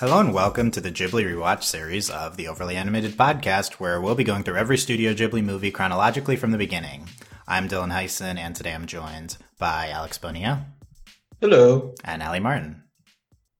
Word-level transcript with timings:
Hello 0.00 0.20
and 0.20 0.32
welcome 0.32 0.70
to 0.70 0.80
the 0.80 0.92
Ghibli 0.92 1.24
Rewatch 1.24 1.64
series 1.64 2.08
of 2.08 2.36
the 2.36 2.46
Overly 2.46 2.76
Animated 2.76 3.16
Podcast, 3.16 3.80
where 3.80 4.00
we'll 4.00 4.14
be 4.14 4.22
going 4.22 4.44
through 4.44 4.54
every 4.54 4.78
Studio 4.78 5.12
Ghibli 5.12 5.42
movie 5.42 5.72
chronologically 5.72 6.36
from 6.36 6.52
the 6.52 6.56
beginning. 6.56 7.08
I'm 7.48 7.66
Dylan 7.66 7.90
Heisen, 7.90 8.38
and 8.38 8.54
today 8.54 8.74
I'm 8.74 8.86
joined 8.86 9.38
by 9.58 9.88
Alex 9.88 10.16
Bonilla. 10.16 10.66
Hello. 11.40 11.96
And 12.04 12.22
Ali 12.22 12.38
Martin. 12.38 12.84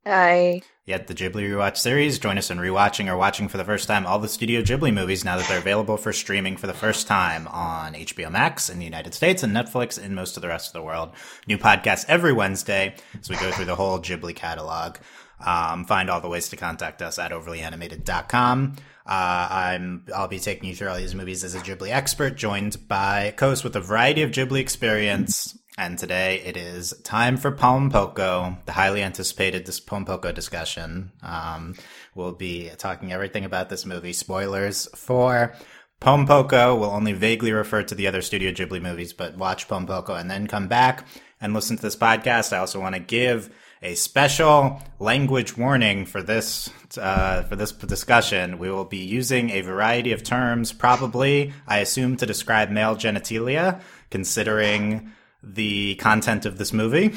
Hi. 0.06 0.62
Yet 0.86 1.08
the 1.08 1.14
Ghibli 1.14 1.50
Rewatch 1.50 1.76
series, 1.76 2.20
join 2.20 2.38
us 2.38 2.50
in 2.52 2.58
rewatching 2.58 3.12
or 3.12 3.16
watching 3.18 3.48
for 3.48 3.58
the 3.58 3.64
first 3.64 3.88
time 3.88 4.06
all 4.06 4.20
the 4.20 4.28
Studio 4.28 4.62
Ghibli 4.62 4.94
movies 4.94 5.24
now 5.24 5.36
that 5.36 5.46
they're 5.48 5.58
available 5.58 5.96
for 5.96 6.12
streaming 6.12 6.56
for 6.56 6.66
the 6.66 6.72
first 6.72 7.08
time 7.08 7.48
on 7.48 7.94
HBO 7.94 8.30
Max 8.30 8.70
in 8.70 8.78
the 8.78 8.86
United 8.86 9.12
States 9.12 9.42
and 9.42 9.52
Netflix 9.52 10.02
in 10.02 10.14
most 10.14 10.36
of 10.36 10.40
the 10.40 10.48
rest 10.48 10.68
of 10.68 10.72
the 10.72 10.82
world. 10.82 11.10
New 11.48 11.58
podcasts 11.58 12.06
every 12.08 12.32
Wednesday 12.32 12.94
as 13.20 13.28
we 13.28 13.36
go 13.36 13.50
through 13.50 13.66
the 13.66 13.74
whole 13.74 13.98
Ghibli 13.98 14.34
catalog. 14.34 14.96
Um, 15.44 15.84
find 15.84 16.10
all 16.10 16.20
the 16.20 16.28
ways 16.28 16.48
to 16.48 16.56
contact 16.56 17.02
us 17.02 17.18
at 17.18 17.30
overlyanimated.com. 17.30 18.76
Uh, 19.06 19.48
I'm, 19.50 20.04
I'll 20.14 20.28
be 20.28 20.38
taking 20.38 20.68
you 20.68 20.74
through 20.74 20.88
all 20.88 20.96
these 20.96 21.14
movies 21.14 21.42
as 21.42 21.54
a 21.54 21.60
Ghibli 21.60 21.90
expert, 21.90 22.36
joined 22.36 22.88
by 22.88 23.32
Coast 23.36 23.64
with 23.64 23.74
a 23.74 23.80
variety 23.80 24.22
of 24.22 24.32
Ghibli 24.32 24.60
experience. 24.60 25.58
And 25.78 25.96
today 25.96 26.42
it 26.44 26.56
is 26.56 26.92
time 27.04 27.36
for 27.36 27.52
Pom 27.52 27.90
Poko, 27.90 28.62
the 28.66 28.72
highly 28.72 29.02
anticipated 29.02 29.64
Pom 29.86 30.04
Poko 30.04 30.34
discussion. 30.34 31.12
Um, 31.22 31.76
we'll 32.16 32.32
be 32.32 32.70
talking 32.76 33.12
everything 33.12 33.44
about 33.44 33.68
this 33.68 33.86
movie. 33.86 34.12
Spoilers 34.12 34.88
for 34.96 35.54
Pom 36.00 36.26
Poko. 36.26 36.78
We'll 36.78 36.90
only 36.90 37.12
vaguely 37.12 37.52
refer 37.52 37.84
to 37.84 37.94
the 37.94 38.08
other 38.08 38.22
Studio 38.22 38.50
Ghibli 38.50 38.82
movies, 38.82 39.12
but 39.12 39.38
watch 39.38 39.68
Pom 39.68 39.86
Poko 39.86 40.20
and 40.20 40.28
then 40.28 40.48
come 40.48 40.66
back 40.66 41.06
and 41.40 41.54
listen 41.54 41.76
to 41.76 41.82
this 41.82 41.96
podcast. 41.96 42.52
I 42.52 42.58
also 42.58 42.80
want 42.80 42.96
to 42.96 43.00
give 43.00 43.48
a 43.82 43.94
special 43.94 44.82
language 44.98 45.56
warning 45.56 46.04
for 46.04 46.22
this 46.22 46.70
uh, 46.98 47.42
for 47.42 47.56
this 47.56 47.72
discussion. 47.72 48.58
We 48.58 48.70
will 48.70 48.84
be 48.84 48.98
using 48.98 49.50
a 49.50 49.60
variety 49.60 50.12
of 50.12 50.22
terms, 50.22 50.72
probably 50.72 51.52
I 51.66 51.78
assume 51.78 52.16
to 52.18 52.26
describe 52.26 52.70
male 52.70 52.96
genitalia, 52.96 53.80
considering 54.10 55.12
the 55.42 55.94
content 55.96 56.46
of 56.46 56.58
this 56.58 56.72
movie. 56.72 57.14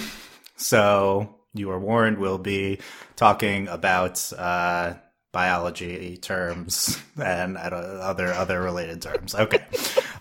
So 0.56 1.36
you 1.54 1.72
are 1.72 1.80
warned. 1.80 2.18
We'll 2.18 2.38
be 2.38 2.80
talking 3.16 3.68
about. 3.68 4.32
Uh, 4.38 4.96
biology 5.32 6.18
terms 6.18 7.00
and 7.18 7.58
other 7.58 8.34
other 8.34 8.62
related 8.62 9.02
terms. 9.02 9.34
Okay. 9.34 9.64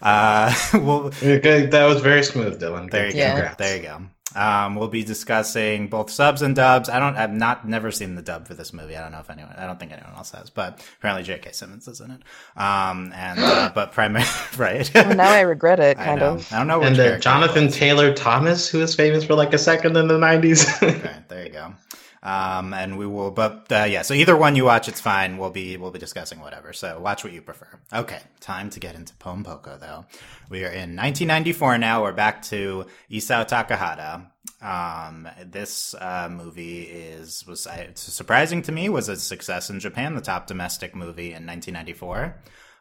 Uh, 0.00 0.54
well, 0.74 1.10
okay, 1.22 1.66
that 1.66 1.86
was 1.86 2.00
very 2.00 2.22
smooth, 2.22 2.60
Dylan. 2.60 2.90
There 2.90 3.08
you 3.08 3.16
yeah. 3.16 3.48
go. 3.48 3.54
There 3.58 3.76
you 3.76 3.82
go. 3.82 4.02
Um, 4.34 4.76
we'll 4.76 4.88
be 4.88 5.02
discussing 5.02 5.88
both 5.88 6.10
subs 6.10 6.42
and 6.42 6.54
dubs. 6.54 6.88
I 6.88 6.98
don't, 7.00 7.16
I've 7.16 7.32
not, 7.32 7.66
never 7.66 7.90
seen 7.90 8.14
the 8.14 8.22
dub 8.22 8.46
for 8.46 8.54
this 8.54 8.72
movie. 8.72 8.96
I 8.96 9.02
don't 9.02 9.12
know 9.12 9.18
if 9.18 9.30
anyone, 9.30 9.54
I 9.56 9.66
don't 9.66 9.78
think 9.78 9.92
anyone 9.92 10.14
else 10.14 10.30
has, 10.30 10.50
but 10.50 10.84
apparently 10.98 11.24
J.K. 11.24 11.52
Simmons 11.52 11.88
is 11.88 12.00
in 12.00 12.12
it. 12.12 12.20
Um, 12.56 13.12
and, 13.14 13.40
uh, 13.40 13.72
but 13.74 13.92
primarily, 13.92 14.28
right. 14.56 14.90
well, 14.94 15.14
now 15.14 15.30
I 15.30 15.40
regret 15.40 15.80
it, 15.80 15.96
kind 15.98 16.22
I 16.22 16.26
of. 16.26 16.52
I 16.52 16.58
don't 16.58 16.68
know. 16.68 16.82
And 16.82 16.98
uh, 16.98 17.18
Jonathan 17.18 17.68
Taylor 17.68 18.14
Thomas, 18.14 18.68
who 18.68 18.78
was 18.78 18.94
famous 18.94 19.24
for 19.24 19.34
like 19.34 19.52
a 19.52 19.58
second 19.58 19.96
in 19.96 20.08
the 20.08 20.18
90s. 20.18 20.82
okay, 20.82 21.16
there 21.28 21.44
you 21.46 21.52
go. 21.52 21.74
Um, 22.22 22.74
and 22.74 22.98
we 22.98 23.06
will, 23.06 23.30
but 23.30 23.66
uh, 23.72 23.84
yeah. 23.84 24.02
So 24.02 24.12
either 24.12 24.36
one 24.36 24.54
you 24.54 24.66
watch, 24.66 24.88
it's 24.88 25.00
fine. 25.00 25.38
We'll 25.38 25.50
be 25.50 25.78
we'll 25.78 25.90
be 25.90 25.98
discussing 25.98 26.40
whatever. 26.40 26.74
So 26.74 27.00
watch 27.00 27.24
what 27.24 27.32
you 27.32 27.40
prefer. 27.40 27.66
Okay, 27.92 28.20
time 28.40 28.68
to 28.70 28.80
get 28.80 28.94
into 28.94 29.14
Pom 29.14 29.42
Poko 29.42 29.80
though. 29.80 30.04
We 30.50 30.64
are 30.64 30.68
in 30.68 30.96
1994 30.96 31.78
now. 31.78 32.02
We're 32.02 32.12
back 32.12 32.42
to 32.42 32.84
Isao 33.10 33.48
Takahata. 33.48 34.26
Um, 34.60 35.28
this 35.46 35.94
uh, 35.94 36.28
movie 36.30 36.82
is 36.82 37.46
was 37.46 37.66
uh, 37.66 37.86
surprising 37.94 38.60
to 38.62 38.72
me. 38.72 38.90
Was 38.90 39.08
a 39.08 39.16
success 39.16 39.70
in 39.70 39.80
Japan, 39.80 40.14
the 40.14 40.20
top 40.20 40.46
domestic 40.46 40.94
movie 40.94 41.32
in 41.32 41.46
1994. 41.46 42.36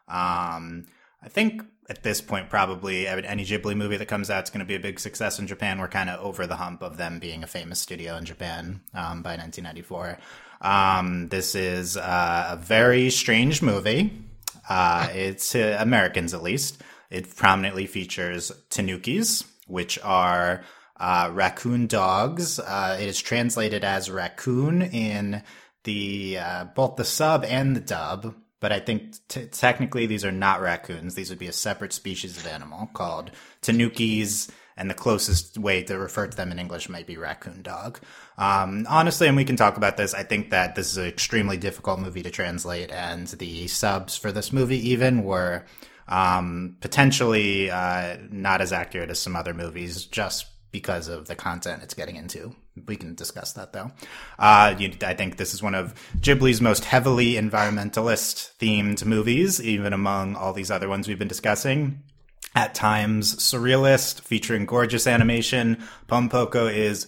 Um, 0.10 0.86
I 1.24 1.30
think 1.30 1.64
at 1.90 2.04
this 2.04 2.22
point, 2.22 2.50
probably 2.50 3.08
any 3.08 3.44
Ghibli 3.44 3.76
movie 3.76 3.98
that 3.98 4.06
comes 4.06 4.30
out 4.30 4.44
is 4.44 4.50
going 4.52 4.60
to 4.60 4.66
be 4.66 4.76
a 4.76 4.80
big 4.80 5.00
success 5.00 5.40
in 5.40 5.48
Japan. 5.48 5.80
We're 5.80 5.88
kind 5.88 6.10
of 6.10 6.24
over 6.24 6.46
the 6.46 6.56
hump 6.56 6.84
of 6.84 6.98
them 6.98 7.18
being 7.18 7.44
a 7.44 7.48
famous 7.48 7.80
studio 7.80 8.16
in 8.16 8.26
Japan 8.26 8.82
um, 8.94 9.24
by 9.24 9.36
1994. 9.36 10.20
Um, 10.62 11.30
this 11.30 11.56
is 11.56 11.98
uh, 11.98 12.50
a 12.52 12.58
very 12.58 13.10
strange 13.10 13.64
movie. 13.64 14.12
Uh, 14.70 15.08
it's 15.14 15.56
uh, 15.56 15.78
Americans, 15.80 16.36
at 16.36 16.44
least. 16.44 16.80
It 17.10 17.36
prominently 17.36 17.88
features 17.88 18.52
tanukis, 18.70 19.44
which 19.68 19.98
are 20.04 20.64
uh, 21.00 21.32
raccoon 21.34 21.88
dogs. 21.88 22.60
Uh, 22.60 22.98
it 23.02 23.08
is 23.08 23.20
translated 23.20 23.84
as 23.84 24.12
raccoon 24.12 24.84
in 24.84 25.42
the 25.86 26.38
uh, 26.38 26.66
both 26.66 26.98
the 26.98 27.06
sub 27.06 27.44
and 27.46 27.76
the 27.76 27.80
dub 27.80 28.36
but 28.60 28.72
I 28.72 28.80
think 28.80 29.16
t- 29.28 29.46
technically 29.46 30.06
these 30.06 30.26
are 30.26 30.32
not 30.32 30.62
raccoons. 30.62 31.16
These 31.16 31.30
would 31.30 31.40
be 31.40 31.48
a 31.48 31.54
separate 31.54 31.94
species 31.94 32.38
of 32.38 32.48
animal 32.48 32.90
called 32.94 33.32
tanukis, 33.62 34.50
and 34.76 34.90
the 34.90 34.96
closest 34.96 35.58
way 35.58 35.84
to 35.84 35.98
refer 35.98 36.28
to 36.28 36.38
them 36.38 36.52
in 36.52 36.60
English 36.60 36.88
might 36.88 37.08
be 37.08 37.18
raccoon 37.18 37.62
dog. 37.62 38.00
Um, 38.38 38.86
honestly, 38.90 39.28
and 39.28 39.36
we 39.36 39.44
can 39.44 39.58
talk 39.58 39.76
about 39.76 39.98
this, 39.98 40.14
I 40.14 40.24
think 40.24 40.52
that 40.52 40.76
this 40.76 40.92
is 40.92 40.98
an 40.98 41.06
extremely 41.06 41.58
difficult 41.58 42.00
movie 42.00 42.24
to 42.24 42.32
translate, 42.32 42.92
and 42.92 43.28
the 43.28 43.68
subs 43.68 44.16
for 44.16 44.32
this 44.32 44.54
movie 44.54 44.90
even 44.90 45.24
were 45.24 45.66
um, 46.08 46.78
potentially 46.82 47.70
uh, 47.70 48.18
not 48.32 48.62
as 48.62 48.74
accurate 48.74 49.10
as 49.10 49.20
some 49.20 49.36
other 49.36 49.54
movies 49.54 50.06
just 50.06 50.48
because 50.72 51.08
of 51.08 51.28
the 51.28 51.36
content 51.36 51.84
it's 51.84 51.94
getting 51.94 52.16
into. 52.16 52.56
We 52.88 52.96
can 52.96 53.16
discuss 53.16 53.54
that 53.54 53.74
though. 53.74 53.92
Uh, 54.38 54.76
you, 54.78 54.94
I 55.04 55.14
think 55.14 55.38
this 55.38 55.54
is 55.54 55.64
one 55.64 55.76
of 55.76 55.94
Ghibli's 56.20 56.62
most 56.62 56.86
heavily 56.86 57.34
environmentalist 57.34 58.58
themed 58.60 59.06
movies, 59.06 59.62
even 59.62 59.94
among 59.94 60.36
all 60.36 60.54
these 60.54 60.72
other 60.72 60.90
ones 60.90 61.08
we've 61.08 61.20
been 61.20 61.28
discussing. 61.28 62.04
At 62.56 62.74
times 62.74 63.36
surrealist, 63.38 64.22
featuring 64.22 64.66
gorgeous 64.66 65.06
animation. 65.06 65.84
Pom 66.08 66.30
Poko 66.30 66.72
is 66.74 67.08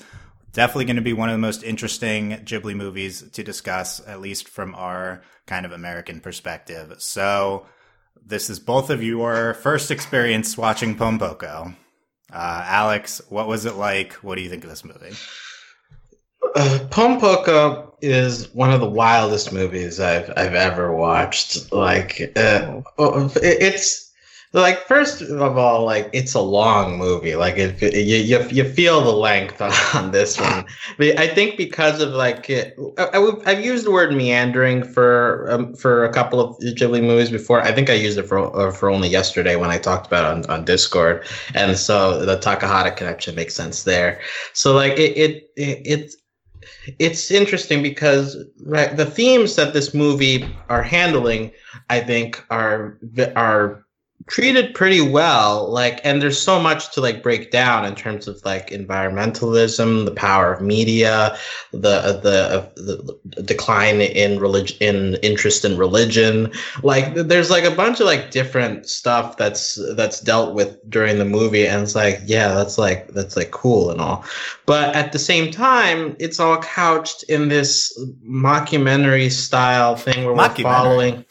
definitely 0.54 0.86
going 0.86 0.98
to 0.98 1.02
be 1.02 1.14
one 1.14 1.30
of 1.30 1.34
the 1.34 1.40
most 1.40 1.64
interesting 1.64 2.32
Ghibli 2.32 2.76
movies 2.76 3.24
to 3.32 3.44
discuss, 3.44 4.06
at 4.06 4.22
least 4.22 4.48
from 4.48 4.76
our 4.76 5.24
kind 5.48 5.66
of 5.66 5.72
American 5.72 6.20
perspective. 6.20 6.96
So, 7.00 7.66
this 8.24 8.50
is 8.50 8.60
both 8.60 8.90
of 8.90 9.02
your 9.02 9.56
first 9.56 9.90
experience 9.90 10.58
watching 10.58 10.96
Pom 10.96 11.18
Poko. 11.18 11.76
Uh, 12.32 12.64
Alex, 12.66 13.22
what 13.30 13.48
was 13.48 13.66
it 13.66 13.76
like? 13.76 14.14
What 14.14 14.36
do 14.36 14.42
you 14.42 14.50
think 14.50 14.64
of 14.64 14.70
this 14.70 14.86
movie? 14.86 15.16
Pom 16.90 17.20
Poko 17.20 17.92
is 18.02 18.54
one 18.54 18.72
of 18.72 18.80
the 18.80 18.90
wildest 18.90 19.54
movies 19.54 20.00
I've 20.00 20.32
I've 20.36 20.56
ever 20.56 20.96
watched. 20.96 21.72
Like, 21.72 22.36
uh, 22.36 22.82
it's 22.98 24.12
like 24.54 24.80
first 24.86 25.22
of 25.22 25.58
all 25.58 25.86
like 25.86 26.10
it's 26.12 26.34
a 26.34 26.42
long 26.42 26.98
movie. 26.98 27.36
Like 27.36 27.58
if 27.58 27.82
you, 27.82 27.90
you, 27.90 28.46
you 28.50 28.64
feel 28.66 29.02
the 29.02 29.12
length 29.12 29.62
on 29.96 30.12
this 30.12 30.40
one. 30.40 30.66
I 31.00 31.28
think 31.28 31.58
because 31.58 32.02
of 32.02 32.10
like 32.10 32.50
it, 32.50 32.78
I, 32.98 33.20
have 33.46 33.64
used 33.64 33.86
the 33.86 33.92
word 33.92 34.14
meandering 34.14 34.84
for 34.84 35.50
um, 35.50 35.74
for 35.76 36.04
a 36.04 36.12
couple 36.12 36.42
of 36.42 36.58
ghibli 36.60 37.02
movies 37.02 37.30
before. 37.30 37.62
I 37.62 37.72
think 37.72 37.90
i 37.90 37.94
used 37.94 38.18
it 38.18 38.24
for 38.24 38.40
uh, 38.60 38.72
for 38.72 38.90
only 38.90 39.08
yesterday 39.08 39.56
when 39.56 39.70
i 39.70 39.78
talked 39.78 40.08
about 40.08 40.26
it 40.26 40.50
on, 40.50 40.58
on 40.58 40.66
discord. 40.66 41.26
And 41.54 41.78
so 41.78 42.26
the 42.26 42.38
takahata 42.38 42.96
connection 42.98 43.36
makes 43.36 43.56
sense 43.56 43.84
there. 43.84 44.20
So 44.54 44.74
like 44.74 44.94
it 44.94 45.16
it, 45.18 45.50
it 45.56 45.82
it's 45.86 46.18
it's 47.00 47.32
interesting 47.32 47.84
because 47.84 48.44
right, 48.64 48.96
the 48.96 49.06
themes 49.06 49.56
that 49.56 49.74
this 49.74 49.94
movie 49.94 50.46
are 50.70 50.84
handling, 50.84 51.52
I 51.90 52.00
think, 52.02 52.44
are 52.50 52.98
are 53.36 53.86
treated 54.28 54.74
pretty 54.74 55.02
well 55.02 55.70
like 55.70 56.00
and 56.04 56.22
there's 56.22 56.42
so 56.42 56.60
much 56.60 56.92
to 56.92 57.02
like 57.02 57.24
break 57.24 57.52
down 57.52 57.86
in 57.86 57.96
terms 57.96 58.28
of 58.28 58.44
like 58.44 58.70
environmentalism 58.70 60.06
the 60.06 60.12
power 60.12 60.54
of 60.54 60.62
media 60.62 61.36
the 61.72 62.20
the, 62.22 62.60
uh, 62.60 62.70
the 62.76 63.42
decline 63.44 64.02
in 64.02 64.40
religion 64.40 64.78
in 64.82 65.16
interest 65.22 65.66
in 65.66 65.78
religion. 65.78 66.52
Like 66.84 67.14
there's 67.14 67.50
like 67.50 67.64
a 67.64 67.72
bunch 67.72 68.00
of 68.00 68.06
like 68.06 68.32
different 68.32 68.88
stuff 68.88 69.38
that's 69.38 69.80
that's 69.96 70.20
dealt 70.22 70.54
with 70.54 70.78
during 70.90 71.18
the 71.18 71.26
movie 71.26 71.68
and 71.68 71.84
it's 71.84 71.96
like 71.96 72.20
yeah 72.26 72.54
that's 72.54 72.78
like 72.78 73.08
that's 73.10 73.36
like 73.36 73.52
cool 73.52 73.92
and 73.92 74.02
all. 74.02 74.26
But 74.66 74.96
at 74.96 75.12
the 75.12 75.20
same 75.20 75.52
time 75.52 76.16
it's 76.20 76.40
all 76.40 76.58
couched 76.62 77.24
in 77.24 77.50
this 77.50 77.98
mockumentary 78.26 79.32
style 79.32 79.96
thing 79.96 80.26
where 80.26 80.34
we're 80.34 80.50
following 80.50 81.26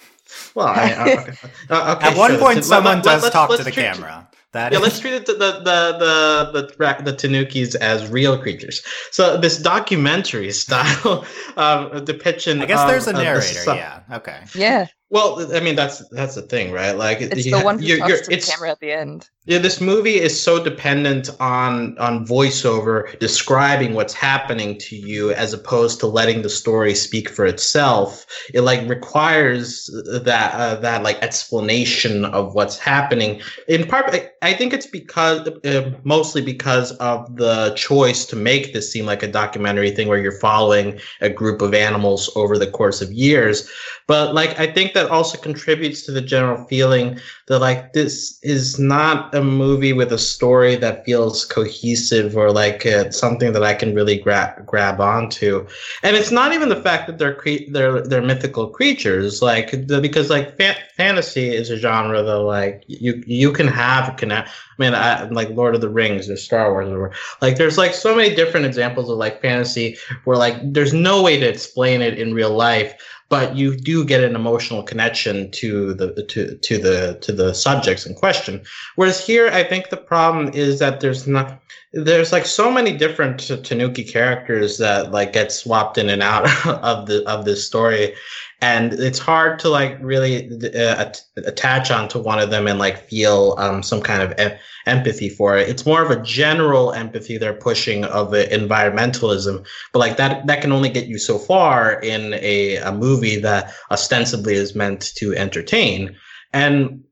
well, 0.60 0.68
I, 0.68 1.12
okay. 1.12 1.32
Uh, 1.70 1.96
okay, 1.96 2.08
At 2.08 2.16
one 2.16 2.30
sure. 2.32 2.40
point, 2.40 2.64
someone 2.64 2.96
let, 2.96 3.04
does 3.04 3.22
let, 3.22 3.32
talk 3.32 3.56
to 3.56 3.62
the 3.62 3.70
camera. 3.70 4.28
That 4.52 4.72
yeah, 4.72 4.78
is... 4.78 4.82
let's 4.82 4.98
treat 4.98 5.26
the 5.26 5.34
the 5.34 5.52
the 5.52 6.52
the 6.52 6.66
the, 6.76 7.02
the 7.04 7.12
tanukis 7.12 7.76
as 7.76 8.08
real 8.10 8.36
creatures. 8.36 8.82
So 9.12 9.36
this 9.36 9.58
documentary 9.58 10.50
style 10.50 11.24
um, 11.56 12.04
depiction. 12.04 12.60
I 12.60 12.66
guess 12.66 12.84
there's 12.88 13.06
a 13.06 13.12
narrator. 13.12 13.62
yeah. 13.66 14.00
Okay. 14.12 14.40
Yeah. 14.54 14.86
Well, 15.10 15.54
I 15.54 15.58
mean 15.58 15.74
that's 15.74 16.08
that's 16.10 16.36
the 16.36 16.42
thing, 16.42 16.70
right? 16.70 16.96
Like 16.96 17.20
it's 17.20 17.44
the 17.44 17.60
one 17.62 17.80
who 17.80 17.84
you're, 17.84 17.98
talks 17.98 18.10
you're, 18.10 18.18
to 18.20 18.30
the 18.30 18.52
camera 18.52 18.70
at 18.70 18.78
the 18.78 18.92
end. 18.92 19.28
Yeah, 19.46 19.58
this 19.58 19.80
movie 19.80 20.20
is 20.20 20.40
so 20.40 20.62
dependent 20.62 21.30
on 21.40 21.98
on 21.98 22.24
voiceover 22.24 23.18
describing 23.18 23.94
what's 23.94 24.14
happening 24.14 24.78
to 24.78 24.94
you 24.94 25.32
as 25.32 25.52
opposed 25.52 25.98
to 26.00 26.06
letting 26.06 26.42
the 26.42 26.48
story 26.48 26.94
speak 26.94 27.28
for 27.28 27.44
itself. 27.44 28.24
It 28.54 28.60
like 28.60 28.88
requires 28.88 29.90
that 30.06 30.54
uh, 30.54 30.76
that 30.76 31.02
like 31.02 31.20
explanation 31.22 32.26
of 32.26 32.54
what's 32.54 32.78
happening. 32.78 33.40
In 33.66 33.88
part, 33.88 34.14
I 34.42 34.52
think 34.52 34.72
it's 34.72 34.86
because 34.86 35.48
uh, 35.48 35.90
mostly 36.04 36.42
because 36.42 36.92
of 36.98 37.34
the 37.34 37.72
choice 37.74 38.26
to 38.26 38.36
make 38.36 38.72
this 38.72 38.92
seem 38.92 39.06
like 39.06 39.24
a 39.24 39.28
documentary 39.28 39.90
thing 39.90 40.06
where 40.06 40.20
you're 40.20 40.38
following 40.38 41.00
a 41.20 41.30
group 41.30 41.62
of 41.62 41.74
animals 41.74 42.30
over 42.36 42.56
the 42.56 42.70
course 42.70 43.00
of 43.02 43.10
years. 43.10 43.68
But 44.06 44.34
like 44.34 44.60
I 44.60 44.70
think 44.70 44.92
that 44.92 44.99
also 45.08 45.38
contributes 45.38 46.02
to 46.02 46.12
the 46.12 46.20
general 46.20 46.64
feeling 46.66 47.18
that 47.46 47.60
like 47.60 47.92
this 47.92 48.38
is 48.42 48.78
not 48.78 49.34
a 49.34 49.42
movie 49.42 49.92
with 49.92 50.12
a 50.12 50.18
story 50.18 50.76
that 50.76 51.04
feels 51.04 51.44
cohesive 51.44 52.36
or 52.36 52.50
like 52.52 52.84
uh, 52.86 53.10
something 53.10 53.52
that 53.52 53.64
I 53.64 53.74
can 53.74 53.94
really 53.94 54.18
grab 54.18 54.66
grab 54.66 55.00
onto. 55.00 55.66
And 56.02 56.16
it's 56.16 56.30
not 56.30 56.52
even 56.52 56.68
the 56.68 56.82
fact 56.82 57.06
that 57.06 57.18
they're 57.18 57.34
cre- 57.34 57.68
they're 57.70 58.02
they're 58.02 58.22
mythical 58.22 58.68
creatures, 58.68 59.42
like 59.42 59.70
the, 59.86 60.00
because 60.00 60.30
like 60.30 60.56
fa- 60.56 60.76
fantasy 60.96 61.48
is 61.48 61.70
a 61.70 61.76
genre 61.76 62.22
that 62.22 62.38
like 62.38 62.84
you 62.86 63.22
you 63.26 63.52
can 63.52 63.68
have 63.68 64.16
connect. 64.16 64.48
I 64.48 64.82
mean, 64.82 64.94
I, 64.94 65.24
like 65.28 65.50
Lord 65.50 65.74
of 65.74 65.80
the 65.80 65.88
Rings 65.90 66.30
or 66.30 66.36
Star 66.36 66.72
Wars 66.72 66.88
or 66.88 67.12
like 67.42 67.56
there's 67.56 67.78
like 67.78 67.94
so 67.94 68.16
many 68.16 68.34
different 68.34 68.66
examples 68.66 69.10
of 69.10 69.18
like 69.18 69.42
fantasy 69.42 69.96
where 70.24 70.36
like 70.36 70.56
there's 70.72 70.94
no 70.94 71.22
way 71.22 71.38
to 71.38 71.48
explain 71.48 72.00
it 72.00 72.18
in 72.18 72.34
real 72.34 72.56
life 72.56 72.94
but 73.30 73.56
you 73.56 73.76
do 73.76 74.04
get 74.04 74.22
an 74.22 74.34
emotional 74.34 74.82
connection 74.82 75.50
to 75.52 75.94
the 75.94 76.22
to 76.24 76.56
to 76.56 76.78
the 76.78 77.16
to 77.22 77.32
the 77.32 77.54
subjects 77.54 78.04
in 78.04 78.14
question. 78.14 78.60
Whereas 78.96 79.24
here, 79.24 79.48
I 79.48 79.62
think 79.62 79.88
the 79.88 79.96
problem 79.96 80.50
is 80.52 80.80
that 80.80 81.00
there's 81.00 81.26
not 81.26 81.62
there's 81.92 82.32
like 82.32 82.44
so 82.44 82.70
many 82.70 82.96
different 82.96 83.40
Tanuki 83.64 84.04
characters 84.04 84.78
that 84.78 85.12
like 85.12 85.32
get 85.32 85.52
swapped 85.52 85.96
in 85.96 86.08
and 86.08 86.22
out 86.22 86.44
of 86.66 87.06
the 87.06 87.26
of 87.28 87.44
this 87.44 87.64
story, 87.64 88.14
and 88.62 88.92
it's 88.92 89.18
hard 89.18 89.58
to 89.60 89.68
like 89.68 89.98
really 90.02 90.50
uh, 90.74 91.10
attach 91.36 91.90
onto 91.90 92.18
one 92.18 92.38
of 92.38 92.50
them 92.50 92.66
and 92.66 92.78
like 92.78 93.08
feel 93.08 93.54
um, 93.58 93.82
some 93.82 94.02
kind 94.02 94.22
of 94.22 94.38
e- 94.38 94.56
empathy 94.86 95.30
for 95.30 95.56
it. 95.56 95.68
It's 95.68 95.86
more 95.86 96.02
of 96.02 96.10
a 96.10 96.22
general 96.22 96.92
empathy 96.92 97.38
they're 97.38 97.54
pushing 97.54 98.04
of 98.04 98.30
the 98.30 98.44
environmentalism, 98.44 99.66
but 99.92 99.98
like 99.98 100.18
that 100.18 100.46
that 100.46 100.60
can 100.60 100.72
only 100.72 100.90
get 100.90 101.06
you 101.06 101.18
so 101.18 101.38
far 101.38 102.00
in 102.00 102.34
a, 102.34 102.76
a 102.76 102.92
movie 102.92 103.36
that 103.40 103.72
ostensibly 103.90 104.54
is 104.54 104.74
meant 104.74 105.12
to 105.16 105.34
entertain. 105.34 106.14
And 106.52 107.02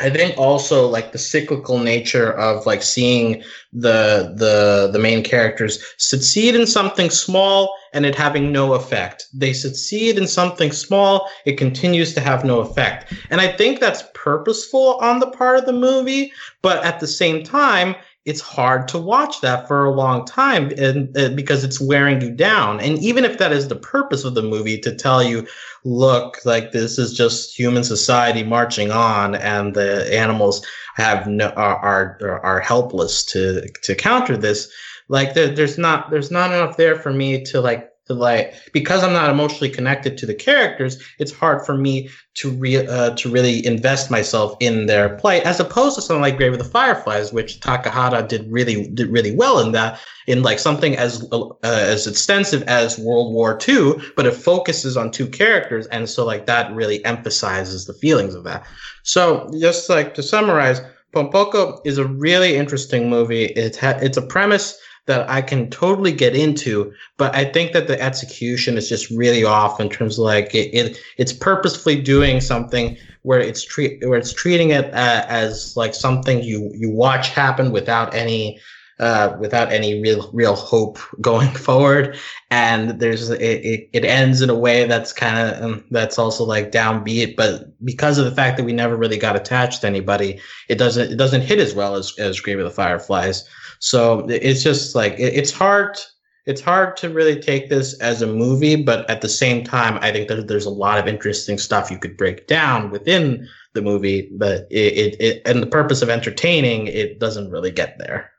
I 0.00 0.08
think 0.08 0.38
also 0.38 0.86
like 0.86 1.12
the 1.12 1.18
cyclical 1.18 1.78
nature 1.78 2.32
of 2.32 2.64
like 2.64 2.82
seeing 2.82 3.42
the 3.72 4.34
the 4.36 4.90
the 4.92 4.98
main 4.98 5.22
characters 5.22 5.82
succeed 5.98 6.54
in 6.54 6.66
something 6.66 7.10
small 7.10 7.76
and 7.92 8.06
it 8.06 8.14
having 8.14 8.52
no 8.52 8.74
effect. 8.74 9.26
They 9.34 9.52
succeed 9.52 10.16
in 10.16 10.26
something 10.26 10.72
small, 10.72 11.28
it 11.44 11.58
continues 11.58 12.14
to 12.14 12.20
have 12.20 12.44
no 12.44 12.60
effect. 12.60 13.12
And 13.30 13.40
I 13.40 13.48
think 13.48 13.80
that's 13.80 14.04
purposeful 14.14 14.96
on 15.00 15.18
the 15.18 15.30
part 15.30 15.58
of 15.58 15.66
the 15.66 15.72
movie, 15.72 16.32
but 16.62 16.84
at 16.84 17.00
the 17.00 17.06
same 17.06 17.42
time, 17.42 17.94
it's 18.26 18.40
hard 18.40 18.86
to 18.88 18.98
watch 18.98 19.40
that 19.40 19.66
for 19.66 19.84
a 19.84 19.94
long 19.94 20.26
time 20.26 20.70
and, 20.76 21.16
uh, 21.16 21.30
because 21.30 21.64
it's 21.64 21.80
wearing 21.80 22.20
you 22.20 22.30
down. 22.30 22.78
And 22.80 22.98
even 22.98 23.24
if 23.24 23.38
that 23.38 23.52
is 23.52 23.68
the 23.68 23.76
purpose 23.76 24.24
of 24.24 24.34
the 24.34 24.42
movie 24.42 24.78
to 24.80 24.94
tell 24.94 25.22
you, 25.22 25.46
look, 25.84 26.36
like 26.44 26.72
this 26.72 26.98
is 26.98 27.14
just 27.14 27.58
human 27.58 27.82
society 27.82 28.42
marching 28.42 28.90
on 28.90 29.34
and 29.34 29.74
the 29.74 30.14
animals 30.14 30.64
have 30.96 31.26
no, 31.26 31.48
are, 31.50 32.18
are, 32.22 32.40
are 32.44 32.60
helpless 32.60 33.24
to, 33.26 33.66
to 33.84 33.94
counter 33.94 34.36
this. 34.36 34.70
Like 35.08 35.32
there, 35.32 35.48
there's 35.48 35.78
not, 35.78 36.10
there's 36.10 36.30
not 36.30 36.52
enough 36.52 36.76
there 36.76 36.96
for 36.96 37.12
me 37.12 37.42
to 37.44 37.60
like 37.62 37.89
to 38.10 38.14
like 38.14 38.54
because 38.72 39.02
I'm 39.02 39.12
not 39.12 39.30
emotionally 39.30 39.70
connected 39.70 40.18
to 40.18 40.26
the 40.26 40.34
characters, 40.34 41.00
it's 41.18 41.32
hard 41.32 41.64
for 41.64 41.76
me 41.76 42.10
to 42.34 42.50
re- 42.50 42.86
uh, 42.86 43.14
to 43.14 43.30
really 43.30 43.64
invest 43.64 44.10
myself 44.10 44.56
in 44.60 44.86
their 44.86 45.16
plight, 45.16 45.44
as 45.44 45.60
opposed 45.60 45.94
to 45.94 46.02
something 46.02 46.20
like 46.20 46.36
Grave 46.36 46.52
of 46.52 46.58
the 46.58 46.64
Fireflies, 46.64 47.32
which 47.32 47.60
Takahata 47.60 48.26
did 48.26 48.50
really 48.50 48.88
did 48.88 49.08
really 49.08 49.34
well 49.34 49.60
in 49.60 49.72
that 49.72 50.00
in 50.26 50.42
like 50.42 50.58
something 50.58 50.96
as 50.96 51.26
uh, 51.32 51.48
as 51.62 52.06
extensive 52.06 52.62
as 52.64 52.98
World 52.98 53.32
War 53.32 53.58
II, 53.66 53.94
but 54.16 54.26
it 54.26 54.34
focuses 54.34 54.96
on 54.96 55.10
two 55.10 55.28
characters, 55.28 55.86
and 55.86 56.08
so 56.08 56.26
like 56.26 56.46
that 56.46 56.74
really 56.74 57.04
emphasizes 57.04 57.86
the 57.86 57.94
feelings 57.94 58.34
of 58.34 58.44
that. 58.44 58.66
So 59.04 59.48
just 59.58 59.88
like 59.88 60.14
to 60.14 60.22
summarize. 60.22 60.80
Pom 61.12 61.28
Poko 61.28 61.80
is 61.84 61.98
a 61.98 62.06
really 62.06 62.54
interesting 62.54 63.10
movie. 63.10 63.46
It 63.46 63.76
ha- 63.76 63.98
it's 64.00 64.16
a 64.16 64.22
premise 64.22 64.78
that 65.06 65.28
I 65.28 65.42
can 65.42 65.70
totally 65.70 66.12
get 66.12 66.36
into, 66.36 66.92
but 67.16 67.34
I 67.34 67.44
think 67.44 67.72
that 67.72 67.86
the 67.86 68.00
execution 68.00 68.76
is 68.76 68.88
just 68.88 69.10
really 69.10 69.44
off 69.44 69.80
in 69.80 69.88
terms 69.88 70.18
of 70.18 70.24
like 70.24 70.54
it, 70.54 70.74
it 70.74 70.98
it's 71.16 71.32
purposefully 71.32 72.00
doing 72.00 72.40
something 72.40 72.96
where 73.22 73.40
it's 73.40 73.64
treat 73.64 74.06
where 74.06 74.18
it's 74.18 74.32
treating 74.32 74.70
it 74.70 74.86
uh, 74.86 75.24
as 75.28 75.76
like 75.76 75.94
something 75.94 76.42
you 76.42 76.70
you 76.74 76.90
watch 76.90 77.30
happen 77.30 77.72
without 77.72 78.14
any 78.14 78.60
uh, 79.00 79.34
without 79.40 79.72
any 79.72 80.00
real 80.00 80.30
real 80.32 80.54
hope 80.54 80.98
going 81.20 81.50
forward. 81.50 82.16
And 82.50 83.00
there's 83.00 83.30
it, 83.30 83.40
it, 83.40 83.88
it 83.92 84.04
ends 84.04 84.42
in 84.42 84.50
a 84.50 84.58
way 84.58 84.86
that's 84.86 85.12
kind 85.12 85.38
of 85.38 85.62
um, 85.62 85.84
that's 85.90 86.18
also 86.18 86.44
like 86.44 86.70
downbeat, 86.70 87.34
but 87.34 87.64
because 87.84 88.18
of 88.18 88.26
the 88.26 88.34
fact 88.34 88.56
that 88.58 88.64
we 88.64 88.72
never 88.72 88.96
really 88.96 89.18
got 89.18 89.36
attached 89.36 89.80
to 89.80 89.86
anybody, 89.86 90.38
it 90.68 90.76
doesn't 90.76 91.12
it 91.12 91.16
doesn't 91.16 91.42
hit 91.42 91.58
as 91.58 91.74
well 91.74 91.96
as 91.96 92.16
as 92.18 92.40
Grave 92.40 92.58
of 92.58 92.64
the 92.64 92.70
Fireflies. 92.70 93.48
So 93.78 94.26
it's 94.28 94.62
just 94.62 94.94
like 94.94 95.14
it, 95.14 95.34
it's 95.34 95.50
hard. 95.50 95.98
It's 96.46 96.60
hard 96.60 96.96
to 96.96 97.10
really 97.10 97.38
take 97.38 97.68
this 97.68 97.98
as 98.00 98.22
a 98.22 98.26
movie, 98.26 98.82
but 98.82 99.08
at 99.08 99.20
the 99.20 99.28
same 99.28 99.62
time, 99.62 99.98
I 100.00 100.10
think 100.10 100.26
that 100.28 100.48
there's 100.48 100.64
a 100.64 100.70
lot 100.70 100.98
of 100.98 101.06
interesting 101.06 101.58
stuff 101.58 101.90
you 101.90 101.98
could 101.98 102.16
break 102.16 102.46
down 102.46 102.90
within 102.90 103.46
the 103.74 103.82
movie. 103.82 104.30
But 104.32 104.66
it, 104.70 105.14
it, 105.14 105.20
it 105.20 105.42
and 105.44 105.62
the 105.62 105.66
purpose 105.66 106.02
of 106.02 106.08
entertaining, 106.08 106.86
it 106.88 107.20
doesn't 107.20 107.50
really 107.50 107.70
get 107.70 107.96
there. 107.98 108.32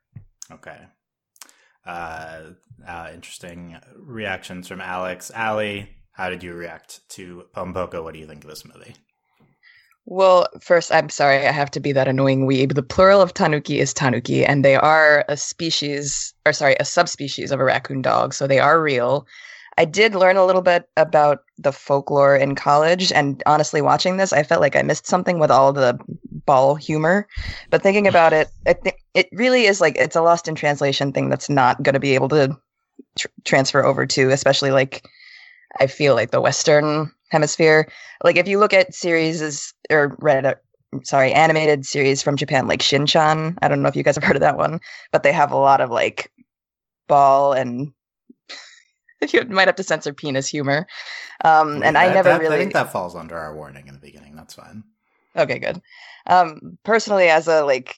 Okay. 0.54 0.78
Uh, 1.86 2.42
uh, 2.88 3.10
interesting 3.14 3.78
reactions 3.96 4.68
from 4.68 4.82
Alex. 4.82 5.32
Ali, 5.36 5.90
how 6.14 6.30
did 6.30 6.44
you 6.44 6.54
react 6.54 7.02
to 7.10 7.46
Pom 7.54 7.74
Poko? 7.74 8.04
What 8.04 8.14
do 8.14 8.20
you 8.20 8.28
think 8.28 8.44
of 8.44 8.50
this 8.50 8.66
movie? 8.66 8.96
Well, 10.06 10.48
first, 10.60 10.92
I'm 10.92 11.10
sorry, 11.10 11.48
I 11.48 11.52
have 11.52 11.72
to 11.72 11.80
be 11.80 11.92
that 11.94 12.08
annoying 12.08 12.48
weeb. 12.48 12.74
The 12.74 12.84
plural 12.84 13.22
of 13.22 13.34
tanuki 13.34 13.80
is 13.80 13.94
tanuki, 13.94 14.46
and 14.46 14.66
they 14.66 14.76
are 14.76 15.24
a 15.30 15.38
species, 15.38 16.34
or 16.46 16.54
sorry, 16.54 16.76
a 16.80 16.86
subspecies 16.86 17.52
of 17.52 17.60
a 17.60 17.64
raccoon 17.64 18.02
dog, 18.02 18.34
so 18.34 18.48
they 18.48 18.60
are 18.60 18.82
real. 18.82 19.28
I 19.78 19.86
did 19.86 20.16
learn 20.16 20.38
a 20.38 20.46
little 20.46 20.62
bit 20.62 20.90
about 20.98 21.44
the 21.58 21.72
folklore 21.72 22.36
in 22.36 22.56
college, 22.56 23.12
and 23.12 23.42
honestly, 23.46 23.82
watching 23.82 24.18
this, 24.18 24.34
I 24.34 24.44
felt 24.44 24.62
like 24.62 24.76
I 24.76 24.82
missed 24.82 25.08
something 25.08 25.40
with 25.40 25.52
all 25.52 25.72
the 25.72 25.98
ball 26.46 26.76
humor. 26.76 27.28
But 27.70 27.84
thinking 27.84 28.08
about 28.08 28.34
it, 28.34 28.50
I 28.68 28.74
think 28.74 28.98
it 29.14 29.30
really 29.32 29.66
is 29.66 29.82
like 29.82 29.96
it's 29.98 30.16
a 30.16 30.22
lost 30.22 30.48
in 30.48 30.56
translation 30.56 31.12
thing 31.12 31.30
that's 31.30 31.50
not 31.50 31.82
going 31.84 31.94
to 31.94 32.00
be 32.00 32.16
able 32.16 32.30
to 32.30 32.58
tr- 33.18 33.28
transfer 33.46 33.84
over 33.84 34.06
to, 34.06 34.30
especially 34.30 34.72
like 34.72 35.08
I 35.80 35.88
feel 35.88 36.16
like 36.16 36.32
the 36.32 36.42
Western 36.42 37.12
hemisphere. 37.30 37.88
Like 38.24 38.36
if 38.36 38.48
you 38.48 38.60
look 38.60 38.74
at 38.74 38.94
series 38.94 39.74
or 39.90 40.16
read 40.20 40.46
a 40.46 40.58
sorry 41.04 41.32
animated 41.34 41.86
series 41.86 42.22
from 42.22 42.36
Japan 42.36 42.68
like 42.68 42.82
Shin-chan. 42.82 43.58
I 43.62 43.68
don't 43.68 43.82
know 43.82 43.88
if 43.88 43.96
you 43.96 44.04
guys 44.04 44.16
have 44.16 44.24
heard 44.24 44.36
of 44.36 44.42
that 44.42 44.58
one, 44.58 44.82
but 45.12 45.24
they 45.24 45.32
have 45.32 45.52
a 45.52 45.58
lot 45.58 45.82
of 45.82 45.90
like 45.90 46.32
ball 47.08 47.54
and 47.54 47.94
you 49.30 49.44
might 49.46 49.68
have 49.68 49.76
to 49.76 49.84
censor 49.84 50.14
penis 50.14 50.48
humor. 50.48 50.88
Um, 51.44 51.82
and 51.84 51.96
that, 51.96 52.10
I 52.10 52.14
never 52.14 52.30
that, 52.30 52.42
really. 52.42 52.56
I 52.56 52.60
think 52.60 52.74
that 52.74 52.92
falls 52.92 53.16
under 53.16 53.38
our 53.38 53.56
warning 53.56 53.88
in 53.88 53.94
the 53.94 54.00
beginning. 54.00 54.36
That's 54.36 54.54
fine. 54.54 54.84
Okay, 55.36 55.60
good. 55.60 55.82
Um, 56.28 56.78
personally, 56.84 57.30
as 57.30 57.48
a 57.48 57.64
like 57.64 57.98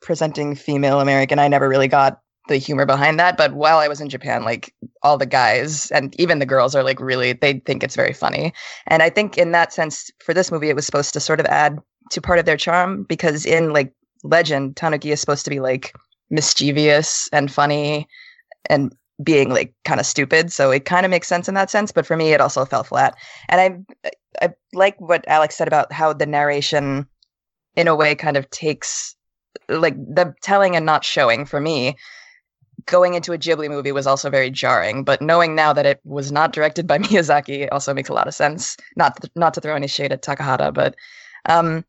presenting 0.00 0.54
female 0.54 1.00
American, 1.00 1.38
I 1.38 1.48
never 1.48 1.68
really 1.68 1.88
got 1.88 2.20
the 2.48 2.56
humor 2.56 2.86
behind 2.86 3.18
that. 3.20 3.36
But 3.36 3.52
while 3.54 3.78
I 3.78 3.88
was 3.88 4.00
in 4.00 4.08
Japan, 4.08 4.44
like 4.44 4.74
all 5.02 5.16
the 5.16 5.26
guys 5.26 5.90
and 5.90 6.18
even 6.18 6.38
the 6.38 6.46
girls 6.46 6.74
are 6.74 6.82
like 6.82 7.00
really, 7.00 7.32
they 7.32 7.60
think 7.60 7.82
it's 7.82 7.96
very 7.96 8.12
funny. 8.12 8.52
And 8.86 9.02
I 9.02 9.10
think 9.10 9.38
in 9.38 9.52
that 9.52 9.72
sense, 9.72 10.10
for 10.20 10.34
this 10.34 10.50
movie, 10.50 10.68
it 10.68 10.76
was 10.76 10.86
supposed 10.86 11.12
to 11.14 11.20
sort 11.20 11.40
of 11.40 11.46
add 11.46 11.78
to 12.10 12.20
part 12.20 12.38
of 12.38 12.46
their 12.46 12.56
charm 12.56 13.04
because 13.04 13.46
in 13.46 13.72
like 13.72 13.92
legend, 14.24 14.76
Tanuki 14.76 15.12
is 15.12 15.20
supposed 15.20 15.44
to 15.44 15.50
be 15.50 15.60
like 15.60 15.94
mischievous 16.30 17.28
and 17.32 17.52
funny 17.52 18.08
and 18.68 18.94
being 19.22 19.50
like 19.50 19.74
kind 19.84 20.00
of 20.00 20.06
stupid. 20.06 20.52
So 20.52 20.70
it 20.70 20.84
kind 20.84 21.04
of 21.04 21.10
makes 21.10 21.28
sense 21.28 21.48
in 21.48 21.54
that 21.54 21.70
sense. 21.70 21.92
But 21.92 22.06
for 22.06 22.16
me, 22.16 22.32
it 22.32 22.40
also 22.40 22.64
fell 22.64 22.84
flat. 22.84 23.14
And 23.48 23.84
I, 24.02 24.10
I 24.42 24.50
like 24.72 25.00
what 25.00 25.24
Alex 25.28 25.56
said 25.56 25.68
about 25.68 25.92
how 25.92 26.12
the 26.12 26.26
narration, 26.26 27.06
in 27.76 27.88
a 27.88 27.96
way, 27.96 28.14
kind 28.14 28.36
of 28.36 28.48
takes 28.50 29.14
like 29.68 29.96
the 29.96 30.34
telling 30.42 30.76
and 30.76 30.86
not 30.86 31.04
showing 31.04 31.44
for 31.44 31.60
me 31.60 31.96
going 32.86 33.14
into 33.14 33.32
a 33.32 33.38
Ghibli 33.38 33.68
movie 33.68 33.92
was 33.92 34.06
also 34.06 34.30
very 34.30 34.50
jarring. 34.50 35.04
But 35.04 35.22
knowing 35.22 35.54
now 35.54 35.72
that 35.72 35.86
it 35.86 36.00
was 36.04 36.32
not 36.32 36.52
directed 36.52 36.86
by 36.86 36.98
Miyazaki 37.00 37.68
also 37.70 37.94
makes 37.94 38.08
a 38.08 38.14
lot 38.14 38.28
of 38.28 38.34
sense. 38.34 38.76
Not 38.96 39.20
th- 39.20 39.32
not 39.36 39.54
to 39.54 39.60
throw 39.60 39.74
any 39.74 39.86
shade 39.86 40.12
at 40.12 40.22
Takahata, 40.22 40.72
but 40.72 40.94
um, 41.46 41.84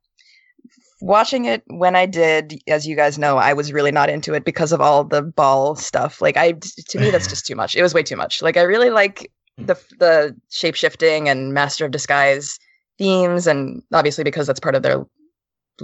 watching 1.01 1.45
it 1.45 1.63
when 1.67 1.95
I 1.95 2.05
did, 2.05 2.61
as 2.67 2.88
you 2.88 2.95
guys 2.95 3.17
know, 3.17 3.38
I 3.38 3.53
was 3.53 3.73
really 3.73 3.91
not 3.91 4.09
into 4.09 4.33
it 4.33 4.45
because 4.45 4.71
of 4.71 4.81
all 4.81 5.03
the 5.03 5.21
ball 5.21 5.75
stuff. 5.75 6.21
Like 6.21 6.38
I, 6.38 6.53
to 6.53 7.00
me, 7.00 7.09
that's 7.09 7.27
just 7.27 7.45
too 7.45 7.55
much. 7.55 7.75
It 7.75 7.83
was 7.83 7.93
way 7.93 8.03
too 8.03 8.15
much. 8.15 8.41
Like 8.41 8.57
I 8.57 8.61
really 8.61 8.89
like 8.89 9.31
the 9.57 9.75
the 10.00 10.35
shape 10.50 10.75
shifting 10.75 11.29
and 11.29 11.53
Master 11.53 11.85
of 11.85 11.91
Disguise 11.91 12.59
themes, 12.97 13.47
and 13.47 13.81
obviously 13.93 14.23
because 14.23 14.47
that's 14.47 14.59
part 14.59 14.75
of 14.75 14.83
their 14.83 15.05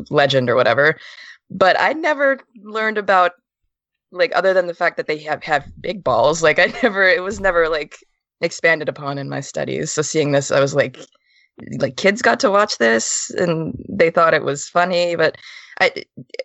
legend 0.10 0.50
or 0.50 0.56
whatever. 0.56 0.98
But 1.50 1.80
I 1.80 1.94
never 1.94 2.40
learned 2.62 2.98
about 2.98 3.34
like 4.12 4.32
other 4.36 4.54
than 4.54 4.68
the 4.68 4.74
fact 4.74 4.98
that 4.98 5.08
they 5.08 5.18
have 5.20 5.44
have 5.44 5.66
big 5.82 6.04
balls. 6.04 6.44
Like 6.44 6.60
I 6.66 6.74
never, 6.84 7.04
it 7.04 7.24
was 7.24 7.40
never 7.40 7.70
like 7.70 7.98
expanded 8.42 8.90
upon 8.90 9.18
in 9.18 9.30
my 9.30 9.40
studies. 9.42 9.92
So 9.92 10.02
seeing 10.02 10.32
this, 10.32 10.52
I 10.52 10.60
was 10.60 10.76
like, 10.76 11.00
like 11.80 11.98
kids 11.98 12.22
got 12.22 12.40
to 12.42 12.52
watch 12.52 12.78
this 12.78 13.32
and 13.32 13.74
they 13.90 14.12
thought 14.12 14.34
it 14.34 14.44
was 14.44 14.70
funny, 14.70 15.16
but 15.16 15.38
I, 15.80 15.92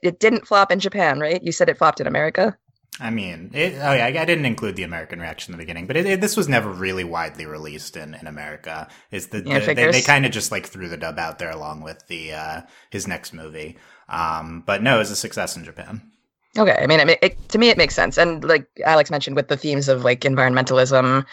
it 0.03 0.21
didn't 0.21 0.47
flop 0.47 0.71
in 0.71 0.81
Japan, 0.81 1.21
right? 1.21 1.43
You 1.43 1.53
said 1.53 1.69
it 1.69 1.79
flopped 1.79 2.01
in 2.01 2.07
America. 2.07 2.57
I 3.03 3.11
mean, 3.11 3.51
it, 3.53 3.75
oh 3.75 3.93
yeah, 3.93 4.07
I, 4.07 4.25
didn't 4.25 4.45
include 4.45 4.77
the 4.77 4.85
American 4.85 5.19
reaction 5.21 5.53
in 5.53 5.59
the 5.59 5.63
beginning, 5.63 5.89
but 5.89 5.97
it, 5.97 6.07
it, 6.07 6.21
this 6.21 6.37
was 6.37 6.49
never 6.49 6.71
really 6.71 7.03
widely 7.03 7.47
released 7.47 7.97
in, 7.97 8.15
in 8.15 8.29
America. 8.29 8.87
Is 9.11 9.29
the, 9.29 9.43
yeah, 9.45 9.59
the 9.59 9.75
they, 9.75 9.91
they 9.91 10.03
kind 10.03 10.25
of 10.25 10.31
just 10.31 10.53
like 10.53 10.67
threw 10.67 10.89
the 10.89 10.97
dub 10.97 11.19
out 11.19 11.41
there 11.41 11.51
along 11.51 11.83
with 11.83 12.07
the 12.07 12.33
uh, 12.33 12.61
his 12.91 13.09
next 13.09 13.33
movie. 13.33 13.77
Um, 14.09 14.63
but 14.65 14.83
no, 14.83 14.97
it 14.97 14.99
was 15.01 15.11
a 15.11 15.17
success 15.17 15.57
in 15.57 15.65
Japan. 15.65 16.13
Okay, 16.57 16.79
I 16.81 16.87
mean, 16.87 17.01
it, 17.01 17.19
it, 17.23 17.49
to 17.49 17.59
me, 17.59 17.71
it 17.71 17.77
makes 17.77 17.95
sense, 17.95 18.19
and 18.19 18.45
like 18.45 18.67
Alex 18.85 19.11
mentioned, 19.11 19.35
with 19.35 19.49
the 19.49 19.57
themes 19.57 19.89
of 19.89 20.05
like 20.05 20.21
environmentalism, 20.21 21.27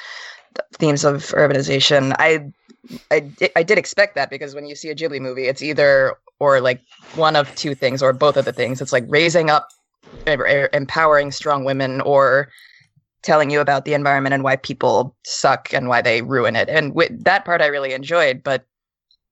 themes 0.73 1.03
of 1.03 1.17
urbanization, 1.27 2.15
I, 2.17 2.51
I, 3.11 3.31
I 3.55 3.63
did 3.63 3.77
expect 3.77 4.15
that 4.15 4.29
because 4.29 4.55
when 4.55 4.65
you 4.65 4.75
see 4.75 4.89
a 4.89 4.95
Ghibli 4.95 5.19
movie, 5.19 5.45
it's 5.45 5.61
either 5.61 6.15
or 6.39 6.61
like 6.61 6.81
one 7.15 7.35
of 7.35 7.53
two 7.55 7.75
things 7.75 8.01
or 8.01 8.13
both 8.13 8.37
of 8.37 8.45
the 8.45 8.53
things. 8.53 8.81
It's 8.81 8.93
like 8.93 9.05
raising 9.07 9.49
up, 9.49 9.69
empowering 10.25 11.31
strong 11.31 11.63
women, 11.63 12.01
or 12.01 12.49
telling 13.21 13.49
you 13.49 13.59
about 13.59 13.85
the 13.85 13.93
environment 13.93 14.33
and 14.33 14.43
why 14.43 14.55
people 14.55 15.15
suck 15.23 15.73
and 15.73 15.87
why 15.89 16.01
they 16.01 16.21
ruin 16.21 16.55
it. 16.55 16.69
And 16.69 16.93
that 17.25 17.45
part, 17.45 17.61
I 17.61 17.67
really 17.67 17.93
enjoyed, 17.93 18.43
but 18.43 18.65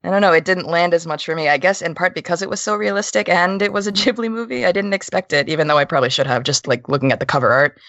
I 0.03 0.09
don't 0.09 0.21
know, 0.21 0.33
it 0.33 0.45
didn't 0.45 0.67
land 0.67 0.93
as 0.93 1.07
much 1.07 1.25
for 1.25 1.35
me. 1.35 1.49
I 1.49 1.57
guess 1.57 1.81
in 1.81 1.95
part 1.95 2.13
because 2.13 2.41
it 2.41 2.49
was 2.49 2.61
so 2.61 2.75
realistic 2.75 3.29
and 3.29 3.61
it 3.61 3.73
was 3.73 3.87
a 3.87 3.91
Ghibli 3.93 4.29
movie. 4.29 4.65
I 4.65 4.71
didn't 4.71 4.93
expect 4.93 5.33
it, 5.33 5.49
even 5.49 5.67
though 5.67 5.77
I 5.77 5.85
probably 5.85 6.09
should 6.09 6.27
have 6.27 6.43
just 6.43 6.67
like 6.67 6.89
looking 6.89 7.11
at 7.11 7.19
the 7.19 7.25
cover 7.25 7.51
art. 7.51 7.79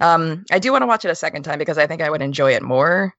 Um, 0.00 0.44
I 0.50 0.58
do 0.58 0.70
want 0.72 0.82
to 0.82 0.86
watch 0.86 1.04
it 1.04 1.10
a 1.10 1.16
second 1.16 1.42
time 1.42 1.58
because 1.58 1.78
I 1.78 1.86
think 1.86 2.02
I 2.02 2.10
would 2.10 2.22
enjoy 2.22 2.52
it 2.52 2.62
more. 2.62 3.14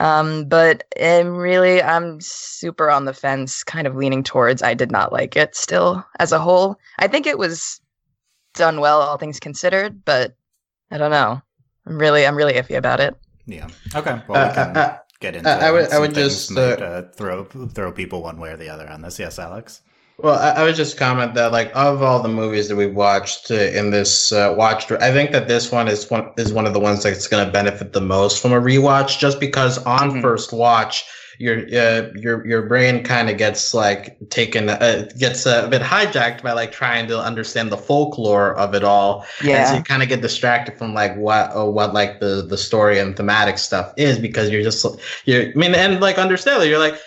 Um, 0.00 0.44
but 0.48 0.84
I'm 1.00 1.36
really, 1.36 1.82
I'm 1.82 2.20
super 2.20 2.90
on 2.90 3.04
the 3.04 3.12
fence, 3.12 3.64
kind 3.64 3.86
of 3.86 3.96
leaning 3.96 4.22
towards 4.22 4.62
I 4.62 4.74
did 4.74 4.92
not 4.92 5.12
like 5.12 5.36
it 5.36 5.56
still 5.56 6.04
as 6.18 6.32
a 6.32 6.38
whole. 6.38 6.78
I 6.98 7.08
think 7.08 7.26
it 7.26 7.38
was 7.38 7.80
done 8.58 8.80
well, 8.80 9.00
all 9.00 9.16
things 9.16 9.40
considered, 9.40 10.04
but 10.04 10.36
I 10.90 10.98
don't 10.98 11.10
know. 11.10 11.40
I'm 11.86 11.98
really, 11.98 12.26
I'm 12.26 12.36
really 12.36 12.52
iffy 12.54 12.76
about 12.76 13.00
it. 13.00 13.16
Yeah. 13.46 13.68
Okay. 13.94 14.20
Well, 14.28 14.44
we 14.44 14.50
uh, 14.50 14.54
can... 14.54 14.76
uh, 14.76 14.80
uh, 14.80 14.98
get 15.20 15.36
into. 15.36 15.48
I, 15.48 15.68
I 15.68 15.70
would. 15.70 15.90
I 15.90 15.98
would 15.98 16.14
just 16.14 16.54
uh, 16.54 17.02
throw 17.14 17.44
throw 17.44 17.92
people 17.92 18.22
one 18.22 18.38
way 18.38 18.50
or 18.50 18.58
the 18.58 18.68
other 18.68 18.86
on 18.86 19.00
this. 19.00 19.18
Yes, 19.18 19.38
Alex. 19.38 19.80
Well, 20.18 20.34
I, 20.34 20.60
I 20.60 20.64
would 20.64 20.74
just 20.74 20.98
comment 20.98 21.34
that, 21.34 21.52
like, 21.52 21.70
of 21.76 22.02
all 22.02 22.20
the 22.20 22.28
movies 22.28 22.66
that 22.68 22.74
we 22.74 22.88
watched 22.88 23.52
uh, 23.52 23.54
in 23.54 23.92
this 23.92 24.32
uh, 24.32 24.52
watch, 24.58 24.90
I 24.90 25.12
think 25.12 25.30
that 25.30 25.46
this 25.46 25.70
one 25.70 25.86
is 25.86 26.10
one 26.10 26.32
is 26.36 26.52
one 26.52 26.66
of 26.66 26.74
the 26.74 26.80
ones 26.80 27.04
that's 27.04 27.28
going 27.28 27.46
to 27.46 27.52
benefit 27.52 27.92
the 27.92 28.00
most 28.00 28.42
from 28.42 28.52
a 28.52 28.60
rewatch, 28.60 29.18
just 29.18 29.38
because 29.38 29.78
on 29.84 30.10
mm-hmm. 30.10 30.20
first 30.20 30.52
watch 30.52 31.04
your 31.38 31.58
uh, 31.58 32.10
your 32.14 32.46
your 32.46 32.62
brain 32.62 33.04
kind 33.04 33.30
of 33.30 33.38
gets 33.38 33.72
like 33.72 34.18
taken 34.28 34.68
uh, 34.68 35.08
gets 35.18 35.46
a 35.46 35.68
bit 35.68 35.82
hijacked 35.82 36.42
by 36.42 36.52
like 36.52 36.72
trying 36.72 37.06
to 37.08 37.18
understand 37.18 37.70
the 37.70 37.76
folklore 37.76 38.54
of 38.56 38.74
it 38.74 38.84
all. 38.84 39.24
Yeah 39.42 39.58
and 39.58 39.68
so 39.68 39.74
you 39.76 39.82
kind 39.82 40.02
of 40.02 40.08
get 40.08 40.20
distracted 40.20 40.76
from 40.76 40.94
like 40.94 41.16
what 41.16 41.54
uh, 41.56 41.64
what 41.64 41.94
like 41.94 42.20
the 42.20 42.44
the 42.48 42.58
story 42.58 42.98
and 42.98 43.16
thematic 43.16 43.58
stuff 43.58 43.92
is 43.96 44.18
because 44.18 44.50
you're 44.50 44.62
just 44.62 44.84
you're 45.24 45.48
i 45.48 45.54
mean 45.54 45.74
and 45.74 46.00
like 46.00 46.18
understand 46.18 46.68
you're 46.68 46.78
like 46.78 46.98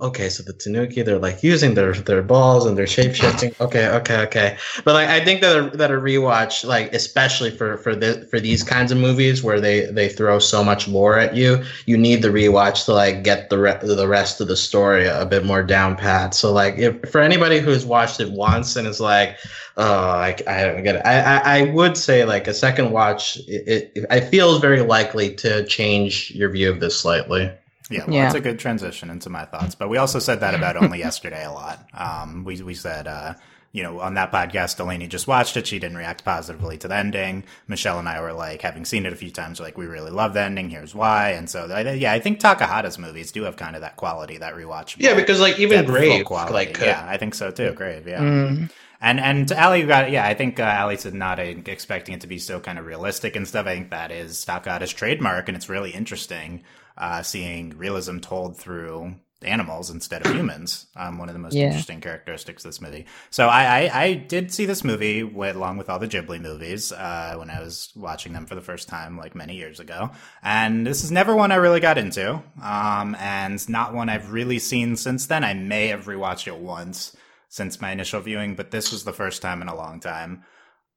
okay, 0.00 0.28
so 0.28 0.42
the 0.42 0.52
Tanuki, 0.52 1.02
they're 1.02 1.18
like 1.18 1.42
using 1.42 1.74
their 1.74 1.92
their 1.92 2.22
balls 2.22 2.66
and 2.66 2.76
they're 2.76 2.86
shape 2.86 3.14
shifting. 3.14 3.54
Okay, 3.60 3.88
okay, 3.88 4.18
okay. 4.22 4.56
But 4.84 4.94
like, 4.94 5.08
I 5.08 5.24
think 5.24 5.40
that 5.40 5.56
a, 5.56 5.76
that 5.76 5.90
a 5.90 5.94
rewatch, 5.94 6.64
like 6.64 6.92
especially 6.92 7.50
for 7.50 7.76
for 7.78 7.94
the 7.94 8.26
for 8.30 8.40
these 8.40 8.62
kinds 8.62 8.92
of 8.92 8.98
movies 8.98 9.42
where 9.42 9.60
they 9.60 9.86
they 9.86 10.08
throw 10.08 10.38
so 10.38 10.64
much 10.64 10.88
lore 10.88 11.18
at 11.18 11.34
you, 11.34 11.62
you 11.86 11.96
need 11.96 12.22
the 12.22 12.28
rewatch 12.28 12.84
to 12.86 12.92
like 12.92 13.22
get 13.22 13.50
the 13.50 13.58
re- 13.58 13.78
the 13.82 14.08
rest 14.08 14.40
of 14.40 14.48
the 14.48 14.56
story 14.56 15.06
a 15.06 15.26
bit 15.26 15.44
more 15.44 15.62
down 15.62 15.96
pat. 15.96 16.34
So 16.34 16.52
like, 16.52 16.78
if 16.78 17.10
for 17.10 17.20
anybody 17.20 17.58
who's 17.58 17.84
watched 17.84 18.20
it 18.20 18.30
once 18.30 18.76
and 18.76 18.86
is 18.86 19.00
like, 19.00 19.36
oh, 19.76 20.08
I, 20.08 20.36
I 20.46 20.62
don't 20.64 20.82
get 20.82 20.96
it, 20.96 21.02
I, 21.04 21.20
I, 21.20 21.58
I 21.58 21.62
would 21.72 21.96
say 21.96 22.24
like 22.24 22.48
a 22.48 22.54
second 22.54 22.90
watch, 22.90 23.36
it, 23.46 23.92
it 23.94 24.06
I 24.10 24.20
feels 24.20 24.60
very 24.60 24.82
likely 24.82 25.34
to 25.36 25.64
change 25.66 26.32
your 26.32 26.50
view 26.50 26.70
of 26.70 26.80
this 26.80 26.98
slightly. 26.98 27.50
Yeah, 27.90 28.04
well, 28.06 28.16
yeah. 28.16 28.22
that's 28.24 28.34
a 28.34 28.40
good 28.40 28.58
transition 28.58 29.10
into 29.10 29.30
my 29.30 29.44
thoughts. 29.44 29.74
But 29.74 29.88
we 29.88 29.98
also 29.98 30.18
said 30.18 30.40
that 30.40 30.54
about 30.54 30.76
only 30.82 30.98
yesterday 30.98 31.44
a 31.44 31.52
lot. 31.52 31.86
Um, 31.94 32.44
we 32.44 32.60
we 32.62 32.74
said, 32.74 33.06
uh, 33.06 33.34
you 33.72 33.82
know, 33.82 34.00
on 34.00 34.14
that 34.14 34.32
podcast, 34.32 34.78
Delaney 34.78 35.06
just 35.06 35.28
watched 35.28 35.56
it. 35.56 35.66
She 35.66 35.78
didn't 35.78 35.98
react 35.98 36.24
positively 36.24 36.78
to 36.78 36.88
the 36.88 36.96
ending. 36.96 37.44
Michelle 37.68 37.98
and 37.98 38.08
I 38.08 38.20
were 38.20 38.32
like, 38.32 38.62
having 38.62 38.84
seen 38.84 39.04
it 39.04 39.12
a 39.12 39.16
few 39.16 39.30
times, 39.30 39.60
like 39.60 39.76
we 39.76 39.86
really 39.86 40.10
love 40.10 40.32
the 40.34 40.40
ending. 40.40 40.70
Here's 40.70 40.94
why. 40.94 41.32
And 41.32 41.48
so, 41.48 41.66
yeah, 41.66 42.12
I 42.12 42.18
think 42.18 42.40
Takahata's 42.40 42.98
movies 42.98 43.32
do 43.32 43.42
have 43.42 43.56
kind 43.56 43.76
of 43.76 43.82
that 43.82 43.96
quality, 43.96 44.38
that 44.38 44.54
rewatch. 44.54 44.96
Yeah, 44.98 45.14
because 45.14 45.40
like 45.40 45.58
even 45.58 45.84
Grave, 45.84 46.24
quality. 46.24 46.54
like 46.54 46.80
yeah, 46.80 47.04
I 47.06 47.18
think 47.18 47.34
so 47.34 47.50
too. 47.50 47.72
Grave, 47.72 48.08
yeah. 48.08 48.20
Mm. 48.20 48.70
And 48.98 49.20
and 49.20 49.52
Ali, 49.52 49.80
you 49.80 49.86
got 49.86 50.10
yeah. 50.10 50.26
I 50.26 50.32
think 50.32 50.58
uh, 50.58 50.78
Ali 50.80 50.96
said 50.96 51.12
not 51.12 51.38
uh, 51.38 51.42
expecting 51.42 52.14
it 52.14 52.22
to 52.22 52.26
be 52.26 52.38
so 52.38 52.58
kind 52.60 52.78
of 52.78 52.86
realistic 52.86 53.36
and 53.36 53.46
stuff. 53.46 53.66
I 53.66 53.74
think 53.74 53.90
that 53.90 54.10
is 54.10 54.42
Takahata's 54.46 54.92
trademark, 54.92 55.48
and 55.48 55.56
it's 55.56 55.68
really 55.68 55.90
interesting 55.90 56.64
uh, 56.96 57.22
seeing 57.22 57.76
realism 57.76 58.18
told 58.18 58.56
through 58.56 59.14
animals 59.42 59.90
instead 59.90 60.24
of 60.24 60.32
humans. 60.32 60.86
Um, 60.96 61.18
one 61.18 61.28
of 61.28 61.34
the 61.34 61.38
most 61.38 61.54
yeah. 61.54 61.66
interesting 61.66 62.00
characteristics 62.00 62.64
of 62.64 62.70
this 62.70 62.80
movie. 62.80 63.06
So 63.30 63.48
I, 63.48 63.64
I, 63.64 64.02
I 64.02 64.14
did 64.14 64.52
see 64.52 64.66
this 64.66 64.82
movie 64.82 65.22
with, 65.22 65.56
along 65.56 65.76
with 65.76 65.90
all 65.90 65.98
the 65.98 66.08
Ghibli 66.08 66.40
movies 66.40 66.90
uh, 66.90 67.34
when 67.36 67.50
I 67.50 67.60
was 67.60 67.92
watching 67.94 68.32
them 68.32 68.46
for 68.46 68.54
the 68.54 68.60
first 68.62 68.88
time, 68.88 69.16
like 69.16 69.34
many 69.34 69.56
years 69.56 69.78
ago. 69.78 70.10
And 70.42 70.86
this 70.86 71.04
is 71.04 71.10
never 71.10 71.36
one 71.36 71.52
I 71.52 71.56
really 71.56 71.80
got 71.80 71.98
into, 71.98 72.42
um, 72.62 73.14
and 73.18 73.68
not 73.68 73.94
one 73.94 74.08
I've 74.08 74.32
really 74.32 74.58
seen 74.58 74.96
since 74.96 75.26
then. 75.26 75.44
I 75.44 75.54
may 75.54 75.88
have 75.88 76.06
rewatched 76.06 76.46
it 76.46 76.56
once 76.56 77.14
since 77.48 77.80
my 77.80 77.92
initial 77.92 78.20
viewing, 78.20 78.54
but 78.54 78.70
this 78.70 78.90
was 78.90 79.04
the 79.04 79.12
first 79.12 79.42
time 79.42 79.62
in 79.62 79.68
a 79.68 79.76
long 79.76 80.00
time. 80.00 80.44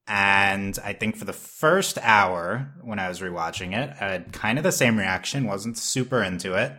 And 0.10 0.78
I 0.84 0.94
think 0.94 1.16
for 1.16 1.26
the 1.26 1.34
first 1.34 2.00
hour 2.02 2.74
when 2.82 2.98
I 2.98 3.08
was 3.08 3.22
rewatching 3.22 3.78
it, 3.78 3.96
I 4.02 4.12
had 4.12 4.34
kind 4.34 4.58
of 4.58 4.64
the 4.64 4.72
same 4.72 4.98
reaction, 4.98 5.46
wasn't 5.46 5.78
super 5.78 6.24
into 6.24 6.56
it. 6.56 6.74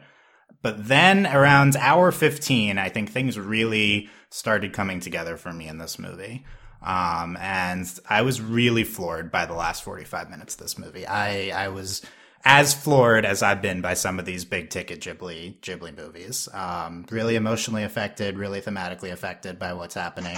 But 0.62 0.88
then 0.88 1.28
around 1.28 1.76
hour 1.76 2.10
15, 2.10 2.76
I 2.76 2.88
think 2.88 3.10
things 3.10 3.38
really 3.38 4.10
started 4.30 4.72
coming 4.72 4.98
together 4.98 5.36
for 5.36 5.52
me 5.52 5.68
in 5.68 5.78
this 5.78 5.96
movie. 5.96 6.44
Um, 6.82 7.36
and 7.40 7.88
I 8.08 8.22
was 8.22 8.40
really 8.40 8.82
floored 8.82 9.30
by 9.30 9.46
the 9.46 9.54
last 9.54 9.84
45 9.84 10.28
minutes 10.28 10.54
of 10.54 10.60
this 10.60 10.76
movie. 10.76 11.06
I, 11.06 11.50
I 11.50 11.68
was 11.68 12.02
as 12.44 12.74
floored 12.74 13.24
as 13.24 13.42
I've 13.42 13.62
been 13.62 13.80
by 13.80 13.94
some 13.94 14.18
of 14.18 14.24
these 14.24 14.44
big 14.44 14.70
ticket 14.70 15.00
Ghibli, 15.00 15.60
Ghibli 15.60 15.96
movies. 15.96 16.48
Um, 16.52 17.06
really 17.10 17.36
emotionally 17.36 17.84
affected, 17.84 18.38
really 18.38 18.60
thematically 18.60 19.12
affected 19.12 19.58
by 19.58 19.72
what's 19.74 19.94
happening. 19.94 20.36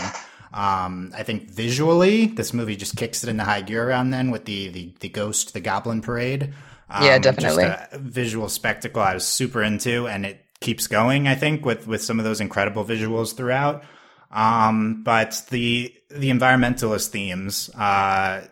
Um, 0.53 1.13
I 1.17 1.23
think 1.23 1.51
visually, 1.51 2.27
this 2.27 2.53
movie 2.53 2.77
just 2.77 2.97
kicks 2.97 3.25
it 3.25 3.31
into 3.31 3.45
high 3.45 3.63
gear 3.63 3.89
around 3.89 4.11
then 4.11 4.31
with 4.31 4.45
the 4.45 4.69
the, 4.69 4.93
the 5.01 5.09
ghost, 5.09 5.55
the 5.55 5.61
goblin 5.61 6.03
parade. 6.03 6.53
Um, 6.91 7.05
yeah, 7.05 7.19
definitely. 7.19 7.65
Just 7.65 7.93
a 7.93 7.99
visual 7.99 8.49
spectacle 8.49 9.01
I 9.01 9.15
was 9.15 9.27
super 9.27 9.63
into, 9.63 10.07
and 10.07 10.27
it 10.27 10.45
keeps 10.61 10.87
going. 10.87 11.27
I 11.27 11.35
think 11.35 11.65
with 11.65 11.87
with 11.87 12.03
some 12.03 12.19
of 12.19 12.25
those 12.25 12.41
incredible 12.41 12.85
visuals 12.85 13.35
throughout. 13.35 13.85
Um, 14.31 15.03
but 15.03 15.43
the 15.51 15.95
the 16.11 16.31
environmentalist 16.31 17.09
themes, 17.09 17.71
uh, 17.71 18.43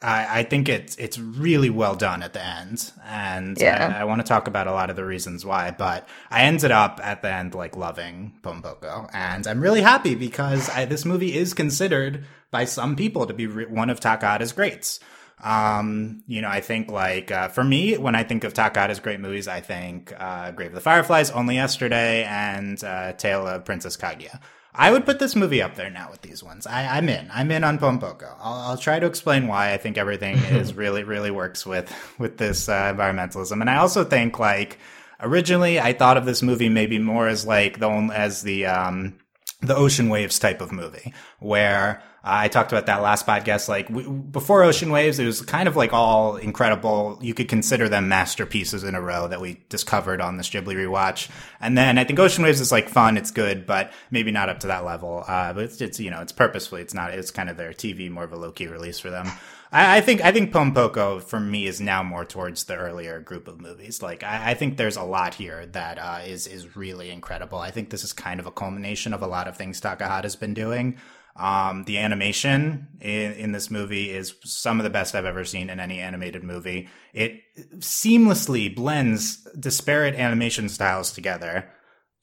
I, 0.00 0.40
I, 0.40 0.42
think 0.44 0.68
it's 0.68 0.94
it's 0.96 1.18
really 1.18 1.70
well 1.70 1.96
done 1.96 2.22
at 2.22 2.32
the 2.32 2.44
end, 2.44 2.92
and 3.04 3.60
yeah. 3.60 3.94
I, 3.96 4.02
I 4.02 4.04
want 4.04 4.20
to 4.20 4.26
talk 4.26 4.46
about 4.46 4.68
a 4.68 4.72
lot 4.72 4.90
of 4.90 4.96
the 4.96 5.04
reasons 5.04 5.44
why. 5.44 5.72
But 5.72 6.08
I 6.30 6.42
ended 6.42 6.70
up 6.70 7.00
at 7.02 7.22
the 7.22 7.32
end 7.32 7.54
like 7.54 7.76
loving 7.76 8.38
Pom 8.42 8.62
Poko, 8.62 9.10
and 9.12 9.46
I'm 9.46 9.60
really 9.60 9.80
happy 9.80 10.14
because 10.14 10.70
I, 10.70 10.84
this 10.84 11.04
movie 11.04 11.36
is 11.36 11.52
considered 11.52 12.24
by 12.52 12.64
some 12.64 12.94
people 12.94 13.26
to 13.26 13.34
be 13.34 13.48
re- 13.48 13.66
one 13.66 13.90
of 13.90 13.98
Takahata's 13.98 14.52
greats. 14.52 15.00
Um, 15.42 16.22
you 16.26 16.42
know, 16.42 16.48
I 16.48 16.60
think 16.60 16.90
like 16.90 17.32
uh, 17.32 17.48
for 17.48 17.64
me, 17.64 17.96
when 17.96 18.14
I 18.14 18.22
think 18.22 18.44
of 18.44 18.54
Takahata's 18.54 19.00
great 19.00 19.18
movies, 19.18 19.48
I 19.48 19.60
think 19.60 20.12
uh, 20.16 20.52
Grave 20.52 20.70
of 20.70 20.74
the 20.74 20.80
Fireflies, 20.80 21.30
Only 21.32 21.56
Yesterday, 21.56 22.24
and 22.24 22.82
uh, 22.84 23.14
Tale 23.14 23.46
of 23.46 23.64
Princess 23.64 23.96
Kaguya. 23.96 24.40
I 24.78 24.92
would 24.92 25.04
put 25.04 25.18
this 25.18 25.34
movie 25.34 25.60
up 25.60 25.74
there 25.74 25.90
now 25.90 26.08
with 26.08 26.22
these 26.22 26.42
ones. 26.42 26.64
I, 26.64 26.98
am 26.98 27.08
in. 27.08 27.28
I'm 27.32 27.50
in 27.50 27.64
on 27.64 27.78
Pom 27.78 28.00
Poko. 28.00 28.32
I'll, 28.38 28.70
I'll, 28.70 28.76
try 28.76 29.00
to 29.00 29.06
explain 29.06 29.48
why 29.48 29.72
I 29.72 29.76
think 29.76 29.98
everything 29.98 30.36
is 30.50 30.72
really, 30.72 31.02
really 31.02 31.32
works 31.32 31.66
with 31.66 31.92
with 32.16 32.38
this 32.38 32.68
uh, 32.68 32.94
environmentalism. 32.94 33.60
And 33.60 33.68
I 33.68 33.78
also 33.78 34.04
think 34.04 34.38
like 34.38 34.78
originally 35.20 35.80
I 35.80 35.94
thought 35.94 36.16
of 36.16 36.26
this 36.26 36.42
movie 36.42 36.68
maybe 36.68 37.00
more 37.00 37.26
as 37.26 37.44
like 37.44 37.80
the 37.80 37.90
as 38.14 38.42
the 38.42 38.66
um, 38.66 39.18
the 39.60 39.74
ocean 39.74 40.08
waves 40.08 40.38
type 40.38 40.60
of 40.60 40.70
movie 40.70 41.12
where 41.40 42.02
uh, 42.24 42.42
I 42.42 42.48
talked 42.48 42.72
about 42.72 42.86
that 42.86 43.00
last 43.00 43.26
podcast. 43.26 43.68
Like 43.68 43.88
we, 43.88 44.02
before 44.02 44.62
Ocean 44.62 44.90
Waves, 44.90 45.18
it 45.18 45.24
was 45.24 45.40
kind 45.42 45.68
of 45.68 45.76
like 45.76 45.92
all 45.92 46.36
incredible. 46.36 47.18
You 47.22 47.32
could 47.32 47.48
consider 47.48 47.88
them 47.88 48.08
masterpieces 48.08 48.84
in 48.84 48.94
a 48.94 49.00
row 49.00 49.28
that 49.28 49.40
we 49.40 49.62
discovered 49.68 50.20
on 50.20 50.36
this 50.36 50.50
Ghibli 50.50 50.74
rewatch. 50.74 51.30
And 51.60 51.78
then 51.78 51.96
I 51.96 52.04
think 52.04 52.18
Ocean 52.18 52.44
Waves 52.44 52.60
is 52.60 52.70
like 52.70 52.88
fun. 52.88 53.16
It's 53.16 53.30
good, 53.30 53.66
but 53.66 53.92
maybe 54.10 54.30
not 54.30 54.48
up 54.48 54.60
to 54.60 54.66
that 54.66 54.84
level. 54.84 55.24
Uh, 55.26 55.52
but 55.52 55.64
it's, 55.64 55.80
it's, 55.80 56.00
you 56.00 56.10
know, 56.10 56.20
it's 56.20 56.32
purposefully, 56.32 56.82
it's 56.82 56.94
not, 56.94 57.14
it's 57.14 57.30
kind 57.30 57.48
of 57.48 57.56
their 57.56 57.72
TV, 57.72 58.10
more 58.10 58.24
of 58.24 58.32
a 58.32 58.36
low 58.36 58.52
key 58.52 58.66
release 58.66 58.98
for 58.98 59.10
them. 59.10 59.30
I, 59.70 59.98
I 59.98 60.00
think, 60.00 60.24
I 60.24 60.32
think 60.32 60.52
Pom 60.52 60.74
Poko 60.74 61.22
for 61.22 61.40
me 61.40 61.66
is 61.66 61.80
now 61.80 62.02
more 62.02 62.24
towards 62.24 62.64
the 62.64 62.76
earlier 62.76 63.20
group 63.20 63.48
of 63.48 63.60
movies. 63.60 64.02
Like 64.02 64.22
I, 64.22 64.50
I 64.50 64.54
think 64.54 64.76
there's 64.76 64.96
a 64.96 65.02
lot 65.02 65.34
here 65.34 65.66
that 65.66 65.98
uh, 65.98 66.20
is 66.26 66.46
is 66.46 66.76
really 66.76 67.10
incredible. 67.10 67.58
I 67.58 67.70
think 67.70 67.90
this 67.90 68.04
is 68.04 68.12
kind 68.12 68.40
of 68.40 68.46
a 68.46 68.50
culmination 68.50 69.12
of 69.12 69.22
a 69.22 69.26
lot 69.26 69.48
of 69.48 69.56
things 69.56 69.80
Takahata's 69.80 70.36
been 70.36 70.54
doing. 70.54 70.98
Um, 71.36 71.84
the 71.84 71.98
animation 71.98 72.88
in, 73.00 73.32
in, 73.34 73.52
this 73.52 73.70
movie 73.70 74.10
is 74.10 74.34
some 74.42 74.80
of 74.80 74.84
the 74.84 74.90
best 74.90 75.14
I've 75.14 75.24
ever 75.24 75.44
seen 75.44 75.70
in 75.70 75.78
any 75.78 76.00
animated 76.00 76.42
movie. 76.42 76.88
It 77.12 77.42
seamlessly 77.76 78.74
blends 78.74 79.44
disparate 79.52 80.16
animation 80.16 80.68
styles 80.68 81.12
together. 81.12 81.70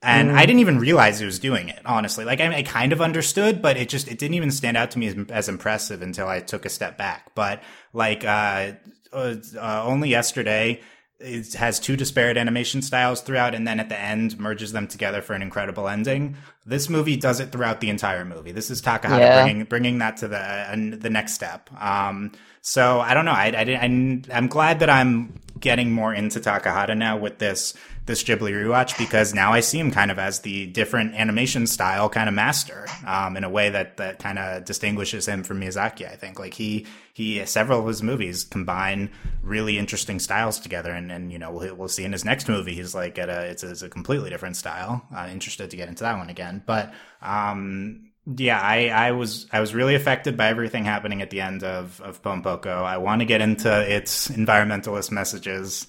And 0.05 0.29
mm. 0.29 0.35
I 0.35 0.45
didn't 0.45 0.59
even 0.59 0.77
realize 0.77 1.19
it 1.19 1.25
was 1.25 1.39
doing 1.39 1.67
it, 1.67 1.81
honestly. 1.83 2.25
Like, 2.25 2.39
I, 2.39 2.57
I, 2.57 2.61
kind 2.61 2.93
of 2.93 3.01
understood, 3.01 3.59
but 3.59 3.75
it 3.75 3.89
just, 3.89 4.07
it 4.07 4.19
didn't 4.19 4.35
even 4.35 4.51
stand 4.51 4.77
out 4.77 4.91
to 4.91 4.99
me 4.99 5.07
as, 5.07 5.15
as 5.29 5.49
impressive 5.49 6.03
until 6.03 6.27
I 6.27 6.41
took 6.41 6.63
a 6.65 6.69
step 6.69 6.95
back. 6.95 7.33
But, 7.33 7.63
like, 7.91 8.23
uh, 8.23 8.73
uh, 9.11 9.35
uh 9.57 9.83
only 9.83 10.09
yesterday, 10.09 10.81
it 11.19 11.53
has 11.53 11.79
two 11.79 11.95
disparate 11.95 12.37
animation 12.37 12.81
styles 12.81 13.21
throughout 13.21 13.55
and 13.55 13.67
then 13.67 13.79
at 13.79 13.89
the 13.89 13.99
end 13.99 14.37
merges 14.37 14.73
them 14.73 14.87
together 14.87 15.21
for 15.21 15.33
an 15.33 15.41
incredible 15.41 15.87
ending. 15.87 16.35
This 16.65 16.89
movie 16.89 17.15
does 17.15 17.39
it 17.39 17.51
throughout 17.51 17.79
the 17.79 17.89
entire 17.89 18.25
movie. 18.25 18.51
This 18.51 18.69
is 18.69 18.81
Takahata 18.81 19.19
yeah. 19.19 19.43
bringing 19.43 19.63
bringing 19.63 19.97
that 19.99 20.17
to 20.17 20.27
the 20.27 20.37
uh, 20.37 20.75
the 20.75 21.09
next 21.09 21.33
step. 21.33 21.69
Um, 21.81 22.31
so 22.65 22.99
I 22.99 23.13
don't 23.13 23.25
know. 23.25 23.31
I, 23.31 23.53
I, 23.55 24.25
I'm 24.33 24.47
glad 24.47 24.79
that 24.79 24.89
I'm 24.89 25.39
getting 25.59 25.91
more 25.91 26.13
into 26.13 26.39
Takahata 26.39 26.97
now 26.97 27.15
with 27.15 27.37
this 27.37 27.75
this 28.05 28.23
Ghibli 28.23 28.51
rewatch 28.51 28.97
because 28.97 29.33
now 29.33 29.51
I 29.51 29.61
see 29.61 29.79
him 29.79 29.91
kind 29.91 30.11
of 30.11 30.19
as 30.19 30.41
the 30.41 30.67
different 30.67 31.15
animation 31.15 31.65
style 31.65 32.07
kind 32.07 32.29
of 32.29 32.35
master, 32.35 32.85
um, 33.05 33.35
in 33.35 33.43
a 33.43 33.49
way 33.49 33.69
that, 33.71 33.97
that 33.97 34.19
kind 34.19 34.37
of 34.37 34.63
distinguishes 34.63 35.27
him 35.27 35.43
from 35.43 35.59
Miyazaki. 35.59 36.07
I 36.07 36.15
think 36.15 36.39
like 36.39 36.53
he, 36.53 36.85
he, 37.13 37.43
several 37.45 37.79
of 37.79 37.87
his 37.87 38.03
movies 38.03 38.43
combine 38.43 39.09
really 39.41 39.79
interesting 39.79 40.19
styles 40.19 40.59
together. 40.59 40.91
And, 40.91 41.11
and, 41.11 41.31
you 41.31 41.39
know, 41.39 41.51
we'll, 41.51 41.73
we'll 41.73 41.87
see 41.87 42.03
in 42.03 42.11
his 42.11 42.23
next 42.23 42.47
movie, 42.47 42.75
he's 42.75 42.93
like 42.93 43.17
at 43.17 43.29
a, 43.29 43.45
it's 43.45 43.63
a, 43.63 43.71
it's 43.71 43.81
a 43.81 43.89
completely 43.89 44.29
different 44.29 44.55
style. 44.55 45.03
Uh, 45.15 45.27
interested 45.31 45.71
to 45.71 45.77
get 45.77 45.89
into 45.89 46.03
that 46.03 46.17
one 46.17 46.29
again. 46.29 46.61
But, 46.63 46.93
um, 47.23 48.11
yeah, 48.25 48.59
I, 48.59 48.87
I 48.87 49.11
was 49.11 49.47
I 49.51 49.59
was 49.59 49.75
really 49.75 49.95
affected 49.95 50.35
by 50.35 50.47
everything 50.47 50.83
happening 50.83 51.21
at 51.21 51.29
the 51.29 51.41
end 51.41 51.63
of 51.63 52.01
of 52.01 52.21
Pom 52.21 52.43
Poko. 52.43 52.83
I 52.83 52.97
want 52.97 53.21
to 53.21 53.25
get 53.25 53.41
into 53.41 53.69
its 53.69 54.29
environmentalist 54.29 55.11
messages. 55.11 55.87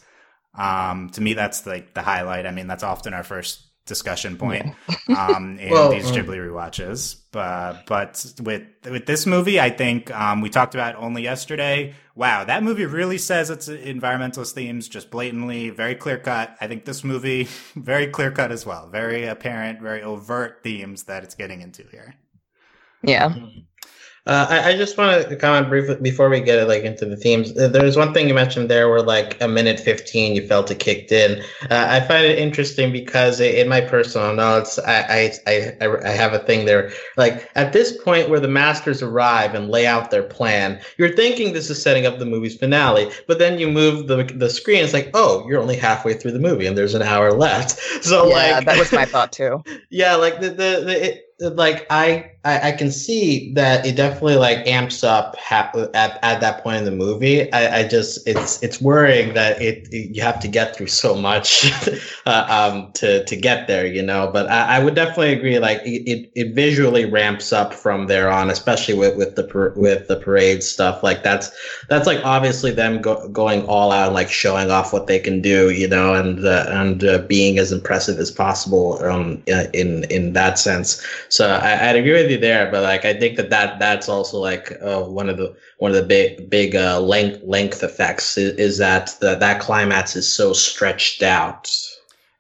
Um, 0.55 1.11
to 1.11 1.21
me, 1.21 1.35
that's 1.35 1.67
like 1.67 1.95
the 1.95 2.03
highlight. 2.03 2.47
I 2.47 2.51
mean, 2.51 2.67
that's 2.67 2.83
often 2.83 3.15
our 3.15 3.23
first 3.23 3.63
discussion 3.87 4.37
point 4.37 4.75
yeah. 5.09 5.29
um, 5.37 5.59
in 5.59 5.71
well, 5.71 5.91
these 5.91 6.11
Ghibli 6.11 6.39
rewatches. 6.39 7.17
But 7.33 7.87
but 7.87 8.35
with 8.43 8.65
with 8.85 9.07
this 9.07 9.25
movie, 9.25 9.59
I 9.59 9.71
think 9.71 10.11
um, 10.15 10.43
we 10.43 10.51
talked 10.51 10.75
about 10.75 10.97
only 10.97 11.23
yesterday. 11.23 11.95
Wow, 12.15 12.45
that 12.45 12.63
movie 12.63 12.87
really 12.87 13.19
says 13.19 13.49
it's 13.49 13.69
environmentalist 13.69 14.53
themes, 14.53 14.89
just 14.89 15.11
blatantly, 15.11 15.71
very 15.71 15.95
clear 15.95 16.19
cut. 16.19 16.57
I 16.61 16.67
think 16.67 16.85
this 16.85 17.05
movie 17.05 17.45
very 17.77 18.09
clear 18.09 18.31
cut 18.31 18.53
as 18.53 18.67
well, 18.67 18.89
very 18.89 19.25
apparent, 19.25 19.81
very 19.81 20.03
overt 20.03 20.61
themes 20.63 21.05
that 21.05 21.25
it's 21.25 21.35
getting 21.35 21.63
into 21.63 21.83
here. 21.85 22.15
Yeah. 23.03 23.35
Uh, 24.27 24.45
I, 24.51 24.71
I, 24.71 24.77
just 24.77 24.99
want 24.99 25.29
to 25.29 25.37
comment 25.37 25.69
briefly 25.69 25.95
before 26.03 26.29
we 26.29 26.41
get 26.41 26.67
like 26.67 26.83
into 26.83 27.07
the 27.07 27.17
themes. 27.17 27.57
Uh, 27.57 27.69
there's 27.69 27.97
one 27.97 28.13
thing 28.13 28.27
you 28.27 28.35
mentioned 28.35 28.69
there 28.69 28.89
where 28.89 29.01
like 29.01 29.41
a 29.41 29.47
minute 29.47 29.79
15 29.79 30.35
you 30.35 30.45
felt 30.45 30.69
it 30.69 30.81
kicked 30.81 31.13
in. 31.13 31.41
Uh, 31.71 31.87
I 31.89 32.01
find 32.01 32.27
it 32.27 32.37
interesting 32.37 32.91
because 32.91 33.39
in 33.39 33.69
my 33.69 33.81
personal 33.81 34.35
notes, 34.35 34.81
I, 34.81 35.31
I, 35.47 35.81
I, 35.81 35.97
I 36.05 36.11
have 36.11 36.33
a 36.33 36.41
thing 36.41 36.67
there. 36.67 36.91
Like 37.17 37.49
at 37.55 37.73
this 37.73 37.97
point 38.03 38.29
where 38.29 38.41
the 38.41 38.49
masters 38.49 39.01
arrive 39.01 39.55
and 39.55 39.69
lay 39.69 39.87
out 39.87 40.11
their 40.11 40.25
plan, 40.25 40.81
you're 40.99 41.15
thinking 41.15 41.53
this 41.53 41.71
is 41.71 41.81
setting 41.81 42.05
up 42.05 42.19
the 42.19 42.27
movie's 42.27 42.57
finale, 42.57 43.13
but 43.29 43.39
then 43.39 43.61
you 43.61 43.69
move 43.69 44.09
the 44.09 44.25
the 44.25 44.51
screen. 44.51 44.83
It's 44.83 44.93
like, 44.93 45.11
oh, 45.15 45.47
you're 45.49 45.61
only 45.61 45.77
halfway 45.77 46.15
through 46.15 46.33
the 46.33 46.41
movie 46.41 46.67
and 46.67 46.77
there's 46.77 46.95
an 46.95 47.03
hour 47.03 47.33
left. 47.33 47.81
So 48.07 48.29
yeah, 48.29 48.57
like 48.57 48.67
that 48.67 48.79
was 48.79 48.93
my 48.93 49.05
thought 49.07 49.33
too. 49.33 49.65
yeah, 49.91 50.15
like 50.15 50.41
the 50.41 50.51
the, 50.51 50.83
the 50.85 51.15
it, 51.15 51.27
like 51.39 51.87
I, 51.91 52.33
I, 52.47 52.69
I 52.69 52.73
can 52.73 52.93
see 52.93 53.53
that 53.55 53.85
it 53.85 53.97
definitely 53.97 54.37
like 54.37 54.65
amps 54.69 55.03
up 55.03 55.37
ha- 55.37 55.73
at, 55.95 56.19
at 56.23 56.41
that 56.41 56.63
point 56.63 56.79
in 56.79 56.85
the 56.85 56.93
movie. 56.93 57.53
I, 57.53 57.81
I 57.81 57.89
just 57.89 58.27
it's 58.27 58.63
it's 58.63 58.81
worrying 58.81 59.35
that 59.35 59.61
it, 59.61 59.89
it 59.93 60.15
you 60.15 60.23
have 60.23 60.39
to 60.41 60.49
get 60.49 60.77
through 60.77 60.87
so 60.87 61.17
much 61.17 61.73
uh, 62.27 62.47
um 62.49 62.93
to 62.93 63.25
to 63.25 63.37
get 63.37 63.67
there, 63.67 63.85
you 63.85 64.01
know. 64.01 64.31
But 64.33 64.49
I, 64.49 64.77
I 64.77 64.85
would 64.85 64.95
definitely 64.95 65.33
agree. 65.33 65.59
Like 65.59 65.81
it, 65.85 66.31
it 66.37 66.55
visually 66.55 67.05
ramps 67.05 67.53
up 67.53 67.75
from 67.75 68.07
there 68.07 68.31
on, 68.31 68.49
especially 68.49 68.95
with 68.95 69.17
with 69.17 69.35
the 69.35 69.43
par- 69.43 69.73
with 69.75 70.07
the 70.07 70.17
parade 70.17 70.63
stuff. 70.63 71.03
Like 71.03 71.25
that's 71.25 71.51
that's 71.89 72.07
like 72.07 72.25
obviously 72.25 72.71
them 72.71 73.03
go- 73.03 73.29
going 73.29 73.67
all 73.67 73.91
out 73.91 74.07
and 74.07 74.15
like 74.15 74.31
showing 74.31 74.71
off 74.71 74.93
what 74.93 75.09
they 75.09 75.19
can 75.19 75.43
do, 75.43 75.71
you 75.71 75.89
know, 75.89 76.15
and 76.15 76.47
uh, 76.47 76.67
and 76.69 77.03
uh, 77.03 77.19
being 77.27 77.59
as 77.59 77.73
impressive 77.73 78.21
as 78.21 78.31
possible 78.31 79.03
um 79.05 79.43
in 79.75 80.05
in 80.05 80.33
that 80.35 80.61
sense. 80.61 81.05
So 81.29 81.49
I, 81.51 81.93
would 81.93 81.97
agree 81.97 82.13
with 82.13 82.31
you 82.31 82.36
there, 82.37 82.71
but 82.71 82.83
like 82.83 83.05
I 83.05 83.15
think 83.15 83.37
that, 83.37 83.51
that 83.51 83.79
that's 83.79 84.09
also 84.09 84.39
like 84.39 84.73
uh, 84.83 85.03
one 85.03 85.29
of 85.29 85.37
the 85.37 85.57
one 85.79 85.91
of 85.91 85.97
the 85.97 86.03
big 86.03 86.49
big 86.49 86.77
uh, 86.77 87.01
length 87.01 87.43
length 87.43 87.83
effects 87.83 88.37
is, 88.39 88.57
is 88.59 88.79
that 88.79 89.15
the, 89.21 89.35
that 89.37 89.61
climax 89.61 90.17
is 90.17 90.33
so 90.33 90.53
stretched 90.53 91.23
out. 91.23 91.71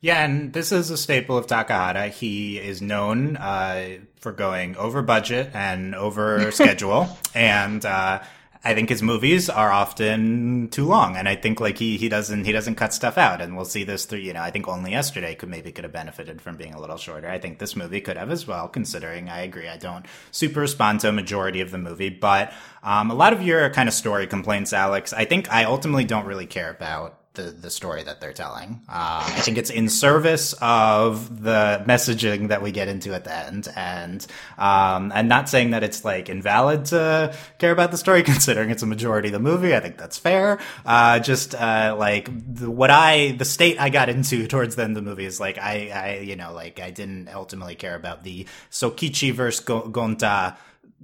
Yeah, 0.00 0.24
and 0.24 0.52
this 0.52 0.72
is 0.72 0.90
a 0.90 0.96
staple 0.96 1.36
of 1.36 1.46
Takahata. 1.46 2.10
He 2.10 2.58
is 2.58 2.80
known 2.80 3.36
uh, 3.36 3.98
for 4.20 4.32
going 4.32 4.76
over 4.76 5.02
budget 5.02 5.50
and 5.54 5.94
over 5.94 6.50
schedule, 6.52 7.08
and 7.34 7.84
uh, 7.84 8.22
I 8.66 8.74
think 8.74 8.88
his 8.88 9.00
movies 9.00 9.48
are 9.48 9.70
often 9.70 10.68
too 10.70 10.86
long, 10.86 11.16
and 11.16 11.28
I 11.28 11.36
think 11.36 11.60
like 11.60 11.78
he 11.78 11.96
he 11.96 12.08
doesn't 12.08 12.44
he 12.44 12.50
doesn't 12.50 12.74
cut 12.74 12.92
stuff 12.92 13.16
out, 13.16 13.40
and 13.40 13.54
we'll 13.54 13.64
see 13.64 13.84
this 13.84 14.06
through. 14.06 14.18
You 14.18 14.32
know, 14.32 14.42
I 14.42 14.50
think 14.50 14.66
only 14.66 14.90
yesterday 14.90 15.36
could 15.36 15.48
maybe 15.48 15.70
could 15.70 15.84
have 15.84 15.92
benefited 15.92 16.42
from 16.42 16.56
being 16.56 16.74
a 16.74 16.80
little 16.80 16.96
shorter. 16.96 17.28
I 17.28 17.38
think 17.38 17.60
this 17.60 17.76
movie 17.76 18.00
could 18.00 18.16
have 18.16 18.32
as 18.32 18.44
well, 18.44 18.66
considering 18.66 19.28
I 19.28 19.42
agree. 19.42 19.68
I 19.68 19.76
don't 19.76 20.04
super 20.32 20.58
respond 20.58 20.98
to 21.00 21.08
a 21.08 21.12
majority 21.12 21.60
of 21.60 21.70
the 21.70 21.78
movie, 21.78 22.08
but 22.08 22.52
um, 22.82 23.12
a 23.12 23.14
lot 23.14 23.32
of 23.32 23.40
your 23.40 23.70
kind 23.70 23.88
of 23.88 23.94
story 23.94 24.26
complaints, 24.26 24.72
Alex. 24.72 25.12
I 25.12 25.26
think 25.26 25.48
I 25.52 25.62
ultimately 25.62 26.04
don't 26.04 26.26
really 26.26 26.46
care 26.46 26.70
about 26.70 27.20
the 27.36 27.42
the 27.42 27.70
story 27.70 28.02
that 28.02 28.20
they're 28.20 28.32
telling. 28.32 28.80
Uh, 28.88 29.22
I 29.24 29.40
think 29.40 29.58
it's 29.58 29.70
in 29.70 29.88
service 29.88 30.54
of 30.60 31.42
the 31.42 31.84
messaging 31.86 32.48
that 32.48 32.62
we 32.62 32.72
get 32.72 32.88
into 32.88 33.14
at 33.14 33.24
the 33.24 33.34
end, 33.34 33.68
and 33.76 34.26
um, 34.58 35.12
and 35.14 35.28
not 35.28 35.48
saying 35.48 35.70
that 35.70 35.84
it's 35.84 36.04
like 36.04 36.28
invalid 36.28 36.86
to 36.86 37.34
care 37.58 37.70
about 37.70 37.92
the 37.92 37.98
story, 37.98 38.22
considering 38.24 38.70
it's 38.70 38.82
a 38.82 38.86
majority 38.86 39.28
of 39.28 39.32
the 39.32 39.38
movie. 39.38 39.74
I 39.74 39.80
think 39.80 39.98
that's 39.98 40.18
fair. 40.18 40.58
Uh, 40.84 41.20
just 41.20 41.54
uh, 41.54 41.94
like 41.96 42.28
the, 42.54 42.70
what 42.70 42.90
I 42.90 43.32
the 43.32 43.44
state 43.44 43.80
I 43.80 43.90
got 43.90 44.08
into 44.08 44.46
towards 44.46 44.74
the 44.74 44.82
end 44.82 44.96
of 44.96 45.04
the 45.04 45.08
movie 45.08 45.24
is 45.24 45.38
like 45.38 45.58
I 45.58 45.90
I 45.94 46.18
you 46.18 46.36
know 46.36 46.52
like 46.52 46.80
I 46.80 46.90
didn't 46.90 47.28
ultimately 47.28 47.76
care 47.76 47.94
about 47.94 48.24
the 48.24 48.46
Sokichi 48.70 49.32
versus 49.32 49.64
Gonta 49.64 50.56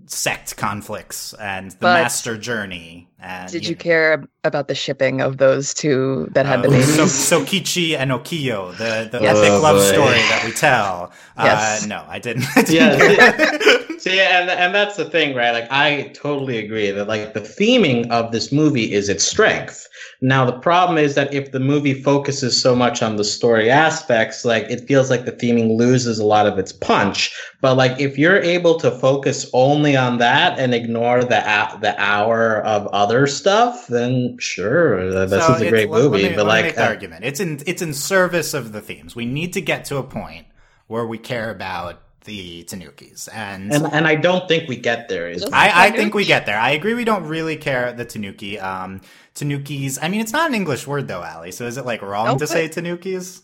sect 0.07 0.57
conflicts 0.57 1.33
and 1.35 1.71
the 1.73 1.77
but 1.81 2.03
master 2.03 2.37
journey. 2.37 3.09
And, 3.19 3.51
did 3.51 3.65
you, 3.65 3.71
you 3.71 3.77
care 3.77 4.25
about 4.45 4.69
the 4.69 4.75
shipping 4.75 5.21
of 5.21 5.39
those 5.39 5.73
two 5.73 6.29
that 6.33 6.45
had 6.45 6.59
uh, 6.59 6.63
the 6.63 6.69
names? 6.69 6.95
So, 6.95 7.07
so 7.07 7.45
Kichi 7.45 7.97
and 7.97 8.11
Okiyo, 8.11 8.73
the, 8.73 9.09
the 9.11 9.23
yes. 9.23 9.37
epic 9.37 9.51
oh, 9.53 9.61
love 9.61 9.77
boy. 9.77 9.93
story 9.93 10.19
that 10.19 10.43
we 10.45 10.53
tell. 10.53 11.13
Uh, 11.37 11.45
yes. 11.45 11.85
Uh, 11.85 11.87
no, 11.87 12.05
I 12.09 12.19
didn't. 12.19 12.45
I 12.57 12.63
didn't 12.63 13.01
yeah. 13.19 13.77
See, 14.03 14.19
and 14.19 14.51
and 14.51 14.75
that's 14.75 14.97
the 14.97 15.05
thing, 15.05 15.33
right? 15.37 15.53
Like, 15.53 15.71
I 15.71 16.11
totally 16.13 16.59
agree 16.59 16.91
that 16.91 17.07
like 17.07 17.35
the 17.35 17.41
theming 17.41 18.11
of 18.11 18.33
this 18.33 18.51
movie 18.51 18.93
is 18.93 19.09
its 19.09 19.23
strength. 19.23 19.87
Now, 20.21 20.45
the 20.45 20.59
problem 20.59 20.99
is 20.99 21.15
that 21.15 21.33
if 21.33 21.53
the 21.53 21.61
movie 21.61 21.95
focuses 21.95 22.61
so 22.61 22.75
much 22.75 23.01
on 23.01 23.15
the 23.15 23.23
story 23.23 23.71
aspects, 23.71 24.45
like 24.45 24.65
it 24.69 24.89
feels 24.89 25.09
like 25.09 25.25
the 25.25 25.31
theming 25.31 25.79
loses 25.79 26.19
a 26.19 26.27
lot 26.27 26.49
of 26.49 26.59
its 26.59 26.73
punch. 26.73 27.33
But 27.61 27.77
like 27.77 28.01
if 28.01 28.19
you're 28.19 28.41
able 28.41 28.77
to 28.81 28.91
focus 28.91 29.49
only 29.53 29.97
on 29.97 30.19
that 30.19 30.59
and 30.59 30.75
ignore 30.75 31.21
the 31.21 31.41
the 31.81 31.95
hour 31.97 32.61
of 32.63 32.89
other 32.89 33.29
stuff, 33.29 33.87
then 33.87 34.37
sure, 34.41 35.13
this 35.13 35.31
so 35.31 35.55
is 35.55 35.63
a 35.63 35.71
great 35.71 35.91
movie. 35.91 36.29
Me, 36.29 36.35
but 36.35 36.47
like, 36.47 36.77
uh, 36.77 36.83
argument, 36.83 37.25
it's 37.25 37.39
in 37.39 37.61
it's 37.67 37.83
in 37.83 37.95
service 37.95 38.53
of 38.53 38.73
the 38.73 38.81
themes. 38.81 39.15
We 39.15 39.27
need 39.27 39.53
to 39.53 39.61
get 39.61 39.85
to 39.85 39.99
a 39.99 40.03
point 40.03 40.49
where 40.89 41.07
we 41.07 41.19
care 41.19 41.53
about 41.53 42.03
the 42.25 42.65
Tanukis, 42.65 43.29
and 43.33 43.73
and 43.73 43.87
and 43.93 44.07
I 44.07 44.15
don't 44.15 44.47
think 44.49 44.69
we 44.69 44.77
get 44.77 45.09
there. 45.09 45.29
Is 45.29 45.45
I, 45.53 45.87
I 45.87 45.91
think 45.91 46.15
we 46.15 46.25
get 46.25 46.47
there. 46.47 46.59
I 46.59 46.71
agree. 46.71 46.95
We 46.95 47.05
don't 47.05 47.25
really 47.25 47.57
care 47.57 47.93
the 47.93 48.05
Tanuki. 48.05 48.59
Um, 48.61 49.01
Tanukis. 49.35 49.99
I 50.01 50.09
mean, 50.09 50.21
it's 50.21 50.33
not 50.33 50.49
an 50.49 50.55
English 50.55 50.87
word 50.87 51.09
though, 51.09 51.23
Ali. 51.23 51.53
So 51.53 51.67
is 51.67 51.77
it 51.79 51.85
like 51.87 52.03
wrong 52.03 52.27
Nope. 52.27 52.39
to 52.39 52.47
say 52.47 52.69
Tanukis? 52.69 53.43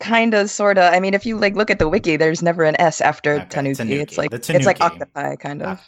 kind 0.00 0.34
of, 0.34 0.50
sort 0.50 0.78
of. 0.78 0.92
I 0.92 1.00
mean, 1.00 1.14
if 1.14 1.24
you 1.26 1.36
like 1.38 1.54
look 1.54 1.70
at 1.70 1.78
the 1.78 1.88
wiki, 1.88 2.16
there's 2.16 2.42
never 2.42 2.64
an 2.64 2.78
S 2.80 3.00
after 3.00 3.34
Okay, 3.34 3.46
tanuki. 3.48 3.74
tanuki. 3.76 4.00
It's 4.00 4.18
like 4.18 4.30
The 4.30 4.36
it's 4.36 4.66
like 4.66 4.78
tanuki. 4.78 5.02
octopi, 5.02 5.36
kind 5.36 5.62
of. 5.62 5.80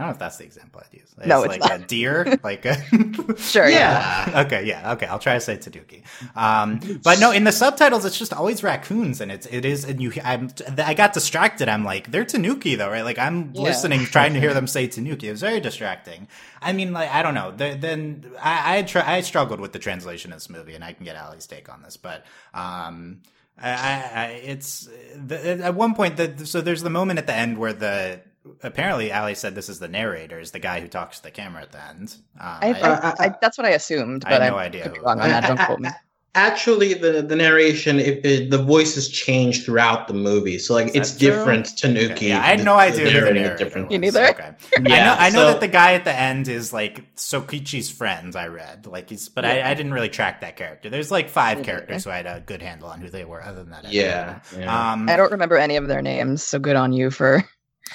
I 0.00 0.04
don't 0.04 0.08
know 0.08 0.14
if 0.14 0.18
that's 0.18 0.38
the 0.38 0.44
example 0.44 0.80
I'd 0.82 0.96
use. 0.98 1.14
No, 1.26 1.42
it's 1.42 1.50
like 1.50 1.60
not. 1.60 1.72
a 1.72 1.78
deer. 1.86 2.38
like 2.42 2.64
a 2.64 2.74
Sure, 3.36 3.68
yeah. 3.68 4.30
yeah. 4.30 4.40
okay, 4.46 4.64
yeah, 4.64 4.92
okay. 4.92 5.04
I'll 5.04 5.18
try 5.18 5.34
to 5.34 5.40
say 5.40 5.58
Tanuki. 5.58 6.02
Um, 6.34 6.80
but 7.04 7.20
no, 7.20 7.32
in 7.32 7.44
the 7.44 7.52
subtitles, 7.52 8.06
it's 8.06 8.18
just 8.18 8.32
always 8.32 8.62
raccoons, 8.62 9.20
and 9.20 9.30
it's 9.30 9.46
it 9.46 9.66
is. 9.66 9.84
And 9.84 10.00
you, 10.00 10.10
I'm, 10.24 10.48
I 10.78 10.94
got 10.94 11.12
distracted. 11.12 11.68
I'm 11.68 11.84
like, 11.84 12.10
they're 12.10 12.24
Tanuki 12.24 12.76
though, 12.76 12.88
right? 12.90 13.04
Like 13.04 13.18
I'm 13.18 13.52
Yeah. 13.54 13.60
listening, 13.62 14.00
trying 14.06 14.32
to 14.32 14.40
hear 14.40 14.54
them 14.54 14.66
say 14.76 14.86
Tanuki. 14.86 15.28
It 15.28 15.32
was 15.32 15.42
very 15.42 15.60
distracting. 15.60 16.28
I 16.62 16.72
mean, 16.72 16.94
like 16.94 17.10
I 17.10 17.22
don't 17.22 17.34
know. 17.34 17.50
The, 17.50 17.76
then 17.78 18.24
I 18.42 18.78
I, 18.78 18.82
try, 18.84 19.16
I 19.16 19.20
struggled 19.20 19.60
with 19.60 19.72
the 19.74 19.78
translation 19.78 20.32
of 20.32 20.36
this 20.38 20.48
movie, 20.48 20.74
and 20.74 20.82
I 20.82 20.94
can 20.94 21.04
get 21.04 21.16
Ali's 21.16 21.46
take 21.46 21.68
on 21.70 21.82
this, 21.82 21.98
but 21.98 22.24
um. 22.54 23.20
I, 23.62 23.70
I, 23.72 24.10
I 24.14 24.26
it's 24.42 24.88
the, 25.14 25.60
at 25.62 25.74
one 25.74 25.94
point 25.94 26.16
that 26.16 26.46
so 26.48 26.62
there's 26.62 26.82
the 26.82 26.88
moment 26.88 27.18
at 27.18 27.26
the 27.26 27.34
end 27.34 27.58
where 27.58 27.74
the 27.74 28.22
apparently 28.62 29.12
Ali 29.12 29.34
said 29.34 29.54
this 29.54 29.68
is 29.68 29.78
the 29.78 29.88
narrator 29.88 30.38
is 30.40 30.50
the 30.50 30.58
guy 30.58 30.80
who 30.80 30.88
talks 30.88 31.18
to 31.18 31.22
the 31.24 31.30
camera 31.30 31.62
at 31.62 31.72
the 31.72 31.84
end. 31.88 32.16
Um, 32.40 32.46
I, 32.60 32.72
I- 32.72 32.80
I, 32.80 32.94
I- 33.10 33.14
I, 33.26 33.34
that's 33.40 33.58
what 33.58 33.66
I 33.66 33.70
assumed, 33.70 34.22
but 34.22 34.32
I 34.32 34.36
but 34.36 34.42
had 34.42 34.50
no 34.52 34.58
I 34.58 34.64
idea 34.64 34.82
could 34.84 34.94
be 34.94 35.00
wrong 35.00 35.20
on 35.20 35.28
that. 35.28 35.46
Don't 35.46 35.58
quote 35.66 35.80
me. 35.80 35.90
Actually, 36.36 36.94
the 36.94 37.22
the 37.22 37.34
narration, 37.34 37.98
it, 37.98 38.24
it, 38.24 38.50
the 38.52 38.62
voices 38.62 39.08
change 39.08 39.64
throughout 39.64 40.06
the 40.06 40.14
movie, 40.14 40.58
so 40.60 40.74
like 40.74 40.94
it's 40.94 41.18
true? 41.18 41.28
different. 41.30 41.76
Tanuki. 41.76 42.12
Okay, 42.12 42.28
Yeah, 42.28 42.38
I 42.38 42.42
had 42.54 42.64
no 42.64 42.74
idea 42.76 43.06
the 43.06 43.10
narrating 43.10 43.42
narrator 43.42 43.64
different. 43.64 43.90
You 43.90 43.98
neither? 43.98 44.28
Okay. 44.28 44.52
I 44.76 44.80
know. 44.80 44.90
Yeah, 44.94 45.16
I 45.18 45.30
know 45.30 45.40
so- 45.40 45.46
that 45.46 45.60
the 45.60 45.66
guy 45.66 45.94
at 45.94 46.04
the 46.04 46.16
end 46.16 46.46
is 46.46 46.72
like 46.72 47.12
Sokichi's 47.16 47.90
friend. 47.90 48.36
I 48.36 48.46
read 48.46 48.86
like 48.86 49.10
he's, 49.10 49.28
but 49.28 49.44
I, 49.44 49.68
I 49.72 49.74
didn't 49.74 49.92
really 49.92 50.08
track 50.08 50.40
that 50.42 50.54
character. 50.56 50.88
There's 50.88 51.10
like 51.10 51.28
five 51.28 51.58
Me 51.58 51.64
characters, 51.64 52.04
so 52.04 52.12
I 52.12 52.18
had 52.18 52.26
a 52.26 52.38
good 52.46 52.62
handle 52.62 52.88
on 52.90 53.00
who 53.00 53.08
they 53.10 53.24
were. 53.24 53.42
Other 53.42 53.64
than 53.64 53.70
that, 53.70 53.86
I 53.86 53.90
Yeah, 53.90 54.38
yeah. 54.56 54.92
Um, 54.92 55.08
I 55.08 55.16
don't 55.16 55.32
remember 55.32 55.56
any 55.56 55.74
of 55.74 55.88
their 55.88 56.00
names, 56.00 56.44
so 56.44 56.60
good 56.60 56.76
on 56.76 56.92
you 56.92 57.10
for. 57.10 57.42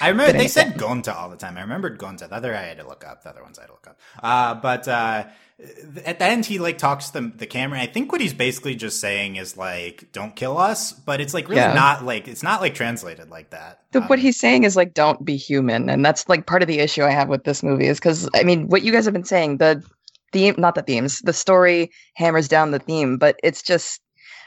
I 0.00 0.08
remember 0.08 0.36
they 0.36 0.48
said. 0.48 0.74
Gonta 0.74 1.14
all 1.14 1.30
the 1.30 1.36
time. 1.36 1.56
I 1.56 1.62
remembered 1.62 1.98
Gonta. 1.98 2.28
The 2.28 2.34
other 2.34 2.54
I 2.54 2.62
had 2.62 2.78
to 2.78 2.86
look 2.86 3.04
up. 3.06 3.22
The 3.22 3.30
other 3.30 3.42
ones 3.42 3.58
I 3.58 3.62
had 3.62 3.68
to 3.68 3.72
look 3.72 3.86
up. 3.86 4.00
Uh, 4.22 4.54
but 4.54 4.86
uh, 4.88 5.24
at 6.04 6.18
the 6.18 6.24
end, 6.24 6.44
he 6.44 6.58
like 6.58 6.76
talks 6.78 7.08
to 7.10 7.20
the, 7.20 7.32
the 7.36 7.46
camera. 7.46 7.80
I 7.80 7.86
think 7.86 8.12
what 8.12 8.20
he's 8.20 8.34
basically 8.34 8.74
just 8.74 9.00
saying 9.00 9.36
is 9.36 9.56
like, 9.56 10.12
"Don't 10.12 10.36
kill 10.36 10.58
us," 10.58 10.92
but 10.92 11.20
it's 11.20 11.32
like 11.32 11.48
really 11.48 11.60
Yeah. 11.62 11.72
not 11.72 12.04
like 12.04 12.28
it's 12.28 12.42
not 12.42 12.60
like 12.60 12.74
translated 12.74 13.30
like 13.30 13.50
that. 13.50 13.80
The, 13.92 14.02
Um, 14.02 14.08
what 14.08 14.18
he's 14.18 14.38
saying 14.38 14.64
is 14.64 14.76
like, 14.76 14.92
don't 14.92 15.24
be 15.24 15.36
human, 15.36 15.88
and 15.88 16.04
that's 16.04 16.28
like 16.28 16.46
part 16.46 16.62
of 16.62 16.68
the 16.68 16.80
issue 16.80 17.02
I 17.02 17.10
have 17.10 17.28
with 17.28 17.44
this 17.44 17.62
movie 17.62 17.86
is 17.86 17.98
because 17.98 18.28
I 18.34 18.42
mean, 18.42 18.68
what 18.68 18.82
you 18.82 18.92
guys 18.92 19.06
have 19.06 19.14
been 19.14 19.24
saying, 19.24 19.58
the 19.58 19.82
theme, 20.32 20.56
not 20.58 20.74
the 20.74 20.82
themes, 20.82 21.20
the 21.20 21.32
story 21.32 21.90
hammers 22.14 22.48
down 22.48 22.70
the 22.72 22.78
theme, 22.78 23.16
but 23.16 23.38
it's 23.42 23.62
just, 23.62 24.00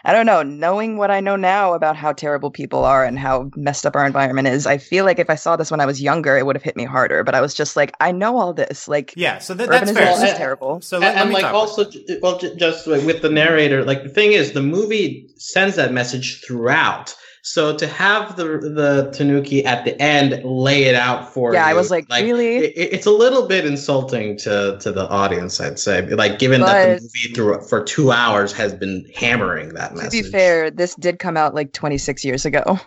I 0.05 0.13
don't 0.13 0.25
know, 0.25 0.43
knowing 0.43 0.97
what 0.97 1.11
I 1.11 1.19
know 1.19 1.35
now 1.35 1.73
about 1.73 1.97
how 1.97 2.13
terrible 2.13 2.51
people 2.51 2.85
are 2.85 3.03
and 3.03 3.19
how 3.19 3.51
messed 3.55 3.85
up 3.85 3.95
our 3.95 4.05
environment 4.05 4.47
is, 4.47 4.65
I 4.65 4.77
feel 4.77 5.03
like 5.03 5.19
if 5.19 5.29
I 5.29 5.35
saw 5.35 5.55
this 5.57 5.71
when 5.71 5.81
I 5.81 5.85
was 5.85 6.01
younger, 6.01 6.37
it 6.37 6.45
would 6.45 6.55
have 6.55 6.63
hit 6.63 6.77
me 6.77 6.85
harder. 6.85 7.23
But 7.23 7.35
I 7.35 7.41
was 7.41 7.53
just 7.53 7.75
like, 7.75 7.93
I 7.99 8.11
know 8.11 8.37
all 8.37 8.53
this, 8.53 8.87
like, 8.87 9.13
yeah. 9.17 9.39
So 9.39 9.53
that, 9.55 9.69
that's 9.69 9.91
fair. 9.91 10.07
urbanization 10.07 10.23
is 10.23 10.31
So- 10.31 10.37
terrible. 10.37 10.81
So 10.81 10.99
let, 10.99 11.15
and 11.15 11.15
let 11.15 11.23
and, 11.25 11.33
like 11.33 11.53
also, 11.53 11.89
well, 12.21 12.37
just 12.37 12.87
like, 12.87 13.03
with 13.05 13.21
the 13.21 13.29
narrator, 13.29 13.83
like 13.83 14.03
the 14.03 14.09
thing 14.09 14.31
is, 14.31 14.53
the 14.53 14.61
movie 14.61 15.29
sends 15.37 15.75
that 15.75 15.91
message 15.91 16.41
throughout. 16.45 17.15
So 17.41 17.75
to 17.77 17.87
have 17.87 18.35
the 18.35 18.43
the 18.59 19.11
Tanuki 19.15 19.65
at 19.65 19.85
the 19.85 19.99
end 20.01 20.43
lay 20.43 20.83
it 20.83 20.95
out 20.95 21.33
for 21.33 21.53
Yeah, 21.53 21.65
I 21.65 21.73
was 21.73 21.89
like, 21.89 22.05
really? 22.09 22.57
it, 22.57 22.73
it's 22.93 23.05
a 23.05 23.11
little 23.11 23.47
bit 23.47 23.65
insulting 23.65 24.37
to 24.39 24.77
to 24.81 24.91
the 24.91 25.07
audience, 25.07 25.59
I'd 25.61 25.79
say. 25.79 26.01
Like, 26.07 26.37
given 26.39 26.61
that 26.61 26.83
the 26.97 27.01
movie 27.01 27.33
through 27.33 27.61
for 27.67 27.83
two 27.83 28.11
hours 28.11 28.51
has 28.53 28.73
been 28.73 29.05
hammering 29.15 29.73
that 29.75 29.89
to 29.91 29.95
message. 29.95 30.11
To 30.11 30.23
be 30.23 30.29
fair, 30.31 30.69
this 30.71 30.95
did 30.95 31.19
come 31.19 31.37
out 31.37 31.55
like 31.55 31.71
26 31.73 32.25
years 32.25 32.45
ago. 32.45 32.79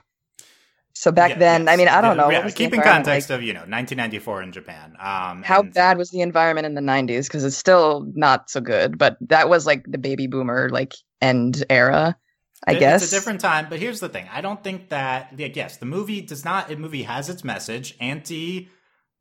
So 0.94 1.10
back 1.10 1.30
Yeah, 1.30 1.38
then, 1.38 1.68
I 1.70 1.76
mean, 1.76 1.88
I 1.88 2.02
don't 2.02 2.16
Yeah, 2.18 2.22
know. 2.24 2.30
Yeah, 2.30 2.38
what 2.38 2.44
was 2.44 2.54
the 2.54 2.58
keep 2.58 2.74
in 2.74 2.82
context 2.82 3.30
like? 3.30 3.38
of 3.38 3.42
you 3.42 3.54
know 3.54 3.60
1994 3.60 4.42
in 4.42 4.52
Japan. 4.52 4.90
Um, 5.00 5.42
how 5.42 5.60
and- 5.60 5.72
bad 5.72 5.96
was 5.96 6.10
the 6.10 6.20
environment 6.20 6.66
in 6.66 6.74
the 6.74 6.82
90s 6.82 7.26
because 7.28 7.44
it's 7.44 7.56
still 7.56 8.06
not 8.14 8.50
so 8.50 8.60
good 8.60 8.98
but 8.98 9.16
that 9.22 9.48
was 9.48 9.64
like 9.66 9.84
the 9.88 9.96
baby 9.98 10.26
boomer 10.26 10.68
like 10.68 10.92
end 11.22 11.64
era 11.70 12.14
i 12.66 12.72
It- 12.72 12.78
guess 12.80 13.02
it's 13.02 13.12
a 13.12 13.16
different 13.16 13.40
time. 13.40 13.66
But 13.68 13.78
here's 13.80 14.00
the 14.00 14.08
thing: 14.08 14.26
I 14.32 14.40
don't 14.40 14.62
think 14.62 14.88
that 14.90 15.38
like, 15.38 15.56
yes, 15.56 15.76
the 15.78 15.86
movie 15.86 16.20
does 16.20 16.44
not. 16.44 16.68
The 16.68 16.76
movie 16.76 17.02
has 17.04 17.28
its 17.28 17.42
message: 17.44 17.96
anti 18.00 18.68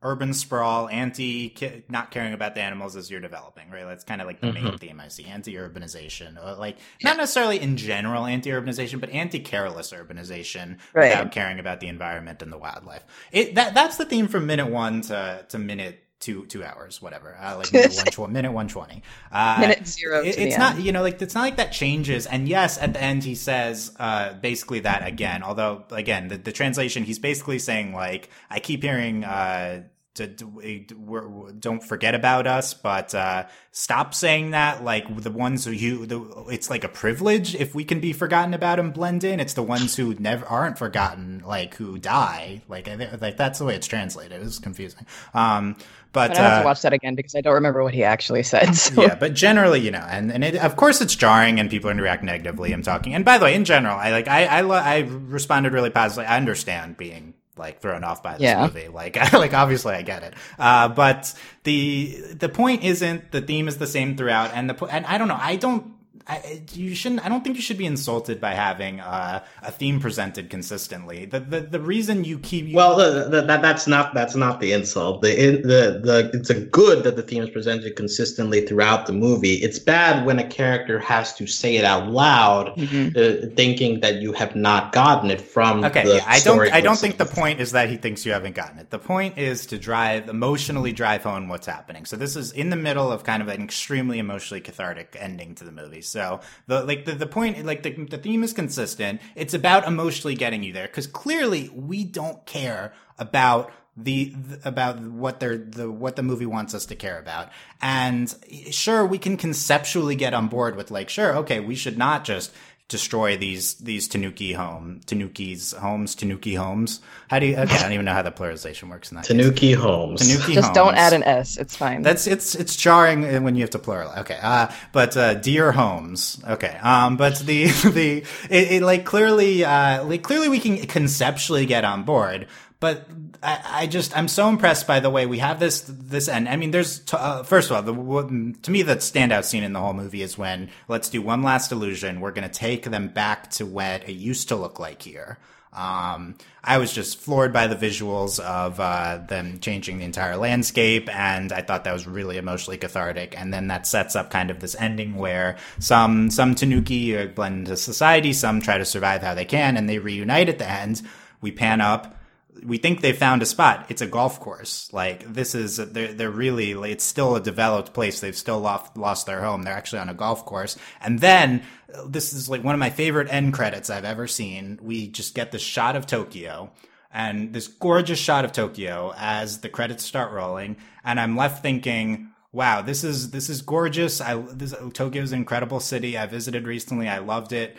urban 0.04 0.34
sprawl, 0.34 0.90
anti 0.90 1.56
not 1.88 2.10
caring 2.10 2.34
about 2.34 2.56
the 2.56 2.62
animals 2.62 2.96
as 2.96 3.12
you're 3.12 3.20
developing. 3.20 3.70
Right? 3.70 3.86
That's 3.86 4.04
kind 4.04 4.20
of 4.20 4.26
like 4.28 4.42
the 4.42 4.52
main 4.52 4.64
Mhm. 4.66 4.80
theme 4.80 5.00
I 5.00 5.08
see: 5.10 5.26
anti 5.26 5.54
urbanization, 5.56 6.44
or 6.44 6.56
like 6.56 6.78
not 7.04 7.18
necessarily 7.18 7.60
in 7.60 7.78
general 7.78 8.26
anti 8.26 8.50
urbanization, 8.50 9.00
but 9.00 9.10
anti 9.12 9.40
careless 9.40 9.92
urbanization 9.92 10.78
Right. 10.94 11.10
without 11.10 11.32
caring 11.32 11.60
about 11.60 11.80
the 11.82 11.88
environment 11.88 12.42
and 12.42 12.52
the 12.52 12.58
wildlife. 12.58 13.04
It 13.32 13.56
that 13.56 13.74
that's 13.76 13.98
the 13.98 14.06
theme 14.06 14.28
from 14.28 14.46
minute 14.48 14.70
one 14.70 15.02
to 15.02 15.46
to 15.50 15.60
minute. 15.60 16.04
Two 16.22 16.46
two 16.46 16.64
hours, 16.64 17.02
whatever. 17.02 17.36
Uh, 17.42 17.58
like 17.58 17.74
minute 17.74 17.96
one 17.96 18.06
tw- 18.06 18.32
minute 18.32 18.52
one 18.54 18.68
twenty. 18.70 19.02
Uh, 19.32 19.58
minute 19.60 19.86
zero 19.88 20.22
it- 20.24 20.38
it's 20.38 20.58
not 20.58 20.76
end. 20.76 20.84
you 20.86 20.92
know 20.94 21.02
like 21.02 21.22
it's 21.22 21.34
not 21.36 21.42
like 21.42 21.58
that 21.58 21.72
changes 21.74 22.28
and 22.28 22.48
yes 22.48 22.78
at 22.78 22.94
the 22.94 23.02
end 23.02 23.24
he 23.24 23.34
says 23.36 23.92
uh 24.00 24.34
basically 24.36 24.80
that 24.82 25.06
again 25.06 25.42
although 25.42 25.84
again 25.92 26.28
the, 26.28 26.38
the 26.38 26.52
translation 26.52 27.04
he's 27.04 27.18
basically 27.20 27.58
saying 27.60 27.92
like 27.94 28.30
i 28.52 28.60
keep 28.60 28.84
hearing 28.84 29.24
uh 29.24 29.82
to, 30.14 30.28
to 30.28 31.56
don't 31.60 31.82
forget 31.84 32.14
about 32.14 32.46
us 32.46 32.74
but 32.74 33.16
uh 33.16 33.46
stop 33.72 34.14
saying 34.14 34.52
that 34.52 34.84
like 34.84 35.06
the 35.24 35.32
ones 35.32 35.64
who 35.66 35.72
you 35.72 36.06
the, 36.06 36.20
it's 36.50 36.70
like 36.70 36.84
a 36.84 36.90
privilege 36.90 37.56
if 37.56 37.74
we 37.74 37.86
can 37.86 38.00
be 38.02 38.12
forgotten 38.14 38.54
about 38.54 38.78
and 38.80 38.94
blend 38.94 39.24
in 39.24 39.40
it's 39.40 39.54
the 39.54 39.64
ones 39.64 39.96
who 39.96 40.14
never 40.16 40.46
aren't 40.46 40.78
forgotten 40.78 41.42
like 41.46 41.76
who 41.76 41.98
die 41.98 42.62
like 42.68 42.88
I 42.90 43.18
like 43.22 43.38
that's 43.38 43.60
the 43.60 43.66
way 43.66 43.76
it's 43.76 43.88
translated 43.88 44.34
it 44.34 44.44
was 44.44 44.60
confusing 44.60 45.06
um 45.34 45.78
but, 46.14 46.30
but 46.30 46.38
i 46.38 46.42
have 46.42 46.54
uh, 46.54 46.60
to 46.60 46.66
watch 46.66 46.82
that 46.82 46.94
again 46.94 47.16
because 47.16 47.36
i 47.36 47.42
don't 47.42 47.54
remember 47.54 47.84
what 47.84 47.94
he 47.94 48.04
actually 48.04 48.44
said 48.44 48.74
so 48.76 49.02
yeah, 49.02 49.16
but 49.16 49.34
generally, 49.34 49.80
you 49.80 49.92
know, 49.92 50.06
and, 50.10 50.32
and 50.32 50.44
it, 50.44 50.56
of 50.58 50.76
course 50.76 51.02
it's 51.02 51.16
jarring 51.16 51.60
and 51.60 51.70
people 51.70 51.90
are 51.90 51.94
going 51.94 51.98
to 51.98 52.04
react 52.04 52.24
negatively. 52.24 52.72
I'm 52.74 52.84
talking. 52.84 53.14
And 53.16 53.24
by 53.26 53.38
the 53.38 53.46
way, 53.46 53.54
in 53.56 53.66
general, 53.66 53.98
I 53.98 54.12
like, 54.12 54.28
I, 54.28 54.46
I, 54.46 54.62
lo- 54.62 54.76
I 54.76 55.00
responded 55.00 55.74
really 55.74 55.90
positively. 55.90 56.26
I 56.26 56.38
understand 56.38 56.98
being 56.98 57.34
like 57.58 57.82
thrown 57.82 58.04
off 58.04 58.22
by 58.24 58.34
this 58.34 58.42
Yeah. 58.42 58.62
movie. 58.64 58.88
Like, 58.88 59.16
like 59.34 59.54
obviously 59.54 59.94
I 59.96 60.02
get 60.02 60.24
it. 60.24 60.34
Uh, 60.60 60.88
but 60.90 61.34
the, 61.64 62.22
the 62.34 62.50
point 62.50 62.84
isn't 62.84 63.32
the 63.32 63.42
theme 63.42 63.68
is 63.68 63.78
the 63.78 63.88
same 63.88 64.18
throughout. 64.18 64.52
And 64.54 64.70
the, 64.70 64.86
and 64.86 65.06
I 65.06 65.18
don't 65.18 65.28
know, 65.28 65.40
I 65.40 65.56
don't, 65.56 65.94
I, 66.32 66.62
you 66.72 66.96
shouldn't. 66.96 67.26
I 67.26 67.30
don't 67.30 67.44
think 67.44 67.58
you 67.58 67.62
should 67.62 67.78
be 67.78 67.86
insulted 67.86 68.40
by 68.40 68.54
having 68.54 69.02
uh, 69.02 69.44
a 69.64 69.70
theme 69.70 70.00
presented 70.00 70.50
consistently. 70.50 71.26
The, 71.26 71.42
the 71.42 71.60
the 71.60 71.80
reason 71.82 72.24
you 72.24 72.40
keep 72.40 72.74
Well, 72.74 72.96
the, 72.96 73.28
the, 73.30 73.42
that 73.42 73.62
that's 73.62 73.86
not 73.86 74.14
that's 74.14 74.34
not 74.34 74.62
the 74.62 74.72
insult. 74.72 75.22
The 75.24 75.32
in, 75.48 75.62
the 75.64 76.00
the 76.02 76.32
it's 76.34 76.50
a 76.50 76.60
good 76.62 77.04
that 77.04 77.18
the 77.18 77.22
theme 77.22 77.44
is 77.44 77.50
presented 77.50 77.98
consistently 77.98 78.66
throughout 78.66 79.08
the 79.08 79.12
movie. 79.14 79.56
It's 79.56 79.78
bad 79.78 80.26
when 80.26 80.40
a 80.40 80.48
character 80.48 81.00
has 81.00 81.34
to 81.34 81.46
say 81.46 81.76
it 81.76 81.84
out 81.84 82.08
loud, 82.10 82.78
Mhm. 82.78 83.10
uh, 83.18 83.54
thinking 83.54 84.00
that 84.00 84.22
you 84.22 84.32
have 84.32 84.56
not 84.56 84.94
gotten 84.94 85.32
it 85.32 85.42
from. 85.42 85.84
Okay, 85.84 86.06
the 86.06 86.16
yeah, 86.16 86.24
I 86.26 86.40
don't. 86.40 86.56
story 86.56 86.72
I 86.72 86.80
don't 86.80 86.98
think 86.98 87.18
the 87.18 87.26
point 87.26 87.60
is 87.60 87.74
that 87.74 87.90
he 87.90 87.98
thinks 87.98 88.26
you 88.26 88.32
haven't 88.32 88.56
gotten 88.56 88.80
it. 88.80 88.90
The 88.90 89.00
point 89.00 89.38
is 89.38 89.66
to 89.66 89.78
drive 89.78 90.30
emotionally 90.30 90.94
drive 90.94 91.24
home 91.24 91.50
what's 91.50 91.68
happening. 91.68 92.06
So 92.06 92.16
this 92.16 92.38
is 92.38 92.54
in 92.54 92.70
the 92.70 92.78
middle 92.78 93.12
of 93.12 93.26
kind 93.26 93.42
of 93.42 93.50
an 93.50 93.62
extremely 93.62 94.18
emotionally 94.18 94.62
cathartic 94.62 95.18
ending 95.20 95.56
to 95.56 95.66
the 95.66 95.74
movie. 95.74 96.02
So 96.02 96.21
the 96.68 96.84
like 96.84 97.06
the, 97.06 97.14
the 97.14 97.28
point 97.28 97.66
like 97.66 97.84
the 97.84 97.92
the 98.06 98.18
theme 98.18 98.44
is 98.44 98.54
consistent. 98.54 99.22
It's 99.36 99.54
about 99.54 99.88
emotionally 99.88 100.36
getting 100.36 100.64
you 100.64 100.74
there 100.74 100.88
because 100.88 101.08
clearly 101.08 101.70
we 101.70 102.04
don't 102.04 102.46
care 102.46 102.94
about 103.18 103.72
the, 103.98 104.30
the 104.30 104.68
about 104.68 105.02
what 105.02 105.40
they're 105.40 105.58
the 105.58 105.92
what 105.92 106.16
the 106.16 106.24
movie 106.24 106.46
wants 106.46 106.74
us 106.74 106.86
to 106.88 106.96
care 106.96 107.20
about. 107.20 107.50
And 107.82 108.34
sure, 108.72 109.06
we 109.06 109.18
can 109.18 109.38
conceptually 109.38 110.16
get 110.16 110.34
on 110.34 110.48
board 110.48 110.76
with 110.76 110.92
like, 110.92 111.10
sure, 111.10 111.36
okay, 111.38 111.60
we 111.60 111.76
should 111.76 111.98
not 111.98 112.24
just 112.24 112.54
destroy 112.92 113.38
these 113.38 113.76
these 113.76 114.08
Tanuki 114.08 114.52
home 114.52 115.00
Tanuki's 115.06 115.72
homes 115.72 116.14
Tanuki 116.14 116.54
homes. 116.54 117.00
How 117.30 117.40
do 117.40 117.46
you? 117.46 117.56
Okay, 117.56 117.76
I 117.76 117.82
don't 117.82 117.94
even 117.94 118.06
know 118.06 118.14
how 118.14 118.22
the 118.22 118.32
pluralization 118.32 118.90
works 118.90 119.12
in 119.12 119.16
that. 119.16 119.22
case. 119.26 119.30
Tanuki 119.30 119.72
homes. 119.72 120.20
Tanuki 120.22 120.54
just 120.54 120.74
don't 120.74 120.96
add 120.96 121.14
an 121.14 121.24
s 121.24 121.58
it's 121.58 121.76
fine 121.76 122.02
That's 122.02 122.28
it's 122.28 122.54
it's 122.54 122.76
jarring 122.76 123.44
when 123.44 123.56
you 123.56 123.62
have 123.62 123.70
to 123.72 123.80
plural. 123.80 124.12
Okay, 124.20 124.38
uh, 124.42 124.68
but 124.92 125.16
uh, 125.16 125.36
deer 125.36 125.72
homes. 125.72 126.42
Okay, 126.48 126.78
um, 126.82 127.16
but 127.18 127.40
the 127.40 127.66
the 127.98 128.24
it, 128.50 128.72
it 128.72 128.84
like 128.84 129.06
clearly 129.06 129.64
uh, 129.64 130.04
like 130.04 130.22
clearly 130.22 130.50
we 130.50 130.60
can 130.60 130.78
conceptually 130.86 131.66
get 131.66 131.86
on 131.86 132.04
board. 132.04 132.48
But 132.82 133.08
I, 133.44 133.62
I 133.64 133.88
just 133.88 134.18
I'm 134.18 134.28
so 134.28 134.50
impressed 134.50 134.88
by 134.88 135.00
the 135.00 135.10
way 135.10 135.28
we 135.28 135.38
have 135.38 135.60
this 135.60 135.86
this 135.88 136.28
end. 136.28 136.50
I 136.50 136.58
mean, 136.58 136.72
there's 136.72 137.02
uh, 137.14 137.44
first 137.44 137.70
of 137.70 137.76
all 137.76 137.84
the 137.84 138.56
to 138.64 138.72
me 138.72 138.82
the 138.82 138.96
standout 138.98 139.46
scene 139.46 139.64
in 139.64 139.72
the 139.72 139.80
whole 139.80 139.94
movie 139.94 140.24
is 140.24 140.38
when 140.38 140.70
let's 140.90 141.08
do 141.08 141.22
one 141.22 141.44
last 141.44 141.72
illusion. 141.72 142.20
We're 142.20 142.32
gonna 142.32 142.50
take 142.50 142.84
them 142.84 143.08
back 143.08 143.52
to 143.52 143.68
what 143.68 144.10
it 144.10 144.14
used 144.14 144.50
to 144.50 144.56
look 144.56 144.80
like 144.80 145.04
here. 145.04 145.38
Um, 145.74 146.36
I 146.64 146.80
was 146.80 146.92
just 146.92 147.20
floored 147.20 147.54
by 147.54 147.68
the 147.68 147.76
visuals 147.76 148.40
of 148.40 148.80
uh, 148.80 149.20
them 149.28 149.60
changing 149.60 150.00
the 150.00 150.06
entire 150.06 150.36
landscape, 150.36 151.08
and 151.16 151.54
I 151.54 151.62
thought 151.62 151.86
that 151.86 151.94
was 151.94 152.08
really 152.08 152.38
emotionally 152.38 152.78
cathartic. 152.78 153.40
And 153.40 153.54
then 153.54 153.68
that 153.68 153.88
sets 153.88 154.16
up 154.16 154.32
kind 154.32 154.50
of 154.50 154.60
this 154.60 154.76
ending 154.76 155.16
where 155.16 155.58
some 155.80 156.32
some 156.32 156.56
Tanuki 156.56 157.28
blend 157.28 157.60
into 157.60 157.78
society, 157.78 158.34
some 158.34 158.60
try 158.60 158.80
to 158.80 158.86
survive 158.86 159.22
how 159.22 159.36
they 159.36 159.46
can, 159.46 159.78
and 159.78 159.88
they 159.88 160.00
reunite 160.00 160.50
at 160.50 160.58
the 160.58 160.70
end. 160.70 161.04
We 161.42 161.52
pan 161.52 161.80
up 161.80 162.18
we 162.64 162.78
think 162.78 163.02
they 163.02 163.14
found 163.14 163.42
a 163.42 163.46
spot. 163.46 163.86
It's 163.90 164.02
a 164.02 164.08
golf 164.08 164.40
course. 164.40 164.92
Like 164.94 165.34
this 165.34 165.56
is 165.56 165.78
they're 165.78 166.14
they're 166.14 166.30
really 166.30 166.72
it's 166.92 167.04
still 167.04 167.36
a 167.36 167.42
developed 167.42 167.94
place. 167.94 168.20
They've 168.20 168.36
still 168.36 168.60
lost 168.60 168.96
lost 168.98 169.26
their 169.26 169.42
home. 169.42 169.64
They're 169.64 169.74
actually 169.74 170.00
on 170.00 170.10
a 170.10 170.14
golf 170.14 170.46
course. 170.46 170.78
And 171.02 171.20
then 171.20 171.64
this 172.06 172.34
is 172.34 172.50
like 172.50 172.64
one 172.64 172.76
of 172.76 172.80
my 172.80 172.90
favorite 172.90 173.32
end 173.32 173.54
credits 173.54 173.90
I've 173.90 174.06
ever 174.06 174.28
seen. 174.28 174.80
We 174.82 175.08
just 175.08 175.36
get 175.36 175.52
this 175.52 175.62
shot 175.62 175.96
of 175.96 176.06
Tokyo 176.06 176.72
and 177.12 177.54
this 177.54 177.68
gorgeous 177.68 178.20
shot 178.20 178.46
of 178.46 178.52
Tokyo 178.52 179.14
as 179.18 179.60
the 179.60 179.70
credits 179.70 180.04
start 180.04 180.32
rolling 180.32 180.78
and 181.04 181.20
I'm 181.20 181.36
left 181.36 181.62
thinking 181.62 182.28
Wow, 182.54 182.82
this 182.82 183.06
is 183.06 183.32
this 183.32 183.50
is 183.50 183.62
gorgeous. 183.62 184.20
I 184.20 184.36
this 184.36 184.76
Tokyo's 184.94 185.32
an 185.32 185.40
incredible 185.40 185.80
city. 185.80 186.18
I 186.18 186.26
visited 186.26 186.68
recently. 186.68 187.08
I 187.08 187.20
loved 187.20 187.54
it. 187.54 187.78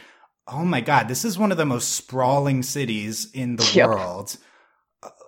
Oh 0.48 0.64
my 0.64 0.80
god, 0.80 1.08
this 1.08 1.26
is 1.26 1.38
one 1.38 1.52
of 1.52 1.58
the 1.58 1.66
most 1.66 1.90
sprawling 1.90 2.62
cities 2.62 3.30
in 3.34 3.56
the 3.56 3.70
yep. 3.74 3.90
world 3.90 4.38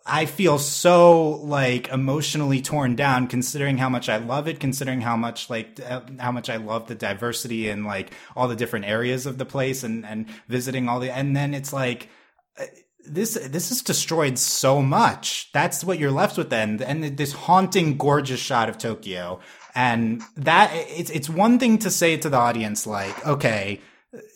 I 0.07 0.27
feel 0.27 0.59
so 0.59 1.31
like 1.31 1.89
emotionally 1.89 2.61
torn 2.61 2.95
down 2.95 3.27
considering 3.27 3.79
how 3.79 3.89
much 3.89 4.11
I 4.11 4.19
love 4.19 4.47
it, 4.49 4.61
considering 4.61 5.01
how 5.01 5.17
much 5.17 5.49
like 5.49 5.81
uh, 5.81 6.03
how 6.19 6.31
much 6.31 6.51
I 6.51 6.57
love 6.57 6.89
the 6.89 6.95
diversity 6.95 7.71
and 7.71 7.87
like 7.87 8.13
all 8.37 8.47
the 8.47 8.57
different 8.57 8.85
areas 8.85 9.25
of 9.25 9.39
the 9.39 9.47
place 9.47 9.83
and 9.83 10.05
and 10.05 10.27
visiting 10.47 10.89
all 10.89 11.01
the 11.01 11.11
and 11.11 11.35
then 11.35 11.55
it's 11.55 11.73
like 11.73 12.11
uh, 12.59 12.65
this 13.07 13.35
this 13.35 13.71
is 13.71 13.81
destroyed 13.81 14.39
so 14.39 14.83
much. 14.83 15.51
That's 15.53 15.83
what 15.83 15.99
you're 15.99 16.11
left 16.11 16.37
with 16.37 16.51
then 16.51 16.83
and 16.83 17.17
this 17.17 17.33
haunting 17.33 17.97
gorgeous 17.97 18.41
shot 18.41 18.69
of 18.69 18.77
Tokyo 18.77 19.41
and 19.75 20.23
that 20.37 20.71
it's 20.75 21.11
it's 21.11 21.31
one 21.31 21.59
thing 21.59 21.79
to 21.79 21.91
say 21.91 22.17
to 22.17 22.29
the 22.29 22.37
audience 22.37 22.87
like 22.87 23.27
okay 23.27 23.81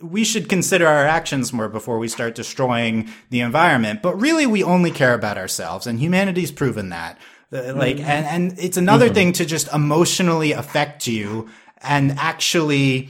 we 0.03 0.25
should 0.25 0.49
consider 0.49 0.87
our 0.87 1.07
actions 1.07 1.53
more 1.53 1.69
before 1.69 1.99
we 1.99 2.09
start 2.09 2.35
destroying 2.35 3.09
the 3.31 3.41
environment. 3.41 4.03
But 4.03 4.21
really, 4.21 4.47
we 4.47 4.63
only 4.63 4.91
care 4.91 5.15
about 5.15 5.39
ourselves, 5.39 5.87
and 5.87 6.01
humanity's 6.01 6.53
proven 6.53 6.89
that. 6.91 7.19
Uh, 7.53 7.75
like, 7.75 7.97
mm-hmm. 7.97 8.09
and, 8.09 8.27
and 8.27 8.59
it's 8.59 8.77
another 8.77 9.07
mm-hmm. 9.07 9.15
thing 9.15 9.33
to 9.33 9.47
just 9.47 9.73
emotionally 9.73 10.53
affect 10.53 11.07
you 11.07 11.49
and 11.83 12.13
actually 12.19 13.09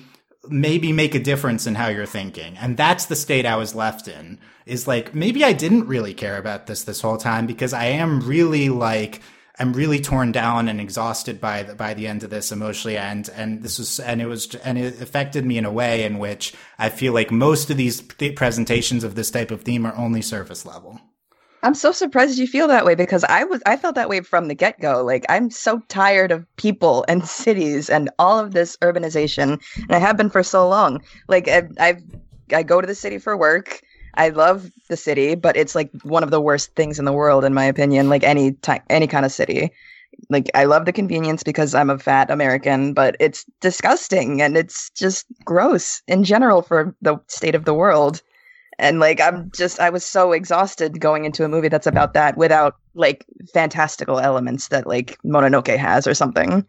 maybe 0.48 0.92
make 0.92 1.14
a 1.14 1.18
difference 1.18 1.66
in 1.66 1.74
how 1.74 1.88
you're 1.88 2.06
thinking. 2.06 2.56
And 2.56 2.76
that's 2.76 3.06
the 3.06 3.16
state 3.16 3.46
I 3.46 3.56
was 3.56 3.74
left 3.74 4.08
in 4.08 4.38
is 4.66 4.86
like, 4.86 5.14
maybe 5.14 5.44
I 5.44 5.52
didn't 5.52 5.86
really 5.86 6.14
care 6.14 6.38
about 6.38 6.66
this 6.66 6.84
this 6.84 7.00
whole 7.00 7.16
time 7.16 7.46
because 7.46 7.72
I 7.72 7.86
am 7.86 8.20
really 8.20 8.68
like, 8.68 9.22
I'm 9.58 9.72
really 9.72 10.00
torn 10.00 10.30
down 10.30 10.68
and 10.68 10.80
exhausted 10.80 11.40
by 11.40 11.64
the, 11.64 11.74
by 11.74 11.94
the 11.94 12.06
end 12.06 12.22
of 12.22 12.30
this 12.30 12.52
emotionally, 12.52 12.96
and 12.96 13.28
and 13.34 13.62
this 13.62 13.78
was 13.78 13.98
and 13.98 14.22
it 14.22 14.26
was 14.26 14.54
and 14.56 14.78
it 14.78 15.00
affected 15.00 15.44
me 15.44 15.58
in 15.58 15.64
a 15.64 15.72
way 15.72 16.04
in 16.04 16.18
which 16.18 16.54
I 16.78 16.88
feel 16.88 17.12
like 17.12 17.30
most 17.30 17.68
of 17.70 17.76
these 17.76 18.00
presentations 18.00 19.02
of 19.02 19.14
this 19.14 19.30
type 19.30 19.50
of 19.50 19.62
theme 19.62 19.84
are 19.84 19.96
only 19.96 20.22
surface 20.22 20.64
level. 20.64 21.00
I'm 21.62 21.74
so 21.74 21.90
surprised 21.90 22.38
you 22.38 22.46
feel 22.46 22.68
that 22.68 22.84
way 22.84 22.94
because 22.94 23.24
I 23.24 23.42
was 23.44 23.60
I 23.66 23.76
felt 23.76 23.96
that 23.96 24.08
way 24.08 24.20
from 24.20 24.46
the 24.46 24.54
get 24.54 24.80
go. 24.80 25.02
Like 25.02 25.26
I'm 25.28 25.50
so 25.50 25.80
tired 25.88 26.30
of 26.30 26.46
people 26.56 27.04
and 27.08 27.26
cities 27.28 27.90
and 27.90 28.10
all 28.18 28.38
of 28.38 28.52
this 28.52 28.76
urbanization, 28.78 29.60
and 29.76 29.92
I 29.92 29.98
have 29.98 30.16
been 30.16 30.30
for 30.30 30.42
so 30.44 30.68
long. 30.68 31.02
Like 31.26 31.48
I, 31.48 31.68
I've 31.80 32.02
I 32.52 32.62
go 32.62 32.80
to 32.80 32.86
the 32.86 32.94
city 32.94 33.18
for 33.18 33.36
work. 33.36 33.82
I 34.18 34.30
love 34.30 34.70
the 34.88 34.96
city, 34.96 35.36
but 35.36 35.56
it's 35.56 35.76
like 35.76 35.90
one 36.02 36.24
of 36.24 36.32
the 36.32 36.40
worst 36.40 36.74
things 36.74 36.98
in 36.98 37.04
the 37.04 37.12
world, 37.12 37.44
in 37.44 37.54
my 37.54 37.64
opinion. 37.64 38.08
Like 38.08 38.24
any 38.24 38.52
time, 38.52 38.82
any 38.90 39.06
kind 39.06 39.24
of 39.24 39.32
city. 39.32 39.70
Like 40.28 40.50
I 40.54 40.64
love 40.64 40.84
the 40.84 40.92
convenience 40.92 41.44
because 41.44 41.74
I'm 41.74 41.88
a 41.88 41.98
fat 41.98 42.30
American, 42.30 42.92
but 42.92 43.16
it's 43.20 43.46
disgusting 43.60 44.42
and 44.42 44.56
it's 44.56 44.90
just 44.90 45.26
gross 45.44 46.02
in 46.08 46.24
general 46.24 46.62
for 46.62 46.94
the 47.00 47.18
state 47.28 47.54
of 47.54 47.64
the 47.64 47.74
world. 47.74 48.20
And 48.80 48.98
like 48.98 49.20
I'm 49.20 49.52
just, 49.54 49.78
I 49.78 49.90
was 49.90 50.04
so 50.04 50.32
exhausted 50.32 51.00
going 51.00 51.24
into 51.24 51.44
a 51.44 51.48
movie 51.48 51.68
that's 51.68 51.86
about 51.86 52.14
that 52.14 52.36
without 52.36 52.76
like 52.94 53.24
fantastical 53.54 54.18
elements 54.18 54.68
that 54.68 54.86
like 54.86 55.16
Mononoke 55.22 55.76
has 55.76 56.06
or 56.08 56.14
something. 56.14 56.66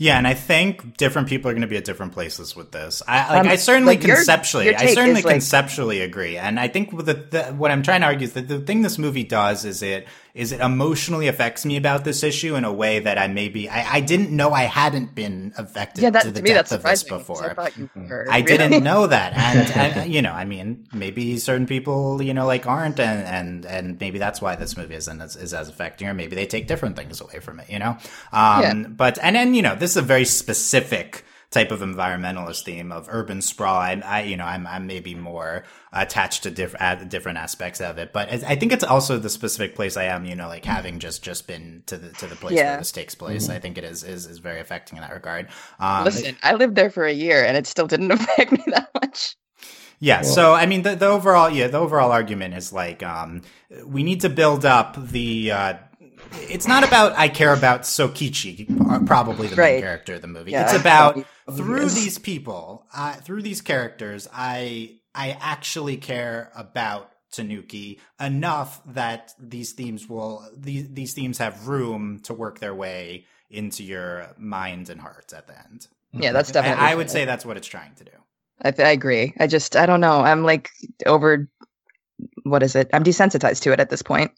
Yeah, 0.00 0.16
and 0.16 0.26
I 0.26 0.32
think 0.32 0.96
different 0.96 1.28
people 1.28 1.50
are 1.50 1.52
going 1.52 1.60
to 1.60 1.68
be 1.68 1.76
at 1.76 1.84
different 1.84 2.12
places 2.12 2.56
with 2.56 2.72
this. 2.72 3.02
I 3.06 3.34
like, 3.34 3.40
um, 3.44 3.48
I 3.48 3.56
certainly 3.56 3.96
like 3.96 4.00
conceptually, 4.00 4.64
your, 4.64 4.72
your 4.72 4.80
I 4.80 4.94
certainly 4.94 5.20
conceptually 5.20 6.00
like, 6.00 6.08
agree, 6.08 6.38
and 6.38 6.58
I 6.58 6.68
think 6.68 6.96
the, 6.96 7.12
the, 7.12 7.42
what 7.54 7.70
I'm 7.70 7.82
trying 7.82 8.00
to 8.00 8.06
argue 8.06 8.24
is 8.24 8.32
that 8.32 8.48
the 8.48 8.60
thing 8.60 8.80
this 8.80 8.96
movie 8.96 9.24
does 9.24 9.66
is 9.66 9.82
it 9.82 10.08
is 10.34 10.52
it 10.52 10.60
emotionally 10.60 11.28
affects 11.28 11.64
me 11.64 11.76
about 11.76 12.04
this 12.04 12.22
issue 12.22 12.54
in 12.54 12.64
a 12.64 12.72
way 12.72 13.00
that 13.00 13.18
I 13.18 13.26
maybe 13.28 13.68
I, 13.68 13.96
I 13.96 14.00
didn't 14.00 14.30
know 14.30 14.52
I 14.52 14.64
hadn't 14.64 15.14
been 15.14 15.52
affected 15.56 16.02
yeah, 16.02 16.10
that, 16.10 16.22
to 16.22 16.30
the 16.30 16.40
to 16.40 16.42
me, 16.42 16.50
depth 16.50 16.72
of 16.72 16.82
this 16.82 17.02
before. 17.02 17.58
I, 17.58 17.70
I 18.30 18.40
didn't 18.40 18.82
know 18.84 19.06
that, 19.08 19.32
and, 19.34 19.96
and, 19.96 20.12
you 20.12 20.22
know, 20.22 20.32
I 20.32 20.44
mean, 20.44 20.86
maybe 20.92 21.38
certain 21.38 21.66
people 21.66 22.22
you 22.22 22.34
know 22.34 22.46
like 22.46 22.66
aren't, 22.66 23.00
and 23.00 23.26
and 23.26 23.66
and 23.66 24.00
maybe 24.00 24.18
that's 24.18 24.40
why 24.40 24.56
this 24.56 24.76
movie 24.76 24.94
isn't 24.94 25.20
as, 25.20 25.36
is 25.36 25.54
as 25.54 25.68
affecting, 25.68 26.08
or 26.08 26.14
maybe 26.14 26.36
they 26.36 26.46
take 26.46 26.66
different 26.66 26.96
things 26.96 27.20
away 27.20 27.40
from 27.40 27.60
it, 27.60 27.68
you 27.68 27.78
know. 27.78 27.96
Um, 28.32 28.62
yeah. 28.62 28.74
But 28.88 29.18
and 29.22 29.36
then 29.36 29.54
you 29.54 29.62
know, 29.62 29.74
this 29.74 29.90
is 29.90 29.96
a 29.96 30.02
very 30.02 30.24
specific 30.24 31.24
type 31.50 31.72
of 31.72 31.80
environmentalist 31.80 32.62
theme 32.62 32.92
of 32.92 33.08
urban 33.10 33.42
sprawl. 33.42 33.76
I, 33.76 34.00
I 34.04 34.22
you 34.22 34.36
know, 34.36 34.44
I'm, 34.44 34.66
I'm 34.66 34.86
maybe 34.86 35.14
more 35.14 35.64
attached 35.92 36.44
to 36.44 36.50
different 36.50 37.10
different 37.10 37.38
aspects 37.38 37.80
of 37.80 37.98
it, 37.98 38.12
but 38.12 38.28
I 38.44 38.54
think 38.54 38.72
it's 38.72 38.84
also 38.84 39.18
the 39.18 39.30
specific 39.30 39.74
place 39.74 39.96
I 39.96 40.04
am. 40.04 40.24
You 40.24 40.36
know, 40.36 40.48
like 40.48 40.64
having 40.64 40.98
just 40.98 41.22
just 41.22 41.46
been 41.46 41.82
to 41.86 41.96
the 41.96 42.10
to 42.14 42.26
the 42.26 42.36
place 42.36 42.56
yeah. 42.56 42.70
where 42.72 42.78
this 42.78 42.92
takes 42.92 43.14
place. 43.14 43.44
Mm-hmm. 43.44 43.56
I 43.56 43.58
think 43.58 43.78
it 43.78 43.84
is 43.84 44.04
is 44.04 44.26
is 44.26 44.38
very 44.38 44.60
affecting 44.60 44.96
in 44.96 45.02
that 45.02 45.12
regard. 45.12 45.48
Um, 45.78 46.04
Listen, 46.04 46.36
I 46.42 46.54
lived 46.54 46.76
there 46.76 46.90
for 46.90 47.04
a 47.04 47.12
year, 47.12 47.44
and 47.44 47.56
it 47.56 47.66
still 47.66 47.86
didn't 47.86 48.10
affect 48.12 48.52
me 48.52 48.62
that 48.68 48.90
much. 48.94 49.36
Yeah. 49.98 50.22
Well, 50.22 50.30
so 50.30 50.54
I 50.54 50.66
mean, 50.66 50.82
the, 50.82 50.94
the 50.94 51.06
overall 51.06 51.50
yeah 51.50 51.66
the 51.66 51.78
overall 51.78 52.12
argument 52.12 52.54
is 52.54 52.72
like 52.72 53.02
um, 53.02 53.42
we 53.84 54.02
need 54.02 54.22
to 54.22 54.28
build 54.28 54.64
up 54.64 54.96
the. 54.96 55.52
Uh, 55.52 55.74
it's 56.32 56.68
not 56.68 56.84
about 56.84 57.18
I 57.18 57.28
care 57.28 57.52
about 57.52 57.82
Sokichi, 57.82 59.06
probably 59.06 59.48
the 59.48 59.56
right. 59.56 59.74
main 59.74 59.82
character 59.82 60.14
of 60.14 60.22
the 60.22 60.28
movie. 60.28 60.52
Yeah, 60.52 60.64
it's 60.64 60.78
about 60.78 61.24
through 61.50 61.90
these 61.90 62.18
people, 62.18 62.86
uh, 62.94 63.14
through 63.14 63.42
these 63.42 63.60
characters, 63.60 64.28
I 64.32 64.98
I 65.14 65.36
actually 65.40 65.96
care 65.96 66.50
about 66.54 67.10
Tanuki 67.32 68.00
enough 68.18 68.82
that 68.86 69.34
these 69.38 69.72
themes 69.72 70.08
will 70.08 70.48
these 70.56 70.88
these 70.92 71.14
themes 71.14 71.38
have 71.38 71.68
room 71.68 72.20
to 72.24 72.34
work 72.34 72.58
their 72.58 72.74
way 72.74 73.26
into 73.50 73.82
your 73.82 74.34
minds 74.38 74.90
and 74.90 75.00
hearts 75.00 75.32
at 75.32 75.46
the 75.46 75.58
end. 75.58 75.86
Yeah, 76.12 76.32
that's 76.32 76.50
definitely. 76.50 76.84
I, 76.84 76.92
I 76.92 76.94
would 76.94 77.10
say 77.10 77.24
that's 77.24 77.44
what 77.44 77.56
it's 77.56 77.68
trying 77.68 77.94
to 77.96 78.04
do. 78.04 78.10
I, 78.62 78.74
I 78.78 78.90
agree. 78.90 79.32
I 79.38 79.46
just 79.46 79.76
I 79.76 79.86
don't 79.86 80.00
know. 80.00 80.20
I'm 80.20 80.44
like 80.44 80.70
over. 81.06 81.48
What 82.42 82.62
is 82.62 82.76
it? 82.76 82.90
I'm 82.92 83.04
desensitized 83.04 83.62
to 83.62 83.72
it 83.72 83.80
at 83.80 83.90
this 83.90 84.02
point. 84.02 84.32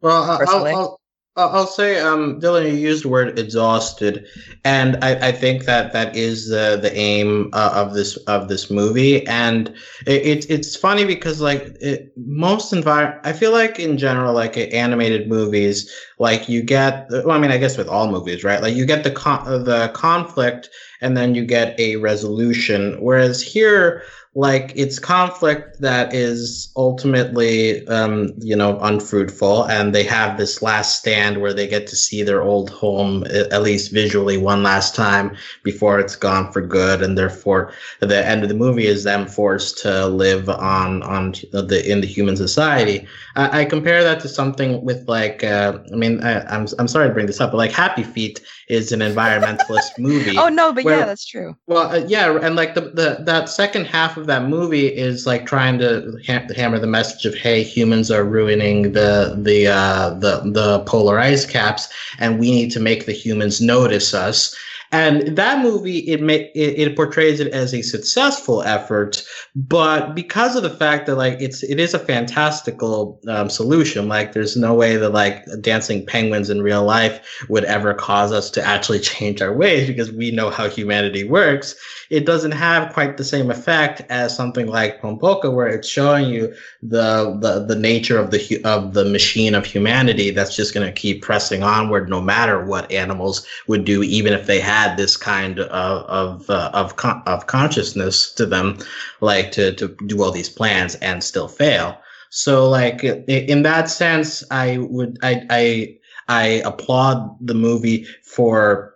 Well, 0.00 0.22
I'll, 0.46 0.66
I'll, 0.66 1.00
I'll 1.36 1.66
say, 1.66 2.00
um, 2.00 2.40
Dylan, 2.40 2.64
you 2.64 2.78
used 2.78 3.04
the 3.04 3.10
word 3.10 3.38
exhausted, 3.38 4.26
and 4.64 4.96
I, 5.04 5.28
I 5.28 5.32
think 5.32 5.64
that 5.64 5.92
that 5.92 6.16
is 6.16 6.48
the 6.48 6.78
the 6.80 6.94
aim 6.96 7.50
uh, 7.52 7.72
of 7.74 7.92
this 7.92 8.16
of 8.26 8.48
this 8.48 8.70
movie. 8.70 9.26
And 9.26 9.68
it, 10.06 10.48
it's 10.48 10.74
funny 10.76 11.04
because 11.04 11.42
like 11.42 11.76
it, 11.80 12.10
most 12.16 12.72
environment, 12.72 13.20
I 13.24 13.34
feel 13.34 13.52
like 13.52 13.78
in 13.78 13.98
general, 13.98 14.32
like 14.32 14.56
animated 14.56 15.28
movies, 15.28 15.92
like 16.18 16.48
you 16.48 16.62
get, 16.62 17.06
well, 17.10 17.32
I 17.32 17.38
mean, 17.38 17.50
I 17.50 17.58
guess 17.58 17.76
with 17.76 17.88
all 17.88 18.10
movies, 18.10 18.42
right? 18.42 18.62
Like 18.62 18.74
you 18.74 18.86
get 18.86 19.04
the 19.04 19.10
con- 19.10 19.64
the 19.64 19.90
conflict, 19.94 20.70
and 21.02 21.18
then 21.18 21.34
you 21.34 21.44
get 21.44 21.78
a 21.78 21.96
resolution. 21.96 22.96
Whereas 22.98 23.42
here, 23.42 24.02
like 24.36 24.70
it's 24.76 24.98
conflict 24.98 25.80
that 25.80 26.12
is 26.14 26.70
ultimately 26.76 27.88
um, 27.88 28.34
you 28.36 28.54
know 28.54 28.78
unfruitful 28.80 29.64
and 29.64 29.94
they 29.94 30.04
have 30.04 30.36
this 30.36 30.60
last 30.60 30.98
stand 30.98 31.40
where 31.40 31.54
they 31.54 31.66
get 31.66 31.86
to 31.86 31.96
see 31.96 32.22
their 32.22 32.42
old 32.42 32.68
home 32.68 33.24
at 33.30 33.62
least 33.62 33.90
visually 33.90 34.36
one 34.36 34.62
last 34.62 34.94
time 34.94 35.34
before 35.62 35.98
it's 35.98 36.14
gone 36.14 36.52
for 36.52 36.60
good 36.60 37.00
and 37.00 37.16
therefore 37.16 37.72
the 38.00 38.26
end 38.26 38.42
of 38.42 38.50
the 38.50 38.54
movie 38.54 38.86
is 38.86 39.04
them 39.04 39.26
forced 39.26 39.78
to 39.78 40.06
live 40.06 40.50
on 40.50 41.02
on 41.04 41.32
the 41.52 41.82
in 41.90 42.02
the 42.02 42.06
human 42.06 42.36
society. 42.36 43.06
I, 43.36 43.62
I 43.62 43.64
compare 43.64 44.04
that 44.04 44.20
to 44.20 44.28
something 44.28 44.84
with 44.84 45.08
like 45.08 45.44
uh, 45.44 45.78
i 45.90 45.96
mean 45.96 46.22
I, 46.22 46.40
am 46.54 46.62
I'm, 46.62 46.66
I'm 46.80 46.88
sorry 46.88 47.08
to 47.08 47.14
bring 47.14 47.26
this 47.26 47.40
up 47.40 47.52
but 47.52 47.56
like 47.56 47.72
happy 47.72 48.02
feet 48.02 48.42
is 48.68 48.92
an 48.92 49.00
environmentalist 49.00 49.92
movie 49.98 50.36
oh 50.36 50.50
no 50.50 50.74
but 50.74 50.84
where, 50.84 50.98
yeah 50.98 51.06
that's 51.06 51.24
true. 51.24 51.56
Well 51.66 51.90
uh, 51.90 52.04
yeah 52.06 52.38
and 52.42 52.54
like 52.54 52.74
the, 52.74 52.82
the 52.82 53.16
that 53.20 53.48
second 53.48 53.86
half 53.86 54.18
of 54.18 54.25
that 54.26 54.48
movie 54.48 54.86
is 54.86 55.26
like 55.26 55.46
trying 55.46 55.78
to 55.78 56.18
ha- 56.26 56.46
hammer 56.54 56.78
the 56.78 56.86
message 56.86 57.24
of 57.24 57.34
hey 57.34 57.62
humans 57.62 58.10
are 58.10 58.24
ruining 58.24 58.92
the 58.92 59.34
the 59.38 59.66
uh, 59.66 60.10
the 60.10 60.42
the 60.52 60.80
polar 60.80 61.18
ice 61.18 61.46
caps 61.46 61.88
and 62.18 62.38
we 62.38 62.50
need 62.50 62.70
to 62.70 62.80
make 62.80 63.06
the 63.06 63.12
humans 63.12 63.60
notice 63.60 64.14
us 64.14 64.54
and 64.96 65.36
that 65.36 65.62
movie 65.62 65.98
it, 65.98 66.22
may, 66.22 66.50
it 66.54 66.78
it 66.78 66.96
portrays 66.96 67.38
it 67.38 67.52
as 67.52 67.74
a 67.74 67.82
successful 67.82 68.62
effort, 68.62 69.22
but 69.54 70.14
because 70.14 70.56
of 70.56 70.62
the 70.62 70.70
fact 70.70 71.04
that 71.06 71.16
like 71.16 71.36
it's 71.38 71.62
it 71.62 71.78
is 71.78 71.92
a 71.92 71.98
fantastical 71.98 73.20
um, 73.28 73.50
solution. 73.50 74.08
Like 74.08 74.32
there's 74.32 74.56
no 74.56 74.74
way 74.74 74.96
that 74.96 75.10
like 75.10 75.44
dancing 75.60 76.06
penguins 76.06 76.48
in 76.48 76.62
real 76.62 76.84
life 76.84 77.44
would 77.50 77.64
ever 77.64 77.92
cause 77.92 78.32
us 78.32 78.50
to 78.52 78.62
actually 78.64 79.00
change 79.00 79.42
our 79.42 79.52
ways 79.52 79.86
because 79.86 80.10
we 80.12 80.30
know 80.30 80.48
how 80.50 80.68
humanity 80.68 81.24
works. 81.24 81.74
It 82.08 82.24
doesn't 82.24 82.52
have 82.52 82.92
quite 82.92 83.16
the 83.16 83.24
same 83.24 83.50
effect 83.50 84.00
as 84.08 84.34
something 84.34 84.66
like 84.66 85.00
Pom 85.02 85.18
Poko, 85.18 85.52
where 85.52 85.66
it's 85.66 85.88
showing 85.88 86.30
you 86.30 86.54
the 86.82 87.36
the 87.40 87.64
the 87.66 87.76
nature 87.78 88.18
of 88.18 88.30
the 88.30 88.62
of 88.64 88.94
the 88.94 89.04
machine 89.04 89.54
of 89.54 89.66
humanity 89.66 90.30
that's 90.30 90.56
just 90.56 90.72
going 90.72 90.86
to 90.86 90.92
keep 90.92 91.22
pressing 91.22 91.62
onward 91.62 92.08
no 92.08 92.20
matter 92.20 92.64
what 92.64 92.90
animals 92.90 93.46
would 93.66 93.84
do, 93.84 94.02
even 94.02 94.32
if 94.32 94.46
they 94.46 94.60
had 94.60 94.85
this 94.96 95.16
kind 95.16 95.60
of 95.60 96.04
of 96.06 96.50
uh, 96.50 96.70
of, 96.72 96.96
con- 96.96 97.22
of 97.26 97.46
consciousness 97.46 98.32
to 98.34 98.46
them, 98.46 98.78
like 99.20 99.52
to 99.52 99.72
to 99.74 99.88
do 100.06 100.22
all 100.22 100.30
these 100.30 100.48
plans 100.48 100.94
and 100.96 101.24
still 101.24 101.48
fail. 101.48 101.98
So, 102.30 102.68
like 102.68 103.02
in 103.04 103.62
that 103.62 103.88
sense, 103.88 104.44
I 104.50 104.78
would 104.78 105.18
I 105.22 105.46
I 105.50 105.96
I 106.28 106.46
applaud 106.64 107.36
the 107.40 107.54
movie 107.54 108.06
for 108.24 108.94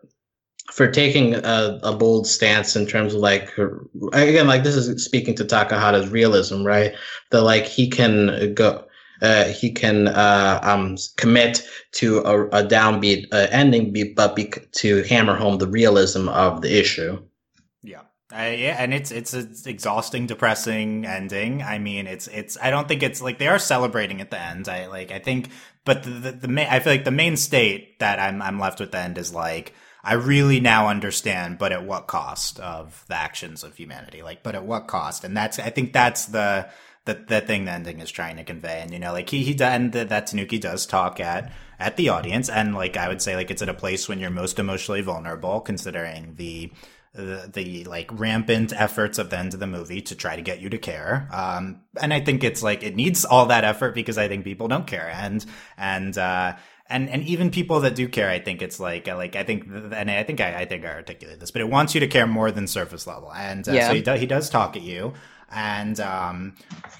for 0.72 0.88
taking 0.88 1.34
a, 1.34 1.80
a, 1.82 1.96
bold 1.96 2.26
stance 2.26 2.76
in 2.76 2.86
terms 2.86 3.14
of 3.14 3.20
like 3.20 3.50
again 4.12 4.46
like 4.46 4.62
this 4.62 4.76
is 4.76 5.04
speaking 5.04 5.34
to 5.34 5.44
takahata's 5.44 6.08
realism 6.10 6.62
right 6.62 6.94
that 7.30 7.42
like 7.42 7.64
he 7.64 7.88
can 7.88 8.54
go 8.54 8.84
uh, 9.22 9.44
he 9.44 9.72
can 9.72 10.08
uh, 10.08 10.60
um, 10.62 10.96
commit 11.16 11.62
to 11.92 12.18
a, 12.18 12.46
a 12.48 12.64
downbeat 12.64 13.26
uh, 13.32 13.46
ending 13.50 13.94
but 14.14 14.36
be, 14.36 14.52
to 14.72 15.02
hammer 15.04 15.36
home 15.36 15.58
the 15.58 15.68
realism 15.68 16.28
of 16.28 16.62
the 16.62 16.78
issue 16.78 17.20
yeah 17.82 18.02
yeah, 18.32 18.76
and 18.78 18.94
it's 18.94 19.10
it's 19.10 19.32
an 19.34 19.52
exhausting, 19.66 20.28
depressing 20.28 21.04
ending. 21.04 21.64
I 21.64 21.78
mean, 21.78 22.06
it's 22.06 22.28
it's. 22.28 22.56
I 22.62 22.70
don't 22.70 22.86
think 22.86 23.02
it's 23.02 23.20
like 23.20 23.40
they 23.40 23.48
are 23.48 23.58
celebrating 23.58 24.20
at 24.20 24.30
the 24.30 24.40
end. 24.40 24.68
I 24.68 24.86
like. 24.86 25.10
I 25.10 25.18
think, 25.18 25.48
but 25.84 26.04
the 26.04 26.10
the, 26.10 26.32
the 26.32 26.48
main. 26.48 26.68
I 26.70 26.78
feel 26.78 26.92
like 26.92 27.04
the 27.04 27.10
main 27.10 27.36
state 27.36 27.98
that 27.98 28.20
I'm 28.20 28.40
I'm 28.40 28.60
left 28.60 28.78
with 28.78 28.92
the 28.92 28.98
end 28.98 29.18
is 29.18 29.34
like 29.34 29.74
I 30.02 30.14
really 30.14 30.60
now 30.60 30.88
understand, 30.88 31.58
but 31.58 31.72
at 31.72 31.84
what 31.84 32.06
cost 32.06 32.58
of 32.60 33.04
the 33.08 33.16
actions 33.16 33.62
of 33.62 33.76
humanity? 33.76 34.22
Like, 34.22 34.42
but 34.42 34.54
at 34.54 34.64
what 34.64 34.86
cost? 34.86 35.24
And 35.24 35.36
that's, 35.36 35.58
I 35.58 35.70
think 35.70 35.92
that's 35.92 36.26
the, 36.26 36.68
the, 37.04 37.14
the 37.26 37.40
thing 37.40 37.64
the 37.64 37.72
ending 37.72 38.00
is 38.00 38.10
trying 38.10 38.36
to 38.36 38.44
convey. 38.44 38.80
And, 38.82 38.92
you 38.92 38.98
know, 38.98 39.12
like 39.12 39.30
he, 39.30 39.42
he, 39.42 39.60
and 39.62 39.92
that, 39.92 40.08
that 40.10 40.26
Tanuki 40.26 40.58
does 40.58 40.86
talk 40.86 41.20
at, 41.20 41.52
at 41.78 41.96
the 41.96 42.10
audience. 42.10 42.48
And 42.48 42.74
like, 42.74 42.96
I 42.96 43.08
would 43.08 43.22
say, 43.22 43.36
like, 43.36 43.50
it's 43.50 43.62
at 43.62 43.68
a 43.68 43.74
place 43.74 44.08
when 44.08 44.20
you're 44.20 44.30
most 44.30 44.58
emotionally 44.58 45.00
vulnerable, 45.00 45.60
considering 45.60 46.34
the, 46.36 46.72
the, 47.14 47.50
the 47.52 47.84
like 47.84 48.08
rampant 48.12 48.72
efforts 48.72 49.18
of 49.18 49.30
the 49.30 49.38
end 49.38 49.54
of 49.54 49.60
the 49.60 49.66
movie 49.66 50.00
to 50.02 50.14
try 50.14 50.36
to 50.36 50.42
get 50.42 50.60
you 50.60 50.68
to 50.70 50.78
care. 50.78 51.28
Um, 51.32 51.80
and 52.00 52.12
I 52.12 52.20
think 52.20 52.44
it's 52.44 52.62
like, 52.62 52.82
it 52.82 52.94
needs 52.94 53.24
all 53.24 53.46
that 53.46 53.64
effort 53.64 53.94
because 53.94 54.18
I 54.18 54.28
think 54.28 54.44
people 54.44 54.68
don't 54.68 54.86
care. 54.86 55.10
And, 55.10 55.44
and, 55.76 56.16
uh, 56.16 56.56
and 56.90 57.08
and 57.08 57.22
even 57.22 57.50
people 57.50 57.80
that 57.82 57.94
do 57.94 58.08
care, 58.08 58.28
I 58.28 58.40
think 58.40 58.62
it's 58.62 58.80
like 58.80 59.06
like 59.06 59.36
I 59.36 59.44
think 59.44 59.64
and 59.66 60.10
I 60.10 60.24
think 60.24 60.40
I, 60.40 60.62
I 60.62 60.64
think 60.64 60.84
I 60.84 60.88
articulated 60.88 61.40
this, 61.40 61.52
but 61.52 61.62
it 61.62 61.68
wants 61.70 61.94
you 61.94 62.00
to 62.00 62.08
care 62.08 62.26
more 62.26 62.50
than 62.50 62.66
surface 62.66 63.06
level, 63.06 63.32
and 63.32 63.66
uh, 63.68 63.72
yeah. 63.72 63.88
so 63.88 63.94
he 63.94 64.02
does 64.02 64.20
he 64.20 64.26
does 64.26 64.50
talk 64.50 64.76
at 64.76 64.82
you, 64.82 65.14
and 65.50 65.98
um, 66.00 66.54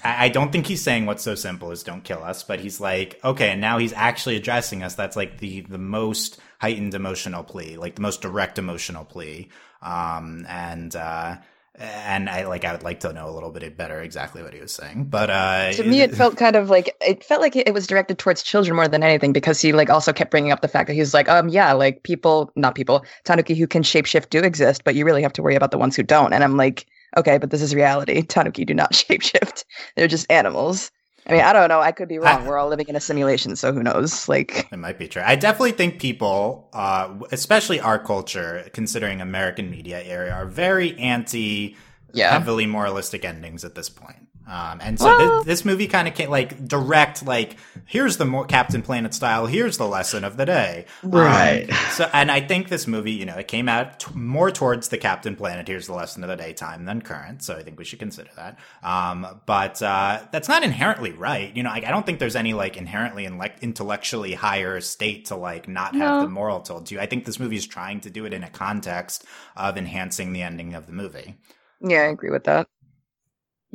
I, 0.04 0.26
I 0.26 0.28
don't 0.28 0.52
think 0.52 0.66
he's 0.66 0.82
saying 0.82 1.06
what's 1.06 1.22
so 1.22 1.34
simple 1.34 1.70
as 1.70 1.82
don't 1.82 2.04
kill 2.04 2.22
us, 2.22 2.42
but 2.42 2.60
he's 2.60 2.80
like 2.80 3.20
okay, 3.24 3.50
and 3.50 3.60
now 3.60 3.78
he's 3.78 3.92
actually 3.92 4.36
addressing 4.36 4.82
us. 4.82 4.94
That's 4.94 5.16
like 5.16 5.38
the 5.38 5.62
the 5.62 5.78
most 5.78 6.40
heightened 6.60 6.94
emotional 6.94 7.44
plea, 7.44 7.76
like 7.76 7.94
the 7.94 8.02
most 8.02 8.22
direct 8.22 8.58
emotional 8.58 9.04
plea, 9.04 9.48
um, 9.82 10.46
and. 10.48 10.94
Uh, 10.94 11.36
and 11.80 12.28
I 12.28 12.46
like 12.46 12.66
I 12.66 12.72
would 12.72 12.82
like 12.82 13.00
to 13.00 13.12
know 13.12 13.30
a 13.30 13.32
little 13.32 13.50
bit 13.50 13.76
better 13.76 14.00
exactly 14.02 14.42
what 14.42 14.52
he 14.52 14.60
was 14.60 14.70
saying. 14.70 15.04
But 15.04 15.30
uh, 15.30 15.72
to 15.72 15.84
me, 15.84 16.02
it 16.02 16.14
felt 16.14 16.36
kind 16.36 16.54
of 16.54 16.68
like 16.68 16.94
it 17.00 17.24
felt 17.24 17.40
like 17.40 17.56
it 17.56 17.72
was 17.72 17.86
directed 17.86 18.18
towards 18.18 18.42
children 18.42 18.76
more 18.76 18.86
than 18.86 19.02
anything 19.02 19.32
because 19.32 19.60
he 19.62 19.72
like 19.72 19.88
also 19.88 20.12
kept 20.12 20.30
bringing 20.30 20.52
up 20.52 20.60
the 20.60 20.68
fact 20.68 20.88
that 20.88 20.94
he 20.94 21.00
was 21.00 21.14
like, 21.14 21.28
um, 21.30 21.48
yeah, 21.48 21.72
like 21.72 22.02
people, 22.02 22.52
not 22.54 22.74
people, 22.74 23.04
Tanuki 23.24 23.54
who 23.54 23.66
can 23.66 23.82
shapeshift 23.82 24.28
do 24.28 24.40
exist, 24.40 24.84
but 24.84 24.94
you 24.94 25.06
really 25.06 25.22
have 25.22 25.32
to 25.34 25.42
worry 25.42 25.54
about 25.54 25.70
the 25.70 25.78
ones 25.78 25.96
who 25.96 26.02
don't. 26.02 26.34
And 26.34 26.44
I'm 26.44 26.58
like, 26.58 26.86
okay, 27.16 27.38
but 27.38 27.50
this 27.50 27.62
is 27.62 27.74
reality. 27.74 28.22
Tanuki 28.28 28.64
do 28.64 28.74
not 28.74 28.92
shapeshift; 28.92 29.64
they're 29.96 30.08
just 30.08 30.30
animals. 30.30 30.90
I 31.26 31.32
mean, 31.32 31.42
I 31.42 31.52
don't 31.52 31.68
know. 31.68 31.80
I 31.80 31.92
could 31.92 32.08
be 32.08 32.18
wrong. 32.18 32.46
We're 32.46 32.56
all 32.56 32.68
living 32.68 32.88
in 32.88 32.96
a 32.96 33.00
simulation, 33.00 33.54
so 33.54 33.72
who 33.72 33.82
knows? 33.82 34.28
Like, 34.28 34.66
it 34.72 34.78
might 34.78 34.98
be 34.98 35.06
true. 35.06 35.22
I 35.24 35.36
definitely 35.36 35.72
think 35.72 36.00
people, 36.00 36.70
uh, 36.72 37.14
especially 37.30 37.78
our 37.78 37.98
culture, 37.98 38.68
considering 38.72 39.20
American 39.20 39.70
media 39.70 40.02
area, 40.02 40.32
are 40.32 40.46
very 40.46 40.98
anti 40.98 41.76
yeah. 42.14 42.32
heavily 42.32 42.66
moralistic 42.66 43.24
endings 43.24 43.64
at 43.64 43.74
this 43.74 43.90
point. 43.90 44.29
Um, 44.50 44.80
and 44.82 44.98
so 44.98 45.04
well, 45.04 45.38
this, 45.38 45.60
this, 45.60 45.64
movie 45.64 45.86
kind 45.86 46.08
of 46.08 46.14
came 46.14 46.28
like 46.28 46.66
direct, 46.66 47.24
like 47.24 47.56
here's 47.86 48.16
the 48.16 48.24
more 48.24 48.44
Captain 48.44 48.82
Planet 48.82 49.14
style. 49.14 49.46
Here's 49.46 49.78
the 49.78 49.86
lesson 49.86 50.24
of 50.24 50.36
the 50.36 50.44
day, 50.44 50.86
right? 51.04 51.70
Um, 51.70 51.76
so, 51.92 52.10
and 52.12 52.32
I 52.32 52.40
think 52.40 52.68
this 52.68 52.88
movie, 52.88 53.12
you 53.12 53.26
know, 53.26 53.36
it 53.36 53.46
came 53.46 53.68
out 53.68 54.00
t- 54.00 54.12
more 54.12 54.50
towards 54.50 54.88
the 54.88 54.98
Captain 54.98 55.36
Planet. 55.36 55.68
Here's 55.68 55.86
the 55.86 55.92
lesson 55.92 56.24
of 56.24 56.30
the 56.30 56.36
day 56.36 56.52
time 56.52 56.84
than 56.84 57.00
current. 57.00 57.44
So 57.44 57.54
I 57.54 57.62
think 57.62 57.78
we 57.78 57.84
should 57.84 58.00
consider 58.00 58.30
that. 58.34 58.58
Um, 58.82 59.40
but 59.46 59.80
uh, 59.82 60.22
that's 60.32 60.48
not 60.48 60.64
inherently 60.64 61.12
right. 61.12 61.54
You 61.56 61.62
know, 61.62 61.70
I 61.70 61.78
don't 61.82 62.04
think 62.04 62.18
there's 62.18 62.34
any 62.34 62.52
like 62.52 62.76
inherently 62.76 63.26
in, 63.26 63.38
like, 63.38 63.62
intellectually 63.62 64.34
higher 64.34 64.80
state 64.80 65.26
to 65.26 65.36
like 65.36 65.68
not 65.68 65.94
no. 65.94 66.00
have 66.00 66.22
the 66.22 66.28
moral 66.28 66.58
told 66.58 66.86
to 66.86 66.96
you. 66.96 67.00
I 67.00 67.06
think 67.06 67.24
this 67.24 67.38
movie 67.38 67.56
is 67.56 67.68
trying 67.68 68.00
to 68.00 68.10
do 68.10 68.24
it 68.24 68.32
in 68.32 68.42
a 68.42 68.50
context 68.50 69.24
of 69.56 69.76
enhancing 69.76 70.32
the 70.32 70.42
ending 70.42 70.74
of 70.74 70.86
the 70.86 70.92
movie. 70.92 71.36
Yeah, 71.80 72.00
I 72.00 72.06
agree 72.06 72.30
with 72.30 72.44
that. 72.44 72.66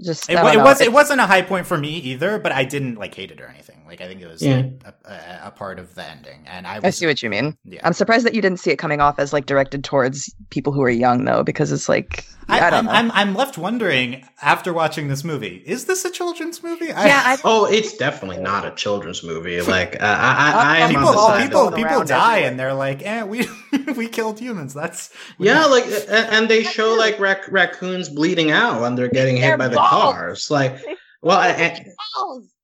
Just 0.04 0.30
it, 0.30 0.34
it 0.34 0.58
was 0.58 0.82
it 0.82 0.92
wasn't 0.92 1.22
a 1.22 1.26
high 1.26 1.42
point 1.42 1.66
for 1.66 1.78
me 1.78 1.98
either, 2.00 2.38
but 2.38 2.52
I 2.52 2.66
didn't 2.66 2.96
like 2.96 3.16
hate 3.16 3.32
it 3.32 3.40
or 3.40 3.48
anything. 3.48 3.82
Like 3.88 4.02
I 4.02 4.08
think 4.08 4.22
it 4.22 4.28
was 4.28 4.42
yeah. 4.42 4.58
like, 4.84 4.96
a, 5.06 5.42
a, 5.46 5.52
part 5.52 5.80
of 5.80 5.96
the 5.96 6.04
ending, 6.04 6.44
and 6.48 6.68
I 6.68 6.76
was, 6.76 6.84
I 6.84 6.90
see 6.90 7.06
what 7.06 7.24
you 7.24 7.30
mean. 7.30 7.58
Yeah. 7.64 7.80
I'm 7.84 7.94
surprised 7.94 8.26
that 8.26 8.34
you 8.34 8.42
didn't 8.42 8.60
see 8.60 8.72
it 8.72 8.78
coming 8.78 9.00
off 9.00 9.20
as 9.20 9.32
like 9.32 9.46
directed 9.46 9.86
towards 9.86 10.36
people 10.50 10.74
who 10.74 10.82
are 10.82 10.90
young 10.90 11.24
though, 11.24 11.44
because 11.44 11.72
it's 11.72 11.88
like 11.88 12.26
I, 12.48 12.60
I 12.60 12.70
don't 12.70 12.80
I'm, 12.80 12.86
know. 12.86 12.92
I'm, 12.92 13.12
I'm 13.12 13.36
left 13.36 13.58
wondering 13.58 14.28
after 14.42 14.74
watching 14.74 15.08
this 15.08 15.24
movie, 15.24 15.64
is 15.66 15.86
this 15.86 16.06
a 16.06 16.12
children's 16.12 16.62
movie? 16.62 16.92
I, 16.92 17.08
yeah. 17.08 17.22
I, 17.26 17.38
oh, 17.44 17.66
it's 17.66 17.96
definitely 17.98 18.42
not 18.42 18.66
a 18.66 18.72
children's 18.72 19.24
movie. 19.24 19.56
Like 19.66 19.96
uh, 19.96 20.06
I, 20.06 20.82
I, 20.82 20.86
I 20.86 20.88
people, 20.90 21.08
oh, 21.08 21.42
people, 21.42 21.72
people 21.72 22.04
die, 22.04 22.40
and 22.40 22.60
they're 22.60 22.74
like, 22.74 23.04
"Eh, 23.04 23.24
we 23.24 23.48
we 23.96 24.08
killed 24.08 24.40
humans." 24.40 24.74
That's 24.74 25.12
yeah, 25.40 25.66
like 25.66 25.86
and 26.10 26.48
they 26.48 26.64
show 26.64 26.94
like 26.94 27.20
rac- 27.20 27.52
raccoons 27.52 28.10
bleeding 28.10 28.52
out 28.52 28.82
when 28.82 28.96
they're 28.96 29.10
getting 29.10 29.38
hit 29.38 29.58
by 29.58 29.68
the 29.68 29.82
cars. 29.90 30.52
Like, 30.52 30.82
well, 31.22 31.40
I, 31.40 31.86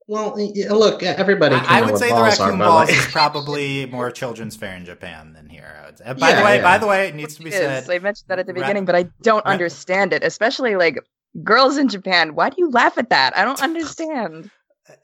well, 0.08 0.36
look, 0.36 1.04
everybody. 1.04 1.56
I 1.56 1.82
would 1.82 1.98
say 1.98 2.10
the 2.10 2.22
raccoon 2.22 2.60
balls 2.60 2.90
is 2.90 3.06
probably 3.08 3.86
more 3.86 4.12
children's 4.12 4.56
fare 4.56 4.76
in 4.76 4.84
Japan 4.84 5.34
than 5.34 5.48
here. 5.48 5.94
By 6.00 6.30
yeah, 6.30 6.40
the 6.40 6.44
way, 6.44 6.56
yeah. 6.58 6.62
by 6.62 6.78
the 6.78 6.88
way, 6.88 7.08
it 7.08 7.16
needs 7.16 7.36
to 7.36 7.44
be 7.44 7.50
it 7.50 7.54
said. 7.54 7.90
I 7.90 8.00
mentioned 8.00 8.28
that 8.28 8.40
at 8.40 8.48
the 8.48 8.54
beginning, 8.54 8.86
but 8.86 8.96
I 8.96 9.04
don't 9.22 9.46
understand 9.46 10.14
it, 10.14 10.24
especially 10.24 10.76
like 10.76 11.00
girls 11.44 11.78
in 11.78 11.88
Japan. 11.88 12.36
Why 12.36 12.50
do 12.50 12.56
you 12.58 12.70
laugh 12.70 12.98
at 12.98 13.10
that? 13.10 13.38
I 13.38 13.46
don't 13.46 13.62
understand. 13.64 14.52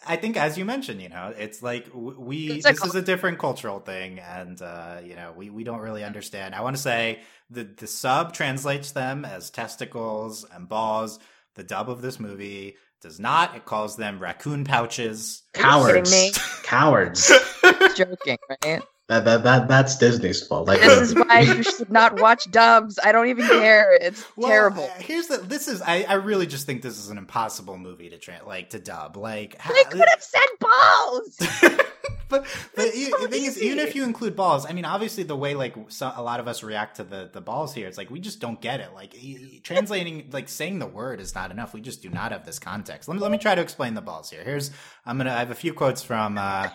I 0.06 0.18
think, 0.18 0.36
as 0.36 0.58
you 0.58 0.66
mentioned, 0.66 1.02
you 1.02 1.10
know, 1.10 1.34
it's 1.38 1.64
like 1.64 1.88
we. 1.94 2.60
this 2.60 2.84
is 2.84 2.96
a 2.96 3.02
different 3.02 3.40
cultural 3.40 3.80
thing, 3.80 4.20
and 4.20 4.62
uh, 4.62 4.98
you 5.04 5.16
know, 5.16 5.34
we 5.36 5.50
we 5.50 5.64
don't 5.64 5.80
really 5.80 6.04
understand. 6.04 6.54
I 6.54 6.62
want 6.62 6.76
to 6.76 6.82
say 6.82 7.22
the 7.50 7.64
the 7.64 7.88
sub 7.88 8.34
translates 8.34 8.92
them 8.92 9.24
as 9.24 9.50
testicles 9.50 10.46
and 10.52 10.68
balls. 10.68 11.20
The 11.58 11.64
dub 11.64 11.90
of 11.90 12.02
this 12.02 12.20
movie 12.20 12.78
does 13.02 13.20
not. 13.20 13.56
It 13.56 13.66
calls 13.66 13.98
them 13.98 14.20
raccoon 14.20 14.64
pouches. 14.64 15.44
Cowards. 15.54 16.40
Cowards. 16.64 17.32
joking, 17.96 18.38
right? 18.64 18.82
That, 19.08 19.24
that 19.24 19.44
that 19.44 19.68
that's 19.70 19.98
Disney's 19.98 20.46
fault. 20.46 20.68
Like 20.68 20.82
this 20.82 21.00
is 21.00 21.16
why 21.16 21.40
you 21.40 21.64
should 21.78 21.90
not 21.90 22.20
watch 22.20 22.50
dubs. 22.52 23.00
I 23.02 23.14
don't 23.14 23.30
even 23.30 23.48
care. 23.48 23.98
It's 24.02 24.26
well, 24.36 24.50
terrible. 24.50 24.84
Uh, 24.84 25.00
here's 25.00 25.28
the. 25.28 25.38
This 25.38 25.70
is. 25.70 25.82
I, 25.82 26.04
I 26.04 26.14
really 26.16 26.46
just 26.46 26.66
think 26.66 26.82
this 26.82 27.00
is 27.00 27.10
an 27.10 27.18
impossible 27.18 27.78
movie 27.78 28.10
to 28.10 28.18
tra- 28.18 28.42
like 28.46 28.72
to 28.72 28.80
dub. 28.80 29.16
Like 29.16 29.58
they 29.66 29.84
could 29.86 30.10
have 30.10 30.22
said 30.22 30.42
balls. 30.60 31.38
but 32.30 32.44
the, 32.76 32.92
so 32.92 33.18
the 33.22 33.28
thing 33.30 33.44
easy. 33.44 33.48
is, 33.48 33.62
even 33.62 33.80
if 33.80 33.96
you 33.96 34.04
include 34.04 34.36
balls, 34.36 34.66
I 34.66 34.74
mean, 34.74 34.86
obviously 34.86 35.24
the 35.24 35.36
way 35.36 35.54
like 35.54 35.76
so, 35.88 36.12
a 36.16 36.22
lot 36.22 36.40
of 36.40 36.48
us 36.48 36.64
react 36.64 36.98
to 36.98 37.04
the 37.04 37.30
the 37.32 37.42
balls 37.42 37.74
here, 37.74 37.88
it's 37.88 37.98
like 37.98 38.10
we 38.10 38.20
just 38.20 38.40
don't 38.40 38.60
get 38.60 38.80
it. 38.80 38.94
Like 38.94 39.16
translating, 39.64 40.30
like 40.32 40.50
saying 40.50 40.80
the 40.80 40.88
word 40.88 41.20
is 41.20 41.34
not 41.36 41.52
enough. 41.52 41.74
We 41.74 41.82
just 41.82 42.02
do 42.02 42.10
not 42.10 42.32
have 42.32 42.46
this 42.46 42.60
context. 42.60 43.08
Let 43.08 43.16
me 43.16 43.22
let 43.22 43.32
me 43.32 43.38
try 43.38 43.56
to 43.56 43.62
explain 43.62 43.94
the 43.94 44.02
balls 44.02 44.30
here. 44.30 44.44
Here's 44.44 44.72
I'm 45.06 45.18
gonna. 45.18 45.32
I 45.32 45.40
have 45.40 45.52
a 45.52 45.56
few 45.56 45.74
quotes 45.74 46.04
from. 46.04 46.38
uh 46.38 46.70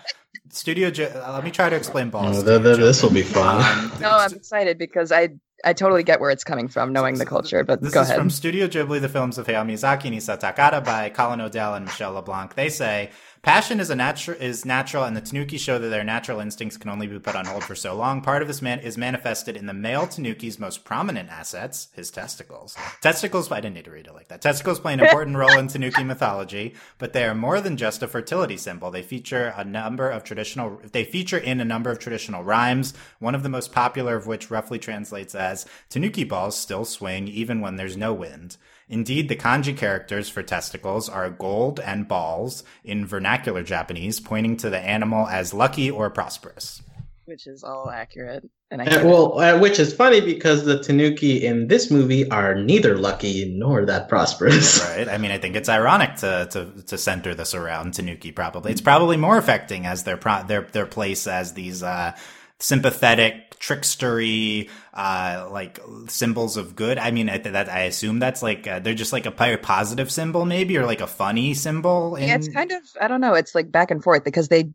Studio. 0.48 0.88
uh, 0.88 1.32
let 1.34 1.44
me 1.44 1.50
try 1.50 1.68
to 1.68 1.76
explain 1.76 2.10
balls. 2.10 2.38
Oh, 2.38 2.58
this 2.58 3.02
will 3.02 3.10
be 3.10 3.22
fun. 3.22 3.60
Um, 3.60 3.92
no, 4.00 4.10
I'm 4.10 4.32
excited 4.32 4.78
because 4.78 5.12
I 5.12 5.28
I 5.64 5.72
totally 5.72 6.02
get 6.02 6.20
where 6.20 6.30
it's 6.30 6.44
coming 6.44 6.68
from, 6.68 6.92
knowing 6.92 7.18
the 7.18 7.26
culture. 7.26 7.64
But 7.64 7.80
this 7.80 7.92
go 7.92 8.02
is 8.02 8.08
ahead. 8.08 8.18
from 8.18 8.30
Studio 8.30 8.66
Ghibli, 8.66 9.00
the 9.00 9.08
films 9.08 9.38
of 9.38 9.46
Hayao 9.46 9.66
Miyazaki 9.66 10.06
and 10.06 10.16
Isao 10.16 10.38
Takahata 10.38 10.84
by 10.84 11.08
Colin 11.10 11.40
Odell 11.40 11.74
and 11.74 11.84
Michelle 11.84 12.12
LeBlanc. 12.12 12.54
They 12.54 12.68
say 12.68 13.10
Passion 13.42 13.80
is 13.80 13.90
a 13.90 13.96
natural 13.96 14.40
is 14.40 14.64
natural, 14.64 15.02
and 15.02 15.16
the 15.16 15.20
Tanuki 15.20 15.58
show 15.58 15.76
that 15.76 15.88
their 15.88 16.04
natural 16.04 16.38
instincts 16.38 16.76
can 16.76 16.88
only 16.88 17.08
be 17.08 17.18
put 17.18 17.34
on 17.34 17.44
hold 17.44 17.64
for 17.64 17.74
so 17.74 17.92
long. 17.92 18.20
Part 18.20 18.40
of 18.40 18.46
this 18.46 18.62
man 18.62 18.78
is 18.78 18.96
manifested 18.96 19.56
in 19.56 19.66
the 19.66 19.74
male 19.74 20.06
Tanuki's 20.06 20.60
most 20.60 20.84
prominent 20.84 21.28
assets, 21.28 21.88
his 21.92 22.12
testicles. 22.12 22.76
Testicles, 23.00 23.50
I 23.50 23.60
didn't 23.60 23.74
need 23.74 23.86
to 23.86 23.90
read 23.90 24.06
it 24.06 24.14
like 24.14 24.28
that. 24.28 24.42
Testicles 24.42 24.78
play 24.78 24.92
an 24.92 25.00
important 25.04 25.36
role 25.36 25.58
in 25.58 25.66
Tanuki 25.66 26.04
mythology, 26.04 26.76
but 26.98 27.14
they 27.14 27.24
are 27.24 27.34
more 27.34 27.60
than 27.60 27.76
just 27.76 28.00
a 28.04 28.06
fertility 28.06 28.56
symbol. 28.56 28.92
They 28.92 29.02
feature 29.02 29.52
a 29.56 29.64
number 29.64 30.08
of 30.08 30.22
traditional. 30.22 30.80
They 30.92 31.02
feature 31.02 31.38
in 31.38 31.58
a 31.58 31.64
number 31.64 31.90
of 31.90 31.98
traditional 31.98 32.44
rhymes. 32.44 32.94
One 33.18 33.34
of 33.34 33.42
the 33.42 33.48
most 33.48 33.72
popular 33.72 34.14
of 34.14 34.28
which 34.28 34.52
roughly 34.52 34.78
translates 34.78 35.34
as 35.34 35.51
"Tanuki 35.88 36.24
balls 36.24 36.56
still 36.56 36.84
swing 36.84 37.28
even 37.28 37.60
when 37.60 37.76
there's 37.76 37.96
no 37.96 38.12
wind." 38.12 38.56
Indeed, 38.88 39.28
the 39.28 39.36
kanji 39.36 39.76
characters 39.76 40.28
for 40.28 40.42
testicles 40.42 41.08
are 41.08 41.30
gold 41.30 41.80
and 41.80 42.06
balls 42.06 42.62
in 42.84 43.06
vernacular 43.06 43.62
Japanese, 43.62 44.20
pointing 44.20 44.56
to 44.58 44.68
the 44.68 44.78
animal 44.78 45.26
as 45.28 45.54
lucky 45.54 45.90
or 45.90 46.10
prosperous. 46.10 46.82
Which 47.24 47.46
is 47.46 47.64
all 47.64 47.88
accurate. 47.88 48.44
And 48.70 48.82
I 48.82 48.86
Uh, 48.86 49.04
well, 49.04 49.38
uh, 49.38 49.58
which 49.58 49.78
is 49.78 49.94
funny 49.94 50.20
because 50.20 50.64
the 50.64 50.82
Tanuki 50.82 51.44
in 51.44 51.68
this 51.68 51.90
movie 51.90 52.28
are 52.30 52.54
neither 52.54 52.96
lucky 52.98 53.54
nor 53.54 53.86
that 53.86 54.08
prosperous. 54.08 54.82
Right. 54.96 55.08
I 55.08 55.18
mean, 55.18 55.30
I 55.30 55.38
think 55.38 55.56
it's 55.56 55.68
ironic 55.68 56.16
to, 56.16 56.48
to, 56.50 56.82
to 56.82 56.98
center 56.98 57.34
this 57.34 57.54
around 57.54 57.94
Tanuki. 57.94 58.32
Probably, 58.32 58.72
it's 58.72 58.80
probably 58.80 59.16
more 59.16 59.38
affecting 59.38 59.86
as 59.86 60.04
their 60.04 60.16
pro- 60.16 60.42
their 60.44 60.62
their 60.62 60.86
place 60.86 61.26
as 61.26 61.54
these 61.54 61.82
uh, 61.82 62.12
sympathetic, 62.58 63.51
trickstery, 63.62 64.68
uh, 64.92 65.48
like 65.50 65.78
symbols 66.08 66.56
of 66.56 66.74
good. 66.74 66.98
I 66.98 67.12
mean, 67.12 67.30
I, 67.30 67.38
that 67.38 67.68
I 67.68 67.82
assume 67.82 68.18
that's 68.18 68.42
like 68.42 68.66
uh, 68.66 68.80
they're 68.80 68.94
just 68.94 69.12
like 69.12 69.24
a 69.24 69.30
positive 69.30 70.10
symbol, 70.10 70.44
maybe, 70.44 70.76
or 70.76 70.84
like 70.84 71.00
a 71.00 71.06
funny 71.06 71.54
symbol. 71.54 72.16
In... 72.16 72.28
Yeah, 72.28 72.34
it's 72.34 72.48
kind 72.48 72.72
of 72.72 72.82
I 73.00 73.08
don't 73.08 73.20
know. 73.20 73.34
It's 73.34 73.54
like 73.54 73.70
back 73.70 73.90
and 73.90 74.02
forth 74.02 74.24
because 74.24 74.48
they, 74.48 74.70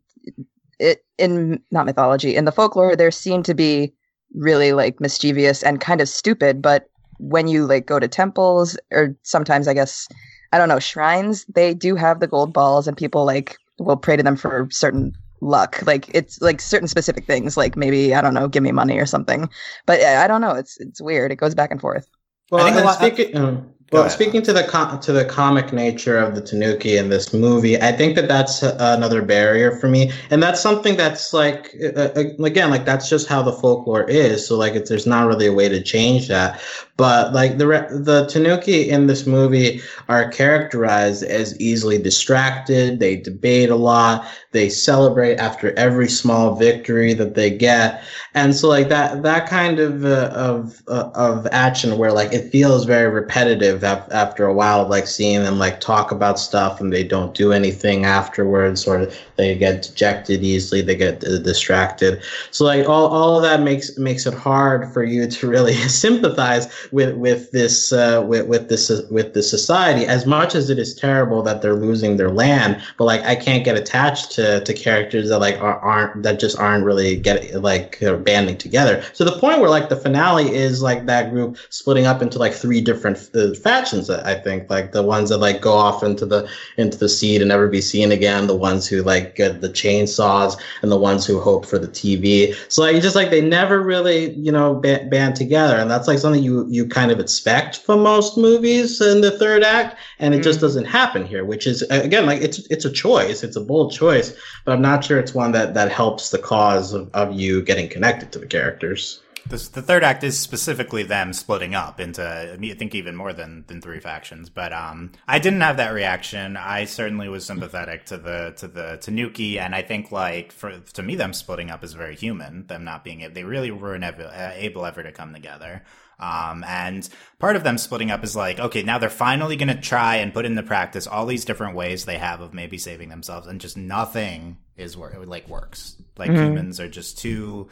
it 0.80 1.04
in 1.18 1.62
not 1.70 1.86
mythology 1.86 2.34
in 2.34 2.46
the 2.46 2.52
folklore, 2.52 2.96
they're 2.96 3.10
seen 3.10 3.42
to 3.44 3.54
be 3.54 3.92
really 4.34 4.72
like 4.72 5.00
mischievous 5.00 5.62
and 5.62 5.80
kind 5.80 6.00
of 6.00 6.08
stupid. 6.08 6.62
But 6.62 6.88
when 7.18 7.46
you 7.46 7.66
like 7.66 7.86
go 7.86 7.98
to 7.98 8.08
temples 8.08 8.78
or 8.90 9.14
sometimes 9.22 9.68
I 9.68 9.74
guess 9.74 10.08
I 10.52 10.58
don't 10.58 10.68
know 10.68 10.78
shrines, 10.78 11.44
they 11.44 11.74
do 11.74 11.94
have 11.94 12.20
the 12.20 12.26
gold 12.26 12.54
balls 12.54 12.88
and 12.88 12.96
people 12.96 13.26
like 13.26 13.56
will 13.78 13.96
pray 13.96 14.16
to 14.16 14.22
them 14.22 14.36
for 14.36 14.66
certain 14.70 15.12
luck. 15.40 15.84
Like 15.86 16.08
it's 16.14 16.40
like 16.40 16.60
certain 16.60 16.88
specific 16.88 17.24
things, 17.26 17.56
like 17.56 17.76
maybe 17.76 18.14
I 18.14 18.20
don't 18.20 18.34
know, 18.34 18.48
give 18.48 18.62
me 18.62 18.72
money 18.72 18.98
or 18.98 19.06
something. 19.06 19.48
But 19.86 20.02
I 20.02 20.26
don't 20.26 20.40
know. 20.40 20.54
It's 20.54 20.78
it's 20.80 21.00
weird. 21.00 21.32
It 21.32 21.36
goes 21.36 21.54
back 21.54 21.70
and 21.70 21.80
forth. 21.80 22.08
Well, 22.50 22.64
I 22.64 22.72
think 22.72 22.86
lot- 22.86 22.96
speaking, 22.96 23.36
um, 23.36 23.74
well, 23.90 24.08
speaking 24.10 24.42
to 24.42 24.52
the 24.52 24.64
com- 24.64 25.00
to 25.00 25.12
the 25.12 25.24
comic 25.24 25.72
nature 25.72 26.18
of 26.18 26.34
the 26.34 26.42
Tanuki 26.42 26.96
in 26.98 27.08
this 27.08 27.32
movie, 27.32 27.80
I 27.80 27.92
think 27.92 28.16
that 28.16 28.28
that's 28.28 28.62
uh, 28.62 28.76
another 28.78 29.22
barrier 29.22 29.78
for 29.78 29.88
me, 29.88 30.12
and 30.30 30.42
that's 30.42 30.60
something 30.60 30.96
that's 30.96 31.32
like 31.32 31.74
uh, 31.82 32.10
uh, 32.16 32.24
again, 32.44 32.70
like 32.70 32.84
that's 32.84 33.08
just 33.08 33.28
how 33.28 33.42
the 33.42 33.52
folklore 33.52 34.04
is. 34.04 34.46
So 34.46 34.56
like, 34.56 34.74
it's, 34.74 34.90
there's 34.90 35.06
not 35.06 35.26
really 35.26 35.46
a 35.46 35.52
way 35.52 35.70
to 35.70 35.82
change 35.82 36.28
that. 36.28 36.60
But 36.98 37.32
like 37.32 37.58
the 37.58 37.64
the 37.64 38.26
Tanuki 38.26 38.90
in 38.90 39.06
this 39.06 39.24
movie 39.24 39.80
are 40.08 40.28
characterized 40.28 41.22
as 41.22 41.58
easily 41.60 41.96
distracted. 41.96 42.98
They 42.98 43.14
debate 43.14 43.70
a 43.70 43.76
lot. 43.76 44.26
They 44.50 44.68
celebrate 44.68 45.36
after 45.36 45.72
every 45.78 46.08
small 46.08 46.56
victory 46.56 47.14
that 47.14 47.36
they 47.36 47.50
get, 47.50 48.02
and 48.34 48.54
so 48.54 48.68
like 48.68 48.88
that 48.88 49.22
that 49.22 49.48
kind 49.48 49.78
of 49.78 50.04
uh, 50.04 50.30
of 50.34 50.82
uh, 50.88 51.10
of 51.14 51.46
action 51.52 51.98
where 51.98 52.12
like 52.12 52.32
it 52.32 52.50
feels 52.50 52.84
very 52.84 53.08
repetitive 53.08 53.84
af- 53.84 54.08
after 54.10 54.44
a 54.46 54.54
while 54.54 54.80
of 54.80 54.88
like 54.88 55.06
seeing 55.06 55.44
them 55.44 55.58
like 55.58 55.80
talk 55.80 56.10
about 56.10 56.38
stuff 56.38 56.80
and 56.80 56.92
they 56.92 57.04
don't 57.04 57.34
do 57.34 57.52
anything 57.52 58.04
afterwards 58.04 58.86
or 58.86 59.08
they 59.36 59.56
get 59.56 59.82
dejected 59.82 60.42
easily 60.42 60.82
they 60.82 60.96
get 60.96 61.22
uh, 61.24 61.38
distracted 61.38 62.22
so 62.50 62.64
like 62.64 62.88
all, 62.88 63.06
all 63.06 63.36
of 63.36 63.42
that 63.42 63.62
makes 63.62 63.96
makes 63.98 64.26
it 64.26 64.34
hard 64.34 64.92
for 64.92 65.04
you 65.04 65.28
to 65.28 65.46
really 65.48 65.74
sympathize 65.88 66.87
with 66.92 67.16
with 67.16 67.50
this 67.50 67.92
uh, 67.92 68.22
with 68.26 68.46
with 68.46 68.68
this 68.68 68.90
uh, 68.90 69.02
with 69.10 69.34
this 69.34 69.50
society 69.50 70.06
as 70.06 70.26
much 70.26 70.54
as 70.54 70.70
it 70.70 70.78
is 70.78 70.94
terrible 70.94 71.42
that 71.42 71.62
they're 71.62 71.74
losing 71.74 72.16
their 72.16 72.30
land 72.30 72.82
but 72.96 73.04
like 73.04 73.22
I 73.22 73.34
can't 73.36 73.64
get 73.64 73.76
attached 73.76 74.32
to 74.32 74.60
to 74.64 74.72
characters 74.74 75.28
that 75.28 75.38
like 75.38 75.58
are, 75.60 75.78
aren't 75.78 76.22
that 76.22 76.38
just 76.38 76.58
aren't 76.58 76.84
really 76.84 77.16
getting 77.16 77.60
like 77.60 78.02
uh, 78.02 78.16
banding 78.16 78.58
together. 78.58 79.02
So 79.12 79.24
the 79.24 79.38
point 79.38 79.60
where 79.60 79.70
like 79.70 79.88
the 79.88 79.96
finale 79.96 80.54
is 80.54 80.82
like 80.82 81.06
that 81.06 81.30
group 81.30 81.58
splitting 81.70 82.06
up 82.06 82.22
into 82.22 82.38
like 82.38 82.52
three 82.52 82.80
different 82.80 83.30
uh, 83.34 83.54
factions 83.54 84.10
I 84.10 84.34
think 84.34 84.70
like 84.70 84.92
the 84.92 85.02
ones 85.02 85.30
that 85.30 85.38
like 85.38 85.60
go 85.60 85.72
off 85.72 86.02
into 86.02 86.26
the 86.26 86.48
into 86.76 86.98
the 86.98 87.08
sea 87.08 87.38
to 87.38 87.44
never 87.44 87.68
be 87.68 87.80
seen 87.80 88.12
again 88.12 88.46
the 88.46 88.56
ones 88.56 88.86
who 88.86 89.02
like 89.02 89.34
get 89.34 89.60
the 89.60 89.68
chainsaws 89.68 90.60
and 90.82 90.90
the 90.90 90.96
ones 90.96 91.26
who 91.26 91.40
hope 91.40 91.66
for 91.66 91.78
the 91.78 91.88
TV 91.88 92.54
so 92.68 92.82
like 92.82 93.00
just 93.02 93.16
like 93.16 93.30
they 93.30 93.40
never 93.40 93.82
really 93.82 94.32
you 94.32 94.52
know 94.52 94.74
ba- 94.74 95.06
band 95.10 95.36
together 95.36 95.76
and 95.76 95.90
that's 95.90 96.08
like 96.08 96.18
something 96.18 96.42
you 96.42 96.66
you 96.68 96.77
kind 96.86 97.10
of 97.10 97.18
expect 97.20 97.78
from 97.78 98.02
most 98.02 98.36
movies 98.36 99.00
in 99.00 99.20
the 99.20 99.30
third 99.38 99.62
act 99.62 99.96
and 100.18 100.34
it 100.34 100.42
just 100.42 100.58
Mm. 100.58 100.62
doesn't 100.62 100.84
happen 100.86 101.24
here 101.26 101.44
which 101.44 101.66
is 101.66 101.82
again 101.90 102.26
like 102.26 102.40
it's 102.42 102.58
it's 102.70 102.84
a 102.84 102.90
choice 102.92 103.42
it's 103.42 103.56
a 103.56 103.60
bold 103.60 103.92
choice 103.92 104.34
but 104.64 104.72
I'm 104.72 104.82
not 104.82 105.04
sure 105.04 105.18
it's 105.18 105.34
one 105.34 105.52
that 105.52 105.74
that 105.74 105.90
helps 105.90 106.30
the 106.30 106.38
cause 106.38 106.92
of, 106.92 107.10
of 107.14 107.32
you 107.32 107.62
getting 107.62 107.88
connected 107.88 108.32
to 108.32 108.38
the 108.38 108.46
characters. 108.46 109.20
This, 109.46 109.68
the 109.68 109.80
third 109.80 110.04
act 110.04 110.24
is 110.24 110.38
specifically 110.38 111.04
them 111.04 111.32
splitting 111.32 111.74
up 111.74 112.00
into, 112.00 112.22
I 112.22 112.74
think, 112.74 112.94
even 112.94 113.16
more 113.16 113.32
than, 113.32 113.64
than 113.66 113.80
three 113.80 113.98
factions. 113.98 114.50
But 114.50 114.74
um, 114.74 115.12
I 115.26 115.38
didn't 115.38 115.62
have 115.62 115.78
that 115.78 115.94
reaction. 115.94 116.56
I 116.58 116.84
certainly 116.84 117.30
was 117.30 117.46
sympathetic 117.46 118.04
to 118.06 118.18
the 118.18 118.52
to 118.58 118.68
the 118.68 118.98
Tanuki, 119.00 119.58
and 119.58 119.74
I 119.74 119.80
think 119.80 120.12
like 120.12 120.52
for 120.52 120.78
to 120.78 121.02
me, 121.02 121.16
them 121.16 121.32
splitting 121.32 121.70
up 121.70 121.82
is 121.82 121.94
very 121.94 122.14
human. 122.14 122.66
Them 122.66 122.84
not 122.84 123.04
being 123.04 123.22
able, 123.22 123.32
they 123.34 123.44
really 123.44 123.70
were 123.70 123.96
never 123.98 124.24
uh, 124.24 124.52
able 124.54 124.84
ever 124.84 125.02
to 125.02 125.12
come 125.12 125.32
together. 125.32 125.82
Um, 126.20 126.64
and 126.66 127.08
part 127.38 127.54
of 127.56 127.62
them 127.62 127.78
splitting 127.78 128.10
up 128.10 128.24
is 128.24 128.34
like, 128.34 128.58
okay, 128.58 128.82
now 128.82 128.98
they're 128.98 129.08
finally 129.08 129.56
going 129.56 129.68
to 129.68 129.80
try 129.80 130.16
and 130.16 130.34
put 130.34 130.44
into 130.46 130.62
practice 130.64 131.06
all 131.06 131.26
these 131.26 131.44
different 131.44 131.76
ways 131.76 132.04
they 132.04 132.18
have 132.18 132.40
of 132.40 132.52
maybe 132.52 132.76
saving 132.78 133.08
themselves, 133.08 133.46
and 133.46 133.60
just 133.60 133.76
nothing 133.76 134.56
is 134.76 134.96
wor- 134.96 135.14
like 135.26 135.48
works. 135.48 135.96
Like 136.16 136.30
Mhm. 136.30 136.44
humans 136.46 136.80
are 136.80 136.88
just 136.88 137.18
too 137.18 137.68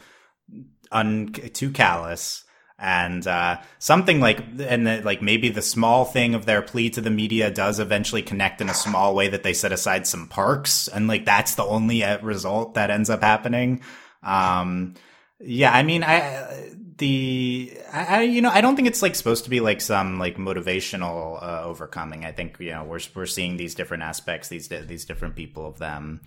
un 0.91 1.27
too 1.53 1.71
callous 1.71 2.43
and 2.79 3.25
uh, 3.27 3.57
something 3.79 4.19
like 4.21 4.39
and 4.59 4.85
the, 4.87 5.01
like 5.01 5.21
maybe 5.21 5.49
the 5.49 5.61
small 5.61 6.05
thing 6.05 6.35
of 6.35 6.45
their 6.45 6.61
plea 6.61 6.89
to 6.91 7.01
the 7.01 7.09
media 7.09 7.49
does 7.51 7.79
eventually 7.79 8.21
connect 8.21 8.61
in 8.61 8.69
a 8.69 8.73
small 8.73 9.15
way 9.15 9.27
that 9.27 9.43
they 9.43 9.51
set 9.53 9.71
aside 9.71 10.05
some 10.07 10.27
parks 10.27 10.87
and 10.87 11.07
like 11.07 11.25
that's 11.25 11.55
the 11.55 11.65
only 11.65 12.03
result 12.21 12.75
that 12.75 12.89
ends 12.91 13.09
up 13.09 13.21
happening 13.21 13.81
um 14.23 14.93
yeah 15.41 15.71
i 15.73 15.81
mean 15.83 16.03
i 16.03 16.69
the 16.97 17.77
I, 17.91 18.05
I 18.05 18.21
you 18.23 18.41
know 18.41 18.49
i 18.49 18.61
don't 18.61 18.75
think 18.75 18.87
it's 18.87 19.01
like 19.01 19.15
supposed 19.15 19.43
to 19.43 19.49
be 19.49 19.59
like 19.59 19.81
some 19.81 20.19
like 20.19 20.37
motivational 20.37 21.41
uh, 21.41 21.63
overcoming 21.63 22.25
i 22.25 22.31
think 22.31 22.59
you 22.59 22.71
know 22.71 22.83
we're 22.83 22.99
we're 23.15 23.25
seeing 23.25 23.57
these 23.57 23.75
different 23.75 24.03
aspects 24.03 24.49
these 24.49 24.67
these 24.67 25.05
different 25.05 25.35
people 25.35 25.67
of 25.67 25.77
them 25.79 26.21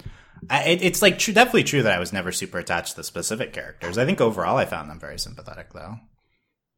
I, 0.48 0.62
it, 0.64 0.82
it's 0.82 1.02
like 1.02 1.18
true, 1.18 1.34
definitely 1.34 1.64
true 1.64 1.82
that 1.82 1.92
I 1.92 1.98
was 1.98 2.14
never 2.14 2.32
super 2.32 2.58
attached 2.58 2.92
to 2.92 2.96
the 2.96 3.04
specific 3.04 3.52
characters. 3.52 3.98
I 3.98 4.06
think 4.06 4.20
overall 4.20 4.56
I 4.56 4.64
found 4.64 4.88
them 4.88 4.98
very 4.98 5.18
sympathetic, 5.18 5.72
though. 5.74 5.96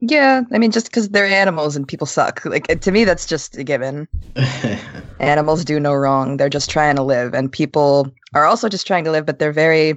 Yeah, 0.01 0.43
I 0.51 0.59
mean, 0.59 0.73
just 0.73 0.87
because 0.87 1.11
they're 1.11 1.27
animals 1.27 1.77
and 1.77 1.87
people 1.87 2.09
suck. 2.09 2.45
Like 2.45 2.81
to 2.81 2.91
me, 2.91 3.05
that's 3.05 3.25
just 3.25 3.57
a 3.57 3.63
given. 3.63 4.09
Animals 5.21 5.65
do 5.65 5.79
no 5.79 5.95
wrong. 5.95 6.39
They're 6.39 6.49
just 6.49 6.71
trying 6.71 6.97
to 6.97 7.05
live, 7.05 7.35
and 7.35 7.53
people 7.53 8.13
are 8.35 8.45
also 8.45 8.69
just 8.69 8.85
trying 8.85 9.05
to 9.05 9.13
live. 9.13 9.27
But 9.27 9.39
they're 9.39 9.53
very. 9.53 9.95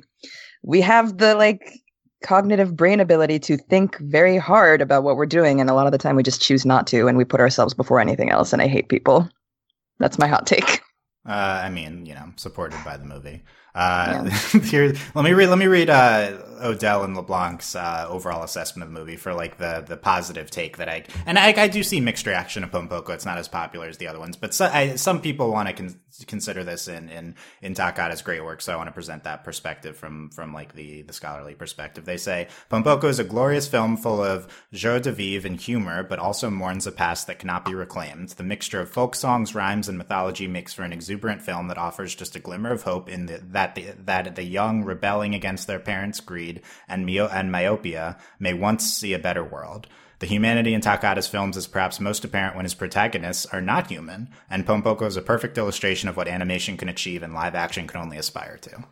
We 0.62 0.82
have 0.82 1.18
the 1.18 1.34
like 1.34 1.82
cognitive 2.26 2.76
brain 2.76 3.00
ability 3.00 3.38
to 3.40 3.56
think 3.56 3.98
very 4.00 4.38
hard 4.38 4.82
about 4.82 5.04
what 5.04 5.16
we're 5.16 5.28
doing, 5.28 5.62
and 5.62 5.70
a 5.70 5.74
lot 5.74 5.86
of 5.86 5.92
the 5.92 5.98
time 5.98 6.16
we 6.16 6.24
just 6.24 6.42
choose 6.42 6.66
not 6.66 6.88
to, 6.88 7.08
and 7.08 7.18
we 7.18 7.24
put 7.24 7.40
ourselves 7.40 7.74
before 7.74 8.00
anything 8.00 8.32
else. 8.32 8.52
And 8.52 8.62
I 8.62 8.68
hate 8.68 8.90
people. 8.90 9.30
That's 10.00 10.18
my 10.18 10.28
hot 10.28 10.48
take. 10.48 10.82
Uh, 11.28 11.62
I 11.64 11.70
mean, 11.70 12.06
you 12.06 12.14
know, 12.14 12.32
supported 12.36 12.84
by 12.84 12.98
the 12.98 13.06
movie. 13.06 13.44
Uh, 13.76 14.24
here, 14.64 14.94
let 15.14 15.24
me 15.24 15.34
read. 15.34 15.50
Let 15.50 15.58
me 15.58 15.68
read 15.68 15.90
uh, 15.90 16.38
Odell 16.62 17.04
and 17.04 17.16
LeBlanc's 17.16 17.76
uh, 17.76 18.06
overall 18.10 18.44
assessment 18.44 18.88
of 18.88 18.94
the 18.94 19.00
movie 19.00 19.16
for 19.16 19.34
like 19.34 19.58
the 19.58 19.84
the 19.86 19.98
positive 19.98 20.50
take 20.50 20.78
that 20.78 20.90
I 20.90 21.04
and 21.26 21.38
I, 21.38 21.54
I 21.56 21.68
do 21.68 21.84
see 21.84 22.00
mixed 22.00 22.26
reaction 22.26 22.64
to 22.64 22.68
Pompoko. 22.68 23.10
It's 23.10 23.26
not 23.26 23.38
as 23.38 23.48
popular 23.48 23.88
as 23.88 23.98
the 23.98 24.08
other 24.08 24.20
ones, 24.20 24.38
but 24.38 24.54
so, 24.54 24.66
I, 24.66 24.96
some 24.96 25.22
people 25.22 25.52
want 25.52 25.68
to 25.70 25.74
con- 25.74 26.00
consider 26.28 26.64
this 26.64 26.88
in 26.88 27.10
in 27.10 27.36
in 27.62 27.74
Takahata's 27.74 28.22
great 28.22 28.44
work. 28.44 28.62
So 28.62 28.74
I 28.74 28.76
want 28.76 28.88
to 28.88 28.94
present 28.94 29.24
that 29.24 29.44
perspective 29.44 29.98
from 29.98 30.30
from 30.30 30.54
like 30.54 30.74
the 30.74 31.02
the 31.04 31.14
scholarly 31.14 31.56
perspective. 31.56 32.06
They 32.06 32.18
say 32.18 32.48
Pompoko 32.70 33.06
is 33.06 33.20
a 33.20 33.24
glorious 33.24 33.68
film 33.68 33.98
full 33.98 34.24
of 34.24 34.48
joie 34.74 35.00
de 35.00 35.12
vivre 35.12 35.48
and 35.48 35.60
humor, 35.60 36.04
but 36.04 36.20
also 36.20 36.50
mourns 36.50 36.88
a 36.88 36.92
past 36.92 37.28
that 37.28 37.40
cannot 37.40 37.66
be 37.66 37.76
reclaimed. 37.76 38.30
The 38.30 38.44
mixture 38.44 38.80
of 38.80 38.90
folk 38.90 39.16
songs, 39.16 39.54
rhymes, 39.56 39.90
and 39.90 39.98
mythology 39.98 40.48
makes 40.48 40.74
for 40.74 40.84
an 40.84 40.94
exuberant 40.94 41.42
film 41.42 41.68
that 41.68 41.78
offers 41.78 42.16
just 42.16 42.36
a 42.36 42.40
glimmer 42.40 42.72
of 42.72 42.84
hope 42.84 43.10
in 43.10 43.26
the, 43.26 43.40
that 43.52 43.76
the, 43.76 43.94
that 44.06 44.36
the 44.36 44.44
young 44.44 44.84
rebelling 44.84 45.36
against 45.36 45.68
their 45.68 45.80
parents' 45.80 46.20
greed 46.20 46.45
and 46.88 47.06
myo- 47.06 47.30
and 47.32 47.52
myopia 47.52 48.18
may 48.40 48.54
once 48.54 48.84
see 48.84 49.14
a 49.14 49.20
better 49.20 49.44
world. 49.44 49.88
The 50.20 50.28
humanity 50.28 50.74
in 50.74 50.82
Takahata's 50.82 51.28
films 51.28 51.58
is 51.58 51.68
perhaps 51.68 52.00
most 52.00 52.24
apparent 52.24 52.56
when 52.56 52.66
his 52.66 52.74
protagonists 52.74 53.46
are 53.48 53.62
not 53.62 53.88
human, 53.88 54.30
and 54.50 54.66
Pompoko 54.66 55.06
is 55.06 55.18
a 55.18 55.22
perfect 55.22 55.58
illustration 55.58 56.08
of 56.08 56.16
what 56.16 56.28
animation 56.28 56.78
can 56.78 56.90
achieve 56.90 57.22
and 57.22 57.34
live 57.34 57.56
action 57.56 57.86
can 57.88 58.02
only 58.02 58.18
aspire 58.18 58.58
to. 58.60 58.86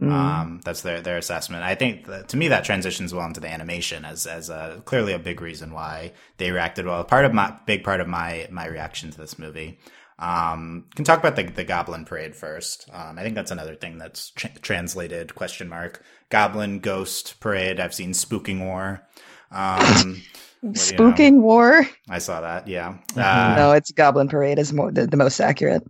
Mm. 0.00 0.10
Um, 0.10 0.60
that's 0.64 0.82
their 0.82 1.00
their 1.00 1.18
assessment. 1.18 1.62
I 1.62 1.74
think 1.74 2.06
that, 2.06 2.28
to 2.30 2.36
me 2.36 2.48
that 2.48 2.64
transitions 2.64 3.14
well 3.14 3.26
into 3.26 3.40
the 3.40 3.48
animation 3.48 4.04
as 4.04 4.26
as 4.26 4.50
a, 4.50 4.82
clearly 4.84 5.12
a 5.12 5.18
big 5.18 5.40
reason 5.40 5.72
why 5.72 6.12
they 6.38 6.50
reacted 6.50 6.86
well. 6.86 7.04
Part 7.04 7.24
of 7.24 7.32
my 7.32 7.54
big 7.64 7.84
part 7.84 8.00
of 8.00 8.08
my 8.08 8.48
my 8.50 8.66
reaction 8.66 9.10
to 9.10 9.18
this 9.18 9.38
movie. 9.38 9.78
Um, 10.18 10.86
can 10.94 11.04
talk 11.04 11.18
about 11.18 11.36
the 11.36 11.44
the 11.44 11.64
Goblin 11.64 12.04
Parade 12.04 12.36
first. 12.36 12.88
Um, 12.92 13.18
I 13.18 13.22
think 13.22 13.34
that's 13.34 13.50
another 13.50 13.74
thing 13.74 13.98
that's 13.98 14.30
tra- 14.30 14.58
translated 14.60 15.34
question 15.34 15.68
mark 15.68 16.02
Goblin 16.30 16.78
Ghost 16.78 17.40
Parade. 17.40 17.80
I've 17.80 17.94
seen 17.94 18.12
Spooking 18.12 18.60
War. 18.64 19.06
Um, 19.50 20.22
Spooking 20.64 21.18
you 21.18 21.30
know, 21.32 21.40
War. 21.40 21.88
I 22.08 22.18
saw 22.18 22.40
that. 22.40 22.68
Yeah. 22.68 22.98
Mm-hmm. 23.12 23.20
Uh, 23.20 23.56
no, 23.56 23.72
it's 23.72 23.90
Goblin 23.92 24.28
Parade 24.28 24.58
is 24.58 24.72
more 24.72 24.90
the, 24.90 25.06
the 25.06 25.16
most 25.16 25.40
accurate. 25.40 25.82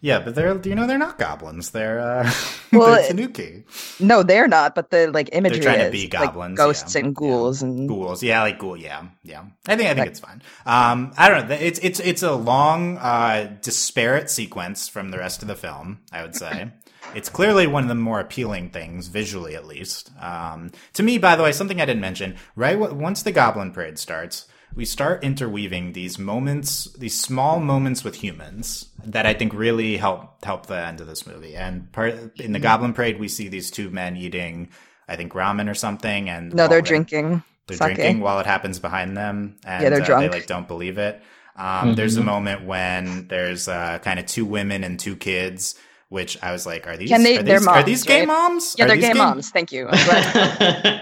Yeah, 0.00 0.20
but 0.20 0.36
they're 0.36 0.60
you 0.64 0.76
know 0.76 0.86
they're 0.86 0.96
not 0.96 1.18
goblins. 1.18 1.70
They're 1.70 1.98
uh 1.98 2.32
well, 2.72 2.92
they're 2.92 3.08
Tanuki. 3.08 3.64
No, 3.98 4.22
they're 4.22 4.46
not. 4.46 4.74
But 4.74 4.90
the 4.90 5.10
like 5.10 5.30
imagery 5.32 5.58
they're 5.58 5.74
trying 5.74 5.80
is, 5.80 5.86
to 5.86 5.90
be 5.90 6.06
goblins, 6.06 6.56
like, 6.58 6.66
ghosts 6.66 6.94
yeah. 6.94 7.00
and 7.00 7.16
ghouls 7.16 7.62
yeah. 7.62 7.68
and 7.68 7.88
ghouls. 7.88 8.22
Yeah, 8.22 8.42
like 8.42 8.58
ghoul. 8.58 8.76
Yeah, 8.76 9.08
yeah. 9.24 9.44
I 9.66 9.76
think 9.76 9.90
I 9.90 9.94
think 9.94 9.98
like, 9.98 10.08
it's 10.08 10.20
fine. 10.20 10.42
Um, 10.66 11.12
I 11.18 11.28
don't 11.28 11.48
know. 11.48 11.54
It's 11.56 11.80
it's 11.80 11.98
it's 11.98 12.22
a 12.22 12.32
long, 12.32 12.98
uh, 12.98 13.56
disparate 13.60 14.30
sequence 14.30 14.88
from 14.88 15.10
the 15.10 15.18
rest 15.18 15.42
of 15.42 15.48
the 15.48 15.56
film. 15.56 16.00
I 16.12 16.22
would 16.22 16.34
say. 16.34 16.70
It's 17.14 17.30
clearly 17.30 17.66
one 17.66 17.84
of 17.84 17.88
the 17.88 17.94
more 17.94 18.20
appealing 18.20 18.68
things, 18.68 19.06
visually 19.06 19.54
at 19.54 19.66
least. 19.66 20.10
Um, 20.20 20.72
to 20.92 21.02
me, 21.02 21.16
by 21.16 21.36
the 21.36 21.42
way, 21.42 21.52
something 21.52 21.80
I 21.80 21.86
didn't 21.86 22.02
mention, 22.02 22.36
right? 22.54 22.78
Once 22.78 23.22
the 23.22 23.32
Goblin 23.32 23.72
Parade 23.72 23.98
starts, 23.98 24.46
we 24.74 24.84
start 24.84 25.24
interweaving 25.24 25.92
these 25.92 26.18
moments, 26.18 26.92
these 26.92 27.18
small 27.18 27.58
moments 27.60 28.04
with 28.04 28.16
humans 28.16 28.88
that 29.04 29.26
I 29.26 29.34
think 29.34 29.54
really 29.54 29.96
help 29.96 30.44
help 30.44 30.66
the 30.66 30.78
end 30.78 31.00
of 31.00 31.06
this 31.06 31.26
movie. 31.26 31.56
And 31.56 31.90
part 31.92 32.38
in 32.40 32.52
the 32.52 32.58
Goblin 32.58 32.92
Parade, 32.92 33.18
we 33.18 33.28
see 33.28 33.48
these 33.48 33.70
two 33.70 33.90
men 33.90 34.16
eating, 34.16 34.70
I 35.08 35.16
think 35.16 35.32
ramen 35.32 35.70
or 35.70 35.74
something, 35.74 36.28
and 36.28 36.54
no, 36.54 36.68
they're 36.68 36.82
drinking. 36.82 37.42
They're 37.66 37.76
sake. 37.76 37.96
drinking 37.96 38.20
while 38.20 38.40
it 38.40 38.46
happens 38.46 38.78
behind 38.78 39.16
them, 39.16 39.56
and 39.64 39.82
yeah, 39.82 39.90
they're 39.90 40.02
uh, 40.02 40.06
drunk. 40.06 40.30
they 40.30 40.38
like 40.38 40.46
don't 40.46 40.68
believe 40.68 40.98
it. 40.98 41.22
Um, 41.56 41.64
mm-hmm. 41.64 41.94
There's 41.94 42.16
a 42.16 42.22
moment 42.22 42.64
when 42.64 43.26
there's 43.28 43.68
uh, 43.68 43.98
kind 43.98 44.20
of 44.20 44.26
two 44.26 44.46
women 44.46 44.84
and 44.84 44.98
two 44.98 45.16
kids 45.16 45.74
which 46.08 46.42
I 46.42 46.52
was 46.52 46.64
like, 46.64 46.86
are 46.86 46.96
these? 46.96 47.10
Can 47.10 47.22
they? 47.22 47.38
Are 47.38 47.42
these, 47.42 47.64
moms, 47.64 47.76
are 47.76 47.82
these 47.82 48.04
gay 48.04 48.20
right? 48.20 48.28
moms? 48.28 48.74
Yeah, 48.78 48.84
are 48.84 48.88
they're 48.88 48.96
gay, 48.96 49.12
gay 49.12 49.18
moms. 49.18 49.50
Thank 49.50 49.72
you. 49.72 49.88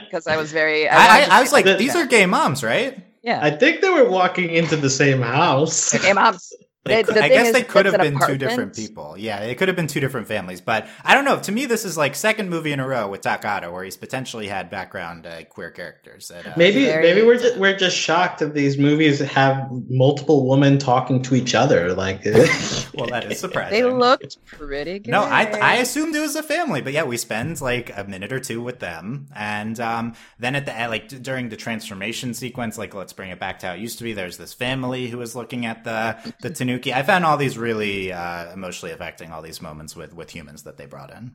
Because 0.06 0.26
I 0.26 0.36
was 0.36 0.52
very. 0.52 0.88
I, 0.88 0.96
I, 0.96 1.20
I, 1.20 1.38
I 1.38 1.40
was 1.40 1.52
like, 1.52 1.64
these 1.78 1.94
are 1.94 2.06
gay 2.06 2.26
moms, 2.26 2.62
right? 2.62 3.05
Yeah. 3.26 3.40
I 3.42 3.50
think 3.50 3.80
they 3.80 3.90
were 3.90 4.08
walking 4.08 4.50
into 4.50 4.76
the 4.76 4.88
same 4.88 5.20
house. 5.20 5.90
They're 5.90 6.00
gay 6.00 6.12
moms. 6.12 6.52
They, 6.86 7.02
the 7.02 7.22
I 7.22 7.28
guess 7.28 7.48
is, 7.48 7.52
they 7.52 7.62
could 7.62 7.86
have 7.86 7.98
been 7.98 8.14
apartment. 8.14 8.40
two 8.40 8.46
different 8.46 8.74
people. 8.76 9.16
Yeah, 9.18 9.40
it 9.40 9.56
could 9.56 9.68
have 9.68 9.76
been 9.76 9.86
two 9.86 10.00
different 10.00 10.28
families. 10.28 10.60
But 10.60 10.88
I 11.04 11.14
don't 11.14 11.24
know. 11.24 11.38
To 11.40 11.52
me, 11.52 11.66
this 11.66 11.84
is 11.84 11.96
like 11.96 12.14
second 12.14 12.50
movie 12.50 12.72
in 12.72 12.80
a 12.80 12.86
row 12.86 13.08
with 13.08 13.22
Takahata 13.22 13.72
where 13.72 13.84
he's 13.84 13.96
potentially 13.96 14.46
had 14.46 14.70
background 14.70 15.26
uh, 15.26 15.44
queer 15.44 15.70
characters. 15.70 16.28
That, 16.28 16.46
uh, 16.46 16.52
maybe 16.56 16.86
maybe 16.86 17.22
we're 17.22 17.38
just, 17.38 17.56
we're 17.58 17.76
just 17.76 17.96
shocked 17.96 18.40
that 18.40 18.54
these 18.54 18.78
movies 18.78 19.20
have 19.20 19.68
multiple 19.88 20.48
women 20.48 20.78
talking 20.78 21.22
to 21.22 21.34
each 21.34 21.54
other. 21.54 21.94
Like, 21.94 22.24
well, 22.94 23.06
that 23.08 23.26
is 23.30 23.40
surprising. 23.40 23.72
They 23.72 23.84
looked 23.84 24.44
pretty 24.46 25.00
good. 25.00 25.10
No, 25.10 25.22
I 25.22 25.44
I 25.60 25.74
assumed 25.76 26.14
it 26.14 26.20
was 26.20 26.36
a 26.36 26.42
family, 26.42 26.80
but 26.80 26.92
yeah, 26.92 27.04
we 27.04 27.16
spend 27.16 27.60
like 27.60 27.96
a 27.96 28.04
minute 28.04 28.32
or 28.32 28.40
two 28.40 28.60
with 28.60 28.80
them, 28.80 29.28
and 29.34 29.78
um, 29.80 30.14
then 30.38 30.54
at 30.54 30.66
the 30.66 30.72
like 30.88 31.08
during 31.22 31.48
the 31.48 31.56
transformation 31.56 32.34
sequence, 32.34 32.78
like 32.78 32.94
let's 32.94 33.12
bring 33.12 33.30
it 33.30 33.38
back 33.40 33.58
to 33.60 33.66
how 33.66 33.74
it 33.74 33.80
used 33.80 33.98
to 33.98 34.04
be. 34.04 34.12
There's 34.12 34.36
this 34.36 34.54
family 34.54 35.08
who 35.08 35.20
is 35.20 35.34
looking 35.34 35.66
at 35.66 35.84
the 35.84 36.16
the 36.40 36.50
Tanuki. 36.76 36.94
I 36.94 37.02
found 37.02 37.24
all 37.24 37.36
these 37.36 37.58
really 37.58 38.12
uh, 38.12 38.52
emotionally 38.52 38.92
affecting 38.92 39.32
all 39.32 39.42
these 39.42 39.60
moments 39.60 39.96
with 39.96 40.14
with 40.14 40.30
humans 40.30 40.62
that 40.64 40.76
they 40.76 40.86
brought 40.86 41.10
in. 41.10 41.32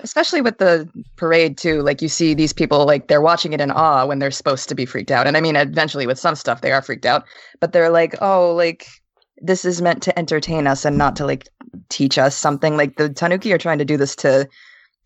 Especially 0.00 0.40
with 0.40 0.58
the 0.58 0.88
parade 1.16 1.58
too. 1.58 1.82
Like 1.82 2.00
you 2.00 2.08
see 2.08 2.34
these 2.34 2.52
people 2.52 2.86
like 2.86 3.08
they're 3.08 3.20
watching 3.20 3.52
it 3.52 3.60
in 3.60 3.70
awe 3.70 4.06
when 4.06 4.18
they're 4.18 4.30
supposed 4.30 4.68
to 4.68 4.74
be 4.74 4.86
freaked 4.86 5.10
out. 5.10 5.26
And 5.26 5.36
i 5.36 5.40
mean 5.40 5.56
eventually 5.56 6.06
with 6.06 6.18
some 6.18 6.34
stuff 6.34 6.60
they 6.60 6.72
are 6.72 6.82
freaked 6.82 7.06
out. 7.06 7.24
But 7.60 7.72
they're 7.72 7.90
like 7.90 8.14
oh 8.20 8.54
like 8.54 8.86
this 9.38 9.64
is 9.64 9.80
meant 9.80 10.02
to 10.02 10.18
entertain 10.18 10.66
us 10.66 10.84
and 10.84 10.98
not 10.98 11.16
to 11.16 11.26
like 11.26 11.48
teach 11.88 12.18
us 12.18 12.36
something. 12.36 12.76
Like 12.76 12.96
the 12.96 13.08
tanuki 13.08 13.52
are 13.52 13.58
trying 13.58 13.78
to 13.78 13.84
do 13.84 13.96
this 13.96 14.16
to 14.16 14.48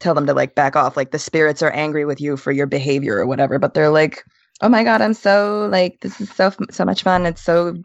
tell 0.01 0.14
them 0.14 0.26
to 0.26 0.35
like 0.35 0.55
back 0.55 0.76
off. 0.76 0.97
Like 0.97 1.11
the 1.11 1.18
spirits 1.18 1.62
are 1.62 1.70
angry 1.70 2.05
with 2.05 2.20
you 2.20 2.37
for 2.37 2.53
your 2.53 2.66
behavior 2.66 3.16
or 3.16 3.26
whatever. 3.26 3.59
But 3.59 3.74
they're 3.74 3.91
like 3.91 4.24
oh 4.64 4.68
my 4.68 4.82
god 4.82 5.00
i'm 5.00 5.14
so 5.14 5.68
like 5.70 6.00
this 6.00 6.20
is 6.20 6.30
so 6.30 6.52
so 6.70 6.84
much 6.84 7.02
fun 7.02 7.26
it's 7.26 7.42
so 7.42 7.76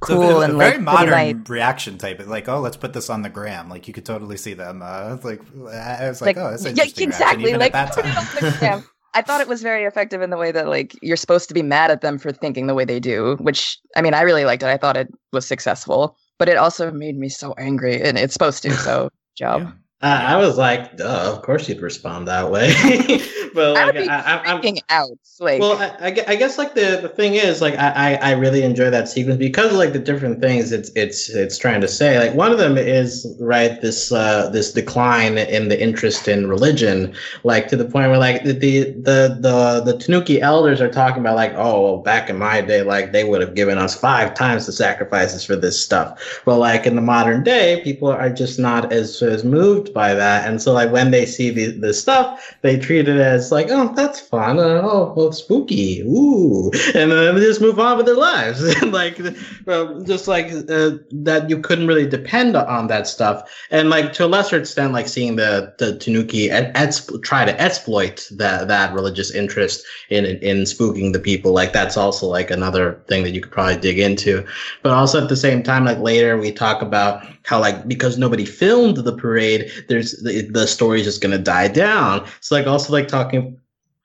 cool 0.00 0.28
so 0.28 0.40
and 0.40 0.58
very 0.58 0.72
like 0.72 0.80
modern 0.80 1.10
nice. 1.10 1.48
reaction 1.48 1.98
type. 1.98 2.20
It's 2.20 2.28
like, 2.28 2.48
oh, 2.48 2.60
let's 2.60 2.76
put 2.76 2.92
this 2.92 3.10
on 3.10 3.22
the 3.22 3.30
gram. 3.30 3.68
Like 3.68 3.88
you 3.88 3.94
could 3.94 4.04
totally 4.04 4.36
see 4.36 4.54
them. 4.54 4.82
Uh, 4.82 5.18
like 5.22 5.40
I 5.56 6.08
was 6.08 6.20
like, 6.20 6.36
like 6.36 6.44
oh, 6.44 6.50
that's 6.50 6.64
yeah, 6.64 7.04
exactly. 7.04 7.54
Like 7.54 7.72
that 7.72 7.94
put 7.94 8.04
it 8.04 8.08
time. 8.08 8.18
on 8.18 8.52
the 8.52 8.56
gram. 8.58 8.84
I 9.16 9.22
thought 9.22 9.40
it 9.40 9.46
was 9.46 9.62
very 9.62 9.84
effective 9.84 10.22
in 10.22 10.30
the 10.30 10.36
way 10.36 10.50
that 10.50 10.66
like 10.66 10.96
you're 11.00 11.16
supposed 11.16 11.46
to 11.48 11.54
be 11.54 11.62
mad 11.62 11.92
at 11.92 12.00
them 12.00 12.18
for 12.18 12.32
thinking 12.32 12.66
the 12.66 12.74
way 12.74 12.84
they 12.84 12.98
do, 12.98 13.36
which 13.40 13.78
I 13.96 14.02
mean, 14.02 14.12
I 14.12 14.22
really 14.22 14.44
liked 14.44 14.62
it. 14.62 14.66
I 14.66 14.76
thought 14.76 14.96
it 14.96 15.08
was 15.32 15.46
successful, 15.46 16.16
but 16.38 16.48
it 16.48 16.56
also 16.56 16.90
made 16.90 17.16
me 17.16 17.28
so 17.28 17.54
angry, 17.56 18.02
and 18.02 18.18
it's 18.18 18.32
supposed 18.32 18.62
to. 18.64 18.72
So 18.72 19.10
job. 19.36 19.62
Yeah. 19.62 19.70
Uh, 20.04 20.20
I 20.22 20.36
was 20.36 20.58
like, 20.58 20.98
duh, 20.98 21.32
of 21.34 21.40
course 21.40 21.66
you'd 21.66 21.80
respond 21.80 22.28
that 22.28 22.50
way. 22.50 22.74
but 23.54 23.74
I 23.74 23.84
like, 23.84 23.94
would 23.94 24.02
be 24.02 24.08
I, 24.10 24.20
I, 24.20 24.42
I'm, 24.44 24.60
freaking 24.60 24.82
out. 24.90 25.18
Like, 25.40 25.60
well, 25.60 25.78
I, 25.80 26.08
I 26.08 26.24
I 26.28 26.36
guess 26.36 26.58
like 26.58 26.74
the, 26.74 26.98
the 27.00 27.08
thing 27.08 27.34
is 27.34 27.62
like 27.62 27.74
I, 27.74 28.12
I 28.12 28.14
I 28.16 28.30
really 28.32 28.62
enjoy 28.62 28.90
that 28.90 29.08
sequence 29.08 29.38
because 29.38 29.72
of, 29.72 29.78
like 29.78 29.94
the 29.94 29.98
different 29.98 30.40
things 30.42 30.72
it's 30.72 30.90
it's 30.94 31.30
it's 31.30 31.56
trying 31.56 31.80
to 31.80 31.88
say. 31.88 32.18
Like 32.18 32.34
one 32.36 32.52
of 32.52 32.58
them 32.58 32.76
is 32.76 33.26
right 33.40 33.80
this 33.80 34.12
uh 34.12 34.50
this 34.50 34.72
decline 34.72 35.38
in 35.38 35.70
the 35.70 35.82
interest 35.82 36.28
in 36.28 36.48
religion, 36.50 37.14
like 37.42 37.66
to 37.68 37.76
the 37.76 37.86
point 37.86 38.10
where 38.10 38.18
like 38.18 38.44
the 38.44 38.52
the 38.52 38.82
the 38.90 39.38
the, 39.40 39.82
the 39.84 39.98
Tanuki 39.98 40.40
elders 40.42 40.82
are 40.82 40.90
talking 40.90 41.20
about 41.20 41.34
like 41.34 41.54
oh 41.56 41.82
well, 41.82 41.96
back 41.96 42.28
in 42.28 42.38
my 42.38 42.60
day 42.60 42.82
like 42.82 43.12
they 43.12 43.24
would 43.24 43.40
have 43.40 43.54
given 43.54 43.78
us 43.78 43.98
five 43.98 44.34
times 44.34 44.66
the 44.66 44.72
sacrifices 44.72 45.44
for 45.44 45.56
this 45.56 45.82
stuff. 45.82 46.42
But 46.44 46.58
like 46.58 46.86
in 46.86 46.94
the 46.94 47.02
modern 47.02 47.42
day, 47.42 47.80
people 47.82 48.08
are 48.08 48.30
just 48.30 48.58
not 48.58 48.92
as 48.92 49.22
as 49.22 49.44
moved 49.44 49.93
by 49.94 50.12
that, 50.14 50.46
and 50.48 50.60
so 50.60 50.72
like 50.72 50.90
when 50.90 51.10
they 51.10 51.24
see 51.24 51.50
the 51.50 51.70
the 51.70 51.94
stuff, 51.94 52.56
they 52.62 52.78
treat 52.78 53.08
it 53.08 53.16
as 53.16 53.50
like 53.52 53.68
oh 53.70 53.92
that's 53.94 54.20
fun, 54.20 54.58
uh, 54.58 54.80
oh, 54.82 55.30
spooky, 55.30 56.02
ooh, 56.02 56.70
and 56.94 57.12
then 57.12 57.34
they 57.34 57.40
just 57.40 57.60
move 57.60 57.78
on 57.78 57.96
with 57.96 58.06
their 58.06 58.16
lives, 58.16 58.82
like 58.86 59.18
well, 59.66 60.02
just 60.02 60.28
like 60.28 60.46
uh, 60.68 60.90
that 61.12 61.46
you 61.48 61.60
couldn't 61.60 61.86
really 61.86 62.06
depend 62.06 62.56
on 62.56 62.88
that 62.88 63.06
stuff, 63.06 63.48
and 63.70 63.88
like 63.88 64.12
to 64.14 64.24
a 64.24 64.26
lesser 64.26 64.58
extent, 64.58 64.92
like 64.92 65.08
seeing 65.08 65.36
the 65.36 65.72
the 65.78 65.96
Tanuki 65.96 66.50
et- 66.50 66.74
exp- 66.74 67.22
try 67.22 67.44
to 67.44 67.60
exploit 67.60 68.28
that 68.32 68.68
that 68.68 68.92
religious 68.92 69.30
interest 69.30 69.84
in 70.10 70.24
in 70.26 70.58
spooking 70.62 71.12
the 71.12 71.20
people, 71.20 71.52
like 71.52 71.72
that's 71.72 71.96
also 71.96 72.26
like 72.26 72.50
another 72.50 73.00
thing 73.06 73.22
that 73.22 73.30
you 73.30 73.40
could 73.40 73.52
probably 73.52 73.76
dig 73.76 73.98
into, 73.98 74.44
but 74.82 74.92
also 74.92 75.22
at 75.22 75.28
the 75.28 75.36
same 75.36 75.62
time, 75.62 75.84
like 75.84 75.98
later 75.98 76.36
we 76.36 76.52
talk 76.52 76.82
about 76.82 77.24
how 77.44 77.60
like 77.60 77.86
because 77.86 78.18
nobody 78.18 78.44
filmed 78.44 78.96
the 78.96 79.16
parade, 79.16 79.70
there's 79.88 80.12
the, 80.22 80.48
the 80.50 80.66
story's 80.66 81.04
just 81.04 81.22
gonna 81.22 81.38
die 81.38 81.68
down. 81.68 82.26
It's 82.38 82.50
like 82.50 82.66
also 82.66 82.92
like 82.92 83.08
talking 83.08 83.58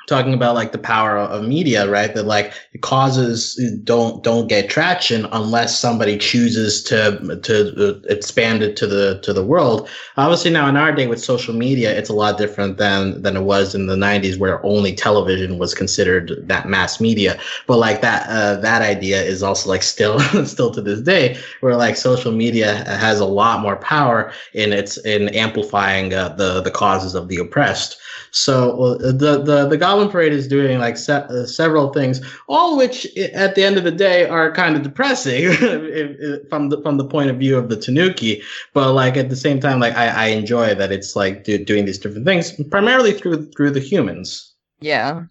talking 0.10 0.34
about 0.34 0.56
like 0.56 0.72
the 0.72 0.78
power 0.78 1.18
of 1.18 1.44
media 1.44 1.90
right? 1.90 2.14
That 2.14 2.26
like 2.26 2.54
causes 2.82 3.56
don't 3.84 4.24
don't 4.24 4.48
get 4.48 4.70
traction 4.70 5.28
unless 5.32 5.78
somebody 5.78 6.18
chooses 6.18 6.84
to 6.86 7.40
to 7.44 7.90
uh, 7.90 8.00
expand 8.10 8.64
it 8.64 8.76
to 8.78 8.88
the 8.88 9.20
to 9.22 9.32
the 9.32 9.46
world. 9.46 9.88
Obviously 10.18 10.52
now 10.52 10.68
in 10.68 10.76
our 10.76 10.92
day 10.92 11.08
with 11.08 11.24
social 11.24 11.54
media 11.54 11.98
it's 11.98 12.10
a 12.10 12.14
lot 12.14 12.38
different 12.38 12.78
than 12.78 13.22
than 13.22 13.38
it 13.38 13.44
was 13.44 13.76
in 13.76 13.86
the 13.86 13.96
90s 13.96 14.38
where 14.38 14.66
only 14.66 14.94
television 14.94 15.60
was 15.60 15.74
considered 15.74 16.34
that 16.48 16.68
mass 16.68 17.00
media. 17.00 17.40
But 17.68 17.78
like 17.78 18.02
that 18.02 18.28
uh, 18.28 18.56
that 18.62 18.82
idea 18.82 19.22
is 19.22 19.44
also 19.44 19.70
like 19.70 19.84
still 19.84 20.20
still 20.46 20.72
to 20.72 20.82
this 20.82 21.02
day 21.02 21.38
where 21.62 21.76
like 21.76 21.96
social 21.96 22.32
media 22.32 22.84
has 22.86 23.20
a 23.20 23.26
lot 23.26 23.62
more 23.62 23.78
power 23.78 24.34
in 24.54 24.74
its 24.74 24.98
in 25.06 25.30
amplifying 25.30 26.14
uh, 26.14 26.30
the 26.30 26.62
the 26.62 26.72
causes 26.72 27.14
of 27.16 27.28
the 27.28 27.38
oppressed 27.38 27.98
so 28.32 28.96
the 28.96 29.42
the 29.44 29.68
the 29.68 29.78
Goblin 29.78 30.10
Parade 30.10 30.34
is 30.34 30.48
doing 30.48 30.80
like 30.80 30.98
se- 30.98 31.26
uh, 31.30 31.46
several 31.46 31.92
things, 31.94 32.22
all 32.48 32.78
which 32.78 33.06
at 33.18 33.56
the 33.56 33.64
end 33.64 33.78
of 33.78 33.84
the 33.84 33.92
day 33.92 34.28
are 34.28 34.52
kind 34.52 34.76
of 34.76 34.82
depressing 34.84 35.44
if, 35.46 35.62
if, 35.62 36.50
from 36.50 36.70
the 36.70 36.82
from 36.82 36.98
the 36.98 37.06
point 37.06 37.30
of 37.30 37.38
view 37.38 37.58
of 37.58 37.70
the 37.70 37.78
Tanuki. 37.78 38.42
But 38.74 38.94
like 38.94 39.18
at 39.18 39.30
the 39.30 39.36
same 39.36 39.60
time, 39.60 39.80
like 39.80 39.96
I, 39.96 40.08
I 40.08 40.26
enjoy 40.28 40.76
that 40.76 40.92
it's 40.92 41.16
like 41.16 41.44
do, 41.44 41.64
doing 41.64 41.86
these 41.86 41.98
different 41.98 42.26
things 42.26 42.52
primarily 42.70 43.14
through 43.14 43.52
through 43.52 43.72
the 43.72 43.80
humans. 43.80 44.54
yeah. 44.80 45.24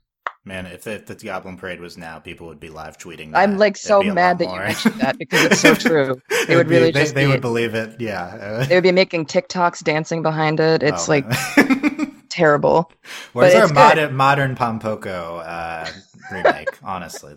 Man, 0.45 0.65
if 0.65 0.85
the, 0.85 0.93
if 0.93 1.05
the 1.05 1.15
Goblin 1.17 1.59
Parade 1.59 1.79
was 1.79 1.99
now, 1.99 2.21
people 2.21 2.47
would 2.47 2.61
be 2.61 2.71
live 2.71 2.97
tweeting. 2.97 3.33
That. 3.33 3.39
I'm 3.41 3.59
like 3.59 3.77
so 3.77 4.03
mad 4.03 4.15
lot 4.31 4.39
that 4.39 4.45
you 4.45 4.51
more. 4.51 4.61
mentioned 4.61 4.95
that 5.03 5.19
because 5.19 5.45
it's 5.45 5.61
so 5.61 5.75
true. 5.89 6.23
It 6.31 6.49
They 6.49 6.57
would 6.57 6.69
be- 6.69 6.77
really 6.77 6.91
they, 6.91 7.01
just 7.03 7.15
they 7.15 7.25
be- 7.27 7.33
would 7.33 7.43
believe 7.43 7.75
it. 7.75 8.01
Yeah. 8.01 8.65
They 8.67 8.75
would 8.75 8.83
be 8.85 8.93
making 8.93 9.27
TikToks 9.27 9.85
dancing 9.85 10.23
behind 10.23 10.59
it. 10.59 10.83
It's 10.83 11.07
Oh, 11.07 11.13
like 11.13 11.29
man. 11.29 12.08
terrible. 12.39 12.93
Where's 13.33 13.55
our 13.55 13.69
good. 13.69 14.13
modern 14.13 14.55
Pompoko 14.55 15.43
uh, 15.45 15.91
remake, 16.33 16.69
honestly. 16.83 17.35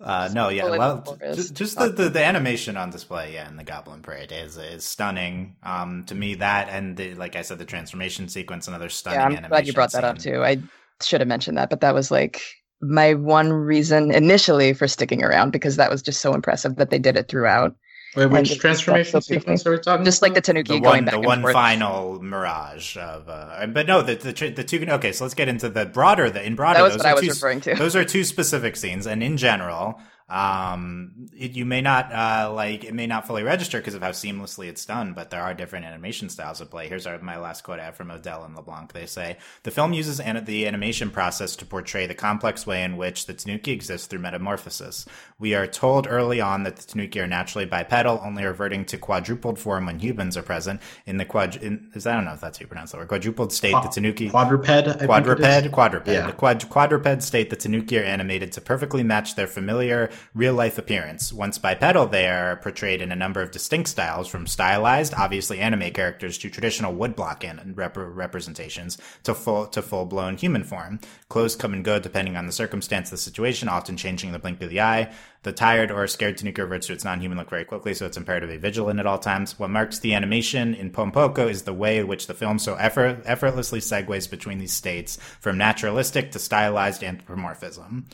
Uh, 0.00 0.28
no, 0.32 0.48
yeah, 0.48 0.68
well, 0.68 1.18
just, 1.34 1.54
just 1.54 1.78
the, 1.78 1.88
the, 1.88 2.08
the, 2.08 2.24
animation 2.24 2.76
on 2.76 2.90
display, 2.90 3.32
yeah, 3.34 3.48
in 3.48 3.56
the 3.56 3.64
Goblin 3.64 4.02
Parade 4.02 4.32
is 4.32 4.56
is 4.56 4.84
stunning. 4.84 5.56
Um, 5.62 6.04
to 6.06 6.14
me, 6.14 6.34
that 6.36 6.68
and 6.68 6.96
the, 6.96 7.14
like 7.14 7.36
I 7.36 7.42
said, 7.42 7.58
the 7.58 7.64
transformation 7.64 8.28
sequence, 8.28 8.66
another 8.66 8.88
stunning. 8.88 9.36
Yeah, 9.36 9.42
I'm 9.44 9.48
glad 9.48 9.66
you 9.66 9.72
brought 9.72 9.92
that 9.92 10.04
up 10.04 10.18
too. 10.18 10.42
I 10.42 10.58
should 11.00 11.20
have 11.20 11.28
mentioned 11.28 11.56
that, 11.58 11.70
but 11.70 11.80
that 11.80 11.94
was 11.94 12.10
like 12.10 12.42
my 12.80 13.14
one 13.14 13.52
reason 13.52 14.10
initially 14.10 14.74
for 14.74 14.88
sticking 14.88 15.22
around 15.22 15.52
because 15.52 15.76
that 15.76 15.90
was 15.90 16.02
just 16.02 16.20
so 16.20 16.34
impressive 16.34 16.76
that 16.76 16.90
they 16.90 16.98
did 16.98 17.16
it 17.16 17.28
throughout. 17.28 17.74
Wait, 18.16 18.26
which 18.26 18.58
transformation 18.58 19.20
so 19.20 19.20
sequence 19.20 19.66
are 19.66 19.72
we 19.72 19.78
talking? 19.78 20.04
Just 20.04 20.22
like 20.22 20.34
the 20.34 20.40
Tanuki 20.40 20.74
the 20.74 20.80
going 20.80 21.04
back 21.04 21.14
the 21.14 21.20
one 21.20 21.42
final 21.42 22.22
mirage 22.22 22.96
of, 22.96 23.28
uh, 23.28 23.66
but 23.66 23.86
no, 23.86 24.02
the, 24.02 24.14
the 24.14 24.50
the 24.50 24.64
two. 24.64 24.84
Okay, 24.88 25.12
so 25.12 25.24
let's 25.24 25.34
get 25.34 25.48
into 25.48 25.68
the 25.68 25.86
broader. 25.86 26.30
The 26.30 26.44
in 26.44 26.54
broader. 26.54 26.78
That 26.78 26.84
was 26.84 26.96
what 26.96 27.06
I 27.06 27.14
was 27.14 27.22
two, 27.22 27.28
referring 27.30 27.60
to. 27.62 27.74
Those 27.74 27.96
are 27.96 28.04
two 28.04 28.22
specific 28.22 28.76
scenes, 28.76 29.06
and 29.06 29.22
in 29.22 29.36
general, 29.36 29.98
um 30.28 31.28
it, 31.36 31.52
you 31.52 31.66
may 31.66 31.82
not 31.82 32.10
uh 32.12 32.50
like 32.52 32.82
it 32.82 32.94
may 32.94 33.06
not 33.06 33.26
fully 33.26 33.42
register 33.42 33.78
because 33.78 33.94
of 33.94 34.00
how 34.02 34.10
seamlessly 34.10 34.68
it's 34.68 34.86
done 34.86 35.12
but 35.12 35.28
there 35.30 35.42
are 35.42 35.52
different 35.52 35.84
animation 35.84 36.28
styles 36.30 36.62
at 36.62 36.70
play. 36.70 36.88
Here's 36.88 37.06
our, 37.06 37.18
my 37.18 37.36
last 37.38 37.62
quote 37.62 37.78
I 37.78 37.84
have 37.84 37.96
from 37.96 38.10
odell 38.10 38.42
and 38.44 38.56
leblanc. 38.56 38.92
They 38.92 39.04
say 39.06 39.36
the 39.64 39.70
film 39.70 39.92
uses 39.92 40.20
an- 40.20 40.44
the 40.46 40.66
animation 40.66 41.10
process 41.10 41.56
to 41.56 41.66
portray 41.66 42.06
the 42.06 42.14
complex 42.14 42.66
way 42.66 42.82
in 42.82 42.96
which 42.96 43.26
the 43.26 43.34
tanuki 43.34 43.72
exists 43.72 44.06
through 44.06 44.20
metamorphosis. 44.20 45.04
We 45.38 45.54
are 45.54 45.66
told 45.66 46.06
early 46.08 46.40
on 46.40 46.62
that 46.62 46.76
the 46.76 46.84
tanuki 46.86 47.20
are 47.20 47.26
naturally 47.26 47.66
bipedal 47.66 48.20
only 48.24 48.44
reverting 48.44 48.86
to 48.86 48.96
quadrupled 48.98 49.58
form 49.58 49.86
when 49.86 49.98
humans 49.98 50.36
are 50.38 50.42
present. 50.42 50.80
In 51.06 51.18
the 51.18 51.24
quad 51.26 51.56
in, 51.56 51.90
is 51.94 52.06
i 52.06 52.14
don't 52.14 52.24
know 52.24 52.32
if 52.32 52.40
that's 52.40 52.58
how 52.58 52.62
you 52.62 52.66
pronounce 52.66 52.92
that 52.92 52.98
word 52.98 53.08
quadrupled 53.08 53.52
state 53.52 53.72
the 53.82 53.88
tanuki 53.88 54.30
quadruped 54.30 54.68
I 54.68 55.06
quadruped 55.06 55.42
quadruped. 55.72 56.08
Yeah. 56.08 56.26
the 56.26 56.32
quad, 56.32 56.68
quadruped 56.70 57.22
state 57.22 57.50
the 57.50 57.56
tanuki 57.56 57.98
are 57.98 58.02
animated 58.04 58.52
to 58.52 58.60
perfectly 58.60 59.02
match 59.02 59.34
their 59.34 59.46
familiar 59.46 60.10
real 60.34 60.54
life 60.54 60.78
appearance. 60.78 61.32
Once 61.32 61.58
bipedal, 61.58 62.06
they 62.06 62.28
are 62.28 62.56
portrayed 62.56 63.02
in 63.02 63.12
a 63.12 63.16
number 63.16 63.42
of 63.42 63.50
distinct 63.50 63.88
styles, 63.88 64.28
from 64.28 64.46
stylized, 64.46 65.14
obviously 65.14 65.60
anime 65.60 65.90
characters, 65.92 66.38
to 66.38 66.50
traditional 66.50 66.94
woodblock 66.94 67.42
and 67.42 67.76
rep- 67.76 67.96
representations, 67.96 68.98
to 69.22 69.34
full 69.34 69.66
to 69.66 69.82
full 69.82 70.04
blown 70.04 70.36
human 70.36 70.64
form. 70.64 71.00
Clothes 71.28 71.56
come 71.56 71.72
and 71.72 71.84
go 71.84 71.98
depending 71.98 72.36
on 72.36 72.46
the 72.46 72.52
circumstance, 72.52 73.10
the 73.10 73.16
situation, 73.16 73.68
often 73.68 73.96
changing 73.96 74.32
the 74.32 74.38
blink 74.38 74.60
of 74.62 74.70
the 74.70 74.80
eye. 74.80 75.12
The 75.42 75.52
tired 75.52 75.90
or 75.90 76.06
scared 76.06 76.38
Tanuki 76.38 76.62
reverts 76.62 76.86
to 76.86 76.94
its 76.94 77.04
non-human 77.04 77.36
look 77.36 77.50
very 77.50 77.66
quickly, 77.66 77.92
so 77.92 78.06
it's 78.06 78.16
imperative 78.16 78.48
to 78.48 78.54
be 78.54 78.60
vigilant 78.60 78.98
at 78.98 79.06
all 79.06 79.18
times. 79.18 79.58
What 79.58 79.68
marks 79.68 79.98
the 79.98 80.14
animation 80.14 80.74
in 80.74 80.90
Pom 80.90 81.12
Poko 81.12 81.50
is 81.50 81.62
the 81.62 81.74
way 81.74 81.98
in 81.98 82.08
which 82.08 82.26
the 82.26 82.32
film 82.34 82.58
so 82.58 82.76
effort- 82.76 83.22
effortlessly 83.26 83.80
segues 83.80 84.30
between 84.30 84.58
these 84.58 84.72
states, 84.72 85.18
from 85.40 85.58
naturalistic 85.58 86.32
to 86.32 86.38
stylized 86.38 87.04
anthropomorphism. 87.04 88.06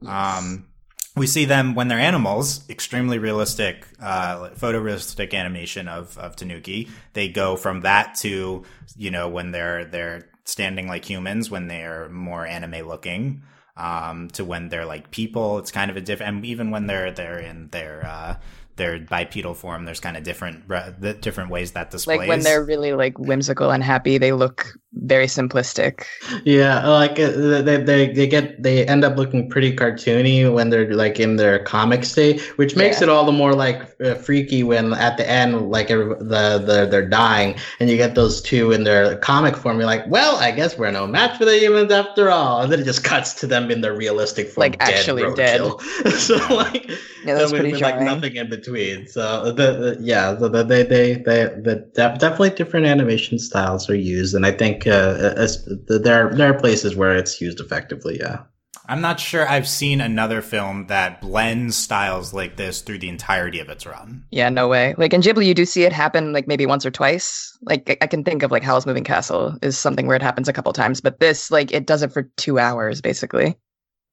Yes. 0.00 0.38
Um, 0.38 0.66
we 1.16 1.26
see 1.26 1.44
them 1.44 1.74
when 1.74 1.88
they're 1.88 1.98
animals, 1.98 2.68
extremely 2.68 3.18
realistic, 3.18 3.86
uh, 4.00 4.50
photorealistic 4.50 5.34
animation 5.34 5.88
of, 5.88 6.16
of 6.18 6.36
Tanuki. 6.36 6.88
They 7.12 7.28
go 7.28 7.56
from 7.56 7.80
that 7.80 8.14
to, 8.20 8.64
you 8.96 9.10
know, 9.10 9.28
when 9.28 9.50
they're, 9.50 9.84
they're 9.84 10.28
standing 10.44 10.86
like 10.86 11.04
humans, 11.04 11.50
when 11.50 11.66
they're 11.66 12.08
more 12.08 12.46
anime 12.46 12.86
looking, 12.86 13.42
um, 13.76 14.28
to 14.28 14.44
when 14.44 14.68
they're 14.68 14.86
like 14.86 15.10
people. 15.10 15.58
It's 15.58 15.72
kind 15.72 15.90
of 15.90 15.96
a 15.96 16.00
different, 16.00 16.36
and 16.36 16.46
even 16.46 16.70
when 16.70 16.86
they're, 16.86 17.10
they're 17.10 17.38
in 17.38 17.68
their, 17.70 18.06
uh, 18.06 18.36
their 18.76 18.98
bipedal 18.98 19.52
form, 19.52 19.84
there's 19.84 20.00
kind 20.00 20.16
of 20.16 20.22
different 20.22 20.66
different 21.20 21.50
ways 21.50 21.72
that 21.72 21.90
displays. 21.90 22.20
Like 22.20 22.28
when 22.28 22.40
they're 22.40 22.64
really 22.64 22.94
like 22.94 23.18
whimsical 23.18 23.70
and 23.70 23.84
happy, 23.84 24.16
they 24.16 24.32
look 24.32 24.72
very 24.92 25.26
simplistic. 25.26 26.04
Yeah, 26.44 26.86
like 26.88 27.18
uh, 27.18 27.30
they, 27.62 27.76
they 27.76 28.12
they 28.12 28.26
get 28.26 28.60
they 28.60 28.84
end 28.86 29.04
up 29.04 29.16
looking 29.16 29.48
pretty 29.48 29.74
cartoony 29.74 30.52
when 30.52 30.70
they're 30.70 30.92
like 30.94 31.20
in 31.20 31.36
their 31.36 31.60
comic 31.60 32.04
state, 32.04 32.40
which 32.58 32.74
makes 32.74 32.98
yeah. 32.98 33.04
it 33.04 33.08
all 33.08 33.24
the 33.24 33.32
more 33.32 33.54
like 33.54 33.82
uh, 34.02 34.14
freaky 34.14 34.64
when 34.64 34.92
at 34.94 35.16
the 35.16 35.28
end 35.28 35.70
like 35.70 35.88
the 35.88 36.16
the 36.66 36.88
they're 36.90 37.08
dying 37.08 37.56
and 37.78 37.88
you 37.88 37.96
get 37.96 38.16
those 38.16 38.42
two 38.42 38.72
in 38.72 38.82
their 38.82 39.16
comic 39.18 39.56
form. 39.56 39.76
You're 39.76 39.86
like, 39.86 40.06
well, 40.08 40.36
I 40.36 40.50
guess 40.50 40.76
we're 40.76 40.90
no 40.90 41.06
match 41.06 41.38
for 41.38 41.44
the 41.44 41.56
humans 41.56 41.92
after 41.92 42.30
all, 42.30 42.60
and 42.60 42.72
then 42.72 42.80
it 42.80 42.84
just 42.84 43.04
cuts 43.04 43.34
to 43.34 43.46
them 43.46 43.70
in 43.70 43.82
their 43.82 43.94
realistic 43.94 44.48
form, 44.48 44.62
like 44.62 44.78
dead 44.80 44.94
actually 44.94 45.34
dead. 45.34 45.60
so 46.18 46.36
like 46.54 46.90
yeah, 47.24 47.34
that's 47.34 47.52
pretty 47.52 47.72
with, 47.72 47.80
like 47.80 48.00
nothing 48.00 48.34
in 48.34 48.50
between. 48.50 49.06
So 49.06 49.52
the, 49.52 49.52
the 49.52 49.98
yeah, 50.00 50.32
the, 50.32 50.48
the, 50.48 50.64
they 50.64 50.82
they 50.82 51.14
they 51.14 51.44
the 51.44 51.88
definitely 51.94 52.50
different 52.50 52.86
animation 52.86 53.38
styles 53.38 53.88
are 53.88 53.94
used, 53.94 54.34
and 54.34 54.44
I 54.44 54.50
think 54.50 54.79
think 54.80 54.94
uh, 54.94 55.98
there 55.98 56.30
there 56.34 56.50
are 56.50 56.58
places 56.58 56.96
where 56.96 57.16
it's 57.16 57.40
used 57.40 57.60
effectively. 57.60 58.18
Yeah. 58.18 58.44
I'm 58.86 59.00
not 59.00 59.20
sure 59.20 59.48
I've 59.48 59.68
seen 59.68 60.00
another 60.00 60.42
film 60.42 60.88
that 60.88 61.20
blends 61.20 61.76
styles 61.76 62.34
like 62.34 62.56
this 62.56 62.80
through 62.80 62.98
the 62.98 63.08
entirety 63.08 63.60
of 63.60 63.68
its 63.68 63.86
run. 63.86 64.24
Yeah, 64.32 64.48
no 64.48 64.66
way. 64.66 64.96
Like 64.98 65.12
in 65.12 65.20
Ghibli, 65.20 65.46
you 65.46 65.54
do 65.54 65.64
see 65.64 65.84
it 65.84 65.92
happen 65.92 66.32
like 66.32 66.48
maybe 66.48 66.66
once 66.66 66.84
or 66.84 66.90
twice. 66.90 67.56
Like 67.62 67.98
I 68.00 68.08
can 68.08 68.24
think 68.24 68.42
of 68.42 68.50
like 68.50 68.64
Howl's 68.64 68.86
Moving 68.86 69.04
Castle 69.04 69.56
is 69.62 69.78
something 69.78 70.06
where 70.08 70.16
it 70.16 70.22
happens 70.22 70.48
a 70.48 70.52
couple 70.52 70.72
times, 70.72 71.00
but 71.00 71.20
this 71.20 71.52
like 71.52 71.72
it 71.72 71.86
does 71.86 72.02
it 72.02 72.12
for 72.12 72.24
two 72.36 72.58
hours 72.58 73.00
basically. 73.00 73.56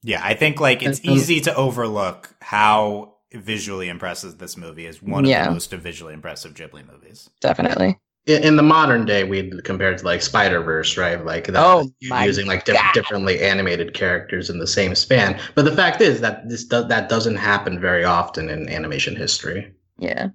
Yeah, 0.04 0.22
I 0.24 0.36
think 0.36 0.60
like 0.60 0.84
it's 0.84 1.04
easy 1.04 1.40
to 1.42 1.56
overlook 1.56 2.36
how 2.40 3.16
visually 3.34 3.90
impressive 3.90 4.38
this 4.38 4.58
movie 4.58 4.86
is. 4.86 5.02
One 5.02 5.26
of 5.26 5.30
yeah. 5.30 5.46
the 5.46 5.52
most 5.52 5.72
visually 5.72 6.14
impressive 6.14 6.54
Ghibli 6.54 6.86
movies. 6.86 7.30
Definitely 7.42 7.98
in 8.28 8.58
the 8.58 8.64
modern 8.64 9.06
day 9.06 9.24
we 9.24 9.50
compared 9.62 9.98
to 9.98 10.06
like 10.06 10.22
spider 10.22 10.62
verse 10.62 10.98
right? 10.98 11.24
Like 11.24 11.48
that, 11.48 11.64
oh 11.64 11.90
using 12.00 12.46
like 12.46 12.66
diff- 12.66 12.78
differently 12.94 13.42
animated 13.42 13.94
characters 13.94 14.50
in 14.50 14.60
the 14.60 14.68
same 14.68 14.96
span. 14.96 15.40
But 15.56 15.66
the 15.66 15.76
fact 15.76 16.02
is 16.02 16.22
that 16.22 16.48
this 16.50 16.66
does 16.66 16.88
that 16.90 17.10
doesn't 17.10 17.38
happen 17.38 17.80
very 17.80 18.04
often 18.04 18.50
in 18.50 18.70
animation 18.70 19.16
history. 19.16 19.74
Yeah. 19.98 20.30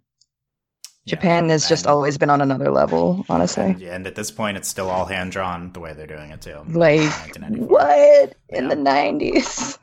Japan 1.05 1.47
yeah, 1.47 1.53
has 1.53 1.69
just 1.69 1.87
always 1.87 2.17
been 2.17 2.31
on 2.31 2.41
another 2.41 2.71
level, 2.71 3.27
honestly. 3.29 3.75
Yeah, 3.77 3.97
and 3.97 4.07
at 4.07 4.15
this 4.15 4.31
point, 4.31 4.57
it's 4.57 4.69
still 4.69 4.89
all 4.89 5.05
hand 5.05 5.33
drawn 5.33 5.73
the 5.73 5.81
way 5.81 5.95
they're 5.95 6.07
doing 6.07 6.31
it 6.31 6.41
too. 6.41 6.61
Like 6.69 7.11
what? 7.57 8.35
In 8.49 8.69
the 8.69 8.77
nineties? 8.77 9.79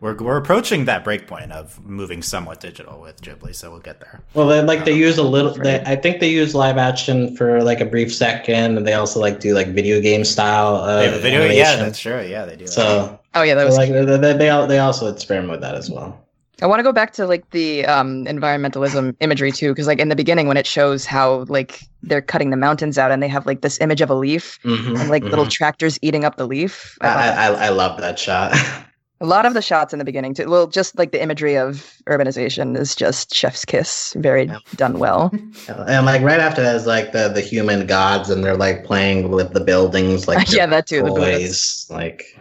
We're 0.00 0.14
we're 0.16 0.36
approaching 0.36 0.84
that 0.84 1.04
breakpoint 1.04 1.50
of 1.50 1.84
moving 1.84 2.22
somewhat 2.22 2.60
digital 2.60 3.00
with 3.00 3.20
Ghibli, 3.20 3.54
so 3.54 3.70
we'll 3.70 3.80
get 3.80 4.00
there. 4.00 4.20
Well, 4.34 4.46
then 4.46 4.66
like 4.66 4.80
um, 4.80 4.84
they 4.84 4.92
use 4.92 5.18
a 5.18 5.22
little. 5.22 5.52
They, 5.52 5.80
I 5.80 5.96
think 5.96 6.20
they 6.20 6.30
use 6.30 6.54
live 6.54 6.76
action 6.76 7.36
for 7.36 7.62
like 7.62 7.80
a 7.80 7.84
brief 7.84 8.14
second, 8.14 8.78
and 8.78 8.86
they 8.86 8.94
also 8.94 9.20
like 9.20 9.40
do 9.40 9.54
like 9.54 9.68
video 9.68 10.00
game 10.00 10.24
style. 10.24 10.76
Uh, 10.76 11.18
video, 11.20 11.40
animation. 11.40 11.56
yeah, 11.56 11.76
that's 11.76 11.98
true. 11.98 12.22
Yeah, 12.22 12.44
they 12.44 12.56
do. 12.56 12.66
So, 12.66 13.18
oh 13.34 13.42
yeah, 13.42 13.54
that 13.54 13.64
was 13.64 13.74
so, 13.74 13.80
like 13.80 13.90
they, 13.90 14.32
they 14.34 14.66
they 14.66 14.78
also 14.78 15.12
experiment 15.12 15.50
with 15.50 15.60
that 15.62 15.74
as 15.74 15.90
well. 15.90 16.24
I 16.60 16.66
want 16.66 16.80
to 16.80 16.82
go 16.82 16.92
back 16.92 17.12
to 17.14 17.26
like 17.26 17.48
the 17.50 17.86
um, 17.86 18.24
environmentalism 18.24 19.14
imagery 19.20 19.52
too, 19.52 19.70
because 19.70 19.86
like 19.86 20.00
in 20.00 20.08
the 20.08 20.16
beginning 20.16 20.48
when 20.48 20.56
it 20.56 20.66
shows 20.66 21.06
how 21.06 21.44
like 21.48 21.82
they're 22.02 22.22
cutting 22.22 22.50
the 22.50 22.56
mountains 22.56 22.98
out 22.98 23.12
and 23.12 23.22
they 23.22 23.28
have 23.28 23.46
like 23.46 23.60
this 23.60 23.80
image 23.80 24.00
of 24.00 24.10
a 24.10 24.14
leaf 24.14 24.58
mm-hmm, 24.64 24.96
and 24.96 25.08
like 25.08 25.22
mm-hmm. 25.22 25.30
little 25.30 25.46
tractors 25.46 25.98
eating 26.02 26.24
up 26.24 26.36
the 26.36 26.46
leaf. 26.46 26.98
I, 27.00 27.08
I, 27.08 27.28
I, 27.28 27.46
I 27.66 27.68
love 27.68 28.00
that 28.00 28.18
shot. 28.18 28.56
A 29.20 29.26
lot 29.26 29.46
of 29.46 29.54
the 29.54 29.62
shots 29.62 29.92
in 29.92 29.98
the 29.98 30.04
beginning, 30.04 30.32
too. 30.32 30.48
Well, 30.48 30.68
just 30.68 30.96
like 30.96 31.10
the 31.10 31.20
imagery 31.20 31.56
of 31.56 31.92
urbanization 32.06 32.76
is 32.76 32.94
just 32.94 33.34
chef's 33.34 33.64
kiss, 33.64 34.14
very 34.16 34.46
yeah. 34.46 34.58
done 34.76 35.00
well. 35.00 35.32
And 35.68 36.06
like 36.06 36.22
right 36.22 36.38
after 36.38 36.62
that 36.62 36.76
is 36.76 36.86
like 36.86 37.10
the 37.12 37.28
the 37.28 37.40
human 37.40 37.86
gods, 37.86 38.30
and 38.30 38.44
they're 38.44 38.56
like 38.56 38.84
playing 38.84 39.30
with 39.30 39.54
the 39.54 39.60
buildings, 39.60 40.28
like 40.28 40.50
yeah, 40.52 40.66
that 40.66 40.86
too. 40.86 41.02
Toys, 41.02 41.86
the 41.88 41.94
like 41.94 42.38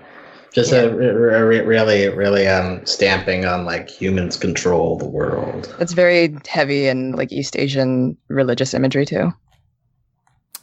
just 0.58 0.72
yeah. 0.72 0.82
a, 0.82 0.90
a, 0.90 1.42
a, 1.42 1.46
really 1.46 2.10
really 2.10 2.48
um 2.48 2.84
stamping 2.86 3.46
on 3.46 3.66
like 3.66 3.90
humans 3.90 4.38
control 4.38 4.98
the 4.98 5.08
world. 5.08 5.74
It's 5.80 5.94
very 5.94 6.36
heavy 6.48 6.88
and 6.88 7.16
like 7.16 7.32
East 7.32 7.56
Asian 7.56 8.18
religious 8.28 8.74
imagery 8.74 9.06
too. 9.06 9.32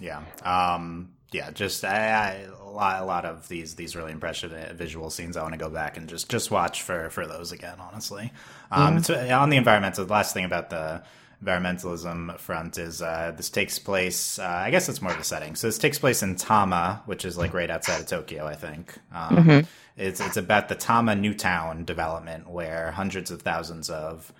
Yeah. 0.01 0.23
Um. 0.43 1.11
Yeah. 1.33 1.51
Just 1.51 1.85
I, 1.85 2.11
I 2.11 2.47
lot, 2.75 3.03
a 3.03 3.05
lot 3.05 3.25
of 3.25 3.49
these 3.49 3.75
these 3.75 3.97
really 3.97 4.13
impressive 4.13 4.53
visual 4.77 5.11
scenes. 5.11 5.37
I 5.37 5.43
want 5.43 5.55
to 5.55 5.59
go 5.59 5.71
back 5.71 5.97
and 5.97 6.09
just 6.09 6.29
just 6.29 6.51
watch 6.51 6.83
for 6.83 7.11
for 7.11 7.27
those 7.27 7.53
again. 7.53 7.77
Honestly, 7.79 8.33
um, 8.71 9.03
yeah. 9.09 9.41
on 9.41 9.51
the 9.51 9.57
environmental. 9.57 10.05
The 10.05 10.13
last 10.13 10.35
thing 10.35 10.45
about 10.45 10.71
the 10.71 11.03
environmentalism 11.45 12.39
front 12.39 12.79
is 12.79 13.03
uh, 13.03 13.33
this 13.37 13.51
takes 13.51 13.79
place. 13.79 14.39
Uh, 14.39 14.45
I 14.45 14.71
guess 14.71 14.89
it's 14.89 15.03
more 15.03 15.13
of 15.13 15.19
a 15.19 15.25
setting. 15.25 15.55
So 15.55 15.69
this 15.69 15.79
takes 15.79 15.99
place 15.99 16.23
in 16.23 16.37
Tama, 16.37 17.03
which 17.07 17.25
is 17.25 17.37
like 17.37 17.55
right 17.55 17.71
outside 17.71 18.01
of 18.01 18.07
Tokyo, 18.07 18.47
I 18.47 18.55
think. 18.55 18.95
Um, 19.13 19.37
mm-hmm. 19.37 19.61
It's 19.97 20.21
it's 20.21 20.37
about 20.37 20.69
the 20.69 20.75
Tama 20.75 21.15
New 21.15 21.35
Town 21.35 21.85
development, 21.85 22.49
where 22.49 22.93
hundreds 22.93 23.31
of 23.31 23.43
thousands 23.43 23.91
of 23.91 24.33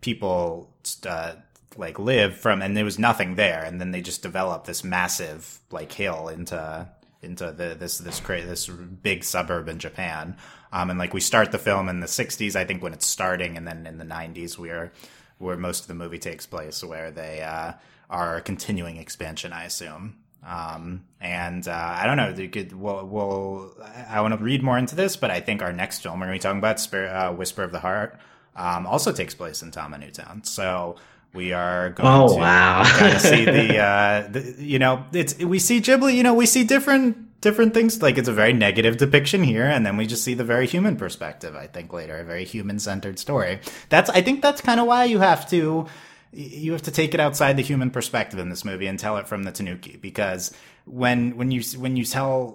people 0.00 0.70
uh, 1.06 1.34
like 1.76 1.98
live 1.98 2.36
from, 2.36 2.62
and 2.62 2.76
there 2.76 2.84
was 2.84 2.98
nothing 2.98 3.34
there, 3.34 3.62
and 3.64 3.80
then 3.80 3.90
they 3.90 4.02
just 4.02 4.22
develop 4.22 4.64
this 4.64 4.84
massive 4.84 5.60
like 5.70 5.92
hill 5.92 6.28
into 6.28 6.88
into 7.22 7.52
the, 7.52 7.76
this 7.78 7.98
this 7.98 8.20
great 8.20 8.46
this 8.46 8.68
big 8.68 9.24
suburb 9.24 9.68
in 9.68 9.78
Japan. 9.78 10.36
Um, 10.72 10.90
and 10.90 10.98
like 10.98 11.12
we 11.12 11.20
start 11.20 11.52
the 11.52 11.58
film 11.58 11.88
in 11.88 12.00
the 12.00 12.06
'60s, 12.06 12.56
I 12.56 12.64
think 12.64 12.82
when 12.82 12.92
it's 12.92 13.06
starting, 13.06 13.56
and 13.56 13.66
then 13.66 13.86
in 13.86 13.98
the 13.98 14.04
'90s, 14.04 14.58
where 14.58 14.92
where 15.38 15.56
most 15.56 15.82
of 15.82 15.88
the 15.88 15.94
movie 15.94 16.18
takes 16.18 16.46
place, 16.46 16.82
where 16.84 17.10
they 17.10 17.42
uh, 17.42 17.72
are 18.08 18.40
continuing 18.40 18.96
expansion, 18.96 19.52
I 19.52 19.64
assume. 19.64 20.16
Um, 20.46 21.04
and 21.20 21.66
uh, 21.68 21.96
I 21.98 22.06
don't 22.06 22.16
know. 22.16 22.48
Could. 22.48 22.72
We'll. 22.72 23.06
we'll 23.06 23.74
I 24.08 24.20
want 24.20 24.38
to 24.38 24.42
read 24.42 24.62
more 24.62 24.78
into 24.78 24.94
this, 24.94 25.16
but 25.16 25.30
I 25.30 25.40
think 25.40 25.62
our 25.62 25.72
next 25.72 26.00
film 26.00 26.20
we're 26.20 26.26
going 26.26 26.38
to 26.38 26.42
be 26.42 26.42
talking 26.42 26.58
about, 26.58 26.80
Spirit, 26.80 27.10
uh, 27.10 27.32
"Whisper 27.32 27.62
of 27.62 27.72
the 27.72 27.80
Heart," 27.80 28.18
um, 28.56 28.86
also 28.86 29.12
takes 29.12 29.34
place 29.34 29.62
in 29.62 29.70
Tama 29.70 29.98
Newtown. 29.98 30.42
So 30.44 30.96
we 31.32 31.52
are 31.52 31.90
going 31.90 32.08
Oh, 32.08 32.34
to 32.34 32.40
wow. 32.40 32.82
kind 32.86 33.14
of 33.14 33.20
see 33.20 33.44
the, 33.44 33.78
uh, 33.82 34.28
the. 34.28 34.54
You 34.58 34.78
know, 34.78 35.04
it's 35.12 35.38
we 35.38 35.58
see 35.58 35.80
Ghibli. 35.80 36.14
You 36.14 36.22
know, 36.22 36.34
we 36.34 36.46
see 36.46 36.64
different 36.64 37.40
different 37.40 37.72
things. 37.74 38.02
Like 38.02 38.18
it's 38.18 38.28
a 38.28 38.32
very 38.32 38.52
negative 38.52 38.96
depiction 38.96 39.42
here, 39.42 39.64
and 39.64 39.86
then 39.86 39.96
we 39.96 40.06
just 40.06 40.24
see 40.24 40.34
the 40.34 40.44
very 40.44 40.66
human 40.66 40.96
perspective. 40.96 41.54
I 41.54 41.66
think 41.66 41.92
later, 41.92 42.18
a 42.18 42.24
very 42.24 42.44
human 42.44 42.78
centered 42.78 43.18
story. 43.18 43.60
That's. 43.88 44.10
I 44.10 44.22
think 44.22 44.42
that's 44.42 44.60
kind 44.60 44.80
of 44.80 44.86
why 44.86 45.04
you 45.04 45.18
have 45.20 45.48
to 45.50 45.86
you 46.32 46.70
have 46.72 46.82
to 46.82 46.92
take 46.92 47.12
it 47.12 47.18
outside 47.18 47.56
the 47.56 47.62
human 47.62 47.90
perspective 47.90 48.38
in 48.38 48.50
this 48.50 48.64
movie 48.64 48.86
and 48.86 48.98
tell 48.98 49.16
it 49.16 49.26
from 49.26 49.42
the 49.42 49.50
Tanuki 49.50 49.96
because 50.00 50.54
when 50.86 51.36
when 51.36 51.50
you 51.50 51.62
when 51.78 51.96
you 51.96 52.04
tell 52.04 52.48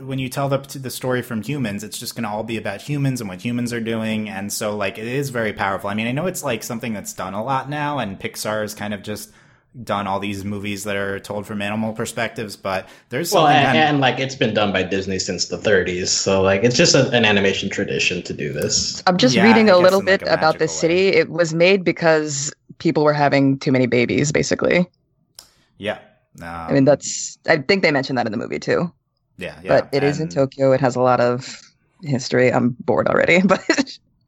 when 0.00 0.18
you 0.18 0.28
tell 0.28 0.48
the 0.48 0.58
the 0.78 0.90
story 0.90 1.22
from 1.22 1.42
humans, 1.42 1.82
it's 1.84 1.98
just 1.98 2.14
going 2.14 2.24
to 2.24 2.28
all 2.30 2.44
be 2.44 2.56
about 2.56 2.82
humans 2.82 3.20
and 3.20 3.28
what 3.28 3.42
humans 3.44 3.72
are 3.72 3.80
doing, 3.80 4.28
and 4.28 4.52
so 4.52 4.76
like 4.76 4.98
it 4.98 5.06
is 5.06 5.30
very 5.30 5.52
powerful. 5.52 5.90
I 5.90 5.94
mean, 5.94 6.06
I 6.06 6.12
know 6.12 6.26
it's 6.26 6.42
like 6.44 6.62
something 6.62 6.92
that's 6.92 7.12
done 7.12 7.34
a 7.34 7.42
lot 7.42 7.68
now, 7.70 7.98
and 7.98 8.18
Pixar 8.20 8.64
is 8.64 8.74
kind 8.74 8.94
of 8.94 9.02
just 9.02 9.32
done 9.84 10.08
all 10.08 10.18
these 10.18 10.44
movies 10.44 10.82
that 10.82 10.96
are 10.96 11.20
told 11.20 11.46
from 11.46 11.62
animal 11.62 11.92
perspectives, 11.92 12.56
but 12.56 12.88
there's 13.08 13.32
Well, 13.32 13.46
and, 13.46 13.64
kind 13.66 13.78
of- 13.78 13.84
and 13.84 14.00
like 14.00 14.18
it's 14.18 14.34
been 14.34 14.52
done 14.52 14.72
by 14.72 14.82
Disney 14.82 15.20
since 15.20 15.46
the 15.46 15.56
30s, 15.58 16.08
so 16.10 16.42
like 16.42 16.64
it's 16.64 16.76
just 16.76 16.94
a, 16.96 17.08
an 17.10 17.24
animation 17.24 17.70
tradition 17.70 18.20
to 18.24 18.32
do 18.32 18.52
this. 18.52 19.00
I'm 19.06 19.16
just 19.16 19.36
Yeah, 19.36 19.44
reading 19.44 19.70
I 19.70 19.74
a 19.74 19.76
guess 19.76 19.82
little 19.84 20.00
in, 20.00 20.06
like, 20.06 20.20
bit 20.20 20.28
a 20.28 20.34
about 20.34 20.58
this 20.58 20.72
way. 20.72 20.80
city. 20.80 21.08
It 21.08 21.30
was 21.30 21.54
made 21.54 21.84
because 21.84 22.52
people 22.78 23.04
were 23.04 23.12
having 23.12 23.58
too 23.60 23.70
many 23.70 23.86
babies, 23.86 24.32
basically. 24.32 24.86
yeah. 25.78 25.98
I 26.46 26.72
mean, 26.72 26.84
that's. 26.84 27.38
I 27.46 27.58
think 27.58 27.82
they 27.82 27.90
mentioned 27.90 28.18
that 28.18 28.26
in 28.26 28.32
the 28.32 28.38
movie 28.38 28.58
too. 28.58 28.92
yeah, 29.36 29.60
yeah, 29.62 29.68
but 29.68 29.88
it 29.92 30.02
is 30.02 30.20
in 30.20 30.28
Tokyo. 30.28 30.72
It 30.72 30.80
has 30.80 30.96
a 30.96 31.00
lot 31.00 31.20
of 31.20 31.60
history. 32.02 32.52
I'm 32.52 32.76
bored 32.80 33.08
already, 33.08 33.40
but 33.44 33.62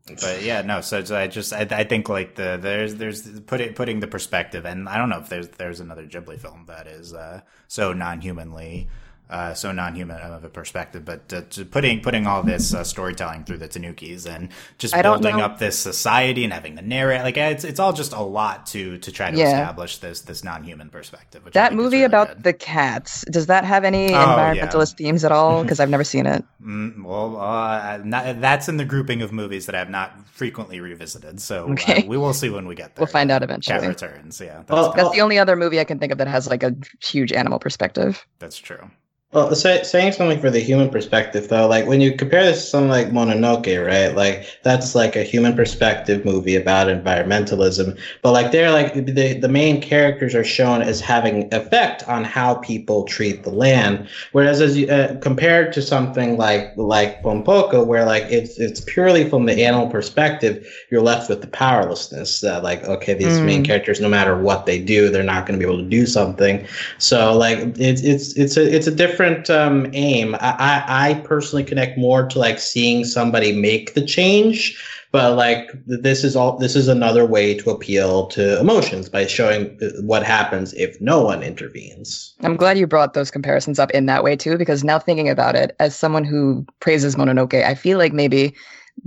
but 0.06 0.42
yeah, 0.42 0.62
no. 0.62 0.80
So, 0.80 1.04
so 1.04 1.16
I 1.16 1.26
just 1.26 1.52
I, 1.52 1.66
I 1.70 1.84
think 1.84 2.08
like 2.08 2.34
the 2.34 2.58
there's 2.60 2.96
there's 2.96 3.40
put 3.40 3.60
it 3.60 3.74
putting 3.74 4.00
the 4.00 4.06
perspective, 4.06 4.64
and 4.64 4.88
I 4.88 4.98
don't 4.98 5.08
know 5.08 5.18
if 5.18 5.28
there's 5.28 5.48
there's 5.48 5.80
another 5.80 6.06
Ghibli 6.06 6.38
film 6.38 6.64
that 6.66 6.86
is 6.86 7.14
uh, 7.14 7.42
so 7.68 7.92
non-humanly. 7.92 8.88
Uh, 9.32 9.54
so 9.54 9.72
non-human 9.72 10.18
of 10.20 10.44
a 10.44 10.48
perspective, 10.50 11.06
but 11.06 11.32
uh, 11.32 11.40
to 11.48 11.64
putting 11.64 12.00
putting 12.02 12.26
all 12.26 12.42
this 12.42 12.74
uh, 12.74 12.84
storytelling 12.84 13.44
through 13.44 13.56
the 13.56 13.66
Tanukis 13.66 14.26
and 14.26 14.50
just 14.76 14.94
I 14.94 15.00
building 15.00 15.38
know. 15.38 15.44
up 15.46 15.58
this 15.58 15.78
society 15.78 16.44
and 16.44 16.52
having 16.52 16.74
the 16.74 16.82
narrate 16.82 17.22
like 17.22 17.38
it's 17.38 17.64
it's 17.64 17.80
all 17.80 17.94
just 17.94 18.12
a 18.12 18.20
lot 18.20 18.66
to 18.66 18.98
to 18.98 19.10
try 19.10 19.30
to 19.30 19.36
Yeah. 19.38 19.46
establish 19.46 19.96
this 19.98 20.20
this 20.20 20.44
non-human 20.44 20.90
perspective. 20.90 21.44
Which 21.46 21.54
that 21.54 21.72
movie 21.72 21.96
really 21.96 22.04
about 22.04 22.28
good. 22.28 22.42
the 22.44 22.52
cats 22.52 23.24
does 23.30 23.46
that 23.46 23.64
have 23.64 23.84
any 23.84 24.08
Oh, 24.08 24.10
yeah. 24.10 24.54
environmentalist 24.54 24.96
themes 24.98 25.24
at 25.24 25.32
all? 25.32 25.62
Because 25.62 25.80
I've 25.80 25.88
never 25.90 26.04
seen 26.04 26.26
it. 26.26 26.44
Mm, 26.62 27.02
well, 27.04 27.40
uh, 27.40 28.00
not, 28.04 28.38
that's 28.42 28.68
in 28.68 28.76
the 28.76 28.84
grouping 28.84 29.22
of 29.22 29.32
movies 29.32 29.64
that 29.66 29.74
I 29.74 29.78
have 29.78 29.88
not 29.90 30.10
frequently 30.28 30.78
revisited. 30.80 31.40
So 31.40 31.68
uh, 31.68 31.72
Okay. 31.72 32.04
we 32.06 32.18
will 32.18 32.34
see 32.34 32.50
when 32.50 32.66
we 32.66 32.74
get 32.74 32.96
there. 32.96 33.02
We'll 33.02 33.12
find 33.12 33.30
out 33.30 33.42
eventually. 33.42 33.72
Cat 33.78 33.82
eventually. 33.84 34.10
returns. 34.12 34.40
Yeah, 34.40 34.58
that's, 34.58 34.70
Well, 34.70 34.92
That's 34.94 35.10
the 35.10 35.22
only 35.22 35.38
other 35.38 35.56
movie 35.56 35.80
I 35.80 35.84
can 35.84 35.98
think 35.98 36.12
of 36.12 36.18
that 36.18 36.28
has 36.28 36.46
like 36.48 36.62
a 36.62 36.74
huge 37.02 37.32
animal 37.32 37.58
perspective. 37.58 38.26
that's 38.38 38.58
true. 38.58 38.90
Well, 39.34 39.54
say, 39.54 39.82
saying 39.82 40.12
something 40.12 40.38
for 40.40 40.50
the 40.50 40.60
human 40.60 40.90
perspective, 40.90 41.48
though, 41.48 41.66
like 41.66 41.86
when 41.86 42.02
you 42.02 42.14
compare 42.14 42.44
this 42.44 42.60
to 42.64 42.66
something 42.68 42.90
like 42.90 43.12
Mononoke, 43.12 43.82
right? 43.82 44.14
Like 44.14 44.44
that's 44.62 44.94
like 44.94 45.16
a 45.16 45.22
human 45.22 45.54
perspective 45.56 46.22
movie 46.26 46.54
about 46.54 46.88
environmentalism, 46.88 47.98
but 48.20 48.32
like 48.32 48.52
they're 48.52 48.70
like 48.70 48.92
the 48.92 49.32
the 49.40 49.48
main 49.48 49.80
characters 49.80 50.34
are 50.34 50.44
shown 50.44 50.82
as 50.82 51.00
having 51.00 51.48
effect 51.54 52.06
on 52.08 52.24
how 52.24 52.56
people 52.56 53.04
treat 53.04 53.42
the 53.42 53.50
land, 53.50 54.06
whereas 54.32 54.60
as 54.60 54.76
you, 54.76 54.86
uh, 54.88 55.16
compared 55.20 55.72
to 55.72 55.80
something 55.80 56.36
like 56.36 56.70
like 56.76 57.22
Pompoko, 57.22 57.86
where 57.86 58.04
like 58.04 58.24
it's 58.28 58.58
it's 58.58 58.82
purely 58.82 59.26
from 59.30 59.46
the 59.46 59.64
animal 59.64 59.88
perspective, 59.88 60.66
you're 60.90 61.00
left 61.00 61.30
with 61.30 61.40
the 61.40 61.46
powerlessness 61.46 62.40
that 62.42 62.62
like 62.62 62.84
okay, 62.84 63.14
these 63.14 63.40
Mm. 63.40 63.44
main 63.44 63.64
characters, 63.64 63.98
no 63.98 64.10
matter 64.10 64.36
what 64.38 64.66
they 64.66 64.78
do, 64.78 65.08
they're 65.08 65.22
not 65.22 65.46
going 65.46 65.58
to 65.58 65.64
be 65.66 65.70
able 65.72 65.82
to 65.82 65.88
do 65.88 66.04
something. 66.04 66.66
So 66.98 67.34
like 67.34 67.58
it's 67.78 68.02
it's 68.02 68.34
it's 68.34 68.58
a 68.58 68.76
it's 68.76 68.86
a 68.86 68.90
different 68.94 69.21
um, 69.50 69.88
aim. 69.92 70.34
I, 70.36 70.56
I 70.58 71.10
I 71.10 71.14
personally 71.20 71.64
connect 71.64 71.98
more 71.98 72.26
to 72.28 72.38
like 72.38 72.58
seeing 72.58 73.04
somebody 73.04 73.52
make 73.52 73.94
the 73.94 74.04
change, 74.04 74.78
but 75.12 75.36
like 75.36 75.70
this 75.86 76.24
is 76.24 76.36
all 76.36 76.58
this 76.58 76.74
is 76.74 76.88
another 76.88 77.26
way 77.26 77.54
to 77.54 77.70
appeal 77.70 78.26
to 78.28 78.58
emotions 78.60 79.08
by 79.08 79.26
showing 79.26 79.78
uh, 79.82 79.88
what 80.02 80.22
happens 80.22 80.72
if 80.74 81.00
no 81.00 81.22
one 81.22 81.42
intervenes. 81.42 82.34
I'm 82.40 82.56
glad 82.56 82.78
you 82.78 82.86
brought 82.86 83.14
those 83.14 83.30
comparisons 83.30 83.78
up 83.78 83.90
in 83.92 84.06
that 84.06 84.24
way 84.24 84.36
too, 84.36 84.58
because 84.58 84.84
now 84.84 84.98
thinking 84.98 85.28
about 85.28 85.54
it, 85.54 85.76
as 85.78 85.94
someone 85.94 86.24
who 86.24 86.66
praises 86.80 87.16
Mononoke, 87.16 87.64
I 87.64 87.74
feel 87.74 87.98
like 87.98 88.12
maybe 88.12 88.54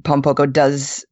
Pompoko 0.04 0.52
does 0.52 1.06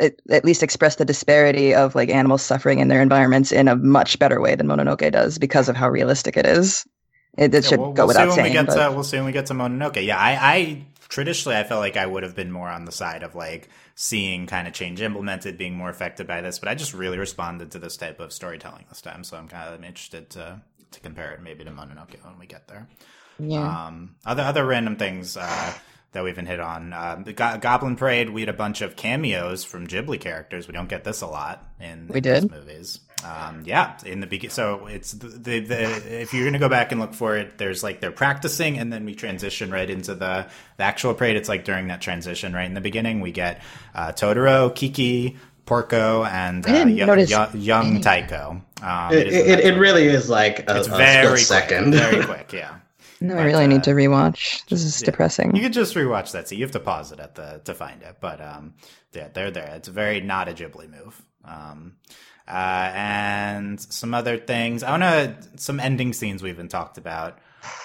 at, 0.00 0.14
at 0.30 0.44
least 0.44 0.62
express 0.62 0.96
the 0.96 1.04
disparity 1.04 1.74
of 1.74 1.94
like 1.94 2.10
animals 2.10 2.42
suffering 2.42 2.78
in 2.78 2.88
their 2.88 3.00
environments 3.02 3.52
in 3.52 3.68
a 3.68 3.76
much 3.76 4.18
better 4.18 4.40
way 4.40 4.54
than 4.54 4.66
Mononoke 4.66 5.10
does 5.12 5.38
because 5.38 5.68
of 5.68 5.76
how 5.76 5.88
realistic 5.88 6.36
it 6.36 6.46
is. 6.46 6.86
It, 7.36 7.54
it 7.54 7.64
Yeah, 7.64 7.68
should 7.70 7.80
we'll, 7.80 7.92
go 7.92 8.06
we'll 8.06 8.14
see 8.14 8.20
without 8.20 8.26
when 8.28 8.34
saying. 8.36 8.46
we 8.48 8.52
get 8.52 8.66
but- 8.66 8.88
to 8.88 8.94
we'll 8.94 9.04
see 9.04 9.16
when 9.18 9.26
we 9.26 9.32
get 9.32 9.46
to 9.46 9.54
Mononoke. 9.54 10.04
Yeah, 10.04 10.18
I, 10.18 10.38
I 10.54 10.86
traditionally 11.08 11.56
I 11.56 11.64
felt 11.64 11.80
like 11.80 11.96
I 11.96 12.06
would 12.06 12.22
have 12.22 12.34
been 12.34 12.50
more 12.50 12.68
on 12.68 12.84
the 12.84 12.92
side 12.92 13.22
of 13.22 13.34
like 13.34 13.68
seeing 13.94 14.46
kind 14.46 14.66
of 14.68 14.74
change 14.74 15.00
implemented, 15.00 15.56
being 15.58 15.74
more 15.74 15.88
affected 15.90 16.26
by 16.26 16.40
this, 16.40 16.58
but 16.58 16.68
I 16.68 16.74
just 16.74 16.92
really 16.94 17.18
responded 17.18 17.70
to 17.72 17.78
this 17.78 17.96
type 17.96 18.20
of 18.20 18.32
storytelling 18.32 18.84
this 18.88 19.00
time. 19.00 19.24
So 19.24 19.36
I'm 19.36 19.48
kind 19.48 19.72
of 19.74 19.82
interested 19.84 20.30
to 20.30 20.60
to 20.92 21.00
compare 21.00 21.32
it 21.32 21.42
maybe 21.42 21.64
to 21.64 21.70
Mononoke 21.70 22.22
when 22.24 22.38
we 22.38 22.46
get 22.46 22.68
there. 22.68 22.88
yeah. 23.38 23.86
Um, 23.86 24.14
other 24.24 24.42
other 24.42 24.64
random 24.64 24.96
things 24.96 25.36
uh, 25.36 25.72
that 26.12 26.22
we 26.24 26.30
haven't 26.30 26.46
hit 26.46 26.60
on. 26.60 26.92
Um, 26.92 27.24
the 27.24 27.32
Go- 27.34 27.58
Goblin 27.58 27.96
Parade. 27.96 28.30
We 28.30 28.40
had 28.42 28.48
a 28.48 28.52
bunch 28.54 28.80
of 28.80 28.96
cameos 28.96 29.64
from 29.64 29.86
Ghibli 29.86 30.18
characters. 30.20 30.66
We 30.68 30.72
don't 30.72 30.88
get 30.88 31.04
this 31.04 31.20
a 31.20 31.26
lot 31.26 31.62
in, 31.80 32.06
We 32.08 32.18
in 32.18 32.22
these 32.22 32.40
did? 32.42 32.50
movies. 32.50 33.00
Um, 33.26 33.62
yeah, 33.64 33.96
in 34.04 34.20
the 34.20 34.26
beginning. 34.26 34.52
So 34.52 34.86
it's 34.86 35.12
the, 35.12 35.28
the 35.28 35.60
the 35.60 36.20
if 36.22 36.32
you're 36.32 36.44
gonna 36.44 36.58
go 36.58 36.68
back 36.68 36.92
and 36.92 37.00
look 37.00 37.14
for 37.14 37.36
it, 37.36 37.58
there's 37.58 37.82
like 37.82 38.00
they're 38.00 38.12
practicing, 38.12 38.78
and 38.78 38.92
then 38.92 39.04
we 39.04 39.14
transition 39.14 39.70
right 39.70 39.88
into 39.88 40.14
the 40.14 40.46
the 40.76 40.82
actual 40.84 41.14
parade. 41.14 41.36
It's 41.36 41.48
like 41.48 41.64
during 41.64 41.88
that 41.88 42.00
transition, 42.00 42.52
right 42.52 42.66
in 42.66 42.74
the 42.74 42.80
beginning, 42.80 43.20
we 43.20 43.32
get 43.32 43.62
uh, 43.94 44.12
Totoro, 44.12 44.74
Kiki. 44.74 45.36
Porco 45.66 46.22
and 46.22 46.64
I 46.64 46.70
uh, 46.70 46.72
didn't 46.74 46.96
yo- 46.96 47.06
notice 47.06 47.30
young 47.54 47.86
any. 47.96 48.00
Taiko. 48.00 48.62
Um, 48.82 49.12
It, 49.12 49.26
is 49.26 49.34
it, 49.34 49.56
the 49.56 49.66
it, 49.66 49.78
really 49.78 50.06
is 50.06 50.30
like 50.30 50.60
a, 50.70 50.78
It's 50.78 50.86
a 50.86 50.96
very 50.96 51.40
split 51.40 51.66
quick, 51.66 51.70
second. 51.70 51.92
very 51.92 52.24
quick. 52.30 52.52
Yeah. 52.52 52.76
no, 53.20 53.36
I 53.36 53.46
really 53.46 53.64
uh, 53.64 53.66
need 53.66 53.82
to 53.82 53.90
rewatch. 53.90 54.64
This 54.68 54.84
is 54.84 55.02
yeah. 55.02 55.06
depressing. 55.06 55.56
You 55.56 55.62
could 55.62 55.72
just 55.72 55.96
rewatch 55.96 56.30
that. 56.32 56.48
So 56.48 56.54
you 56.54 56.62
have 56.62 56.70
to 56.70 56.78
pause 56.78 57.10
it 57.10 57.18
at 57.18 57.34
the 57.34 57.60
to 57.64 57.74
find 57.74 58.00
it. 58.02 58.18
But 58.20 58.40
um, 58.40 58.74
yeah, 59.12 59.26
they're 59.34 59.50
there. 59.50 59.74
It's 59.74 59.88
a 59.88 59.90
very 59.90 60.20
not 60.20 60.48
a 60.48 60.52
Ghibli 60.52 60.88
move. 60.88 61.20
Um, 61.44 61.96
uh, 62.48 62.90
and 62.94 63.80
some 63.80 64.14
other 64.14 64.38
things. 64.38 64.82
I 64.82 64.90
want 64.90 65.02
to 65.02 65.36
some 65.60 65.80
ending 65.80 66.12
scenes 66.12 66.42
we've 66.42 66.56
been 66.56 66.68
talked 66.68 66.98
about. 66.98 67.38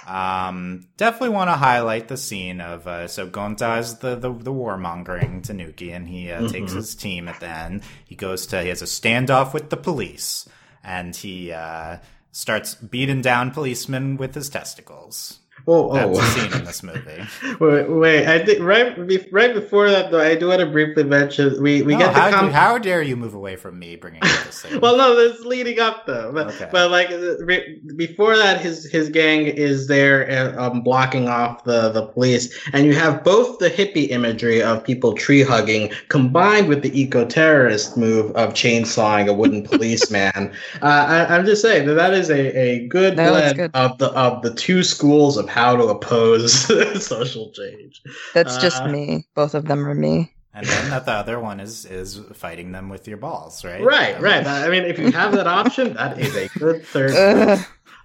Um, 0.05 0.88
definitely 0.97 1.30
want 1.30 1.49
to 1.49 1.55
highlight 1.55 2.07
the 2.07 2.18
scene 2.18 2.62
of 2.62 2.86
uh, 2.86 3.07
so 3.07 3.28
Gonta 3.28 3.80
is 3.80 3.97
the 3.97 4.16
the, 4.16 4.32
the 4.32 4.53
warmongering 4.53 5.43
Tanuki, 5.43 5.91
and 5.91 6.07
he 6.07 6.32
uh, 6.32 6.47
takes 6.47 6.74
his 6.74 6.95
team 6.95 7.28
at 7.28 7.39
the 7.39 7.47
end. 7.47 7.84
He 8.05 8.16
goes 8.16 8.45
to 8.47 8.62
he 8.62 8.70
has 8.70 8.82
a 8.82 8.86
standoff 8.86 9.53
with 9.53 9.70
the 9.70 9.78
police, 9.78 10.47
and 10.84 11.16
he 11.16 11.51
uh, 11.51 11.97
starts 12.32 12.76
beating 12.76 13.22
down 13.22 13.51
policemen 13.51 14.18
with 14.18 14.36
his 14.36 14.49
testicles. 14.49 15.39
Oh, 15.68 15.93
That's 15.93 16.18
oh. 16.18 16.22
a 16.22 16.26
scene 16.26 16.53
in 16.59 16.66
this 16.66 16.84
movie. 16.89 17.24
Wait, 17.59 17.89
wait, 17.89 18.28
I 18.28 18.43
think 18.45 18.59
right 18.62 18.97
right 19.32 19.53
before 19.53 19.89
that 19.89 20.12
though, 20.12 20.20
I 20.22 20.36
do 20.36 20.47
want 20.47 20.59
to 20.62 20.66
briefly 20.66 21.03
mention 21.03 21.62
we 21.62 21.82
we 21.82 21.93
No, 21.93 21.99
get 21.99 22.14
the 22.14 22.20
how, 22.20 22.30
com- 22.32 22.51
how 22.51 22.78
dare 22.78 23.01
you 23.01 23.16
move 23.16 23.34
away 23.34 23.55
from 23.55 23.78
me 23.80 23.95
bringing 23.95 24.24
up 24.24 24.30
this 24.45 24.55
scene? 24.64 24.80
well, 24.82 24.97
no, 24.97 25.16
that's 25.28 25.41
leading 25.45 25.80
up 25.80 26.05
though. 26.05 26.32
But, 26.34 26.47
Okay. 26.47 26.70
but 26.72 26.91
like 26.91 27.12
uh, 27.12 27.38
re- 27.45 27.80
before 27.95 28.36
that, 28.38 28.59
his 28.62 28.86
his 28.91 29.09
gang 29.09 29.45
is 29.45 29.88
there 29.88 30.30
uh, 30.57 30.68
um, 30.70 30.82
blocking 30.82 31.28
off 31.28 31.64
the 31.64 31.89
the 31.89 32.05
police, 32.07 32.57
and 32.74 32.86
you 32.86 32.93
have 32.95 33.24
both 33.24 33.59
the 33.59 33.70
hippie 33.70 34.09
imagery 34.09 34.62
of 34.62 34.84
people 34.84 35.14
tree 35.14 35.43
hugging 35.43 35.91
combined 36.09 36.68
with 36.68 36.82
the 36.82 36.99
eco 36.99 37.26
terrorist 37.26 37.97
move 37.97 38.32
of 38.36 38.53
chainsawing 38.53 39.28
a 39.28 39.34
wooden 39.34 39.64
policeman. 39.72 40.51
Uh, 40.82 40.86
I, 41.30 41.36
I'm 41.36 41.45
just 41.45 41.62
saying 41.62 41.88
that 41.88 41.93
that 41.95 42.14
is 42.14 42.30
a, 42.30 42.57
a 42.57 42.88
good 42.88 43.16
No, 43.18 43.30
blend 43.32 43.57
good. 43.57 43.72
of 43.76 43.97
the 43.97 44.07
of 44.12 44.41
the 44.41 44.53
two 44.53 44.84
schools 44.84 45.38
of 45.38 45.47
how 45.52 45.76
to 45.76 45.84
oppose 45.88 46.54
social 47.06 47.52
change. 47.52 48.02
That's 48.34 48.58
just 48.58 48.82
uh, 48.82 48.88
me. 48.88 49.26
Both 49.36 49.54
of 49.56 49.66
them 49.66 49.88
are 49.88 49.93
me. 49.95 50.34
and 50.54 50.66
then 50.66 50.89
that 50.89 51.06
the 51.06 51.12
other 51.14 51.39
one 51.39 51.60
is 51.60 51.86
is 51.86 52.20
fighting 52.34 52.72
them 52.72 52.89
with 52.89 53.08
your 53.08 53.18
balls, 53.18 53.64
right? 53.64 53.84
Right, 53.84 54.16
Um, 54.16 54.24
right. 54.24 54.45
I 54.47 54.70
mean, 54.70 54.84
if 54.84 54.97
you 54.99 55.12
have 55.12 55.32
that 55.34 55.47
option, 55.47 55.93
that 55.93 56.20
is 56.20 56.36
a 56.36 56.47
good 56.60 56.84
third. 56.93 57.14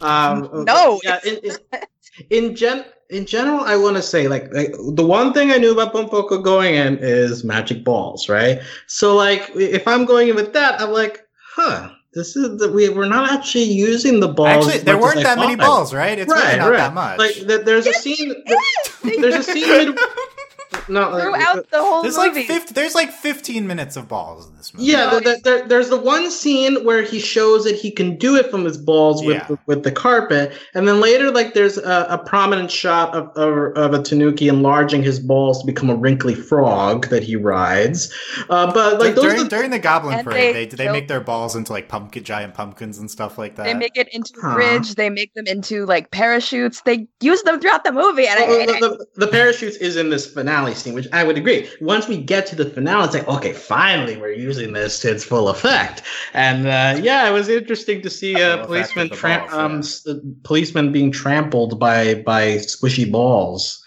Um, 0.01 0.65
No, 0.65 1.01
yeah. 1.03 1.21
In, 1.25 1.39
it's 1.43 1.59
in, 2.31 2.49
in 2.49 2.57
gen 2.57 2.85
in 3.09 3.25
general, 3.25 3.61
I 3.61 3.77
want 3.77 3.97
to 3.97 4.03
say 4.03 4.27
like, 4.29 4.53
like 4.53 4.73
the 4.95 5.07
one 5.07 5.33
thing 5.33 5.53
I 5.53 5.59
knew 5.59 5.73
about 5.73 5.93
Pompoko 5.95 6.43
going 6.43 6.75
in 6.75 6.99
is 7.01 7.45
magic 7.45 7.85
balls, 7.85 8.29
right? 8.29 8.61
So 8.89 9.15
like, 9.15 9.51
if 9.55 9.87
I'm 9.87 10.05
going 10.05 10.29
in 10.29 10.35
with 10.37 10.53
that, 10.55 10.81
I'm 10.81 10.91
like, 10.91 11.27
huh. 11.55 11.91
This 12.17 12.35
is 12.35 12.59
the, 12.59 12.73
we 12.73 12.89
we're 12.89 13.07
not 13.07 13.31
actually 13.31 13.64
using 13.64 14.21
the 14.21 14.29
balls. 14.29 14.67
Actually, 14.67 14.85
there 14.85 14.97
weren't 14.97 15.23
that 15.23 15.37
many 15.37 15.55
balls, 15.55 15.93
right? 15.93 16.19
It's 16.19 16.33
really 16.33 16.57
not 16.57 16.73
that 16.73 16.95
much. 16.95 17.19
Like 17.19 17.35
there's 17.64 17.87
a 17.87 17.93
scene. 17.93 18.35
there's 19.05 19.35
a 19.35 19.43
scene. 19.43 19.95
Mid- 19.95 19.99
no, 20.89 21.11
like, 21.11 21.23
Throughout 21.23 21.71
the 21.71 21.79
whole 21.83 22.03
there's 22.03 22.17
like 22.17 22.35
50, 22.35 22.75
there's 22.75 22.95
like 22.95 23.11
15 23.11 23.67
minutes 23.67 23.97
of 23.97 24.09
balls 24.09 24.49
in 24.49 24.57
this 24.57 24.73
movie. 24.75 24.87
Yeah, 24.87 25.11
No, 25.11 25.21
the, 25.21 25.41
the, 25.43 25.64
there's 25.69 25.89
the 25.89 25.97
one 25.97 26.31
scene 26.31 26.85
where 26.85 27.03
he 27.03 27.19
shows 27.19 27.64
that 27.64 27.75
he 27.77 27.91
can 27.91 28.17
do 28.17 28.37
it 28.37 28.51
from 28.51 28.64
his 28.64 28.77
balls 28.79 29.25
with 29.25 29.37
Yeah. 29.37 29.57
with 29.67 29.83
the 29.85 29.93
carpet, 29.93 30.53
and 30.75 30.87
then 30.87 31.01
later, 31.01 31.31
like 31.31 31.55
there's 31.55 31.79
a, 31.79 32.07
a 32.11 32.19
prominent 32.19 32.71
shot 32.71 33.14
of, 33.14 33.29
of 33.37 33.77
of 33.77 33.95
a 33.95 34.03
Tanuki 34.03 34.49
enlarging 34.49 35.03
his 35.03 35.19
balls 35.21 35.61
to 35.61 35.67
become 35.67 35.91
a 35.91 35.95
wrinkly 35.97 36.35
frog 36.35 37.09
that 37.09 37.23
he 37.23 37.37
rides. 37.37 38.12
Uh, 38.49 38.73
but 38.73 38.99
like 39.01 39.14
Dur- 39.14 39.23
those, 39.23 39.23
during, 39.25 39.41
are- 39.47 39.49
during 39.49 39.71
the 39.71 39.79
Goblin 39.79 40.23
Parade, 40.25 40.55
they 40.55 40.67
they, 40.67 40.77
they 40.87 40.93
make 40.93 41.09
their 41.09 41.21
balls 41.21 41.55
into 41.57 41.73
like 41.73 41.89
pumpkin, 41.89 42.25
giant 42.25 42.55
pumpkins 42.55 42.99
and 42.99 43.11
stuff 43.11 43.39
like 43.39 43.57
that. 43.57 43.64
They 43.64 43.75
make 43.75 43.97
it 43.97 44.09
into 44.12 44.33
Huh. 44.41 44.51
a 44.51 44.55
bridge. 44.55 44.95
They 44.95 45.11
make 45.11 45.33
them 45.35 45.47
into 45.47 45.87
like 45.87 46.11
parachutes. 46.11 46.83
They 46.83 47.07
use 47.21 47.43
them 47.43 47.61
throughout 47.61 47.85
the 47.85 47.93
movie, 47.93 48.27
and 48.27 48.39
Well, 48.41 48.59
hate 48.61 48.69
it. 48.69 48.81
the, 48.81 48.89
the, 49.17 49.27
the 49.27 49.29
parachutes 49.29 49.77
is 49.77 49.97
in 49.97 50.11
this 50.11 50.27
finale 50.33 50.56
scene, 50.75 50.95
which 50.95 51.07
I 51.13 51.25
would 51.25 51.37
agree. 51.37 51.69
Once 51.81 52.09
we 52.09 52.17
get 52.19 52.47
to 52.47 52.57
the 52.57 52.65
finale, 52.65 53.05
it's 53.05 53.15
like, 53.15 53.29
okay, 53.29 53.53
finally, 53.53 54.17
we're 54.17 54.33
using 54.33 54.73
this 54.73 55.01
to 55.01 55.11
its 55.11 55.25
full 55.25 55.49
effect. 55.49 56.03
And 56.33 56.67
uh, 56.67 57.01
yeah, 57.03 57.29
it 57.29 57.33
was 57.33 57.49
interesting 57.49 58.03
to 58.03 58.11
see 58.11 58.35
Full 58.35 58.43
a 58.43 58.55
effect 58.55 58.67
policeman, 58.67 59.11
tra- 59.11 59.49
um, 59.51 59.73
yeah. 59.73 59.79
s- 59.79 60.07
uh, 60.07 60.15
policeman 60.43 60.93
being 60.93 61.11
trampled 61.13 61.79
by 61.79 62.15
by 62.15 62.57
squishy 62.57 63.11
balls. 63.11 63.83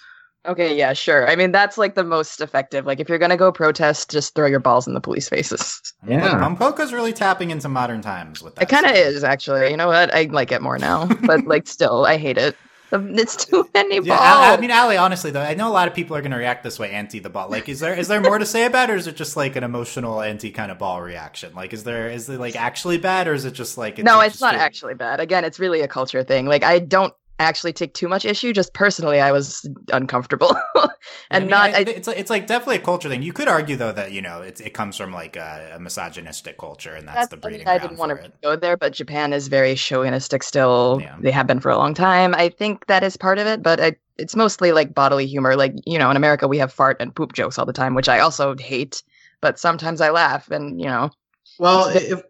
Okay, 0.45 0.75
yeah, 0.75 0.93
sure. 0.93 1.29
I 1.29 1.35
mean, 1.35 1.51
that's 1.51 1.77
like 1.77 1.95
the 1.95 2.03
most 2.03 2.39
effective. 2.39 2.85
Like, 2.85 2.99
if 3.01 3.09
you're 3.09 3.17
gonna 3.17 3.35
go 3.37 3.51
protest, 3.51 4.09
just 4.09 4.35
throw 4.35 4.47
your 4.47 4.61
balls 4.61 4.87
in 4.87 4.93
the 4.93 5.01
police 5.01 5.27
faces. 5.27 5.81
Yeah. 6.07 6.23
Yeah. 6.23 6.39
Pumpoka's 6.39 6.93
really 6.93 7.11
tapping 7.13 7.51
into 7.51 7.67
modern 7.67 8.01
times 8.01 8.41
with 8.41 8.55
that. 8.55 8.63
It 8.63 8.69
kind 8.69 8.85
of 8.85 8.93
is 8.93 9.23
actually. 9.23 9.69
You 9.69 9.77
know 9.77 9.87
what? 9.87 10.13
I 10.15 10.23
like 10.31 10.51
it 10.51 10.61
more 10.61 10.79
now, 10.79 11.07
but 11.25 11.45
like, 11.45 11.67
still, 11.67 12.05
I 12.05 12.17
hate 12.17 12.37
it. 12.37 12.55
It's 13.19 13.45
too 13.45 13.69
many 13.73 13.99
balls. 13.99 14.07
Yeah, 14.07 14.17
I, 14.19 14.53
I 14.53 14.59
mean, 14.59 14.71
Ali, 14.71 14.97
honestly, 14.97 15.31
though, 15.31 15.41
I 15.41 15.53
know 15.53 15.67
a 15.67 15.71
lot 15.71 15.87
of 15.87 15.93
people 15.93 16.15
are 16.15 16.21
going 16.21 16.31
to 16.31 16.37
react 16.37 16.63
this 16.63 16.79
way 16.79 16.91
anti 16.91 17.19
the 17.19 17.29
ball. 17.29 17.49
Like, 17.49 17.69
is 17.69 17.79
there 17.79 17.93
is 17.93 18.07
there 18.07 18.21
more 18.21 18.37
to 18.39 18.45
say 18.45 18.65
about 18.65 18.89
it, 18.89 18.93
or 18.93 18.95
is 18.95 19.07
it 19.07 19.15
just 19.15 19.37
like 19.37 19.55
an 19.55 19.63
emotional 19.63 20.21
anti 20.21 20.51
kind 20.51 20.71
of 20.71 20.79
ball 20.79 21.01
reaction? 21.01 21.53
Like, 21.53 21.73
is 21.73 21.83
there 21.83 22.09
is 22.09 22.29
it 22.29 22.39
like 22.39 22.55
actually 22.55 22.97
bad, 22.97 23.27
or 23.27 23.33
is 23.33 23.45
it 23.45 23.53
just 23.53 23.77
like 23.77 23.97
no, 23.99 24.19
it's 24.21 24.41
not 24.41 24.55
actually 24.55 24.95
bad. 24.95 25.19
Again, 25.19 25.45
it's 25.45 25.59
really 25.59 25.81
a 25.81 25.87
culture 25.87 26.23
thing. 26.23 26.45
Like, 26.45 26.63
I 26.63 26.79
don't 26.79 27.13
actually 27.39 27.73
take 27.73 27.93
too 27.93 28.07
much 28.07 28.25
issue. 28.25 28.53
Just 28.53 28.73
personally, 28.73 29.19
I 29.19 29.31
was 29.31 29.67
uncomfortable, 29.91 30.55
and 30.75 30.89
I 31.31 31.39
mean, 31.39 31.49
not. 31.49 31.69
I- 31.71 31.77
I, 31.79 31.81
it's 31.81 32.07
it's 32.07 32.29
like 32.29 32.47
definitely 32.47 32.77
a 32.77 32.81
culture 32.81 33.09
thing. 33.09 33.23
You 33.23 33.33
could 33.33 33.47
argue 33.47 33.75
though 33.75 33.91
that 33.93 34.11
you 34.11 34.21
know 34.21 34.41
it 34.41 34.59
it 34.61 34.73
comes 34.73 34.97
from 34.97 35.11
like 35.13 35.35
a, 35.35 35.73
a 35.75 35.79
misogynistic 35.79 36.57
culture, 36.57 36.93
and 36.93 37.07
that's, 37.07 37.27
the 37.29 37.37
breeding. 37.37 37.67
I, 37.67 37.77
breeding 37.77 37.81
mean, 37.81 37.81
I 37.81 37.87
didn't 37.87 37.99
want 37.99 38.19
to 38.19 38.25
it. 38.25 38.33
go 38.43 38.55
there, 38.55 38.77
but 38.77 38.93
Japan 38.93 39.33
is 39.33 39.47
very 39.47 39.75
chauvinistic 39.75 40.43
still. 40.43 40.99
Yeah. 41.01 41.15
They 41.19 41.31
have 41.31 41.47
been 41.47 41.59
for 41.59 41.71
a 41.71 41.77
long 41.77 41.93
time. 41.93 42.35
I 42.35 42.49
think 42.49 42.85
that 42.87 43.03
is 43.03 43.17
part 43.17 43.39
of 43.39 43.47
it, 43.47 43.63
but 43.63 43.79
I, 43.79 43.95
it's 44.17 44.35
mostly 44.35 44.71
like 44.71 44.93
bodily 44.93 45.25
humor. 45.25 45.55
Like, 45.55 45.73
you 45.85 45.97
know, 45.97 46.09
in 46.11 46.17
America, 46.17 46.47
we 46.47 46.57
have 46.57 46.73
fart 46.73 46.97
and 46.99 47.15
poop 47.15 47.33
jokes 47.33 47.57
all 47.57 47.65
the 47.65 47.73
time, 47.73 47.95
which 47.95 48.09
I 48.09 48.19
also 48.19 48.55
hate, 48.57 49.01
but 49.41 49.57
sometimes 49.59 50.01
I 50.01 50.09
laugh 50.09 50.51
and, 50.51 50.79
you 50.79 50.87
know, 50.87 51.09
Well, 51.57 51.87
if 51.89 52.09
go 52.09 52.13
ahead. 52.15 52.23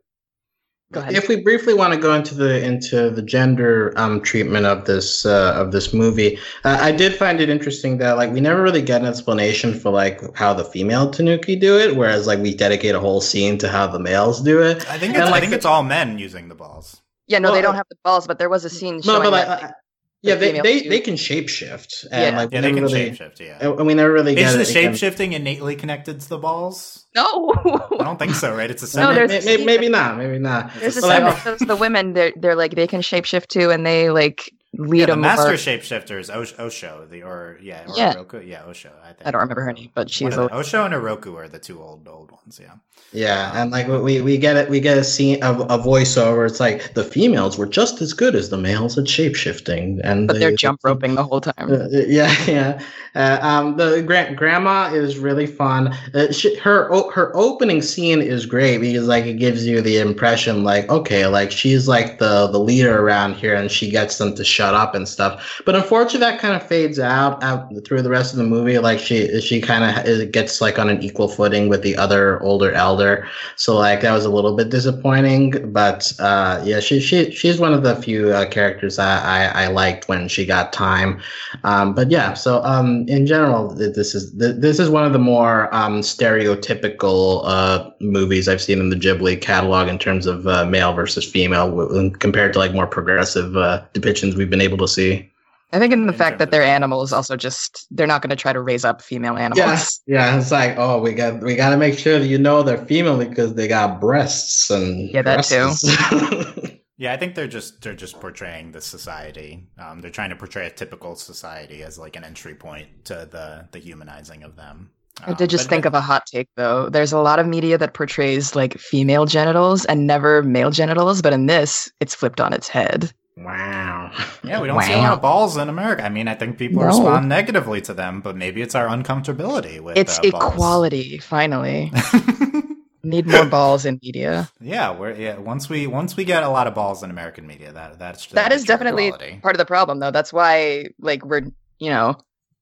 If 0.91 1.27
we 1.27 1.35
briefly 1.41 1.73
want 1.73 1.93
to 1.93 1.99
go 1.99 2.13
into 2.15 2.33
the 2.33 2.63
into 2.65 3.09
the 3.11 3.21
gender 3.21 3.93
um, 3.95 4.21
treatment 4.21 4.65
of 4.65 4.85
this 4.85 5.25
uh, 5.25 5.53
of 5.55 5.71
this 5.71 5.93
movie, 5.93 6.37
uh, 6.63 6.77
I 6.81 6.91
did 6.91 7.15
find 7.15 7.39
it 7.39 7.49
interesting 7.49 7.97
that 7.99 8.17
like 8.17 8.31
we 8.31 8.41
never 8.41 8.61
really 8.61 8.81
get 8.81 9.01
an 9.01 9.07
explanation 9.07 9.73
for 9.73 9.91
like 9.91 10.19
how 10.35 10.53
the 10.53 10.63
female 10.65 11.11
Tanuki 11.11 11.55
do 11.55 11.77
it, 11.77 11.95
whereas 11.95 12.25
like 12.27 12.39
we 12.39 12.55
dedicate 12.55 12.95
a 12.95 12.99
whole 12.99 13.21
scene 13.21 13.57
to 13.59 13.69
how 13.69 13.87
the 13.87 13.99
males 13.99 14.41
do 14.41 14.61
it. 14.61 14.89
I 14.89 14.97
think 14.97 15.13
And, 15.15 15.23
it's, 15.23 15.31
I 15.31 15.39
think 15.39 15.53
it's 15.53 15.65
all 15.65 15.83
men 15.83 16.17
using 16.17 16.47
the 16.47 16.55
balls. 16.55 17.01
yeah, 17.27 17.39
no, 17.39 17.49
well, 17.49 17.55
they 17.55 17.61
don't 17.61 17.75
have 17.75 17.85
the 17.89 17.97
balls, 18.03 18.25
but 18.27 18.39
there 18.39 18.49
was 18.49 18.65
a 18.65 18.69
scene 18.69 19.01
No, 19.05 19.21
showing 19.21 19.23
but 19.23 19.31
like, 19.31 19.47
that, 19.47 19.75
yeah, 20.21 20.35
they 20.35 20.59
they, 20.59 20.81
do- 20.81 20.89
they 20.89 20.99
can 20.99 21.15
shapeshift, 21.15 22.05
and 22.11 22.33
Yeah. 22.33 22.37
like 22.41 22.51
Yeah, 22.51 22.61
they 22.61 22.71
never 22.71 22.87
can 22.87 22.95
really, 22.97 23.11
shapeshift. 23.11 23.39
Yeah. 23.39 23.57
and 23.77 23.87
we 23.87 23.93
never 23.93 24.11
really 24.11 24.35
get 24.35 24.47
Is 24.55 24.69
it 24.69 24.73
the 24.73 24.79
again. 24.79 24.93
shapeshifting 24.93 25.33
innately 25.33 25.75
connected 25.75 26.19
to 26.21 26.29
the 26.29 26.37
balls? 26.37 27.05
no. 27.15 27.53
I 27.99 28.03
don't 28.03 28.19
think 28.19 28.35
so, 28.35 28.53
right? 28.55 28.69
It's 28.69 28.83
a 28.83 28.85
No, 28.99 29.09
separate. 29.11 29.27
there's- 29.29 29.45
May- 29.45 29.57
may- 29.57 29.65
maybe 29.65 29.89
not, 29.89 30.17
maybe 30.17 30.39
not. 30.39 30.71
There's 30.79 30.97
a 30.97 31.01
Well, 31.01 31.35
scene 31.37 31.53
I- 31.61 31.65
the 31.65 31.75
women, 31.75 32.13
they're, 32.13 32.33
they're 32.35 32.55
like, 32.55 32.75
they 32.75 32.87
can 32.87 33.01
shapeshift 33.01 33.47
too, 33.47 33.71
and 33.71 33.85
they 33.85 34.09
like 34.09 34.53
lead 34.79 34.99
yeah, 34.99 35.05
the 35.07 35.11
them 35.11 35.21
master 35.21 35.43
more. 35.49 35.53
shapeshifter 35.55 36.19
is 36.19 36.29
Osh- 36.29 36.57
Osho, 36.57 37.05
the 37.11 37.23
or 37.23 37.57
yeah, 37.61 37.83
or 37.87 37.93
Yeah. 37.97 38.13
Oroku. 38.15 38.47
Yeah, 38.47 38.63
Osho. 38.65 38.89
I 39.03 39.07
think 39.13 39.27
I 39.27 39.31
don't 39.31 39.41
remember 39.41 39.61
her 39.61 39.73
name, 39.73 39.91
but 39.93 40.09
she's 40.09 40.35
One 40.35 40.45
a 40.45 40.47
the- 40.49 40.55
Osho 40.55 40.85
and 40.85 40.93
Oroku 40.93 41.35
are 41.35 41.47
the 41.47 41.59
two 41.59 41.81
old 41.81 42.07
old 42.07 42.31
ones. 42.31 42.59
Yeah. 42.61 42.73
Yeah, 43.11 43.51
and 43.55 43.71
like 43.71 43.87
we 43.87 44.21
we 44.21 44.37
get 44.37 44.55
it, 44.55 44.69
we 44.69 44.79
get 44.79 44.97
a 44.97 45.03
scene 45.03 45.41
of 45.43 45.61
a 45.61 45.77
voiceover. 45.79 46.45
It's 46.45 46.59
like 46.59 46.93
the 46.93 47.03
females 47.03 47.57
were 47.57 47.65
just 47.65 48.01
as 48.01 48.13
good 48.13 48.35
as 48.35 48.49
the 48.49 48.57
males 48.57 48.97
at 48.97 49.05
shapeshifting, 49.05 49.99
and 50.03 50.27
but 50.27 50.33
they- 50.33 50.39
they're 50.39 50.51
jump 50.55 50.81
roping 50.83 51.15
the 51.15 51.23
whole 51.23 51.41
time. 51.41 51.53
Uh, 51.71 51.87
yeah, 51.91 52.33
yeah. 52.47 52.81
Uh, 53.15 53.39
um, 53.41 53.77
the 53.77 54.03
gra- 54.03 54.33
grandma 54.35 54.93
is 54.93 55.17
really 55.17 55.47
fun. 55.47 55.87
Uh, 56.13 56.31
she, 56.31 56.55
her 56.57 56.91
o- 56.93 57.09
her 57.11 57.35
opening 57.35 57.81
scene 57.81 58.21
is 58.21 58.45
great 58.45 58.77
because 58.79 59.07
like 59.07 59.25
it 59.25 59.39
gives 59.39 59.65
you 59.65 59.81
the 59.81 59.97
impression 59.97 60.63
like 60.63 60.87
okay, 60.89 61.25
like 61.25 61.51
she's 61.51 61.87
like 61.87 62.19
the 62.19 62.47
the 62.47 62.59
leader 62.59 62.99
around 63.01 63.33
here, 63.35 63.55
and 63.55 63.71
she 63.71 63.89
gets 63.89 64.17
them 64.19 64.35
to 64.35 64.43
shut 64.43 64.68
up 64.73 64.95
and 64.95 65.07
stuff. 65.07 65.61
But 65.65 65.75
unfortunately, 65.75 66.19
that 66.19 66.39
kind 66.39 66.55
of 66.55 66.65
fades 66.65 66.99
out 66.99 67.41
out 67.43 67.69
through 67.85 68.01
the 68.01 68.09
rest 68.09 68.33
of 68.33 68.37
the 68.37 68.43
movie. 68.43 68.79
Like 68.79 68.99
she 68.99 69.39
she 69.41 69.61
kind 69.61 69.83
of 69.83 70.31
gets 70.31 70.61
like 70.61 70.79
on 70.79 70.89
an 70.89 71.01
equal 71.01 71.27
footing 71.27 71.69
with 71.69 71.81
the 71.81 71.95
other 71.97 72.41
older 72.41 72.71
elder. 72.71 73.27
So 73.55 73.77
like 73.77 74.01
that 74.01 74.13
was 74.13 74.25
a 74.25 74.29
little 74.29 74.55
bit 74.55 74.69
disappointing. 74.69 75.71
But 75.71 76.11
uh, 76.19 76.61
yeah, 76.63 76.79
she 76.79 76.99
she 76.99 77.31
she's 77.31 77.59
one 77.59 77.73
of 77.73 77.83
the 77.83 77.95
few 77.95 78.29
uh, 78.29 78.47
characters 78.49 78.99
I, 78.99 79.45
I 79.45 79.63
I 79.63 79.67
liked 79.67 80.07
when 80.07 80.27
she 80.27 80.45
got 80.45 80.73
time. 80.73 81.21
Um, 81.63 81.93
but 81.93 82.11
yeah, 82.11 82.33
so 82.33 82.63
um, 82.63 83.07
in 83.07 83.25
general, 83.25 83.69
this 83.69 84.15
is 84.15 84.31
this 84.33 84.79
is 84.79 84.89
one 84.89 85.05
of 85.05 85.13
the 85.13 85.19
more 85.19 85.73
um, 85.73 86.01
stereotypical 86.01 87.41
uh, 87.45 87.89
movies 87.99 88.47
I've 88.47 88.61
seen 88.61 88.79
in 88.79 88.89
the 88.89 88.95
Ghibli 88.95 89.41
catalog 89.41 89.87
in 89.87 89.99
terms 89.99 90.25
of 90.25 90.47
uh, 90.47 90.65
male 90.65 90.93
versus 90.93 91.29
female, 91.29 92.11
compared 92.19 92.53
to 92.53 92.59
like 92.59 92.73
more 92.73 92.87
progressive 92.87 93.55
uh, 93.57 93.83
depictions 93.93 94.35
we've 94.35 94.49
been 94.49 94.58
able 94.61 94.77
to 94.77 94.87
see. 94.87 95.31
I 95.71 95.77
think 95.79 95.93
in 95.93 96.07
the 96.07 96.13
in 96.13 96.17
fact 96.17 96.39
that 96.39 96.49
they're 96.51 96.63
animals 96.63 97.13
also 97.13 97.35
just 97.35 97.85
they're 97.91 98.07
not 98.07 98.21
going 98.23 98.31
to 98.31 98.35
try 98.35 98.53
to 98.53 98.61
raise 98.61 98.83
up 98.85 99.01
female 99.01 99.37
animals. 99.37 99.57
Yes, 99.57 100.01
yeah, 100.07 100.37
it's 100.37 100.51
like 100.51 100.77
oh, 100.77 100.99
we 101.01 101.13
got 101.13 101.41
we 101.41 101.55
got 101.55 101.69
to 101.71 101.77
make 101.77 101.97
sure 101.97 102.19
that 102.19 102.27
you 102.27 102.37
know 102.37 102.63
they're 102.63 102.83
female 102.85 103.17
because 103.17 103.53
they 103.55 103.67
got 103.67 103.99
breasts 103.99 104.69
and 104.71 105.09
Yeah, 105.13 105.21
that 105.23 105.43
too. 105.43 105.71
too. 105.81 106.75
Yeah, 106.97 107.13
I 107.13 107.17
think 107.17 107.33
they're 107.35 107.47
just 107.47 107.81
they're 107.81 107.95
just 107.95 108.19
portraying 108.19 108.73
the 108.73 108.81
society. 108.81 109.69
Um, 109.77 110.01
they're 110.01 110.11
trying 110.11 110.31
to 110.31 110.35
portray 110.35 110.67
a 110.67 110.69
typical 110.69 111.15
society 111.15 111.81
as 111.81 111.97
like 111.97 112.17
an 112.17 112.25
entry 112.25 112.55
point 112.55 113.05
to 113.05 113.25
the 113.31 113.67
the 113.71 113.79
humanizing 113.79 114.43
of 114.43 114.55
them. 114.57 114.91
I 115.25 115.33
did 115.33 115.49
just 115.49 115.65
Um, 115.65 115.69
think 115.69 115.85
of 115.85 115.93
a 115.93 116.01
hot 116.01 116.25
take 116.25 116.49
though. 116.55 116.89
There's 116.89 117.13
a 117.13 117.19
lot 117.19 117.39
of 117.39 117.47
media 117.47 117.77
that 117.77 117.93
portrays 117.93 118.55
like 118.55 118.77
female 118.77 119.25
genitals 119.25 119.85
and 119.85 120.07
never 120.07 120.43
male 120.43 120.71
genitals, 120.71 121.21
but 121.21 121.33
in 121.33 121.45
this, 121.45 121.89
it's 122.01 122.15
flipped 122.15 122.41
on 122.41 122.53
its 122.53 122.67
head. 122.67 123.13
Wow. 123.43 124.11
Yeah, 124.43 124.61
we 124.61 124.67
don't 124.67 124.81
see 124.83 124.93
a 124.93 124.97
lot 124.97 125.13
of 125.13 125.21
balls 125.21 125.57
in 125.57 125.69
America. 125.69 126.03
I 126.05 126.09
mean, 126.09 126.27
I 126.27 126.35
think 126.35 126.57
people 126.57 126.81
No. 126.81 126.87
respond 126.87 127.29
negatively 127.29 127.81
to 127.81 127.93
them, 127.93 128.21
but 128.21 128.35
maybe 128.35 128.61
it's 128.61 128.75
our 128.75 128.87
uncomfortability 128.87 129.79
with 129.79 129.97
It's 129.97 130.19
uh, 130.19 130.29
balls. 130.31 130.53
equality, 130.53 131.17
finally. 131.19 131.91
Need 133.03 133.27
more 133.27 133.45
balls 133.45 133.85
in 133.85 133.97
media. 134.03 134.49
yeah, 134.59 134.91
we're 134.91 135.13
yeah. 135.13 135.37
Once 135.37 135.69
we 135.69 135.87
once 135.87 136.17
we 136.17 136.25
get 136.25 136.43
a 136.43 136.49
lot 136.49 136.67
of 136.67 136.75
balls 136.75 137.01
in 137.01 137.09
American 137.09 137.47
media, 137.47 137.71
that 137.71 137.97
that's 137.97 138.25
That 138.27 138.51
is 138.51 138.65
definitely 138.65 139.07
equality. 139.07 139.39
part 139.41 139.55
of 139.55 139.57
the 139.57 139.65
problem 139.65 139.99
though. 139.99 140.11
That's 140.11 140.33
why 140.33 140.87
like 140.99 141.23
we're, 141.25 141.43
you 141.79 141.89
know, 141.89 142.17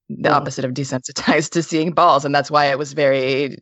the 0.08 0.30
opposite 0.32 0.64
of 0.64 0.72
desensitized 0.74 1.50
to 1.54 1.62
seeing 1.62 1.90
balls 1.90 2.24
and 2.24 2.32
that's 2.32 2.52
why 2.52 2.66
it 2.66 2.78
was 2.78 2.92
very 2.92 3.58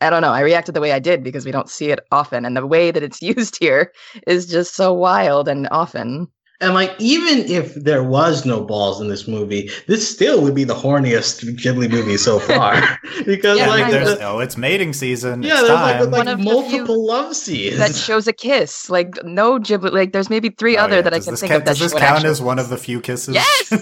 I 0.00 0.10
don't 0.10 0.22
know. 0.22 0.32
I 0.32 0.40
reacted 0.40 0.74
the 0.74 0.80
way 0.80 0.92
I 0.92 0.98
did 0.98 1.24
because 1.24 1.44
we 1.44 1.50
don't 1.52 1.68
see 1.70 1.90
it 1.90 2.00
often 2.12 2.44
and 2.44 2.56
the 2.56 2.66
way 2.66 2.90
that 2.90 3.02
it's 3.02 3.22
used 3.34 3.58
here 3.58 3.92
is 4.26 4.46
just 4.46 4.74
so 4.74 4.92
wild 4.92 5.48
and 5.48 5.68
often. 5.70 6.28
And 6.60 6.74
like, 6.74 6.94
even 7.00 7.38
if 7.50 7.74
there 7.74 8.04
was 8.04 8.46
no 8.46 8.62
balls 8.62 9.00
in 9.00 9.08
this 9.08 9.26
movie, 9.26 9.68
this 9.88 10.08
still 10.08 10.40
would 10.42 10.54
be 10.54 10.62
the 10.62 10.76
horniest 10.76 11.42
Ghibli 11.56 11.90
movie 11.90 12.16
so 12.16 12.38
far. 12.48 12.80
because 13.26 13.58
Yeah, 13.58 13.66
like, 13.66 13.90
there's, 13.90 14.16
the- 14.18 14.24
oh, 14.24 14.38
it's 14.38 14.56
mating 14.56 14.92
season. 14.92 15.42
yeah, 15.42 15.54
it's 15.54 15.62
there's 15.62 15.68
time. 15.76 16.00
like, 16.00 16.00
One 16.12 16.26
like 16.26 16.28
of 16.28 16.38
the 16.38 16.44
multiple 16.44 17.04
love 17.04 17.34
scenes. 17.34 17.78
That 17.78 17.96
shows 17.96 18.28
a 18.28 18.32
kiss. 18.32 18.88
Like 18.88 19.24
no 19.24 19.58
Ghibli 19.58 19.90
like 19.90 20.12
there's 20.12 20.30
maybe 20.30 20.50
three 20.50 20.76
Oh, 20.76 20.84
other 20.84 20.96
yeah. 20.96 21.02
that 21.02 21.14
I 21.14 21.18
can 21.18 21.32
this 21.32 21.40
think 21.40 21.50
count, 21.50 21.62
of 21.62 21.66
that 21.66 21.70
Does 21.78 21.80
this 21.80 21.92
count 22.00 22.04
actual- 22.18 22.30
as 22.30 22.40
one 22.40 22.58
of 22.60 22.68
the 22.68 22.76
few 22.76 23.00
kisses? 23.00 23.34
Yes! 23.34 23.72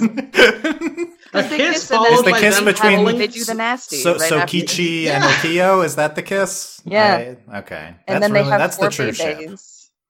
A 1.32 1.42
the 1.42 1.48
kiss 1.56 1.72
kiss 1.74 1.88
followed 1.88 2.12
Is 2.12 2.22
the 2.22 2.30
by 2.32 2.40
kiss 2.40 2.56
them 2.56 2.64
between- 2.64 2.96
cuddling. 2.96 3.18
They 3.18 3.26
do 3.28 3.44
the 3.44 3.54
nasty. 3.54 3.96
So, 3.98 4.12
right 4.18 4.28
so 4.28 4.38
after- 4.40 4.56
Kichi 4.56 5.06
and 5.06 5.22
Yeah. 5.24 5.30
Okiyo, 5.30 5.84
is 5.84 5.96
that 5.96 6.14
the 6.16 6.22
kiss? 6.22 6.80
Yeah. 6.84 7.14
Right? 7.16 7.38
Okay. 7.56 7.76
and 7.86 7.96
that's 8.06 8.20
then 8.20 8.32
really, 8.32 8.44
they 8.44 8.50
have 8.50 8.58
that's 8.60 8.76
four 8.76 8.88
the 8.88 8.94
true 8.94 9.12
ship. 9.12 9.38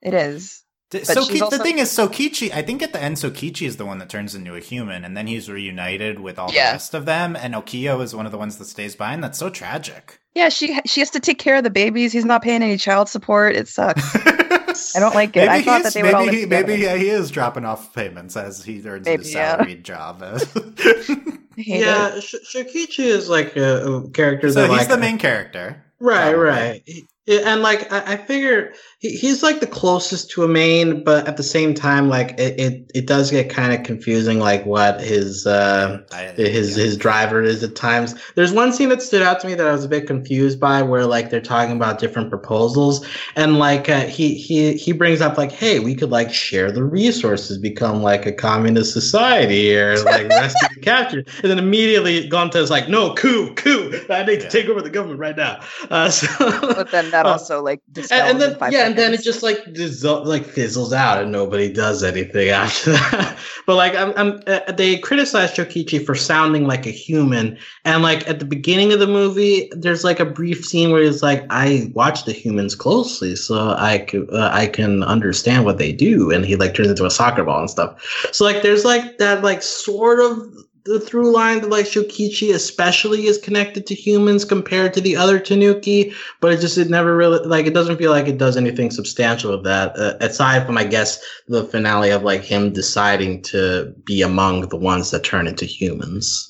It 0.02 0.14
is. 0.14 0.62
But 0.90 1.06
So 1.06 1.24
Ki- 1.24 1.40
also- 1.40 1.56
the 1.56 1.62
thing 1.62 1.78
is, 1.78 1.88
Sokichi. 1.90 2.52
I 2.52 2.62
think 2.62 2.82
at 2.82 2.92
the 2.92 3.00
end, 3.00 3.16
Sokichi 3.16 3.64
is 3.66 3.76
the 3.76 3.84
one 3.86 3.98
that 3.98 4.08
turns 4.08 4.34
into 4.34 4.56
a 4.56 4.60
human, 4.60 5.04
and 5.04 5.16
then 5.16 5.28
he's 5.28 5.48
reunited 5.48 6.18
with 6.18 6.36
all 6.38 6.50
Yeah. 6.52 6.70
the 6.70 6.74
rest 6.74 6.94
of 6.94 7.04
them. 7.04 7.36
And 7.36 7.54
Okiyo 7.54 8.02
is 8.02 8.12
one 8.14 8.26
of 8.26 8.32
the 8.32 8.38
ones 8.38 8.56
that 8.56 8.64
stays 8.66 8.96
behind. 8.96 9.22
That's 9.22 9.38
so 9.38 9.50
tragic. 9.50 10.18
Yeah, 10.34 10.48
she 10.48 10.80
she 10.86 11.00
has 11.00 11.10
to 11.10 11.20
take 11.20 11.38
care 11.38 11.56
of 11.56 11.64
the 11.64 11.70
babies. 11.70 12.12
He's 12.12 12.24
not 12.24 12.42
paying 12.42 12.62
any 12.62 12.76
child 12.76 13.08
support. 13.08 13.54
It 13.54 13.68
sucks. 13.68 14.02
I 14.96 15.00
don't 15.00 15.14
like 15.14 15.36
it. 15.36 15.48
I 15.48 15.52
Maybe 15.58 15.64
thought 15.64 15.82
that 15.84 15.94
they 15.94 16.02
would 16.02 16.14
all 16.14 16.24
maybe 16.26 16.30
live 16.30 16.40
he, 16.40 16.44
together. 16.46 16.66
maybe 16.66 16.98
he 17.04 17.08
is 17.10 17.30
dropping 17.30 17.64
off 17.64 17.94
payments 17.94 18.36
as 18.36 18.64
he 18.64 18.82
earns 18.86 19.04
Maybe, 19.06 19.22
his 19.22 19.34
yeah. 19.34 19.64
job. 19.82 20.22
Yeah, 21.56 22.14
it. 22.16 22.22
Sh- 22.22 22.36
Shokichi 22.54 23.04
is 23.04 23.28
like 23.28 23.54
a, 23.56 23.84
a 23.84 24.10
character 24.10 24.50
so 24.50 24.62
that 24.62 24.70
he's 24.70 24.78
like 24.78 24.88
the 24.88 24.96
main 24.96 25.18
character. 25.18 25.84
Right, 25.98 26.30
Probably. 26.32 26.48
right. 26.48 26.82
He- 26.86 27.06
And 27.30 27.62
like 27.62 27.90
I, 27.92 28.14
I 28.14 28.16
figure 28.16 28.72
he, 28.98 29.16
he's 29.16 29.42
like 29.42 29.60
the 29.60 29.66
closest 29.66 30.30
to 30.30 30.44
a 30.44 30.48
main, 30.48 31.02
but 31.04 31.26
at 31.26 31.36
the 31.36 31.42
same 31.42 31.74
time, 31.74 32.08
like 32.08 32.38
it, 32.38 32.60
it, 32.60 32.90
it 32.94 33.06
does 33.06 33.30
get 33.30 33.48
kind 33.48 33.72
of 33.72 33.82
confusing, 33.82 34.40
like 34.40 34.66
what 34.66 35.00
his 35.00 35.46
uh, 35.46 36.02
I- 36.12 36.32
his 36.36 36.76
yeah. 36.76 36.84
his 36.84 36.96
driver 36.96 37.42
is 37.42 37.62
at 37.62 37.76
times. 37.76 38.14
There's 38.34 38.52
one 38.52 38.72
scene 38.72 38.88
that 38.90 39.00
stood 39.00 39.22
out 39.22 39.40
to 39.40 39.46
me 39.46 39.54
that 39.54 39.66
I 39.66 39.72
was 39.72 39.84
a 39.84 39.88
bit 39.88 40.06
confused 40.06 40.60
by, 40.60 40.82
where 40.82 41.06
like 41.06 41.30
they're 41.30 41.40
talking 41.40 41.76
about 41.76 41.98
different 41.98 42.30
proposals, 42.30 43.06
and 43.36 43.58
like 43.58 43.88
uh, 43.88 44.00
he 44.06 44.34
he 44.34 44.74
he 44.74 44.92
brings 44.92 45.20
up 45.20 45.38
like, 45.38 45.52
hey, 45.52 45.78
we 45.78 45.94
could 45.94 46.10
like 46.10 46.32
share 46.32 46.70
the 46.70 46.84
resources, 46.84 47.58
become 47.58 48.02
like 48.02 48.26
a 48.26 48.32
communist 48.32 48.92
society, 48.92 49.74
or 49.76 49.96
like 50.04 50.28
rescue 50.28 50.68
the 50.74 50.80
captured, 50.80 51.28
and 51.42 51.50
then 51.50 51.58
immediately 51.58 52.28
Gonta 52.28 52.56
is 52.56 52.70
like, 52.70 52.88
no, 52.88 53.14
coup, 53.14 53.54
coup, 53.54 53.98
I 54.10 54.24
need 54.24 54.40
to 54.40 54.50
take 54.50 54.66
over 54.66 54.82
the 54.82 54.90
government 54.90 55.20
right 55.20 55.36
now. 55.36 55.60
Uh, 55.90 56.10
so, 56.10 56.28
But 56.60 56.90
then 56.90 57.10
that 57.24 57.30
also 57.30 57.62
like 57.62 57.80
and, 57.96 58.10
and 58.12 58.40
then 58.40 58.56
yeah, 58.70 58.86
and 58.86 58.96
then 58.96 59.14
it 59.14 59.22
just 59.22 59.42
like 59.42 59.72
dissolve, 59.72 60.26
like 60.26 60.44
fizzles 60.44 60.92
out, 60.92 61.22
and 61.22 61.30
nobody 61.32 61.72
does 61.72 62.02
anything 62.02 62.48
after 62.50 62.92
that. 62.92 63.38
but 63.66 63.76
like, 63.76 63.94
I'm, 63.94 64.12
I'm 64.16 64.42
uh, 64.46 64.72
they 64.72 64.98
criticize 64.98 65.52
Chokichi 65.52 66.04
for 66.04 66.14
sounding 66.14 66.66
like 66.66 66.86
a 66.86 66.90
human, 66.90 67.58
and 67.84 68.02
like 68.02 68.28
at 68.28 68.38
the 68.38 68.44
beginning 68.44 68.92
of 68.92 68.98
the 68.98 69.06
movie, 69.06 69.70
there's 69.72 70.04
like 70.04 70.20
a 70.20 70.24
brief 70.24 70.64
scene 70.64 70.90
where 70.90 71.02
he's 71.02 71.22
like, 71.22 71.44
"I 71.50 71.90
watch 71.94 72.24
the 72.24 72.32
humans 72.32 72.74
closely, 72.74 73.36
so 73.36 73.74
I 73.76 73.98
can 73.98 74.28
uh, 74.32 74.50
I 74.52 74.66
can 74.66 75.02
understand 75.02 75.64
what 75.64 75.78
they 75.78 75.92
do," 75.92 76.30
and 76.30 76.44
he 76.44 76.56
like 76.56 76.74
turns 76.74 76.88
into 76.88 77.06
a 77.06 77.10
soccer 77.10 77.44
ball 77.44 77.60
and 77.60 77.70
stuff. 77.70 78.00
So 78.32 78.44
like, 78.44 78.62
there's 78.62 78.84
like 78.84 79.18
that 79.18 79.42
like 79.42 79.62
sort 79.62 80.20
of 80.20 80.38
the 80.84 81.00
through 81.00 81.32
line 81.32 81.60
that 81.60 81.70
like 81.70 81.86
Sokichi 81.86 82.54
especially 82.54 83.26
is 83.26 83.38
connected 83.38 83.86
to 83.86 83.94
humans 83.94 84.44
compared 84.44 84.94
to 84.94 85.00
the 85.00 85.16
other 85.16 85.38
Tanuki, 85.38 86.12
but 86.40 86.52
it 86.52 86.60
just 86.60 86.78
it 86.78 86.90
never 86.90 87.16
really 87.16 87.44
like 87.46 87.66
it 87.66 87.74
doesn't 87.74 87.98
feel 87.98 88.10
like 88.10 88.28
it 88.28 88.38
does 88.38 88.56
anything 88.56 88.90
substantial 88.90 89.52
of 89.52 89.64
that 89.64 89.96
uh, 89.98 90.16
aside 90.20 90.66
from 90.66 90.78
I 90.78 90.84
guess 90.84 91.22
the 91.48 91.64
finale 91.64 92.10
of 92.10 92.22
like 92.22 92.42
him 92.42 92.72
deciding 92.72 93.42
to 93.44 93.94
be 94.04 94.22
among 94.22 94.68
the 94.68 94.76
ones 94.76 95.10
that 95.10 95.24
turn 95.24 95.46
into 95.46 95.64
humans. 95.64 96.46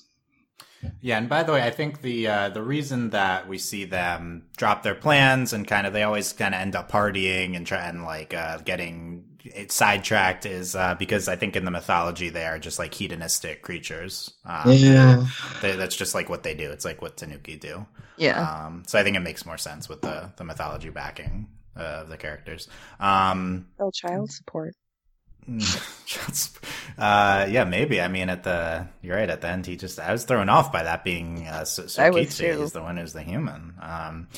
Yeah, 1.02 1.18
and 1.18 1.28
by 1.28 1.42
the 1.42 1.52
way, 1.52 1.62
I 1.62 1.70
think 1.70 2.00
the 2.00 2.26
uh, 2.26 2.48
the 2.48 2.62
reason 2.62 3.10
that 3.10 3.48
we 3.48 3.58
see 3.58 3.84
them 3.84 4.46
drop 4.56 4.82
their 4.82 4.94
plans 4.94 5.52
and 5.52 5.66
kind 5.66 5.86
of 5.86 5.92
they 5.92 6.02
always 6.02 6.32
kind 6.32 6.54
of 6.54 6.60
end 6.60 6.74
up 6.74 6.90
partying 6.90 7.56
and 7.56 7.66
try 7.66 7.86
and 7.86 8.04
like 8.04 8.32
uh, 8.32 8.58
getting 8.58 9.24
it 9.56 9.72
sidetracked 9.72 10.46
is 10.46 10.74
uh, 10.76 10.94
because 10.98 11.28
I 11.28 11.36
think 11.36 11.56
in 11.56 11.64
the 11.64 11.70
mythology 11.70 12.28
they 12.30 12.44
are 12.46 12.58
just 12.58 12.78
like 12.78 12.94
hedonistic 12.94 13.62
creatures. 13.62 14.32
Um, 14.44 14.66
Yeah. 14.68 15.26
they, 15.60 15.76
that's 15.76 15.96
just 15.96 16.14
like 16.14 16.28
what 16.28 16.42
they 16.42 16.54
do. 16.54 16.70
It's 16.70 16.84
like 16.84 17.02
what 17.02 17.16
Tanuki 17.16 17.56
do. 17.56 17.86
yeah. 18.16 18.66
Um, 18.66 18.84
so 18.86 18.98
I 18.98 19.02
think 19.04 19.16
it 19.16 19.20
makes 19.20 19.46
more 19.46 19.58
sense 19.58 19.88
with 19.88 20.02
the 20.02 20.32
the 20.36 20.44
mythology 20.44 20.90
backing 20.90 21.48
uh, 21.76 22.02
of 22.02 22.08
the 22.08 22.16
characters. 22.16 22.68
Um, 22.98 23.66
Oh, 23.80 23.90
child 23.90 24.30
support. 24.30 24.74
just, 26.06 26.58
uh, 26.98 27.46
yeah, 27.48 27.64
maybe. 27.64 28.00
I 28.00 28.08
mean, 28.08 28.28
at 28.28 28.44
the 28.44 28.86
you're 29.02 29.16
right. 29.16 29.28
At 29.30 29.40
the 29.40 29.48
end, 29.48 29.66
he 29.66 29.76
just 29.76 29.98
I 29.98 30.12
was 30.12 30.24
thrown 30.24 30.48
off 30.48 30.70
by 30.72 30.82
that 30.84 31.02
being 31.02 31.46
uh, 31.48 31.64
so, 31.64 31.86
I 32.00 32.10
was 32.10 32.28
Sokichi. 32.28 32.38
too. 32.38 32.60
He's 32.60 32.72
the 32.72 32.82
one 32.82 32.96
who's 32.96 33.12
the 33.14 33.22
human. 33.22 33.74
Um, 33.80 34.28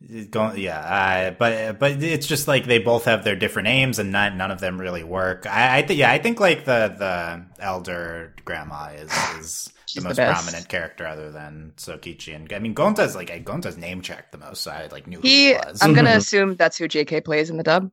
it 0.00 0.30
go, 0.30 0.52
yeah, 0.52 0.78
uh, 0.78 1.30
but 1.32 1.78
but 1.78 2.02
it's 2.02 2.26
just 2.26 2.46
like 2.48 2.66
they 2.66 2.78
both 2.78 3.06
have 3.06 3.24
their 3.24 3.36
different 3.36 3.68
aims, 3.68 3.98
and 3.98 4.12
not, 4.12 4.34
none 4.34 4.50
of 4.50 4.60
them 4.60 4.80
really 4.80 5.04
work. 5.04 5.46
I, 5.46 5.78
I 5.78 5.82
think 5.82 5.98
yeah, 5.98 6.10
I 6.10 6.18
think 6.18 6.38
like 6.40 6.64
the 6.64 6.94
the 6.98 7.46
elder 7.62 8.34
grandma 8.44 8.88
is 8.94 9.26
is 9.26 9.72
the 9.94 10.02
the 10.02 10.02
most 10.02 10.16
best. 10.16 10.24
prominent 10.24 10.68
character 10.68 11.06
other 11.06 11.30
than 11.32 11.72
Sokichi, 11.76 12.34
and 12.36 12.52
I 12.52 12.58
mean 12.58 12.74
Gonta's 12.74 13.16
like 13.16 13.44
Gonta's 13.44 13.76
name 13.78 14.02
checked 14.02 14.32
the 14.32 14.38
most, 14.38 14.62
so 14.62 14.70
I 14.70 14.88
like 14.92 15.06
knew 15.06 15.22
who 15.22 15.28
He, 15.28 15.46
he 15.46 15.54
was. 15.54 15.80
I'm 15.80 15.92
gonna 15.94 16.10
assume 16.16 16.56
that's 16.56 16.78
who 16.78 16.88
J.K. 16.88 17.22
plays 17.22 17.50
in 17.50 17.56
the 17.56 17.62
dub. 17.64 17.90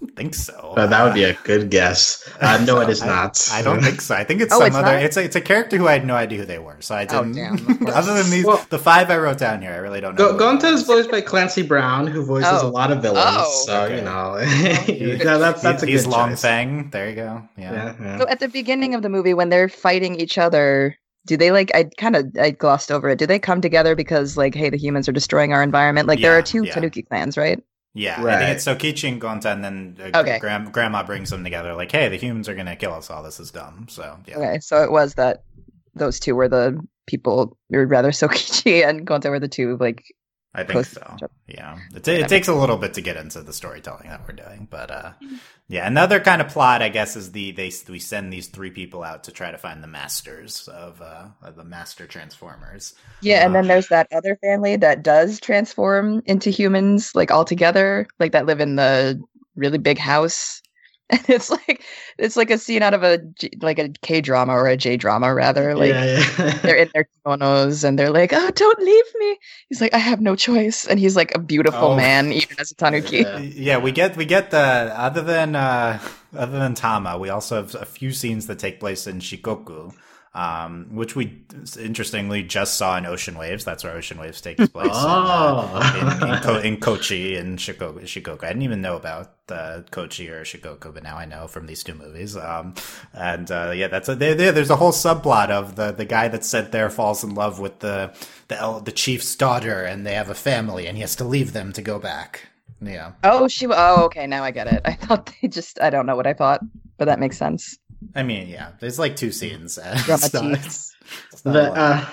Don't 0.00 0.14
think 0.16 0.34
so. 0.34 0.74
Uh, 0.76 0.86
that 0.86 1.04
would 1.04 1.14
be 1.14 1.24
a 1.24 1.34
good 1.44 1.70
guess. 1.70 2.28
Uh, 2.40 2.62
no, 2.66 2.80
it 2.80 2.88
is 2.88 3.02
not. 3.14 3.48
I 3.52 3.62
don't 3.62 3.82
think 3.82 4.00
so. 4.00 4.14
I 4.14 4.24
think 4.24 4.40
it's 4.40 4.52
Oh, 4.54 4.58
some 4.58 4.66
it's 4.68 4.76
other. 4.76 4.92
not? 4.92 5.02
It's 5.02 5.16
a 5.16 5.24
it's 5.24 5.36
a 5.36 5.40
character 5.40 5.76
who 5.76 5.88
I 5.88 5.92
had 5.92 6.06
no 6.06 6.14
idea 6.14 6.38
who 6.40 6.44
they 6.44 6.58
were. 6.58 6.76
So 6.80 6.94
I 6.94 7.06
Oh, 7.10 7.24
didn't. 7.24 7.34
damn, 7.66 7.86
other 7.94 8.14
than 8.14 8.30
these, 8.30 8.44
Well- 8.44 8.64
the 8.70 8.78
five 8.78 9.10
I 9.10 9.16
wrote 9.18 9.38
down 9.38 9.62
here, 9.62 9.72
I 9.72 9.76
really 9.76 10.00
don't 10.00 10.18
know. 10.18 10.36
Go- 10.36 10.38
Gonta 10.56 10.72
is 10.72 10.82
voiced 10.82 11.10
by 11.10 11.20
Clancy 11.20 11.62
Brown, 11.62 12.06
who 12.06 12.24
voices 12.24 12.50
Oh. 12.62 12.68
a 12.68 12.70
lot 12.70 12.90
of 12.92 13.02
villains. 13.02 13.24
Oh. 13.26 13.62
so 13.66 13.82
Okay. 13.84 13.96
you 13.96 14.02
know, 14.02 14.36
He- 14.84 15.14
yeah, 15.16 15.38
that's 15.38 15.62
that's 15.62 15.82
a 15.82 15.86
he's 15.86 16.04
good 16.04 16.12
Long 16.12 16.30
choice. 16.30 16.42
Fang. 16.42 16.90
There 16.90 17.08
you 17.08 17.16
go. 17.16 17.42
Yeah. 17.56 17.72
Yeah, 17.72 17.94
yeah. 18.00 18.18
So 18.18 18.28
at 18.28 18.40
the 18.40 18.48
beginning 18.48 18.94
of 18.94 19.02
the 19.02 19.08
movie, 19.08 19.34
when 19.34 19.48
they're 19.48 19.68
fighting 19.68 20.16
each 20.20 20.38
other, 20.38 20.96
do 21.26 21.36
they 21.36 21.50
like? 21.50 21.70
I 21.74 21.84
kind 21.96 22.14
of 22.14 22.26
I 22.40 22.50
glossed 22.50 22.92
over 22.92 23.08
it. 23.10 23.18
Do 23.18 23.26
they 23.26 23.38
come 23.40 23.60
together 23.60 23.96
because 23.96 24.36
like, 24.36 24.54
hey, 24.54 24.70
the 24.70 24.76
humans 24.78 25.08
are 25.08 25.12
destroying 25.12 25.52
our 25.52 25.62
environment? 25.62 26.06
Like 26.06 26.20
there 26.20 26.36
are 26.38 26.42
two 26.42 26.64
yeah. 26.64 26.72
Tanuki 26.74 27.02
clans, 27.02 27.36
right? 27.36 27.60
Yeah, 27.98 28.22
I 28.22 28.38
think 28.38 28.50
it's 28.56 28.64
Sokichi 28.66 29.08
and 29.08 29.20
Gonta, 29.20 29.46
and 29.52 29.64
then 29.64 29.96
uh, 30.14 30.20
Okay. 30.20 30.38
Gram- 30.38 30.70
Grandma 30.70 31.02
brings 31.02 31.30
them 31.30 31.42
together. 31.42 31.74
Like, 31.74 31.90
hey, 31.90 32.08
the 32.10 32.16
humans 32.16 32.48
are 32.48 32.54
gonna 32.54 32.76
kill 32.76 32.92
us 32.92 33.08
all. 33.10 33.22
This 33.22 33.40
is 33.40 33.50
dumb. 33.50 33.86
So 33.88 34.18
yeah, 34.26 34.36
Okay, 34.38 34.58
so 34.60 34.82
it 34.82 34.92
was 34.92 35.14
that 35.14 35.42
those 35.94 36.20
two 36.20 36.34
were 36.34 36.48
the 36.48 36.78
people, 37.06 37.56
or 37.72 37.86
rather, 37.86 38.10
Sokichi 38.20 38.86
and 38.86 39.06
Gonta 39.06 39.30
were 39.30 39.40
the 39.40 39.48
two 39.48 39.78
like 39.80 40.02
I 40.54 40.64
think 40.64 40.84
so. 40.86 41.00
to 41.00 41.06
each 41.16 41.22
other. 41.22 41.32
Yeah, 41.48 41.78
it, 41.94 42.04
ta- 42.04 42.10
it 42.12 42.28
takes 42.28 42.48
a 42.48 42.54
little 42.54 42.76
bit 42.76 42.94
to 42.94 43.00
get 43.00 43.16
into 43.16 43.40
the 43.42 43.52
storytelling 43.52 44.08
that 44.08 44.22
we're 44.28 44.34
doing, 44.34 44.68
but 44.70 44.90
uh, 44.90 45.12
yeah, 45.68 45.86
another 45.86 46.20
kind 46.20 46.40
of 46.40 46.48
plot, 46.48 46.82
I 46.82 46.88
guess, 46.88 47.16
is 47.16 47.32
the 47.32 47.50
they 47.52 47.72
we 47.88 47.98
send 47.98 48.32
these 48.32 48.48
three 48.48 48.70
people 48.70 49.02
out 49.02 49.24
to 49.24 49.32
try 49.32 49.50
to 49.50 49.58
find 49.58 49.82
the 49.82 49.88
masters 49.88 50.68
of, 50.68 51.00
uh, 51.02 51.28
of 51.42 51.56
the 51.56 51.64
master 51.64 52.06
transformers. 52.06 52.94
Yeah, 53.20 53.44
and 53.44 53.54
Uh, 53.54 53.54
then 53.54 53.66
there's 53.66 53.88
that 53.88 54.08
other 54.12 54.36
family 54.36 54.76
that 54.76 55.02
does 55.02 55.40
transform 55.40 56.22
into 56.26 56.50
humans, 56.50 57.12
like 57.14 57.30
all 57.30 57.44
together, 57.44 58.06
like 58.20 58.32
that 58.32 58.46
live 58.46 58.60
in 58.60 58.76
the 58.76 59.20
really 59.56 59.78
big 59.78 59.98
house. 59.98 60.62
And 61.08 61.20
it's 61.28 61.50
like 61.50 61.84
it's 62.18 62.36
like 62.36 62.50
a 62.50 62.58
scene 62.58 62.82
out 62.82 62.92
of 62.92 63.04
a 63.04 63.20
like 63.60 63.78
a 63.78 63.90
K 64.02 64.20
drama 64.20 64.52
or 64.52 64.66
a 64.66 64.76
J 64.76 64.96
drama 64.96 65.32
rather. 65.32 65.76
Like 65.76 65.90
yeah, 65.90 66.04
yeah. 66.38 66.50
they're 66.62 66.76
in 66.76 66.90
their 66.94 67.08
kimonos 67.24 67.84
and 67.84 67.96
they're 67.98 68.10
like, 68.10 68.32
"Oh, 68.32 68.50
don't 68.50 68.80
leave 68.80 69.04
me." 69.18 69.38
He's 69.68 69.80
like, 69.80 69.94
"I 69.94 69.98
have 69.98 70.20
no 70.20 70.34
choice," 70.34 70.84
and 70.84 70.98
he's 70.98 71.14
like 71.14 71.32
a 71.34 71.38
beautiful 71.38 71.92
Oh. 71.92 71.96
man, 71.96 72.32
even 72.32 72.58
as 72.58 72.72
a 72.72 72.74
tanuki. 72.74 73.18
Yeah. 73.18 73.38
Yeah, 73.38 73.78
we 73.78 73.92
get 73.92 74.16
we 74.16 74.24
get 74.24 74.50
the 74.50 74.58
other 74.58 75.22
than 75.22 75.54
uh, 75.54 76.00
other 76.36 76.58
than 76.58 76.74
Tama, 76.74 77.18
we 77.18 77.28
also 77.28 77.56
have 77.56 77.74
a 77.76 77.84
few 77.86 78.12
scenes 78.12 78.46
that 78.48 78.58
take 78.58 78.80
place 78.80 79.06
in 79.06 79.20
Shikoku. 79.20 79.94
Um, 80.36 80.88
which 80.94 81.16
we 81.16 81.42
interestingly 81.80 82.42
just 82.42 82.74
saw 82.76 82.98
in 82.98 83.06
Ocean 83.06 83.38
Waves. 83.38 83.64
That's 83.64 83.82
where 83.82 83.94
Ocean 83.94 84.18
Waves 84.18 84.42
takes 84.42 84.68
place. 84.68 84.90
Oh. 84.92 85.94
in, 85.98 86.06
uh, 86.06 86.18
in, 86.26 86.34
in, 86.34 86.42
Ko- 86.42 86.58
in 86.58 86.76
Kochi 86.78 87.36
and 87.36 87.58
Shikoku, 87.58 88.02
Shikoku. 88.02 88.44
I 88.44 88.48
didn't 88.48 88.60
even 88.64 88.82
know 88.82 88.96
about 88.96 89.46
the 89.46 89.86
Kochi 89.90 90.28
or 90.28 90.44
Shikoku, 90.44 90.92
but 90.92 91.02
now 91.02 91.16
I 91.16 91.24
know 91.24 91.46
from 91.48 91.66
these 91.66 91.82
two 91.82 91.94
movies. 91.94 92.36
Um, 92.36 92.74
and 93.14 93.50
uh, 93.50 93.72
yeah, 93.74 93.88
that's 93.88 94.10
a, 94.10 94.14
there, 94.14 94.34
there, 94.34 94.52
there's 94.52 94.68
a 94.68 94.76
whole 94.76 94.92
subplot 94.92 95.48
of 95.48 95.76
the 95.76 95.92
the 95.92 96.04
guy 96.04 96.28
that's 96.28 96.46
sent 96.46 96.70
there 96.70 96.90
falls 96.90 97.24
in 97.24 97.34
love 97.34 97.58
with 97.58 97.78
the 97.78 98.12
the 98.48 98.58
el- 98.58 98.80
the 98.80 98.92
chief's 98.92 99.34
daughter, 99.36 99.84
and 99.84 100.06
they 100.06 100.12
have 100.12 100.28
a 100.28 100.34
family, 100.34 100.86
and 100.86 100.98
he 100.98 101.00
has 101.00 101.16
to 101.16 101.24
leave 101.24 101.54
them 101.54 101.72
to 101.72 101.80
go 101.80 101.98
back. 101.98 102.48
Yeah. 102.82 103.12
Oh, 103.24 103.48
she. 103.48 103.66
Oh, 103.68 104.04
okay. 104.04 104.26
Now 104.26 104.44
I 104.44 104.50
get 104.50 104.66
it. 104.66 104.82
I 104.84 104.92
thought 104.92 105.32
they 105.40 105.48
just. 105.48 105.80
I 105.80 105.88
don't 105.88 106.04
know 106.04 106.14
what 106.16 106.26
I 106.26 106.34
thought, 106.34 106.60
but 106.98 107.06
that 107.06 107.20
makes 107.20 107.38
sense. 107.38 107.78
I 108.14 108.22
mean, 108.22 108.48
yeah, 108.48 108.72
there's 108.80 108.98
like 108.98 109.16
two 109.16 109.32
scenes. 109.32 109.78
uh, 109.78 109.94
it's 110.08 110.32
not- 110.32 110.42
teeth. 110.42 110.90
it's 111.32 111.44
not 111.44 111.52
the 111.52 111.72
uh 111.72 112.04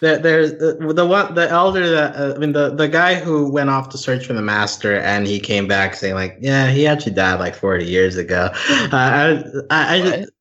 the, 0.00 0.18
there's 0.22 0.52
the, 0.52 0.92
the 0.94 1.04
one 1.06 1.34
the 1.34 1.48
elder 1.50 1.88
that 1.90 2.14
uh, 2.16 2.34
I 2.34 2.38
mean 2.38 2.52
the 2.52 2.70
the 2.74 2.86
guy 2.88 3.16
who 3.16 3.50
went 3.50 3.68
off 3.70 3.88
to 3.90 3.98
search 3.98 4.26
for 4.26 4.32
the 4.32 4.42
master 4.42 4.96
and 5.00 5.26
he 5.26 5.40
came 5.40 5.66
back 5.66 5.96
saying 5.96 6.14
like 6.14 6.36
yeah 6.40 6.68
he 6.70 6.86
actually 6.86 7.14
died 7.14 7.40
like 7.40 7.56
40 7.56 7.84
years 7.84 8.16
ago 8.16 8.50
uh, 8.52 8.88
I 8.92 9.42
I, 9.70 9.94
I 9.96 10.00
just, 10.00 10.32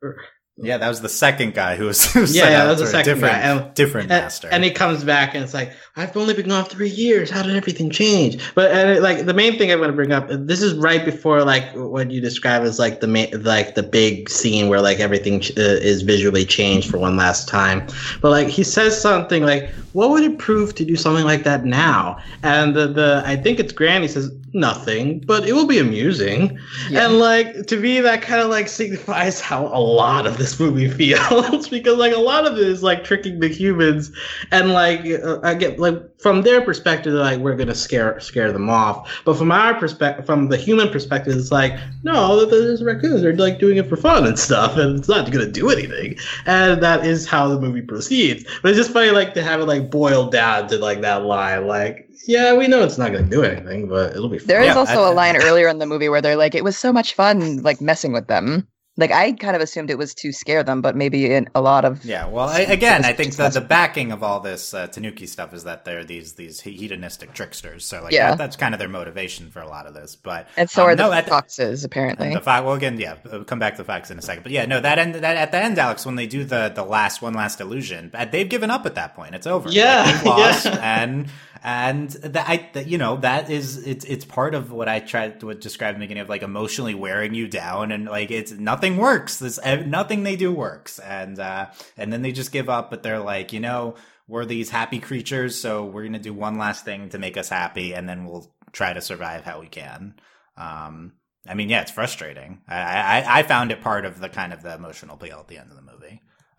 yeah, 0.59 0.77
that 0.77 0.87
was 0.89 1.01
the 1.01 1.09
second 1.09 1.53
guy 1.53 1.75
who 1.75 1.85
was 1.85 2.03
who 2.13 2.25
yeah, 2.25 2.49
yeah 2.49 2.63
that 2.65 2.69
was 2.71 2.79
the 2.79 2.85
a 2.85 2.87
second 2.87 3.13
different, 3.15 3.33
guy 3.35 3.39
and, 3.41 3.73
different 3.75 4.09
master. 4.09 4.49
and 4.51 4.63
he 4.63 4.71
comes 4.71 5.03
back 5.03 5.35
and 5.35 5.43
it's 5.43 5.53
like 5.53 5.71
I've 5.95 6.15
only 6.17 6.33
been 6.33 6.49
gone 6.49 6.65
three 6.65 6.89
years. 6.89 7.29
How 7.29 7.43
did 7.43 7.55
everything 7.55 7.91
change? 7.91 8.41
But 8.55 8.71
and 8.71 8.89
it, 8.89 9.01
like 9.03 9.25
the 9.25 9.33
main 9.33 9.57
thing 9.57 9.71
I 9.71 9.75
want 9.75 9.89
to 9.89 9.93
bring 9.95 10.11
up 10.11 10.27
this 10.29 10.63
is 10.63 10.73
right 10.73 11.05
before 11.05 11.43
like 11.43 11.63
what 11.75 12.09
you 12.09 12.21
describe 12.21 12.63
as 12.63 12.79
like 12.79 13.01
the 13.01 13.07
main 13.07 13.29
like 13.43 13.75
the 13.75 13.83
big 13.83 14.29
scene 14.29 14.67
where 14.67 14.81
like 14.81 14.99
everything 14.99 15.41
ch- 15.41 15.51
uh, 15.51 15.61
is 15.61 16.01
visually 16.01 16.45
changed 16.45 16.89
for 16.89 16.97
one 16.97 17.17
last 17.17 17.47
time. 17.47 17.85
But 18.21 18.31
like 18.31 18.47
he 18.47 18.63
says 18.63 18.99
something 18.99 19.43
like 19.43 19.69
what 19.93 20.09
would 20.09 20.23
it 20.23 20.37
prove 20.39 20.73
to 20.75 20.85
do 20.85 20.95
something 20.95 21.25
like 21.25 21.43
that 21.43 21.65
now? 21.65 22.17
And 22.43 22.75
the, 22.75 22.87
the 22.87 23.23
i 23.25 23.35
think 23.35 23.59
it's 23.59 23.73
granny 23.73 24.07
says 24.07 24.31
nothing 24.53 25.19
but 25.19 25.47
it 25.47 25.53
will 25.53 25.67
be 25.67 25.77
amusing. 25.77 26.57
Yeah. 26.89 27.05
and 27.05 27.19
like 27.19 27.67
to 27.67 27.77
me 27.77 27.99
that 28.01 28.21
kind 28.21 28.41
of 28.41 28.49
like 28.49 28.67
signifies 28.67 29.39
how 29.39 29.67
a 29.67 29.79
lot 29.79 30.25
of 30.25 30.37
the 30.37 30.46
this 30.47 30.59
movie 30.59 30.89
feels 30.89 31.67
because 31.69 31.97
like 31.97 32.13
a 32.13 32.19
lot 32.19 32.45
of 32.47 32.53
it 32.57 32.65
is 32.67 32.81
like 32.81 33.03
tricking 33.03 33.39
the 33.39 33.47
humans 33.49 34.11
and 34.51 34.71
like 34.71 35.01
uh, 35.05 35.39
I 35.43 35.53
get 35.55 35.77
like 35.77 35.95
from 36.19 36.41
their 36.43 36.61
perspective 36.61 37.11
they're 37.13 37.21
like 37.21 37.39
we're 37.39 37.55
gonna 37.55 37.75
scare 37.75 38.17
scare 38.19 38.51
them 38.53 38.69
off 38.69 39.21
but 39.25 39.35
from 39.37 39.51
our 39.51 39.73
perspective 39.73 40.25
from 40.25 40.47
the 40.47 40.57
human 40.57 40.89
perspective 40.89 41.35
it's 41.35 41.51
like 41.51 41.73
no 42.03 42.45
there's 42.45 42.83
raccoons 42.83 43.21
they're 43.21 43.35
like 43.35 43.59
doing 43.59 43.77
it 43.77 43.87
for 43.89 43.97
fun 43.97 44.25
and 44.25 44.39
stuff 44.39 44.77
and 44.77 44.97
it's 44.97 45.09
not 45.09 45.29
gonna 45.31 45.51
do 45.51 45.69
anything 45.69 46.17
and 46.45 46.81
that 46.81 47.05
is 47.05 47.27
how 47.27 47.47
the 47.49 47.59
movie 47.59 47.81
proceeds 47.81 48.45
but 48.61 48.69
it's 48.69 48.77
just 48.77 48.91
funny 48.91 49.11
like 49.11 49.33
to 49.33 49.43
have 49.43 49.59
it 49.59 49.65
like 49.65 49.91
boiled 49.91 50.31
down 50.31 50.67
to 50.69 50.77
like 50.77 51.01
that 51.01 51.23
line 51.25 51.67
like 51.67 52.05
yeah, 52.27 52.55
we 52.57 52.67
know 52.67 52.83
it's 52.83 52.97
not 52.97 53.13
going 53.13 53.23
to 53.23 53.29
do 53.29 53.43
anything, 53.43 53.87
but 53.87 54.11
it'll 54.11 54.27
be 54.27 54.39
fun. 54.39 54.47
There 54.47 54.59
is 54.61 54.67
Yeah, 54.67 54.75
also 54.75 55.03
I- 55.03 55.11
a 55.11 55.13
line 55.13 55.37
earlier 55.37 55.69
in 55.69 55.77
the 55.77 55.85
movie 55.85 56.09
where 56.09 56.21
they're 56.21 56.35
like, 56.35 56.55
"It 56.55 56.63
was 56.63 56.75
so 56.77 56.91
much 56.91 57.13
fun, 57.13 57.61
like 57.61 57.79
messing 57.79 58.11
with 58.11 58.27
them." 58.27 58.67
Like 58.99 59.11
I 59.11 59.31
kind 59.33 59.55
of 59.55 59.61
assumed 59.61 59.89
it 59.91 59.97
was 59.97 60.13
to 60.15 60.31
scare 60.31 60.63
them, 60.63 60.81
but 60.81 60.95
maybe 60.95 61.31
in 61.31 61.47
a 61.53 61.61
lot 61.61 61.85
of 61.85 62.03
Yeah, 62.03 62.25
well, 62.27 62.49
I, 62.49 62.61
again, 62.61 63.05
I 63.05 63.13
think 63.13 63.31
the, 63.31 63.37
That's- 63.37 63.53
the 63.53 63.61
backing 63.61 64.11
of 64.11 64.23
all 64.23 64.39
this 64.39 64.73
uh, 64.73 64.87
Tanuki 64.87 65.27
stuff 65.27 65.53
is 65.53 65.63
that 65.65 65.85
they're 65.85 66.03
these 66.03 66.33
these 66.33 66.61
hedonistic 66.61 67.33
tricksters. 67.33 67.85
So, 67.85 68.01
like, 68.01 68.11
Yeah. 68.13 68.31
that, 68.31 68.37
that's 68.39 68.55
kind 68.55 68.73
of 68.73 68.79
their 68.79 68.89
motivation 68.89 69.51
for 69.51 69.61
a 69.61 69.67
lot 69.67 69.85
of 69.85 69.93
this. 69.93 70.15
But 70.15 70.47
and 70.57 70.67
so 70.69 70.83
um, 70.83 70.89
are 70.89 70.95
the 70.95 71.03
no, 71.07 71.11
at 71.13 71.25
the- 71.25 71.29
foxes 71.31 71.83
apparently. 71.83 72.33
The 72.33 72.41
fox. 72.41 72.65
Well, 72.65 72.73
again, 72.73 72.99
yeah, 72.99 73.17
we'll 73.31 73.43
come 73.43 73.59
back 73.59 73.73
to 73.75 73.77
the 73.83 73.85
fox 73.85 74.09
in 74.09 74.17
a 74.17 74.21
second. 74.21 74.41
But 74.43 74.51
yeah, 74.51 74.65
no, 74.65 74.79
that 74.81 74.97
end 74.97 75.13
that 75.15 75.37
at 75.37 75.51
the 75.51 75.57
end, 75.63 75.77
Alex, 75.77 76.05
when 76.05 76.15
they 76.15 76.25
do 76.27 76.43
the 76.43 76.71
the 76.73 76.83
last 76.83 77.21
one 77.21 77.33
last 77.33 77.61
illusion, 77.61 78.09
uh, 78.15 78.25
they've 78.25 78.49
given 78.49 78.71
up 78.71 78.85
at 78.87 78.95
that 78.95 79.15
point. 79.15 79.35
It's 79.35 79.45
over. 79.47 79.69
Yeah, 79.69 80.03
Like, 80.05 80.25
lost, 80.25 80.65
yeah. 80.65 81.01
and 81.03 81.27
and 81.63 82.09
that 82.09 82.47
I 82.47 82.69
that, 82.73 82.87
you 82.87 82.97
know 82.97 83.17
that 83.17 83.49
is 83.49 83.85
it's 83.85 84.05
it's 84.05 84.25
part 84.25 84.55
of 84.55 84.71
what 84.71 84.87
I 84.87 84.99
tried 84.99 85.39
to 85.41 85.53
describe 85.53 85.95
in 85.95 85.99
the 85.99 86.05
beginning 86.05 86.21
of 86.21 86.29
like 86.29 86.43
emotionally 86.43 86.95
wearing 86.95 87.33
you 87.33 87.47
down, 87.47 87.91
and 87.91 88.05
like 88.05 88.31
it's 88.31 88.51
nothing 88.51 88.97
works. 88.97 89.39
This 89.39 89.59
nothing 89.85 90.23
they 90.23 90.35
do 90.35 90.51
works, 90.51 90.99
and 90.99 91.39
uh 91.39 91.67
and 91.95 92.11
then 92.11 92.21
they 92.21 92.31
just 92.31 92.51
give 92.51 92.69
up. 92.69 92.89
But 92.89 93.03
they're 93.03 93.19
like, 93.19 93.53
you 93.53 93.59
know. 93.59 93.95
We're 94.29 94.43
these 94.43 94.69
happy 94.69 94.99
creatures, 94.99 95.55
so 95.55 95.85
we're 95.85 96.03
gonna 96.03 96.19
do 96.19 96.33
one 96.33 96.57
last 96.57 96.83
thing 96.83 97.07
to 97.11 97.17
make 97.17 97.37
us 97.37 97.47
happy, 97.47 97.93
and 97.93 98.09
then 98.09 98.25
we'll 98.25 98.53
try 98.73 98.91
to 98.91 98.99
survive 98.99 99.45
how 99.45 99.61
we 99.61 99.67
can. 99.67 100.15
Um, 100.57 101.13
I 101.47 101.53
mean, 101.53 101.69
yeah, 101.69 101.81
it's 101.81 101.91
frustrating. 101.91 102.59
I, 102.67 103.21
I, 103.21 103.39
I 103.39 103.43
found 103.43 103.71
it 103.71 103.79
part 103.79 104.03
of 104.03 104.19
the 104.19 104.27
kind 104.27 104.51
of 104.51 104.61
the 104.63 104.75
emotional 104.75 105.15
appeal 105.15 105.39
at 105.39 105.47
the 105.47 105.57
end 105.57 105.71
of 105.71 105.77
the. 105.77 105.86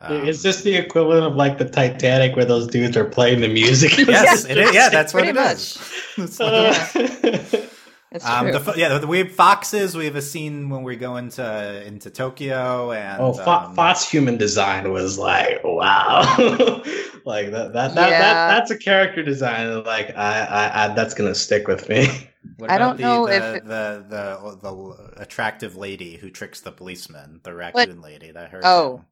Um, 0.01 0.29
is 0.29 0.43
this 0.43 0.63
the 0.63 0.77
equivalent 0.77 1.25
of 1.25 1.35
like 1.35 1.59
the 1.59 1.69
Titanic 1.69 2.37
where 2.37 2.45
those 2.45 2.67
dudes 2.69 2.97
are 2.97 3.05
playing 3.05 3.41
the 3.41 3.49
music? 3.49 3.99
yes, 3.99 4.45
it 4.49 4.57
is. 4.59 4.73
Yeah, 4.75 4.89
that's 4.91 5.13
what 5.13 5.25
Pretty 5.25 5.39
it 5.39 5.43
much. 5.43 5.57
is. 5.57 5.93
It's 6.17 6.41
Uh, 6.41 7.67
It's 8.11 8.25
um, 8.25 8.49
true. 8.51 8.59
the, 8.59 8.75
yeah, 8.79 8.97
the, 8.97 9.07
we 9.07 9.19
have 9.19 9.33
foxes. 9.33 9.95
We 9.95 10.07
have 10.07 10.17
a 10.17 10.23
scene 10.23 10.71
when 10.71 10.83
we 10.83 10.97
go 10.97 11.17
into 11.17 11.85
into 11.87 12.09
Tokyo, 12.09 12.91
and 12.93 13.21
oh, 13.21 13.35
Fo- 13.35 13.51
um, 13.51 13.75
Fox 13.75 14.09
human 14.09 14.39
design 14.39 14.91
was 14.93 15.19
like 15.19 15.63
wow, 15.63 16.23
like 17.27 17.51
that 17.51 17.75
that, 17.75 17.95
that, 17.95 18.11
Yeah. 18.11 18.19
that 18.21 18.49
that's 18.49 18.71
a 18.71 18.79
character 18.79 19.23
design. 19.23 19.85
Like 19.85 20.17
I, 20.17 20.41
I, 20.41 20.85
I 20.85 20.95
that's 20.95 21.13
gonna 21.13 21.35
stick 21.35 21.69
with 21.69 21.87
me. 21.91 22.09
what 22.57 22.71
I 22.71 22.79
don't 22.79 22.97
the, 22.97 23.03
know 23.03 23.27
the, 23.27 23.37
if 23.37 23.43
it- 23.57 23.65
the, 23.67 24.05
the 24.09 24.57
the 24.63 25.21
attractive 25.23 25.77
lady 25.77 26.17
who 26.17 26.31
tricks 26.31 26.63
the 26.63 26.73
policeman, 26.73 27.41
the 27.43 27.53
raccoon 27.55 28.01
lady. 28.01 28.31
That 28.31 28.53
her. 28.53 28.61
Oh. 28.65 29.05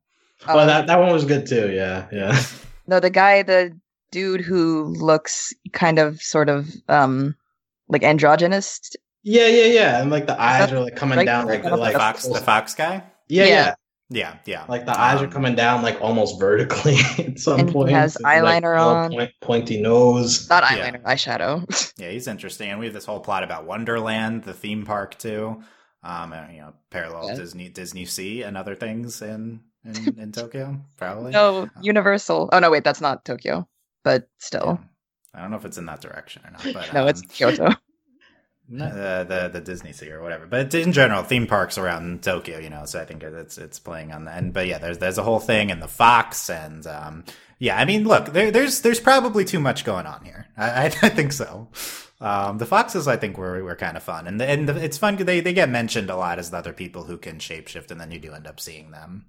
Well, 0.46 0.60
Um, 0.60 0.66
that 0.66 0.86
that 0.86 0.98
one 0.98 1.12
was 1.12 1.24
good 1.24 1.46
too. 1.46 1.70
Yeah, 1.72 2.06
yeah. 2.12 2.40
no, 2.86 3.00
the 3.00 3.10
guy, 3.10 3.42
the 3.42 3.78
dude 4.10 4.40
who 4.40 4.84
looks 4.98 5.52
kind 5.72 5.98
of 5.98 6.20
sort 6.22 6.48
of 6.48 6.68
um 6.88 7.34
like 7.88 8.02
androgynous. 8.02 8.80
Yeah, 9.22 9.48
yeah, 9.48 9.64
yeah. 9.64 10.00
And 10.00 10.10
like 10.10 10.26
the 10.26 10.40
eyes 10.40 10.70
are 10.72 10.80
like 10.80 10.96
coming 10.96 11.18
Right, 11.18 11.26
down, 11.26 11.46
right, 11.46 11.62
like 11.62 11.70
right. 11.72 11.80
like 11.80 11.92
the 11.94 11.98
fox, 11.98 12.26
the 12.26 12.40
fox 12.40 12.74
guy. 12.74 13.02
yeah, 13.28 13.44
Yeah. 13.44 13.48
yeah. 13.48 13.74
Yeah, 14.08 14.36
yeah. 14.46 14.64
Like 14.68 14.86
the 14.86 14.96
eyes 14.96 15.20
are 15.20 15.24
Um, 15.24 15.32
coming 15.32 15.56
down, 15.56 15.82
like 15.82 16.00
almost 16.00 16.38
vertically 16.38 16.94
at 17.18 17.40
some 17.40 17.58
And 17.58 17.70
he 17.88 17.92
has 17.92 18.16
eyeliner 18.24 18.76
little 18.78 18.88
on. 18.88 19.10
point- 19.10 19.32
pointy 19.40 19.80
nose. 19.82 20.48
Not 20.48 20.62
Yeah. 20.70 20.92
eyeliner, 20.92 21.02
eyeshadow. 21.02 21.92
Yeah, 21.98 22.10
he's 22.10 22.28
interesting, 22.28 22.70
and 22.70 22.78
we 22.78 22.86
have 22.86 22.94
this 22.94 23.04
whole 23.04 23.18
plot 23.18 23.42
about 23.42 23.66
Wonderland, 23.66 24.44
the 24.44 24.52
theme 24.52 24.84
park 24.84 25.18
too. 25.18 25.60
Um, 26.04 26.32
and, 26.32 26.54
you 26.54 26.60
know, 26.60 26.74
parallel 26.90 27.30
Yeah. 27.30 27.34
Disney 27.34 27.68
Disney 27.68 28.04
Sea 28.04 28.42
and 28.42 28.56
other 28.56 28.76
things 28.76 29.20
in 29.22 29.60
in, 29.86 30.18
in 30.18 30.32
Tokyo, 30.32 30.80
probably. 30.96 31.32
no, 31.32 31.68
Universal. 31.80 32.50
Oh 32.52 32.58
no, 32.58 32.70
wait, 32.70 32.84
that's 32.84 33.00
not 33.00 33.24
Tokyo, 33.24 33.66
but 34.04 34.22
Yeah. 34.22 34.26
still, 34.38 34.80
I 35.34 35.40
don't 35.42 35.50
know 35.50 35.56
if 35.56 35.64
it's 35.64 35.78
in 35.78 35.86
that 35.86 36.00
direction 36.00 36.42
or 36.44 36.50
not, 36.50 36.62
but 36.74 36.92
no, 36.92 37.02
um, 37.02 37.08
it's 37.08 37.22
Kyoto. 37.22 37.70
no, 38.68 38.88
the, 38.88 39.24
the 39.28 39.48
the 39.54 39.60
Disney 39.60 39.92
Sea 39.92 40.10
or 40.10 40.22
whatever. 40.22 40.46
But 40.46 40.74
in 40.74 40.92
general, 40.92 41.22
theme 41.22 41.46
parks 41.46 41.78
around 41.78 42.22
Tokyo, 42.22 42.58
you 42.58 42.70
know. 42.70 42.84
So 42.86 43.00
I 43.00 43.04
think 43.04 43.22
it's 43.22 43.58
it's 43.58 43.78
playing 43.78 44.12
on 44.12 44.24
that. 44.24 44.38
And 44.38 44.52
but 44.52 44.66
yeah, 44.66 44.78
there's 44.78 44.98
there's 44.98 45.18
a 45.18 45.22
whole 45.22 45.40
thing 45.40 45.70
and 45.70 45.80
the 45.82 45.88
fox 45.88 46.50
and 46.50 46.86
um 46.86 47.24
yeah. 47.58 47.76
I 47.78 47.84
mean, 47.84 48.04
look, 48.04 48.32
there, 48.32 48.50
there's 48.50 48.80
there's 48.80 49.00
probably 49.00 49.44
too 49.44 49.60
much 49.60 49.84
going 49.84 50.06
on 50.06 50.24
here. 50.24 50.46
I 50.56 50.70
I, 50.70 50.84
I 50.86 51.08
think 51.08 51.32
so. 51.32 51.68
Um, 52.18 52.56
the 52.56 52.64
foxes, 52.66 53.06
I 53.06 53.16
think, 53.18 53.36
were 53.36 53.62
were 53.62 53.76
kind 53.76 53.96
of 53.96 54.02
fun, 54.02 54.26
and 54.26 54.40
the, 54.40 54.48
and 54.48 54.66
the, 54.68 54.82
it's 54.82 54.96
fun. 54.96 55.16
They 55.16 55.40
they 55.40 55.52
get 55.52 55.68
mentioned 55.68 56.08
a 56.08 56.16
lot 56.16 56.38
as 56.38 56.50
the 56.50 56.56
other 56.56 56.72
people 56.72 57.04
who 57.04 57.18
can 57.18 57.36
shapeshift, 57.38 57.90
and 57.90 58.00
then 58.00 58.10
you 58.10 58.18
do 58.18 58.32
end 58.32 58.46
up 58.46 58.58
seeing 58.58 58.90
them. 58.90 59.26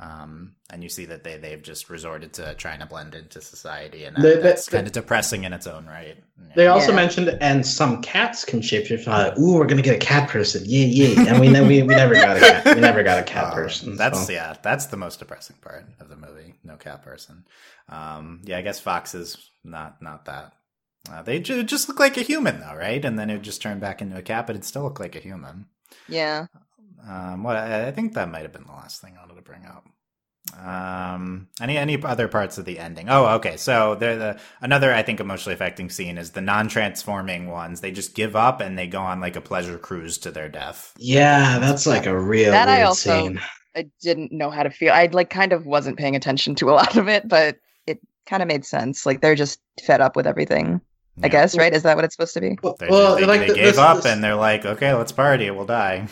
Um, 0.00 0.56
and 0.70 0.82
you 0.82 0.88
see 0.88 1.04
that 1.04 1.22
they 1.22 1.36
they've 1.36 1.62
just 1.62 1.88
resorted 1.88 2.32
to 2.34 2.54
trying 2.54 2.80
to 2.80 2.86
blend 2.86 3.14
into 3.14 3.40
society, 3.40 4.04
and 4.04 4.16
that, 4.16 4.22
They- 4.22 4.34
they- 4.36 4.40
that's 4.42 4.68
kind 4.68 4.86
of 4.86 4.92
depressing 4.92 5.44
in 5.44 5.52
its 5.52 5.66
own 5.68 5.86
right. 5.86 6.16
They 6.56 6.66
also 6.66 6.88
Yeah. 6.90 6.96
mentioned, 6.96 7.28
and 7.40 7.64
some 7.64 8.02
cats 8.02 8.44
can 8.44 8.60
shapeshift. 8.62 9.06
Uh, 9.06 9.38
Ooh, 9.40 9.54
we're 9.58 9.66
gonna 9.66 9.80
get 9.82 9.94
a 9.94 10.04
cat 10.04 10.28
person. 10.28 10.62
Yeah, 10.66 10.86
yeah. 10.86 11.24
And 11.32 11.40
we 11.40 11.48
ne- 11.48 11.60
we, 11.60 11.82
we 11.82 11.94
never 11.94 12.14
got 12.14 12.36
a 12.36 12.40
cat. 12.40 12.74
We 12.74 12.80
never 12.80 13.02
got 13.04 13.20
a 13.20 13.22
cat 13.22 13.44
Uh, 13.44 13.54
person. 13.54 13.96
That's 13.96 14.26
so. 14.26 14.32
yeah, 14.32 14.56
that's 14.60 14.86
the 14.86 14.96
most 14.96 15.20
depressing 15.20 15.56
part 15.60 15.84
of 16.00 16.08
the 16.08 16.16
movie. 16.16 16.54
No 16.64 16.76
cat 16.76 17.02
person. 17.04 17.44
Um, 17.88 18.40
yeah, 18.44 18.58
I 18.58 18.62
guess 18.62 18.80
foxes 18.80 19.36
not 19.62 20.02
not 20.02 20.24
that. 20.24 20.52
Uh, 21.10 21.22
they 21.22 21.38
ju- 21.38 21.62
just 21.62 21.88
look 21.88 22.00
like 22.00 22.16
a 22.16 22.22
human 22.22 22.58
though, 22.60 22.74
right? 22.74 23.04
And 23.04 23.16
then 23.18 23.30
it 23.30 23.34
would 23.34 23.42
just 23.42 23.62
turn 23.62 23.78
back 23.78 24.02
into 24.02 24.16
a 24.16 24.22
cat, 24.22 24.46
but 24.48 24.56
it 24.56 24.64
still 24.64 24.82
look 24.82 24.98
like 24.98 25.14
a 25.14 25.20
human. 25.20 25.66
Yeah, 26.08 26.46
Um, 27.08 27.42
what 27.42 27.56
I, 27.56 27.88
I 27.88 27.90
think 27.92 28.14
that 28.14 28.30
might 28.30 28.42
have 28.42 28.52
been 28.52 28.64
the 28.64 28.72
last 28.72 29.00
thing 29.00 29.14
I 29.16 29.20
wanted 29.20 29.36
to 29.36 29.42
bring 29.42 29.64
up. 29.66 29.86
Um, 30.60 31.48
any 31.60 31.78
any 31.78 32.02
other 32.02 32.28
parts 32.28 32.58
of 32.58 32.64
the 32.64 32.78
ending? 32.78 33.08
Oh, 33.08 33.26
okay. 33.36 33.56
So 33.56 33.94
there, 33.94 34.16
the 34.16 34.40
another 34.60 34.92
I 34.92 35.02
think 35.02 35.20
emotionally 35.20 35.54
affecting 35.54 35.88
scene 35.88 36.18
is 36.18 36.32
the 36.32 36.40
non-transforming 36.40 37.48
ones. 37.48 37.80
They 37.80 37.90
just 37.90 38.14
give 38.14 38.36
up 38.36 38.60
and 38.60 38.78
they 38.78 38.86
go 38.86 39.00
on 39.00 39.20
like 39.20 39.36
a 39.36 39.40
pleasure 39.40 39.78
cruise 39.78 40.18
to 40.18 40.30
their 40.30 40.48
death. 40.48 40.92
Yeah, 40.98 41.58
that's 41.58 41.86
like 41.86 42.06
a 42.06 42.18
real 42.18 42.50
That 42.52 42.68
I 42.68 42.82
also- 42.82 43.10
scene. 43.22 43.40
I 43.74 43.86
didn't 44.02 44.32
know 44.32 44.50
how 44.50 44.64
to 44.64 44.70
feel. 44.70 44.92
I 44.92 45.08
like 45.12 45.30
kind 45.30 45.54
of 45.54 45.64
wasn't 45.64 45.96
paying 45.96 46.14
attention 46.14 46.54
to 46.56 46.68
a 46.70 46.72
lot 46.80 46.96
of 46.96 47.08
it, 47.08 47.26
but 47.26 47.56
it 47.86 48.00
kind 48.26 48.42
of 48.42 48.48
made 48.48 48.66
sense. 48.66 49.06
Like 49.06 49.22
they're 49.22 49.34
just 49.34 49.60
fed 49.82 50.00
up 50.02 50.14
with 50.16 50.26
everything. 50.26 50.80
I 51.22 51.28
guess, 51.28 51.56
right? 51.58 51.72
Is 51.74 51.82
that 51.82 51.94
what 51.96 52.04
it's 52.06 52.14
supposed 52.14 52.32
to 52.34 52.40
be? 52.40 52.58
Well, 52.62 52.74
They, 52.78 52.88
well, 52.88 53.16
they, 53.16 53.26
like 53.26 53.40
they 53.42 53.48
the- 53.48 53.54
gave 53.54 53.64
this- 53.64 53.78
up 53.78 53.96
this- 53.98 54.06
and 54.06 54.22
they're 54.24 54.34
like, 54.34 54.64
okay, 54.66 54.92
let's 54.94 55.12
party. 55.12 55.50
We'll 55.50 55.66
die. 55.66 56.08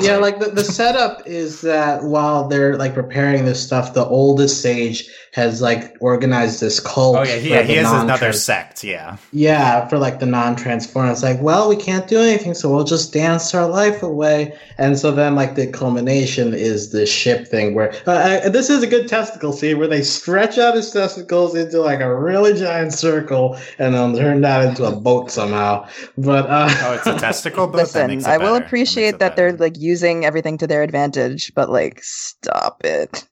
Yeah 0.00 0.16
like 0.16 0.38
the, 0.38 0.46
the 0.50 0.64
setup 0.64 1.26
is 1.26 1.60
that 1.62 2.02
while 2.04 2.48
they're 2.48 2.76
like 2.76 2.94
preparing 2.94 3.44
this 3.44 3.64
stuff 3.64 3.94
the 3.94 4.04
oldest 4.06 4.60
sage 4.62 5.08
has 5.32 5.60
like 5.62 5.94
organized 6.00 6.60
this 6.60 6.80
cult 6.80 7.16
Oh 7.16 7.22
yeah, 7.22 7.36
he, 7.36 7.48
for 7.48 7.54
yeah, 7.54 7.62
he 7.62 7.74
has 7.74 7.86
another 7.92 8.06
non-trans- 8.08 8.42
sect. 8.42 8.82
Yeah, 8.84 9.16
yeah 9.32 9.86
for 9.88 9.98
like 9.98 10.18
the 10.20 10.26
non-transform 10.26 11.08
it's 11.10 11.22
like 11.22 11.40
well 11.40 11.68
we 11.68 11.76
can't 11.76 12.08
do 12.08 12.18
anything 12.20 12.54
so 12.54 12.74
we'll 12.74 12.84
just 12.84 13.12
dance 13.12 13.54
our 13.54 13.68
life 13.68 14.02
away 14.02 14.56
and 14.78 14.98
so 14.98 15.10
then 15.12 15.34
like 15.34 15.54
the 15.54 15.66
culmination 15.66 16.54
is 16.54 16.90
the 16.90 17.06
ship 17.06 17.46
thing 17.46 17.74
where 17.74 17.92
uh, 18.06 18.40
I, 18.44 18.48
this 18.48 18.70
is 18.70 18.82
a 18.82 18.86
good 18.86 19.08
testicle 19.08 19.52
scene 19.52 19.78
where 19.78 19.88
they 19.88 20.02
stretch 20.02 20.58
out 20.58 20.74
his 20.74 20.90
testicles 20.90 21.54
into 21.54 21.80
like 21.80 22.00
a 22.00 22.14
really 22.14 22.54
giant 22.58 22.92
circle 22.92 23.58
and 23.78 23.94
then 23.94 24.14
turn 24.16 24.40
that 24.42 24.64
into 24.64 24.84
a 24.84 24.92
boat 24.94 25.30
somehow 25.30 25.86
but 26.16 26.48
uh 26.48 26.66
Oh, 26.80 26.94
it's 26.94 27.06
a 27.06 27.18
testicle 27.18 27.66
boat. 27.66 27.76
That 27.76 27.82
Listen, 27.82 28.06
makes 28.08 28.24
it 28.24 28.28
I 28.30 28.38
will 28.38 28.58
better. 28.58 28.60
makes 28.60 28.66
appreciate 28.66 29.14
it 29.14 29.18
that 29.18 29.36
they're 29.36 29.52
better. 29.52 29.58
Like 29.68 29.78
using 29.80 30.24
everything 30.24 30.56
to 30.58 30.66
their 30.66 30.82
advantage, 30.82 31.52
but 31.54 31.68
like, 31.70 32.00
stop 32.02 32.82
it. 32.84 33.24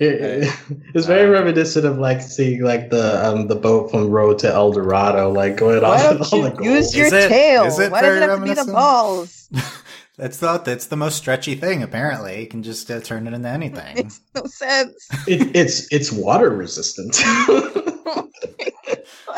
It, 0.00 0.52
it's 0.94 1.06
very 1.06 1.28
Uh, 1.28 1.32
reminiscent 1.32 1.84
of 1.86 1.98
like 1.98 2.20
seeing 2.22 2.62
like 2.62 2.90
the 2.90 3.24
um 3.26 3.48
the 3.48 3.54
boat 3.56 3.90
from 3.90 4.08
Road 4.10 4.38
to 4.40 4.48
El 4.52 4.72
Dorado, 4.72 5.30
like 5.30 5.56
going 5.56 5.82
Why 5.82 5.88
off 5.88 6.10
don't 6.10 6.18
with 6.20 6.32
all 6.32 6.42
the 6.42 6.64
use 6.64 6.94
your 6.96 7.06
Is 7.06 7.12
it- 7.12 7.28
tail? 7.28 7.64
is 7.64 7.78
it 7.78 7.90
Why 7.92 8.02
does 8.02 8.16
it 8.16 8.22
have 8.28 8.38
to 8.38 8.44
be 8.44 8.54
the 8.54 8.72
balls? 8.72 9.48
That's 10.18 10.38
the 10.38 10.58
that's 10.58 10.86
the 10.86 10.96
most 10.96 11.16
stretchy 11.16 11.54
thing. 11.54 11.82
Apparently, 11.82 12.40
you 12.42 12.46
can 12.48 12.62
just 12.64 12.90
uh, 12.90 13.00
turn 13.00 13.26
it 13.28 13.34
into 13.34 13.48
anything. 13.48 13.94
Makes 13.96 14.20
no 14.34 14.42
sense. 14.46 15.08
It, 15.28 15.56
it's 15.56 15.90
it's 15.92 16.12
water 16.12 16.50
resistant. 16.50 17.16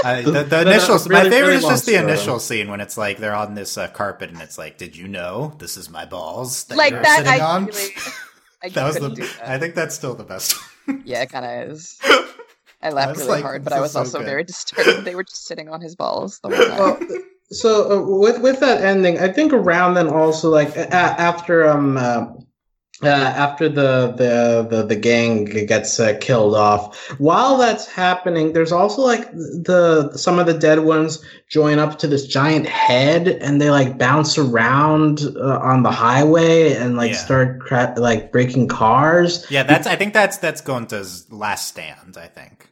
Uh, 0.03 0.23
the, 0.23 0.45
the 0.45 0.65
No, 0.65 0.71
no, 0.71 0.71
initial, 0.71 0.99
my 1.11 1.29
favorite 1.29 1.53
really 1.53 1.57
is 1.57 1.67
just 1.67 1.85
the 1.85 1.93
long 1.93 2.03
story. 2.05 2.13
initial 2.13 2.39
scene 2.41 2.71
when 2.71 2.81
it's 2.81 2.97
like 2.97 3.19
they're 3.19 3.35
on 3.35 3.55
this 3.55 3.77
uh, 3.77 3.89
carpet 3.89 4.31
and 4.31 4.41
it's 4.41 4.57
like, 4.57 4.79
"Did 4.79 4.97
you 4.97 5.09
know 5.09 5.55
this 5.59 5.77
is 5.77 5.91
my 5.91 6.07
balls 6.07 6.65
that 6.65 6.79
like 6.79 6.93
you're 6.93 7.03
that, 7.03 7.19
sitting 7.19 7.33
I 7.33 7.41
on?" 7.41 7.67
really, 7.67 7.89
I 8.63 8.69
that 8.71 8.85
was 8.87 8.99
the. 8.99 9.11
do 9.11 9.23
that. 9.27 9.49
I 9.49 9.59
think 9.59 9.75
that's 9.75 9.95
still 9.95 10.15
the 10.15 10.25
best. 10.25 10.55
Yeah, 11.05 11.23
it 11.23 11.31
kind 11.31 11.45
of 11.45 11.71
is. 11.77 11.99
I 12.83 12.91
laughed 12.91 13.19
really 13.19 13.29
like, 13.29 13.43
hard, 13.43 13.63
but 13.65 13.75
I 13.75 13.81
was 13.81 13.93
so 13.93 13.99
also 14.01 14.19
good. 14.19 14.25
very 14.27 14.45
disturbed. 14.45 15.05
They 15.05 15.15
were 15.15 15.25
just 15.25 15.45
sitting 15.47 15.69
on 15.69 15.83
his 15.83 15.97
balls 15.97 16.41
the 16.43 16.49
whole 16.49 16.67
time. 16.67 16.79
well, 16.79 16.99
so 17.53 17.91
uh, 17.91 18.19
with 18.19 18.41
with 18.43 18.61
that 18.61 18.83
ending, 18.83 19.19
I 19.19 19.29
think 19.33 19.53
around 19.53 19.95
then 19.95 20.09
also 20.09 20.51
like 20.51 20.77
a- 20.77 20.93
after 20.95 21.69
um 21.69 21.97
uh, 21.97 22.27
uh, 23.03 23.07
after 23.07 23.67
the, 23.67 24.13
the 24.19 24.67
the 24.69 24.83
the 24.85 24.95
gang 24.97 25.47
gets 25.47 25.99
uh, 25.99 26.19
killed 26.21 26.55
off. 26.55 27.09
While 27.19 27.57
that's 27.57 27.87
happening, 27.87 28.53
there's 28.53 28.73
also 28.73 29.01
like 29.03 29.31
the 29.33 30.13
some 30.17 30.39
of 30.39 30.45
the 30.47 30.53
dead 30.53 30.81
ones 30.81 31.25
join 31.49 31.79
up 31.79 31.99
to 32.01 32.07
this 32.07 32.27
giant 32.27 32.67
head, 32.67 33.27
and 33.27 33.59
they 33.59 33.71
like 33.71 33.97
bounce 33.97 34.37
around 34.37 35.21
uh, 35.37 35.59
on 35.61 35.83
the 35.83 35.91
highway 35.91 36.75
and 36.75 36.97
like 36.99 37.13
Yeah. 37.13 37.17
start 37.17 37.61
cra- 37.61 37.95
like 37.97 38.33
breaking 38.33 38.69
cars. 38.69 39.47
Yeah, 39.51 39.63
that's. 39.63 39.87
I 39.87 39.97
think 39.97 40.13
that's 40.13 40.37
that's 40.37 40.61
Gonta's 40.61 41.27
last 41.33 41.69
stand. 41.69 42.19
I 42.19 42.27
think, 42.27 42.70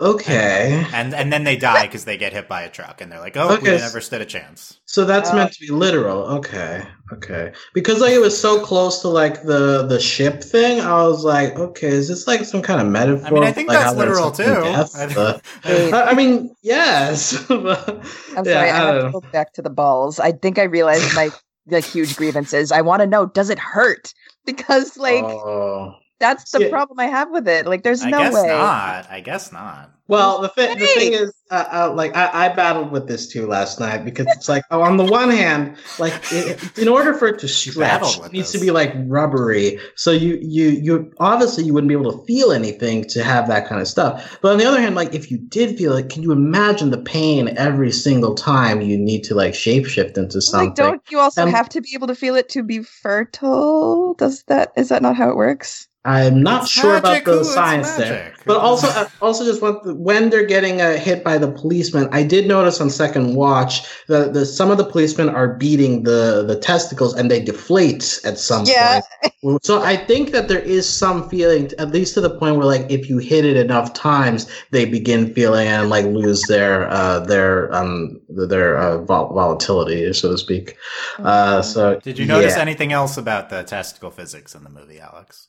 Okay, 0.00 0.84
and 0.92 1.14
and 1.14 1.32
then 1.32 1.44
they 1.44 1.56
die 1.56 1.86
because 1.86 2.04
they 2.04 2.16
get 2.16 2.32
hit 2.32 2.48
by 2.48 2.62
a 2.62 2.68
truck, 2.68 3.00
and 3.00 3.12
they're 3.12 3.20
like, 3.20 3.36
"Oh, 3.36 3.54
Okay, 3.54 3.72
we 3.74 3.78
never 3.78 4.00
stood 4.00 4.20
a 4.20 4.24
chance." 4.24 4.80
so 4.86 5.04
that's 5.04 5.30
Oh. 5.30 5.36
meant 5.36 5.52
to 5.52 5.60
be 5.60 5.68
literal. 5.70 6.22
Okay, 6.38 6.82
okay, 7.12 7.52
because 7.74 8.00
like 8.00 8.10
it 8.12 8.18
was 8.18 8.36
so 8.38 8.60
close 8.60 9.00
to 9.02 9.08
like 9.08 9.44
the 9.44 9.86
the 9.86 10.00
ship 10.00 10.42
thing. 10.42 10.80
I 10.80 11.04
was 11.06 11.22
like, 11.24 11.56
okay, 11.60 11.86
is 11.86 12.08
this 12.08 12.26
like 12.26 12.44
some 12.44 12.60
kind 12.60 12.80
of 12.80 12.88
metaphor? 12.88 13.28
I 13.28 13.30
mean, 13.30 13.44
I 13.44 13.52
think 13.52 13.68
like, 13.68 13.78
that's 13.78 13.96
literal 13.96 14.32
too. 14.32 14.42
death? 14.42 14.96
I- 14.96 15.04
Uh, 15.14 15.38
Wait. 15.64 15.92
I 15.94 16.10
I 16.10 16.14
mean, 16.14 16.50
yes. 16.62 17.40
but- 17.48 17.88
I'm 18.36 18.44
yeah, 18.44 18.52
sorry, 18.52 18.70
I 18.70 18.82
I 18.82 18.94
have 18.94 19.04
to 19.04 19.10
go 19.12 19.20
back 19.32 19.52
to 19.54 19.62
the 19.62 19.70
balls. 19.70 20.18
I 20.18 20.32
think 20.32 20.58
I 20.58 20.64
realized 20.64 21.14
my 21.14 21.30
like 21.70 21.84
huge 21.84 22.16
grievances. 22.16 22.72
I 22.72 22.80
want 22.80 23.00
to 23.02 23.06
know, 23.06 23.26
does 23.26 23.48
it 23.48 23.60
hurt? 23.60 24.12
Because 24.44 24.96
like 24.96 25.22
Oh. 25.24 25.94
That's 26.18 26.50
the 26.52 26.64
yeah. 26.64 26.70
problem 26.70 26.98
I 26.98 27.06
have 27.06 27.30
with 27.30 27.48
it. 27.48 27.66
Like, 27.66 27.82
there's 27.82 28.02
I 28.02 28.10
no 28.10 28.18
guess 28.18 28.34
way. 28.34 28.48
not. 28.48 29.10
I 29.10 29.20
guess 29.20 29.52
not. 29.52 29.90
Well, 30.06 30.42
the 30.42 30.50
thing 30.50 30.78
the 30.78 30.86
thing 30.86 31.14
is, 31.14 31.32
uh, 31.50 31.64
uh, 31.72 31.94
like 31.94 32.14
I, 32.14 32.44
I 32.44 32.48
battled 32.50 32.90
with 32.90 33.08
this 33.08 33.26
too 33.26 33.46
last 33.46 33.80
night 33.80 34.04
because 34.04 34.26
it's 34.36 34.50
like, 34.50 34.62
oh, 34.70 34.82
on 34.82 34.98
the 34.98 35.04
one 35.04 35.30
hand, 35.30 35.78
like 35.98 36.12
it, 36.30 36.78
in 36.78 36.88
order 36.88 37.14
for 37.14 37.28
it 37.28 37.38
to 37.38 37.48
stretch, 37.48 38.18
it 38.18 38.30
needs 38.30 38.52
this. 38.52 38.60
to 38.60 38.66
be 38.66 38.70
like 38.70 38.92
rubbery. 39.06 39.78
So 39.94 40.10
you 40.10 40.38
you 40.42 40.68
you 40.68 41.12
obviously 41.20 41.64
you 41.64 41.72
wouldn't 41.72 41.88
be 41.88 41.94
able 41.94 42.12
to 42.12 42.24
feel 42.26 42.52
anything 42.52 43.04
to 43.04 43.24
have 43.24 43.48
that 43.48 43.66
kind 43.66 43.80
of 43.80 43.88
stuff. 43.88 44.38
But 44.42 44.52
on 44.52 44.58
the 44.58 44.66
other 44.66 44.78
hand, 44.78 44.94
like 44.94 45.14
if 45.14 45.30
you 45.30 45.38
did 45.38 45.78
feel 45.78 45.96
it, 45.96 46.10
can 46.10 46.22
you 46.22 46.32
imagine 46.32 46.90
the 46.90 47.00
pain 47.00 47.56
every 47.56 47.90
single 47.90 48.34
time 48.34 48.82
you 48.82 48.98
need 48.98 49.24
to 49.24 49.34
like 49.34 49.54
shapeshift 49.54 50.18
into 50.18 50.42
something? 50.42 50.68
Like, 50.68 50.76
don't 50.76 51.02
you 51.10 51.18
also 51.18 51.44
Um, 51.44 51.50
have 51.50 51.70
to 51.70 51.80
be 51.80 51.92
able 51.94 52.08
to 52.08 52.14
feel 52.14 52.34
it 52.34 52.50
to 52.50 52.62
be 52.62 52.82
fertile? 52.82 54.12
Does 54.14 54.42
that 54.48 54.72
is 54.76 54.90
that 54.90 55.00
not 55.00 55.16
how 55.16 55.30
it 55.30 55.36
works? 55.36 55.88
I'm 56.06 56.42
not 56.42 56.64
It's 56.64 56.70
sure 56.72 57.00
magic, 57.00 57.22
about 57.22 57.34
the 57.34 57.40
ooh, 57.40 57.44
science 57.44 57.94
there. 57.94 58.34
But 58.44 58.58
also, 58.58 58.88
uh, 58.88 59.08
also 59.22 59.42
just 59.42 59.62
want 59.62 59.82
the, 59.84 59.94
when 59.94 60.28
they're 60.28 60.44
getting 60.44 60.82
uh, 60.82 60.98
hit 60.98 61.24
by 61.24 61.38
the 61.38 61.50
policeman, 61.50 62.08
I 62.12 62.22
did 62.22 62.46
notice 62.46 62.78
on 62.78 62.90
second 62.90 63.34
watch 63.36 63.88
that 64.08 64.34
the, 64.34 64.44
some 64.44 64.70
of 64.70 64.76
the 64.76 64.84
policemen 64.84 65.30
are 65.30 65.54
beating 65.54 66.02
the 66.02 66.44
the 66.46 66.56
testicles 66.56 67.14
and 67.14 67.30
they 67.30 67.40
deflate 67.42 68.20
at 68.24 68.38
some 68.38 68.66
Yeah. 68.66 69.00
point. 69.42 69.64
So 69.64 69.82
I 69.82 69.96
think 69.96 70.32
that 70.32 70.48
there 70.48 70.60
is 70.60 70.86
some 70.86 71.26
feeling, 71.30 71.70
at 71.78 71.88
least 71.90 72.12
to 72.14 72.20
the 72.20 72.30
point 72.38 72.56
where 72.56 72.66
like 72.66 72.90
if 72.90 73.08
you 73.08 73.16
hit 73.16 73.46
it 73.46 73.56
enough 73.56 73.94
times, 73.94 74.46
they 74.72 74.84
begin 74.84 75.32
feeling 75.32 75.68
and 75.68 75.88
like 75.88 76.04
lose 76.04 76.42
their 76.42 76.86
uh, 76.90 77.20
their 77.20 77.74
um 77.74 78.20
their 78.28 78.76
uh, 78.76 78.98
vol- 79.04 79.32
volatility, 79.32 80.12
so 80.12 80.30
to 80.32 80.36
speak. 80.36 80.76
Uh, 81.18 81.62
so 81.62 81.98
Did 82.00 82.18
you 82.18 82.26
notice 82.26 82.56
yeah. 82.56 82.62
anything 82.62 82.92
else 82.92 83.16
about 83.16 83.48
the 83.48 83.62
testicle 83.62 84.10
physics 84.10 84.54
in 84.54 84.64
the 84.64 84.70
movie, 84.70 85.00
Alex? 85.00 85.48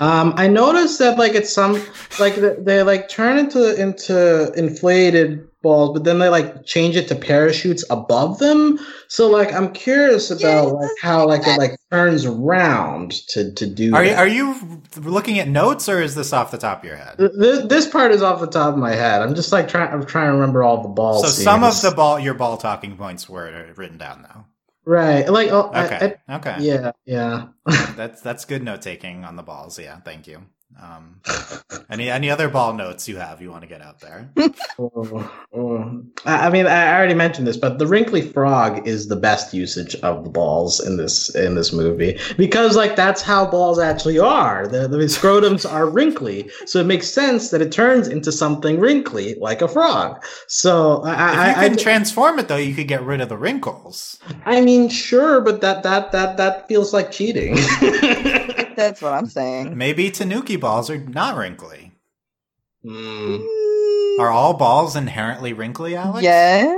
Um, 0.00 0.34
I 0.36 0.48
noticed 0.48 0.98
that 0.98 1.18
like 1.18 1.34
it's 1.34 1.52
some 1.52 1.74
like 2.18 2.34
they, 2.34 2.56
they 2.58 2.82
like 2.82 3.08
turn 3.08 3.38
into 3.38 3.80
into 3.80 4.52
inflated 4.54 5.48
balls, 5.62 5.92
but 5.92 6.04
then 6.04 6.18
they 6.18 6.28
like 6.28 6.64
change 6.66 6.96
it 6.96 7.06
to 7.08 7.14
parachutes 7.14 7.84
above 7.88 8.38
them. 8.38 8.80
So 9.06 9.28
like 9.28 9.52
I'm 9.52 9.72
curious 9.72 10.30
about 10.30 10.42
Yeah, 10.42 10.62
like 10.62 10.90
how 11.00 11.28
like 11.28 11.46
it 11.46 11.56
like 11.56 11.76
turns 11.90 12.26
around 12.26 13.12
to 13.28 13.52
to 13.52 13.66
do. 13.66 13.94
Are 13.94 14.02
you 14.02 14.10
that. 14.10 14.18
are 14.18 14.26
you 14.26 14.82
looking 14.96 15.38
at 15.38 15.48
notes 15.48 15.88
or 15.88 16.02
is 16.02 16.14
this 16.16 16.32
off 16.32 16.50
the 16.50 16.58
top 16.58 16.80
of 16.80 16.84
your 16.84 16.96
head? 16.96 17.18
This, 17.18 17.64
this 17.66 17.86
part 17.88 18.10
is 18.10 18.22
off 18.22 18.40
the 18.40 18.48
top 18.48 18.74
of 18.74 18.80
my 18.80 18.92
head. 18.94 19.22
I'm 19.22 19.34
just 19.34 19.52
like 19.52 19.68
trying. 19.68 19.92
I'm 19.92 20.04
trying 20.04 20.28
to 20.28 20.32
remember 20.32 20.64
all 20.64 20.82
the 20.82 20.88
balls. 20.88 21.22
So 21.22 21.28
some 21.28 21.62
of 21.62 21.80
the 21.80 21.92
ball 21.92 22.18
your 22.18 22.34
ball 22.34 22.56
talking 22.56 22.96
points 22.96 23.28
were 23.28 23.72
written 23.76 23.98
down 23.98 24.22
though. 24.22 24.44
Right, 24.84 25.28
like 25.28 25.50
oh, 25.50 25.70
I- 25.72 25.84
Okay. 25.86 26.16
I- 26.28 26.36
okay. 26.36 26.56
yeah, 26.60 26.92
yeah. 27.04 27.48
That's 27.96 28.20
that's 28.22 28.44
good 28.44 28.62
note 28.62 28.82
taking 28.82 29.24
on 29.24 29.36
the 29.36 29.42
balls. 29.42 29.78
Yeah, 29.78 30.00
thank 30.00 30.26
you. 30.26 30.46
Um, 30.80 31.20
any 31.90 32.10
any 32.10 32.30
other 32.30 32.48
ball 32.48 32.72
notes 32.72 33.08
you 33.08 33.16
have 33.16 33.40
you 33.40 33.50
want 33.50 33.62
to 33.62 33.68
get 33.68 33.80
out 33.82 34.00
there? 34.00 34.30
Oh, 34.78 35.30
oh. 35.54 36.02
I 36.24 36.46
I 36.46 36.50
mean, 36.50 36.66
I 36.66 36.94
already 36.96 37.14
mentioned 37.14 37.46
this, 37.46 37.58
but 37.58 37.78
the 37.78 37.86
wrinkly 37.86 38.22
frog 38.22 38.86
is 38.88 39.08
the 39.08 39.16
best 39.16 39.52
usage 39.52 39.94
of 39.96 40.24
the 40.24 40.30
balls 40.30 40.80
in 40.80 40.96
this 40.96 41.34
in 41.34 41.54
this 41.54 41.72
movie 41.72 42.18
because, 42.38 42.74
like, 42.74 42.96
that's 42.96 43.20
how 43.20 43.46
balls 43.46 43.78
actually 43.78 44.18
are. 44.18 44.66
The, 44.66 44.88
the 44.88 44.96
scrotums 45.04 45.70
are 45.70 45.88
wrinkly, 45.88 46.50
so 46.64 46.80
it 46.80 46.86
makes 46.86 47.08
sense 47.08 47.50
that 47.50 47.60
it 47.60 47.70
turns 47.70 48.08
into 48.08 48.32
something 48.32 48.80
wrinkly, 48.80 49.34
like 49.40 49.60
a 49.60 49.68
frog. 49.68 50.24
So, 50.48 51.02
I, 51.04 51.50
If 51.50 51.56
you 51.56 51.62
I, 51.62 51.68
can 51.68 51.76
transform 51.76 52.38
it 52.38 52.48
though, 52.48 52.56
you 52.56 52.74
could 52.74 52.88
get 52.88 53.02
rid 53.02 53.20
of 53.20 53.28
the 53.28 53.36
wrinkles. 53.36 54.18
I 54.46 54.62
mean, 54.62 54.88
sure, 54.88 55.40
but 55.42 55.60
that 55.60 55.82
that 55.82 56.12
that 56.12 56.38
that 56.38 56.66
feels 56.66 56.92
like 56.94 57.10
cheating. 57.10 57.56
That's 58.76 59.00
what 59.02 59.12
I'm 59.12 59.26
saying. 59.26 59.76
Maybe 59.76 60.10
Tanuki 60.10 60.56
balls 60.56 60.90
are 60.90 60.98
not 60.98 61.36
wrinkly. 61.36 61.92
Hmm. 62.84 63.36
Are 64.20 64.30
all 64.30 64.54
balls 64.54 64.96
inherently 64.96 65.52
wrinkly, 65.52 65.96
Alex? 65.96 66.22
Yes, 66.22 66.76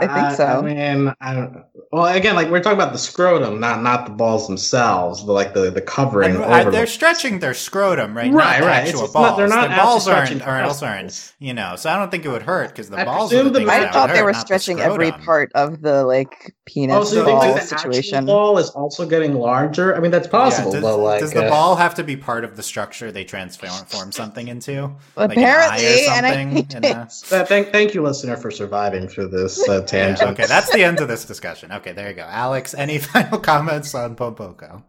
I 0.00 0.06
think 0.06 0.36
so. 0.36 0.44
I 0.46 0.62
mean, 0.62 1.14
I. 1.20 1.48
Well, 1.92 2.06
again, 2.06 2.34
like 2.34 2.50
we're 2.50 2.60
talking 2.62 2.78
about 2.78 2.92
the 2.92 2.98
scrotum, 2.98 3.60
not 3.60 3.82
not 3.82 4.04
the 4.06 4.12
balls 4.12 4.46
themselves, 4.46 5.22
but 5.22 5.32
like 5.32 5.54
the 5.54 5.70
the 5.70 5.80
covering. 5.80 6.34
And, 6.36 6.44
uh, 6.44 6.70
they're 6.70 6.86
stretching 6.86 7.38
their 7.38 7.54
scrotum, 7.54 8.16
right? 8.16 8.32
Right, 8.32 8.60
not 8.60 8.66
right. 8.66 8.76
Actual 8.78 8.88
It's- 8.88 9.02
it's 9.04 9.12
balls. 9.12 9.26
not- 9.30 9.36
they're 9.36 9.48
not 9.48 9.68
the 9.70 9.76
balls 9.76 10.08
aren't, 10.08 10.26
stretching 10.28 10.42
aren't 10.42 10.66
also 10.66 10.86
testicles. 10.86 11.32
aren't. 11.38 11.46
You 11.48 11.54
know, 11.54 11.76
so 11.76 11.90
I 11.90 11.96
don't 11.96 12.10
think 12.10 12.24
it 12.24 12.30
would 12.30 12.42
hurt 12.42 12.68
because 12.70 12.90
the 12.90 12.98
I 13.00 13.04
balls. 13.04 13.32
Are 13.32 13.42
the 13.44 13.50
the 13.50 13.70
I 13.70 13.90
thought 13.90 14.12
they 14.12 14.22
were 14.22 14.32
not 14.32 14.38
the 14.40 14.46
stretching 14.46 14.80
every 14.80 15.12
part 15.12 15.52
of 15.54 15.80
the 15.82 16.04
like 16.04 16.54
penis 16.66 16.96
Oh, 16.96 17.04
so 17.04 17.24
ball 17.24 17.40
think 17.42 17.54
like 17.54 17.60
the 17.68 17.78
situation. 17.78 18.18
actual 18.18 18.34
ball 18.34 18.58
is 18.58 18.70
also 18.70 19.06
getting 19.06 19.34
larger? 19.34 19.94
I 19.96 20.00
mean, 20.00 20.10
that's 20.10 20.26
Yeah, 20.26 20.30
possible, 20.32 20.72
does, 20.72 20.82
but 20.82 20.96
like, 20.98 21.20
does 21.20 21.32
the 21.32 21.46
uh, 21.46 21.50
ball 21.50 21.76
have 21.76 21.94
to 21.96 22.02
be 22.04 22.16
part 22.16 22.44
of 22.44 22.56
the 22.56 22.62
structure 22.62 23.12
they 23.12 23.24
transform 23.24 24.10
something 24.12 24.48
into? 24.48 24.90
Like 25.16 25.36
an 25.36 25.44
eye 25.44 25.46
or 25.46 25.54
Apparently, 25.54 26.06
and 26.08 26.26
I 26.26 26.30
something 26.30 26.50
hate 26.50 26.74
in 26.74 26.84
it. 26.84 26.90
a- 27.30 27.36
uh, 27.36 27.44
thank, 27.44 27.70
thank 27.72 27.94
you, 27.94 28.02
listener, 28.02 28.36
for 28.36 28.50
surviving 28.50 29.06
through 29.08 29.28
this 29.28 29.53
uh, 29.62 29.80
Yeah, 29.92 30.16
tangent. 30.16 30.30
okay, 30.32 30.46
that's 30.46 30.70
the 30.72 30.82
end 30.84 31.00
of 31.00 31.08
this 31.08 31.24
discussion. 31.24 31.72
Okay, 31.72 31.92
there 31.92 32.08
you 32.08 32.14
go. 32.14 32.22
Alex, 32.22 32.74
any 32.74 32.98
final 33.12 33.38
comments 33.38 33.94
on 33.94 34.16
Pom 34.16 34.34
Poko? 34.34 34.82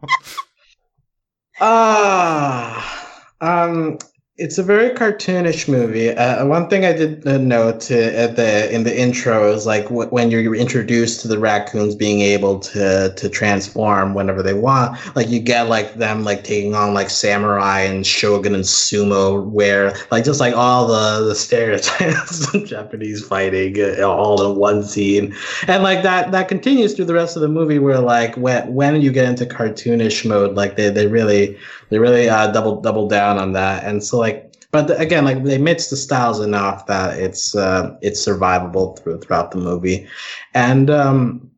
Ah, 1.60 3.24
um, 3.40 3.98
it's 4.38 4.58
a 4.58 4.62
very 4.62 4.90
cartoonish 4.90 5.66
movie. 5.66 6.10
Uh, 6.10 6.44
one 6.44 6.68
thing 6.68 6.84
I 6.84 6.92
did 6.92 7.26
uh, 7.26 7.38
note 7.38 7.90
uh, 7.90 7.94
at 7.94 8.36
the 8.36 8.70
in 8.70 8.82
the 8.82 8.94
intro 8.94 9.50
is 9.50 9.64
like 9.64 9.84
w- 9.84 10.10
when 10.10 10.30
you're 10.30 10.54
introduced 10.54 11.22
to 11.22 11.28
the 11.28 11.38
raccoons 11.38 11.94
being 11.94 12.20
able 12.20 12.60
to 12.60 13.14
to 13.16 13.28
transform 13.30 14.12
whenever 14.12 14.42
they 14.42 14.52
want. 14.52 14.98
Like 15.16 15.30
you 15.30 15.40
get 15.40 15.68
like 15.68 15.94
them 15.94 16.22
like 16.22 16.44
taking 16.44 16.74
on 16.74 16.92
like 16.92 17.08
samurai 17.08 17.80
and 17.80 18.06
shogun 18.06 18.54
and 18.54 18.64
sumo 18.64 19.42
wear, 19.46 19.96
like 20.10 20.24
just 20.24 20.38
like 20.38 20.54
all 20.54 20.86
the 20.86 21.24
the 21.26 21.34
stereotypes 21.34 22.52
of 22.54 22.66
Japanese 22.66 23.26
fighting 23.26 23.80
uh, 23.80 24.02
all 24.02 24.50
in 24.50 24.58
one 24.58 24.82
scene 24.82 25.34
and 25.66 25.82
like 25.82 26.02
that 26.02 26.30
that 26.32 26.48
continues 26.48 26.94
through 26.94 27.04
the 27.06 27.14
rest 27.14 27.36
of 27.36 27.42
the 27.42 27.48
movie 27.48 27.78
where 27.78 28.00
like 28.00 28.36
when 28.36 28.74
when 28.74 29.00
you 29.00 29.10
get 29.10 29.24
into 29.26 29.46
cartoonish 29.46 30.26
mode 30.28 30.54
like 30.54 30.76
they 30.76 30.90
they 30.90 31.06
really 31.06 31.56
they 31.88 31.98
really 31.98 32.28
uh 32.28 32.50
double 32.52 32.80
double 32.80 33.08
down 33.08 33.38
on 33.38 33.52
that 33.52 33.84
and 33.84 34.02
so 34.02 34.18
like 34.18 34.25
but 34.70 35.00
again 35.00 35.24
like 35.24 35.44
they 35.44 35.58
mix 35.58 35.88
the 35.88 35.96
styles 35.96 36.40
enough 36.40 36.86
that 36.86 37.18
it's 37.18 37.54
uh 37.54 37.96
it's 38.02 38.26
survivable 38.26 38.98
through 38.98 39.20
throughout 39.20 39.50
the 39.50 39.58
movie. 39.58 40.06
And 40.54 40.90
um 40.90 41.50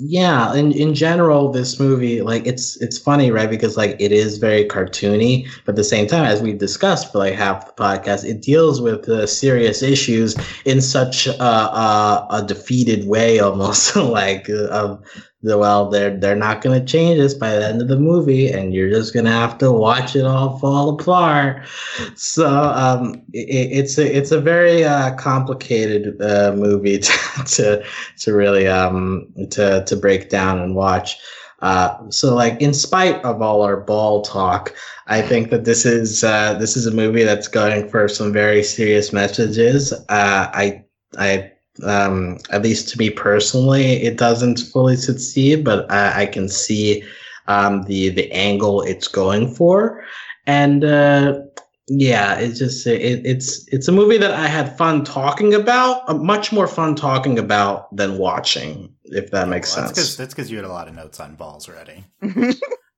yeah 0.00 0.52
in 0.54 0.72
in 0.72 0.92
general 0.92 1.52
this 1.52 1.78
movie 1.78 2.20
like 2.20 2.46
it's 2.46 2.80
it's 2.82 2.98
funny 2.98 3.30
right? 3.30 3.48
Because 3.48 3.76
like 3.76 3.96
it 4.00 4.10
is 4.10 4.38
very 4.38 4.64
cartoony 4.64 5.48
but 5.64 5.72
at 5.72 5.76
the 5.76 5.84
same 5.84 6.06
time 6.06 6.24
as 6.24 6.42
we've 6.42 6.58
discussed 6.58 7.12
for 7.12 7.18
like 7.18 7.34
half 7.34 7.66
the 7.66 7.82
podcast 7.82 8.28
it 8.28 8.42
deals 8.42 8.80
with 8.80 9.08
uh, 9.08 9.26
serious 9.26 9.82
issues 9.82 10.36
in 10.64 10.80
such 10.80 11.26
a, 11.28 11.42
a, 11.42 12.26
a 12.30 12.44
defeated 12.44 13.06
way 13.06 13.38
almost 13.40 13.94
like 13.94 14.48
of 14.48 15.00
well 15.44 15.90
they're 15.90 16.16
they're 16.18 16.36
not 16.36 16.62
going 16.62 16.78
to 16.78 16.86
change 16.86 17.18
this 17.18 17.34
by 17.34 17.54
the 17.54 17.66
end 17.66 17.82
of 17.82 17.88
the 17.88 17.98
movie 17.98 18.50
and 18.50 18.72
you're 18.72 18.90
just 18.90 19.12
going 19.12 19.26
to 19.26 19.30
have 19.30 19.58
to 19.58 19.70
watch 19.70 20.16
it 20.16 20.24
all 20.24 20.58
fall 20.58 20.88
apart 20.90 21.66
so 22.14 22.48
um 22.48 23.22
it, 23.32 23.68
it's 23.72 23.98
a 23.98 24.16
it's 24.16 24.32
a 24.32 24.40
very 24.40 24.84
uh 24.84 25.14
complicated 25.16 26.20
uh 26.22 26.52
movie 26.56 26.98
to 27.00 27.12
to, 27.46 27.84
to 28.18 28.32
really 28.32 28.66
um 28.66 29.32
to 29.50 29.84
to 29.84 29.96
break 29.96 30.30
down 30.30 30.58
and 30.58 30.74
watch 30.74 31.16
uh, 31.64 32.10
so 32.10 32.34
like 32.34 32.60
in 32.60 32.74
spite 32.74 33.24
of 33.24 33.40
all 33.40 33.62
our 33.62 33.78
ball 33.78 34.20
talk, 34.20 34.74
I 35.06 35.22
think 35.22 35.48
that 35.48 35.64
this 35.64 35.86
is 35.86 36.22
uh, 36.22 36.58
this 36.58 36.76
is 36.76 36.86
a 36.86 36.90
movie 36.90 37.24
that's 37.24 37.48
going 37.48 37.88
for 37.88 38.06
some 38.06 38.34
very 38.34 38.62
serious 38.62 39.14
messages. 39.14 39.90
Uh, 39.92 40.50
I 40.52 40.84
I 41.16 41.52
um, 41.82 42.38
at 42.50 42.62
least 42.62 42.88
to 42.90 42.98
me 42.98 43.10
personally, 43.10 44.02
it 44.02 44.16
doesn't 44.16 44.60
fully 44.60 44.96
succeed, 44.96 45.64
but 45.64 45.90
I, 45.90 46.22
I 46.22 46.26
can 46.26 46.48
see 46.48 47.02
um, 47.46 47.82
the 47.84 48.10
the 48.10 48.30
angle 48.32 48.82
it's 48.82 49.08
going 49.08 49.52
for, 49.52 50.04
and 50.46 50.84
uh, 50.84 51.40
yeah, 51.88 52.36
it's 52.38 52.58
just 52.58 52.86
it, 52.86 53.26
it's 53.26 53.66
it's 53.68 53.88
a 53.88 53.92
movie 53.92 54.18
that 54.18 54.30
I 54.30 54.46
had 54.46 54.76
fun 54.78 55.04
talking 55.04 55.52
about, 55.52 56.08
uh, 56.08 56.14
much 56.14 56.52
more 56.52 56.66
fun 56.66 56.94
talking 56.94 57.38
about 57.38 57.94
than 57.94 58.18
watching, 58.18 58.94
if 59.04 59.30
that 59.32 59.48
makes 59.48 59.76
Well, 59.76 59.92
sense. 59.92 60.16
That's 60.16 60.32
because 60.32 60.50
you 60.50 60.56
had 60.56 60.64
a 60.64 60.72
lot 60.72 60.88
of 60.88 60.94
notes 60.94 61.20
on 61.20 61.34
balls 61.34 61.68
already. 61.68 62.04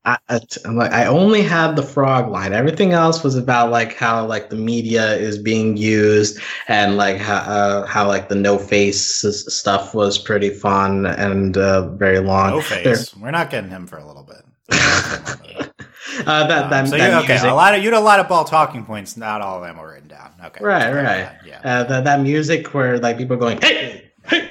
I, 0.06 0.18
am 0.64 0.76
like, 0.76 0.92
I 0.92 1.06
only 1.06 1.42
had 1.42 1.74
the 1.74 1.82
frog 1.82 2.30
line. 2.30 2.52
Everything 2.52 2.92
else 2.92 3.24
was 3.24 3.34
about 3.34 3.72
like 3.72 3.96
how 3.96 4.24
like 4.24 4.50
the 4.50 4.56
media 4.56 5.16
is 5.16 5.36
being 5.36 5.76
used 5.76 6.38
and 6.68 6.96
like 6.96 7.16
how 7.16 7.38
uh, 7.38 7.86
how 7.86 8.06
like 8.06 8.28
the 8.28 8.36
no 8.36 8.56
face 8.56 9.20
stuff 9.22 9.94
was 9.94 10.16
pretty 10.16 10.50
fun 10.50 11.06
and 11.06 11.58
uh, 11.58 11.88
very 11.96 12.20
long. 12.20 12.50
No 12.50 12.60
There- 12.60 12.94
face. 12.94 13.16
We're 13.20 13.32
not 13.32 13.50
getting 13.50 13.68
him 13.70 13.88
for 13.88 13.98
a 13.98 14.06
little 14.06 14.22
bit. 14.22 14.44
uh, 14.70 16.46
that 16.46 16.64
Um, 16.64 16.70
that, 16.70 16.88
so 16.88 16.96
that 16.96 17.10
you, 17.10 17.16
okay, 17.18 17.32
music, 17.34 17.50
a 17.50 17.54
lot 17.54 17.74
of 17.74 17.82
you 17.82 17.90
had 17.90 17.98
a 17.98 18.00
lot 18.00 18.20
of 18.20 18.28
ball 18.28 18.44
talking 18.44 18.84
points. 18.84 19.16
Not 19.16 19.40
all 19.40 19.58
of 19.58 19.64
them 19.64 19.76
were 19.76 19.90
written 19.92 20.08
down. 20.08 20.30
Okay, 20.44 20.64
Right, 20.64 20.92
right. 20.92 21.30
Yeah. 21.44 21.60
uh, 21.64 21.84
that 21.84 22.04
that 22.04 22.20
music 22.20 22.72
where 22.74 22.98
like 22.98 23.18
people 23.18 23.34
are 23.34 23.40
going 23.40 23.60
hey 23.60 24.10
hey. 24.26 24.50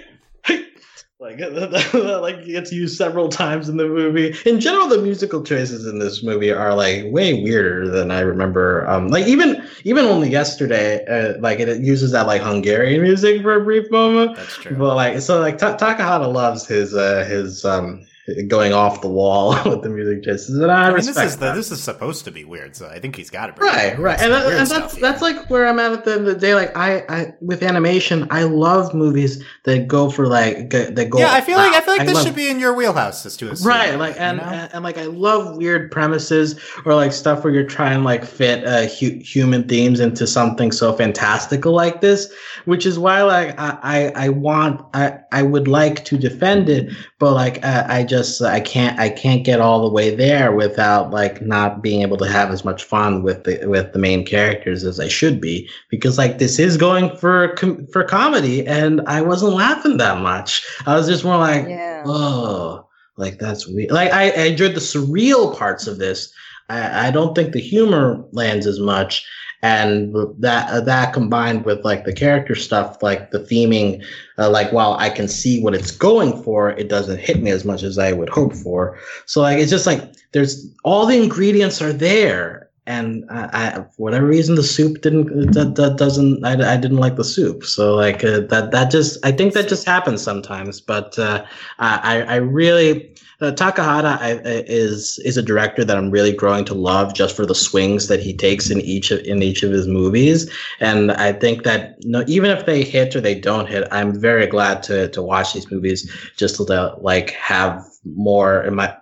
Like, 1.25 1.39
like 2.21 2.45
gets 2.45 2.71
used 2.71 2.97
several 2.97 3.29
times 3.29 3.67
in 3.67 3.77
the 3.77 3.87
movie. 3.87 4.35
In 4.45 4.59
general, 4.59 4.87
the 4.87 4.99
musical 4.99 5.41
choices 5.41 5.87
in 5.87 5.97
this 5.97 6.21
movie 6.21 6.51
are 6.51 6.75
like 6.75 7.03
way 7.05 7.41
weirder 7.41 7.89
than 7.89 8.11
I 8.11 8.19
remember. 8.19 8.87
Um, 8.87 9.07
like 9.07 9.25
even 9.25 9.67
even 9.85 10.05
only 10.05 10.29
yesterday, 10.29 11.03
uh, 11.05 11.39
like 11.39 11.59
it 11.59 11.81
uses 11.81 12.11
that 12.11 12.27
like 12.27 12.43
Hungarian 12.43 13.01
music 13.01 13.41
for 13.41 13.55
a 13.55 13.63
brief 13.63 13.89
moment. 13.89 14.35
That's 14.35 14.55
true. 14.57 14.77
But 14.77 14.95
like, 14.95 15.19
so 15.19 15.39
like 15.39 15.57
Ta- 15.57 15.77
Takahata 15.77 16.31
loves 16.31 16.67
his 16.67 16.93
uh 16.93 17.25
his 17.25 17.65
um 17.65 18.05
going 18.47 18.73
off 18.73 19.01
the 19.01 19.07
wall 19.07 19.49
with 19.69 19.81
the 19.83 19.89
music 19.89 20.23
choices, 20.23 20.57
and 20.57 20.71
I, 20.71 20.83
I 20.83 20.85
mean, 20.87 20.95
respect 20.95 21.15
this 21.17 21.33
is 21.33 21.37
the, 21.37 21.53
this 21.53 21.71
is 21.71 21.83
supposed 21.83 22.25
to 22.25 22.31
be 22.31 22.43
weird, 22.43 22.75
so 22.75 22.87
I 22.87 22.99
think 22.99 23.15
he's 23.15 23.29
got 23.29 23.49
it 23.49 23.55
Right, 23.59 23.97
right, 23.99 24.19
and, 24.19 24.31
that, 24.33 24.45
and 24.47 24.67
that's 24.67 24.93
here. 24.93 25.01
that's 25.01 25.21
like 25.21 25.49
where 25.49 25.67
I'm 25.67 25.79
at 25.79 25.91
at 25.91 26.05
the 26.05 26.11
end 26.13 26.21
of 26.21 26.25
the 26.27 26.35
day. 26.39 26.55
Like 26.55 26.75
I, 26.75 27.03
I 27.09 27.33
with 27.41 27.61
animation, 27.63 28.27
I 28.31 28.43
love 28.43 28.93
movies 28.93 29.43
that 29.63 29.87
go 29.87 30.09
for 30.09 30.27
like 30.27 30.69
go, 30.69 30.85
that 30.85 31.09
go. 31.09 31.19
yeah. 31.19 31.33
I 31.33 31.41
feel 31.41 31.57
like 31.57 31.73
I 31.73 31.81
feel 31.81 31.93
like 31.93 32.01
I 32.01 32.05
this 32.05 32.15
love- 32.15 32.25
should 32.25 32.35
be 32.35 32.49
in 32.49 32.59
your 32.59 32.73
wheelhouse 32.73 33.25
as 33.25 33.37
to 33.37 33.49
a 33.51 33.53
right 33.63 33.95
like 33.99 34.19
and, 34.19 34.41
and 34.41 34.73
and 34.73 34.83
like 34.83 34.97
i 34.97 35.05
love 35.05 35.57
weird 35.57 35.91
premises 35.91 36.59
or 36.85 36.93
like 36.95 37.11
stuff 37.13 37.43
where 37.43 37.53
you're 37.53 37.65
trying 37.65 38.03
like 38.03 38.25
fit 38.25 38.65
uh 38.65 38.85
hu- 38.87 39.19
human 39.19 39.67
themes 39.67 39.99
into 39.99 40.25
something 40.27 40.71
so 40.71 40.93
fantastical 40.93 41.73
like 41.73 42.01
this 42.01 42.33
which 42.65 42.85
is 42.85 42.97
why 42.99 43.21
like 43.23 43.57
i 43.59 43.77
i, 44.15 44.25
I 44.25 44.29
want 44.29 44.81
i 44.93 45.17
i 45.31 45.41
would 45.43 45.67
like 45.67 46.03
to 46.05 46.17
defend 46.17 46.69
it 46.69 46.91
but 47.19 47.33
like 47.33 47.63
I, 47.63 47.99
I 47.99 48.03
just 48.03 48.14
i 48.41 48.59
can't 48.59 48.99
i 48.99 49.09
can't 49.09 49.43
get 49.43 49.59
all 49.59 49.81
the 49.81 49.93
way 49.93 50.13
there 50.13 50.51
without 50.51 51.11
like 51.11 51.41
not 51.41 51.81
being 51.81 52.01
able 52.01 52.17
to 52.17 52.27
have 52.27 52.51
as 52.51 52.63
much 52.63 52.83
fun 52.83 53.23
with 53.23 53.43
the 53.43 53.65
with 53.67 53.93
the 53.93 53.99
main 53.99 54.25
characters 54.25 54.83
as 54.83 54.99
i 54.99 55.07
should 55.07 55.41
be 55.41 55.69
because 55.89 56.17
like 56.17 56.37
this 56.37 56.59
is 56.59 56.77
going 56.77 57.15
for 57.17 57.49
com- 57.55 57.85
for 57.87 58.03
comedy 58.03 58.65
and 58.67 59.01
i 59.07 59.21
wasn't 59.21 59.53
laughing 59.53 59.97
that 59.97 60.21
much. 60.21 60.65
I 60.85 60.95
was 60.95 61.07
just 61.07 61.23
more 61.23 61.37
like 61.37 61.67
yeah. 61.67 62.03
oh 62.05 62.87
like 63.17 63.39
that's 63.39 63.67
weird 63.67 63.91
like 63.91 64.11
I, 64.11 64.31
I 64.31 64.45
enjoyed 64.45 64.75
the 64.75 64.79
surreal 64.79 65.57
parts 65.57 65.87
of 65.87 65.97
this. 65.97 66.33
I, 66.69 67.07
I 67.07 67.11
don't 67.11 67.35
think 67.35 67.53
the 67.53 67.61
humor 67.61 68.23
lands 68.31 68.65
as 68.65 68.79
much 68.79 69.25
and 69.65 70.13
that 70.39 70.69
uh, 70.69 70.81
that 70.81 71.13
combined 71.13 71.65
with 71.65 71.83
like 71.83 72.03
the 72.05 72.13
character 72.13 72.55
stuff 72.55 73.01
like 73.01 73.31
the 73.31 73.39
theming 73.39 74.03
uh, 74.37 74.49
like 74.49 74.71
while 74.71 74.93
i 75.05 75.09
can 75.09 75.27
see 75.27 75.61
what 75.63 75.73
it's 75.73 75.91
going 75.91 76.31
for 76.43 76.71
it 76.81 76.87
doesn't 76.87 77.19
hit 77.19 77.41
me 77.41 77.49
as 77.49 77.65
much 77.65 77.81
as 77.81 77.97
i 77.97 78.11
would 78.11 78.29
hope 78.29 78.53
for. 78.53 78.97
So 79.25 79.41
like 79.41 79.59
it's 79.59 79.71
just 79.71 79.87
like 79.87 80.01
there's 80.31 80.67
all 80.83 81.05
the 81.05 81.21
ingredients 81.21 81.81
are 81.81 81.93
there. 81.93 82.69
And 82.87 83.25
I, 83.31 83.49
I 83.53 83.83
for 83.93 84.03
whatever 84.03 84.27
reason 84.27 84.53
the 84.55 84.63
soup 84.63 85.01
didn't 85.01 85.53
that, 85.53 85.73
that 85.75 85.97
doesn't 85.97 86.45
I, 86.45 86.73
I 86.73 86.77
didn't 86.77 86.97
like 86.97 87.15
the 87.15 87.23
soup. 87.23 87.63
So 87.63 87.95
like 87.95 88.23
uh, 88.23 88.41
that 88.51 88.69
that 88.71 88.91
just 88.91 89.25
I 89.25 89.31
think 89.31 89.53
that 89.53 89.67
just 89.67 89.85
happens 89.87 90.21
sometimes. 90.21 90.81
But 90.81 91.17
uh, 91.17 91.45
I 91.79 92.21
I 92.21 92.35
really 92.35 93.15
uh, 93.41 93.51
Takahata 93.51 94.17
I, 94.19 94.39
is 94.67 95.19
is 95.19 95.37
a 95.37 95.41
director 95.41 95.83
that 95.83 95.97
I'm 95.97 96.11
really 96.11 96.33
growing 96.33 96.65
to 96.65 96.73
love 96.73 97.13
just 97.13 97.35
for 97.35 97.45
the 97.45 97.55
swings 97.55 98.07
that 98.07 98.21
he 98.21 98.33
takes 98.33 98.69
in 98.69 98.81
each 98.81 99.11
of 99.11 99.19
in 99.19 99.43
each 99.43 99.63
of 99.63 99.71
his 99.71 99.87
movies 99.87 100.49
and 100.79 101.11
I 101.11 101.33
think 101.33 101.63
that 101.63 101.97
even 102.27 102.51
if 102.51 102.65
they 102.65 102.83
hit 102.83 103.15
or 103.15 103.21
they 103.21 103.39
don't 103.39 103.67
hit 103.67 103.87
I'm 103.91 104.19
very 104.19 104.47
glad 104.47 104.83
to 104.83 105.09
to 105.09 105.21
watch 105.21 105.53
these 105.53 105.69
movies 105.71 106.09
just 106.37 106.55
to 106.57 106.95
like 106.99 107.31
have 107.31 107.85
more 108.03 108.63
in 108.63 108.75
my 108.75 108.95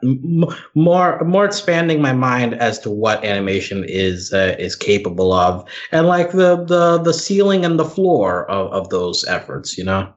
more 0.74 1.24
more 1.24 1.46
expanding 1.46 2.02
my 2.02 2.14
mind 2.14 2.54
as 2.56 2.80
to 2.80 2.90
what 2.90 3.24
animation 3.26 3.84
is 3.88 4.34
uh, 4.34 4.56
is 4.58 4.76
capable 4.76 5.34
of 5.34 5.68
and 5.92 6.08
like 6.08 6.32
the 6.32 6.64
the 6.66 6.98
the 7.00 7.14
ceiling 7.14 7.66
and 7.66 7.78
the 7.78 7.86
floor 7.86 8.50
of, 8.50 8.72
of 8.72 8.90
those 8.90 9.26
efforts 9.26 9.78
you 9.78 9.84
know 9.84 10.14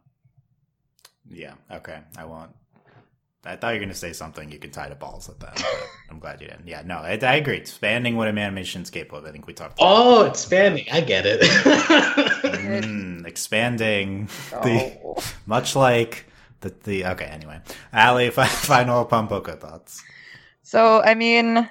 Yeah. 1.37 1.55
Okay. 1.71 2.01
I 2.17 2.25
won't. 2.25 2.56
I 3.47 3.57
thought 3.57 3.69
you 3.69 3.75
were 3.75 3.81
going 3.81 3.89
to 3.91 3.95
say 3.95 4.13
something 4.13 4.51
you 4.51 4.59
could 4.59 4.73
tie 4.73 4.89
to 4.89 4.95
balls 4.95 5.29
with 5.29 5.39
that. 5.41 5.55
But 5.57 5.89
I'm 6.11 6.19
glad 6.19 6.41
you 6.41 6.49
didn't. 6.49 6.67
Yeah. 6.67 6.83
No, 6.85 6.97
I, 6.97 7.19
I 7.23 7.37
agree. 7.37 7.57
Expanding 7.57 8.17
what 8.17 8.29
a 8.29 8.31
animation's 8.31 8.91
capable 8.91 9.19
of. 9.19 9.25
I 9.27 9.33
think 9.33 9.47
we 9.47 9.53
talked. 9.53 9.79
about 9.79 9.87
oh 9.89 10.25
expanding 10.25 10.87
i 10.93 11.01
get 11.01 11.25
it 11.27 11.41
Mm, 12.57 13.27
expanding 13.27 14.29
the 14.63 14.97
much 15.47 15.77
like 15.77 16.27
the 16.61 16.75
the. 16.85 17.07
Okay. 17.07 17.27
Anyway, 17.27 17.61
Ali, 17.93 18.31
fi- 18.37 18.47
final 18.47 19.05
Pom 19.05 19.29
Poko 19.29 19.59
thoughts. 19.59 20.03
So, 20.63 21.03
I 21.03 21.15
mean, 21.15 21.69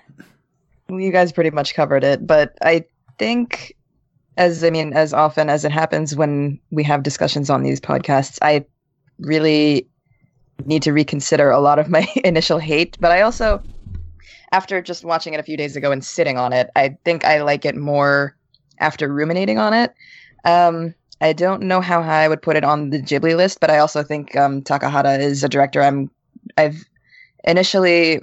you 0.90 1.12
guys 1.12 1.32
pretty 1.32 1.50
much 1.50 1.74
covered 1.76 2.04
it, 2.04 2.26
but 2.26 2.58
I 2.62 2.86
think, 3.18 3.76
as 4.38 4.64
I 4.64 4.70
mean, 4.70 4.94
as 4.94 5.14
often 5.14 5.50
as 5.50 5.66
it 5.66 5.72
happens 5.72 6.16
when 6.16 6.60
we 6.72 6.84
have 6.84 7.04
discussions 7.04 7.50
on 7.50 7.64
these 7.64 7.82
podcasts, 7.82 8.38
I 8.42 8.66
really 9.20 9.88
need 10.64 10.84
to 10.84 10.94
reconsider 10.94 11.50
a 11.50 11.60
lot 11.60 11.80
of 11.80 11.90
my 11.90 12.08
initial 12.24 12.60
hate. 12.60 12.98
But 13.00 13.12
I 13.12 13.22
also, 13.22 13.62
after 14.52 14.82
just 14.82 15.04
watching 15.04 15.34
it 15.34 15.40
a 15.40 15.44
few 15.44 15.58
days 15.58 15.76
ago 15.76 15.92
and 15.92 16.04
sitting 16.04 16.38
on 16.38 16.54
it, 16.54 16.70
I 16.76 16.98
think 17.04 17.26
I 17.26 17.42
like 17.42 17.66
it 17.66 17.76
more 17.76 18.36
after 18.80 19.12
ruminating 19.12 19.58
on 19.60 19.74
it. 19.74 19.94
Um, 20.44 20.94
I 21.22 21.34
don't 21.34 21.64
know 21.64 21.82
how 21.82 22.02
high 22.02 22.24
I 22.24 22.28
would 22.28 22.42
put 22.42 22.56
it 22.56 22.64
on 22.64 22.90
the 22.90 23.00
Ghibli 23.00 23.36
list, 23.36 23.60
but 23.60 23.72
I 23.72 23.80
also 23.80 24.04
think 24.04 24.36
um, 24.36 24.62
Takahata 24.62 25.20
is 25.20 25.44
a 25.44 25.50
director 25.50 25.82
I'm 25.82 26.12
I've 26.58 26.86
initially 27.46 28.22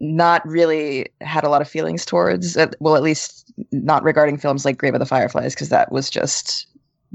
not 0.00 0.46
really 0.46 1.06
had 1.20 1.44
a 1.44 1.48
lot 1.48 1.62
of 1.62 1.68
feelings 1.68 2.04
towards. 2.04 2.56
uh, 2.56 2.70
Well, 2.80 2.96
at 2.96 3.02
least 3.02 3.52
not 3.72 4.02
regarding 4.02 4.38
films 4.38 4.64
like 4.64 4.78
Grave 4.78 4.94
of 4.94 5.00
the 5.00 5.06
Fireflies, 5.06 5.54
because 5.54 5.70
that 5.70 5.90
was 5.90 6.10
just 6.10 6.66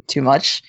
too 0.07 0.21
much. 0.21 0.61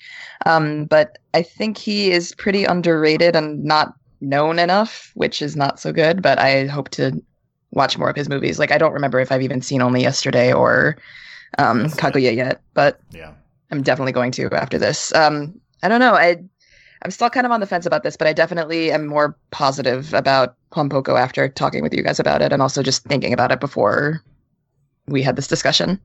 Um, 0.45 0.85
but 0.85 1.17
I 1.33 1.41
think 1.41 1.77
he 1.77 2.11
is 2.11 2.35
pretty 2.35 2.65
underrated 2.65 3.35
and 3.35 3.63
not 3.63 3.93
known 4.21 4.59
enough, 4.59 5.11
which 5.15 5.41
is 5.41 5.55
not 5.55 5.79
so 5.79 5.91
good. 5.91 6.21
But 6.21 6.39
I 6.39 6.67
hope 6.67 6.89
to 6.89 7.21
watch 7.71 7.97
more 7.97 8.09
of 8.09 8.15
his 8.15 8.29
movies. 8.29 8.59
Like 8.59 8.71
I 8.71 8.77
don't 8.77 8.93
remember 8.93 9.19
if 9.19 9.31
I've 9.31 9.41
even 9.41 9.61
seen 9.61 9.81
Only 9.81 10.01
Yesterday 10.01 10.53
or 10.53 10.97
um, 11.57 11.85
Kaguya 11.85 12.35
yet, 12.35 12.61
but 12.73 12.99
Yeah. 13.11 13.33
I'm 13.71 13.81
definitely 13.81 14.11
going 14.11 14.31
to 14.33 14.49
after 14.53 14.77
this. 14.77 15.13
Um, 15.15 15.59
I 15.81 15.87
don't 15.87 15.99
know. 15.99 16.13
I 16.13 16.37
I'm 17.03 17.11
still 17.11 17.29
kind 17.29 17.45
of 17.45 17.51
on 17.51 17.59
the 17.59 17.65
fence 17.65 17.85
about 17.85 18.03
this, 18.03 18.15
but 18.15 18.27
I 18.27 18.33
definitely 18.33 18.91
am 18.91 19.07
more 19.07 19.37
positive 19.51 20.13
about 20.13 20.55
Pom 20.71 20.89
Poko 20.89 21.19
after 21.19 21.49
talking 21.49 21.83
with 21.83 21.93
you 21.93 22.01
guys 22.01 22.19
about 22.19 22.41
it, 22.41 22.53
and 22.53 22.61
also 22.61 22.81
just 22.81 23.03
thinking 23.03 23.33
about 23.33 23.51
it 23.51 23.59
before 23.59 24.23
we 25.07 25.21
had 25.21 25.35
this 25.35 25.47
discussion. 25.47 25.99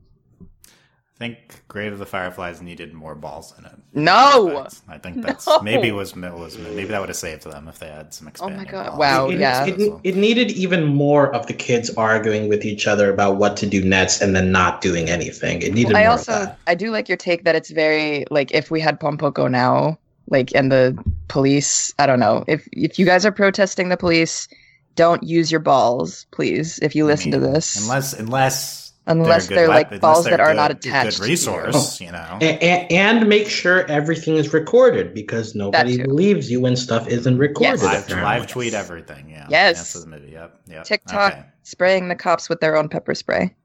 I 1.19 1.25
think 1.25 1.63
Grave 1.67 1.91
of 1.91 1.99
the 1.99 2.05
Fireflies 2.05 2.61
needed 2.61 2.93
more 2.93 3.13
balls 3.13 3.53
in 3.59 3.65
it. 3.65 3.73
No. 3.93 4.65
I 4.87 4.97
think 4.99 5.21
that's 5.25 5.45
No. 5.47 5.59
maybe 5.61 5.91
was 5.91 6.15
was 6.15 6.57
maybe 6.57 6.85
that 6.85 6.99
would 7.01 7.09
have 7.09 7.17
saved 7.17 7.43
them 7.43 7.67
if 7.67 7.79
they 7.79 7.87
had 7.87 8.13
some 8.13 8.31
Oh 8.39 8.49
my 8.49 8.63
God. 8.63 8.87
balls. 8.87 8.99
Wow, 8.99 9.29
it, 9.29 9.39
yeah. 9.39 9.65
it, 9.65 9.99
it 10.05 10.15
needed 10.15 10.49
even 10.51 10.85
more 10.85 11.35
of 11.35 11.45
the 11.47 11.53
kids 11.53 11.89
arguing 11.95 12.47
with 12.47 12.63
each 12.63 12.87
other 12.87 13.11
about 13.13 13.35
what 13.35 13.57
to 13.57 13.67
do 13.67 13.83
next 13.83 14.21
and 14.21 14.33
then 14.33 14.51
not 14.53 14.79
doing 14.79 15.09
anything 15.09 15.61
it 15.61 15.73
needed 15.73 15.93
I 15.93 16.03
more 16.03 16.11
also 16.11 16.31
of 16.31 16.39
that 16.39 16.59
I 16.67 16.75
do 16.75 16.89
like 16.89 17.09
your 17.09 17.17
take 17.17 17.43
that 17.43 17.55
it's 17.55 17.69
very 17.69 18.25
like 18.31 18.53
if 18.53 18.71
we 18.71 18.79
had 18.79 18.97
Pom 18.97 19.17
Poko 19.17 19.51
now, 19.51 19.99
like 20.29 20.55
and 20.55 20.71
the 20.71 20.97
police, 21.27 21.93
I 21.99 22.05
don't 22.05 22.19
know. 22.21 22.45
If 22.47 22.65
if 22.71 22.97
you 22.97 23.05
guys 23.05 23.25
are 23.25 23.31
protesting 23.33 23.89
the 23.89 23.97
police, 23.97 24.47
don't 24.95 25.21
use 25.23 25.51
your 25.51 25.59
balls, 25.59 26.27
please. 26.31 26.79
If 26.81 26.95
you 26.95 27.03
I 27.05 27.07
listen 27.07 27.31
to 27.31 27.39
this. 27.39 27.75
unless 27.81 28.13
unless 28.13 28.88
Unless 29.07 29.47
they're, 29.47 29.57
they're, 29.57 29.67
like 29.67 29.87
weapons, 29.87 30.01
balls 30.01 30.17
unless 30.19 30.31
that 30.31 30.37
they're 30.37 30.51
are 30.51 30.53
not 30.53 30.69
attached 30.69 31.17
Good 31.17 31.23
to 31.23 31.29
you. 31.29 31.31
resource, 31.31 31.99
you 31.99 32.11
know. 32.11 32.37
and, 32.41 32.91
and 32.91 33.27
make 33.27 33.49
sure 33.49 33.85
everything 33.87 34.35
is 34.35 34.53
recorded 34.53 35.15
because 35.15 35.55
nobody 35.55 35.97
believes 36.03 36.51
you 36.51 36.59
when 36.61 36.75
stuff 36.75 37.07
isn't 37.07 37.37
recorded. 37.39 37.81
Yes. 37.81 38.09
Live, 38.09 38.21
live 38.21 38.47
tweet 38.47 38.75
everything. 38.75 39.29
Yeah. 39.29 39.47
Yes. 39.49 39.93
That's 39.93 40.03
the 40.05 40.09
movie. 40.11 40.31
Yep. 40.33 40.61
Yep. 40.67 40.83
TikTok 40.83 41.31
Okay. 41.33 41.43
spraying 41.63 42.07
the 42.09 42.15
cops 42.15 42.49
with 42.49 42.59
their 42.59 42.75
own 42.77 42.87
pepper 42.87 43.15
spray. 43.15 43.55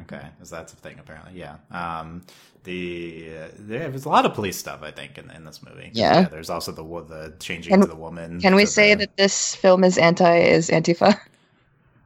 Okay, 0.00 0.20
is 0.42 0.50
that's 0.50 0.72
a 0.74 0.76
thing 0.76 0.98
apparently? 1.00 1.32
Yeah. 1.38 1.56
Um, 1.70 2.22
the 2.64 3.30
uh, 3.44 3.48
there's 3.58 4.04
a 4.04 4.08
lot 4.08 4.26
of 4.26 4.34
police 4.34 4.56
stuff 4.58 4.82
I 4.82 4.90
think 4.90 5.16
in, 5.18 5.30
in 5.30 5.44
this 5.44 5.62
movie. 5.62 5.90
Yeah. 5.94 6.28
There's 6.28 6.50
also 6.50 6.70
the 6.72 6.84
the 6.84 7.34
changing 7.40 7.70
Can- 7.72 7.80
to 7.80 7.86
the 7.86 7.96
woman. 7.96 8.40
Can 8.40 8.54
we 8.54 8.66
say 8.66 8.94
the- 8.94 9.06
that 9.06 9.16
this 9.16 9.54
film 9.56 9.82
is 9.82 9.96
anti 9.98 10.36
is 10.36 10.68
Antifa? 10.70 11.18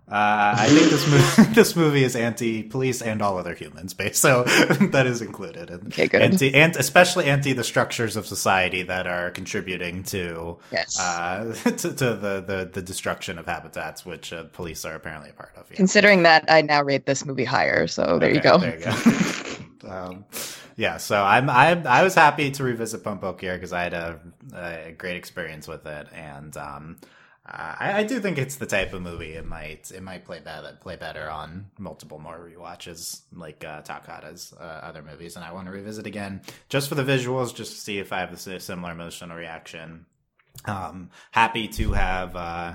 Uh, 0.08 0.54
I 0.58 0.68
think 0.68 0.88
this 0.90 1.06
movie 1.08 1.52
this 1.54 1.74
movie 1.74 2.04
is 2.04 2.14
anti 2.14 2.62
police 2.62 3.02
and 3.02 3.20
all 3.20 3.38
other 3.38 3.54
humans, 3.54 3.92
based 3.92 4.22
so 4.22 4.44
that 4.92 5.04
is 5.04 5.20
included. 5.20 5.68
And 5.68 5.88
Okay, 5.88 6.06
good. 6.06 6.22
Anti, 6.22 6.54
and 6.54 6.76
especially 6.76 7.24
anti 7.24 7.52
the 7.54 7.64
structures 7.64 8.14
of 8.14 8.24
society 8.24 8.82
that 8.84 9.08
are 9.08 9.32
contributing 9.32 10.04
to 10.04 10.58
Yes. 10.70 11.00
uh, 11.00 11.52
to, 11.64 11.72
to 11.92 12.14
the, 12.14 12.40
the 12.46 12.70
the 12.72 12.82
destruction 12.82 13.36
of 13.36 13.46
habitats, 13.46 14.06
which 14.06 14.32
uh, 14.32 14.44
police 14.52 14.84
are 14.84 14.94
apparently 14.94 15.30
a 15.30 15.32
part 15.32 15.52
of. 15.56 15.66
Yeah. 15.70 15.76
Considering 15.76 16.22
that, 16.22 16.44
I 16.48 16.62
now 16.62 16.82
rate 16.84 17.06
this 17.06 17.24
movie 17.26 17.44
higher. 17.44 17.88
So 17.88 18.20
there 18.20 18.32
you 18.32 18.40
go. 18.40 18.58
There 18.58 18.78
you 18.78 18.84
go. 18.84 19.90
um, 19.90 20.24
yeah, 20.76 20.98
so 20.98 21.20
I'm 21.20 21.50
I 21.50 21.82
I 21.84 22.04
was 22.04 22.14
happy 22.14 22.52
to 22.52 22.62
revisit 22.62 23.02
Pom 23.02 23.18
Poko 23.18 23.40
here 23.40 23.54
because 23.54 23.72
I 23.72 23.82
had 23.82 23.94
a, 23.94 24.20
a 24.54 24.92
great 24.92 25.16
experience 25.16 25.66
with 25.66 25.84
it, 25.86 26.06
and 26.14 26.56
um, 26.56 26.96
I, 27.48 27.98
I 27.98 28.02
do 28.02 28.18
think 28.18 28.38
it's 28.38 28.56
the 28.56 28.66
type 28.66 28.92
of 28.92 29.02
movie 29.02 29.34
it 29.34 29.46
might 29.46 29.92
it 29.92 30.02
might 30.02 30.24
play 30.24 30.40
better 30.40 30.76
play 30.80 30.96
better 30.96 31.30
on 31.30 31.70
multiple 31.78 32.18
more 32.18 32.38
rewatches 32.38 33.20
like 33.32 33.64
uh, 33.64 33.82
uh, 33.88 34.62
other 34.62 35.02
movies, 35.02 35.36
and 35.36 35.44
I 35.44 35.52
want 35.52 35.66
to 35.66 35.72
revisit 35.72 36.06
again 36.06 36.42
just 36.68 36.88
for 36.88 36.96
the 36.96 37.04
visuals, 37.04 37.54
just 37.54 37.72
to 37.72 37.78
see 37.78 37.98
if 37.98 38.12
I 38.12 38.20
have 38.20 38.32
a 38.32 38.60
similar 38.60 38.92
emotional 38.92 39.36
reaction. 39.36 40.06
Um, 40.64 41.10
happy 41.30 41.68
to 41.68 41.92
have. 41.92 42.34
Uh, 42.34 42.74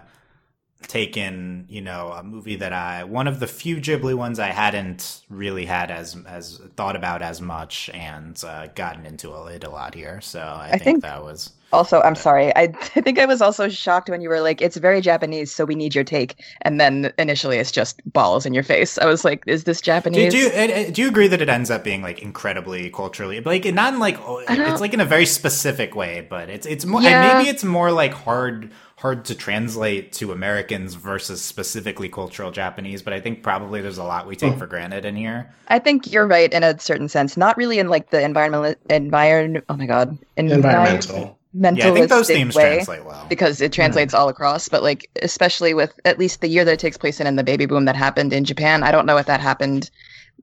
taken 0.88 1.66
you 1.70 1.82
know 1.82 2.12
a 2.12 2.24
movie 2.24 2.56
that 2.58 2.74
I 2.74 3.04
one 3.04 3.28
of 3.28 3.40
the 3.40 3.48
few 3.48 3.78
Ghibli 3.78 4.16
ones 4.16 4.40
I 4.40 4.48
hadn't 4.50 5.22
really 5.30 5.66
had 5.66 5.92
as 5.92 6.18
as 6.28 6.60
thought 6.76 6.96
about 6.96 7.22
as 7.22 7.42
much 7.42 7.90
and 7.94 8.42
uh, 8.46 8.68
gotten 8.76 9.06
into 9.06 9.34
it 9.48 9.64
a 9.64 9.70
lot 9.70 9.94
here. 9.96 10.22
So 10.22 10.40
I, 10.42 10.72
think, 10.72 10.84
think- 10.84 11.02
that 11.04 11.24
was 11.24 11.52
Also, 11.74 12.02
I'm 12.02 12.16
sorry. 12.16 12.54
I, 12.58 12.64
I 12.98 13.02
think 13.02 13.18
I 13.18 13.26
was 13.26 13.42
also 13.42 13.70
shocked 13.70 14.10
when 14.10 14.20
you 14.20 14.28
were 14.28 14.42
like, 14.42 14.62
"It's 14.62 14.76
very 14.76 15.00
Japanese, 15.00 15.52
so 15.56 15.64
we 15.64 15.74
need 15.76 15.96
your 15.96 16.04
take." 16.04 16.36
And 16.64 16.82
then 16.82 17.14
initially, 17.18 17.58
it's 17.60 17.72
just 17.72 18.02
balls 18.12 18.46
in 18.46 18.54
your 18.54 18.64
face. 18.64 18.98
I 18.98 19.06
was 19.06 19.24
like, 19.24 19.44
"Is 19.48 19.64
this 19.64 19.80
Japanese?" 19.80 20.34
do 20.34 20.38
you 20.38 20.92
do 20.92 21.02
you 21.02 21.08
agree 21.08 21.30
that 21.30 21.42
it 21.42 21.48
ends 21.48 21.72
up 21.72 21.84
being 21.86 22.02
like 22.02 22.22
incredibly 22.22 22.90
culturally 22.90 23.40
like 23.40 23.64
not 23.74 23.94
in 23.94 24.00
like 24.00 24.20
I 24.50 24.72
it's 24.72 24.82
like 24.82 24.94
in 24.94 25.00
a 25.00 25.06
very 25.06 25.26
specific 25.26 25.96
way, 25.96 26.28
but 26.30 26.50
it's 26.50 26.68
it's 26.68 26.86
more 26.86 27.02
Yeah. 27.02 27.10
and 27.24 27.38
maybe 27.38 27.50
it's 27.50 27.64
more 27.64 27.92
like 27.94 28.14
hard 28.14 28.72
hard 29.02 29.26
to 29.26 29.36
translate 29.36 30.14
to 30.14 30.32
Americans 30.32 30.94
versus 30.94 31.42
specifically 31.42 32.08
cultural 32.08 32.52
Japanese. 32.52 33.02
But 33.02 33.14
I 33.14 33.20
think 33.20 33.42
probably 33.42 33.82
there's 33.82 33.98
a 33.98 34.04
lot 34.04 34.28
we 34.28 34.36
take 34.36 34.58
for 34.58 34.68
granted 34.68 35.06
in 35.06 35.16
here. 35.16 35.52
I 35.70 35.80
think 35.80 36.12
you're 36.12 36.28
right 36.28 36.54
in 36.54 36.64
a 36.64 36.80
certain 36.80 37.10
sense. 37.10 37.36
Not 37.36 37.58
really 37.58 37.80
in 37.80 37.90
like 37.90 38.12
the 38.12 38.22
environmental 38.22 38.76
environment. 38.90 39.66
Oh 39.70 39.76
my 39.76 39.88
god, 39.88 40.18
Environmental. 40.38 41.38
Yeah, 41.54 41.70
I 41.70 41.74
think 41.74 42.10
those 42.10 42.30
environmentalistic 42.30 42.34
themes 42.34 42.56
way. 42.56 42.76
translate 42.76 43.06
well. 43.06 43.26
because 43.28 43.60
it 43.60 43.74
translates 43.74 44.14
all 44.14 44.30
across 44.30 44.70
but 44.70 44.84
like 44.84 45.10
especially 45.22 45.74
with 45.74 46.00
at 46.06 46.18
least 46.18 46.40
the 46.40 46.48
year 46.48 46.64
that 46.64 46.72
it 46.72 46.80
takes 46.80 46.98
place 46.98 47.20
in 47.20 47.28
and 47.28 47.38
the 47.38 47.44
baby 47.44 47.66
boom 47.66 47.84
that 47.84 47.96
happened 47.98 48.32
in 48.32 48.46
japan 48.46 48.84
i 48.84 48.92
don't 48.92 49.06
know 49.06 49.18
if 49.18 49.26
that 49.26 49.42
happened 49.42 49.92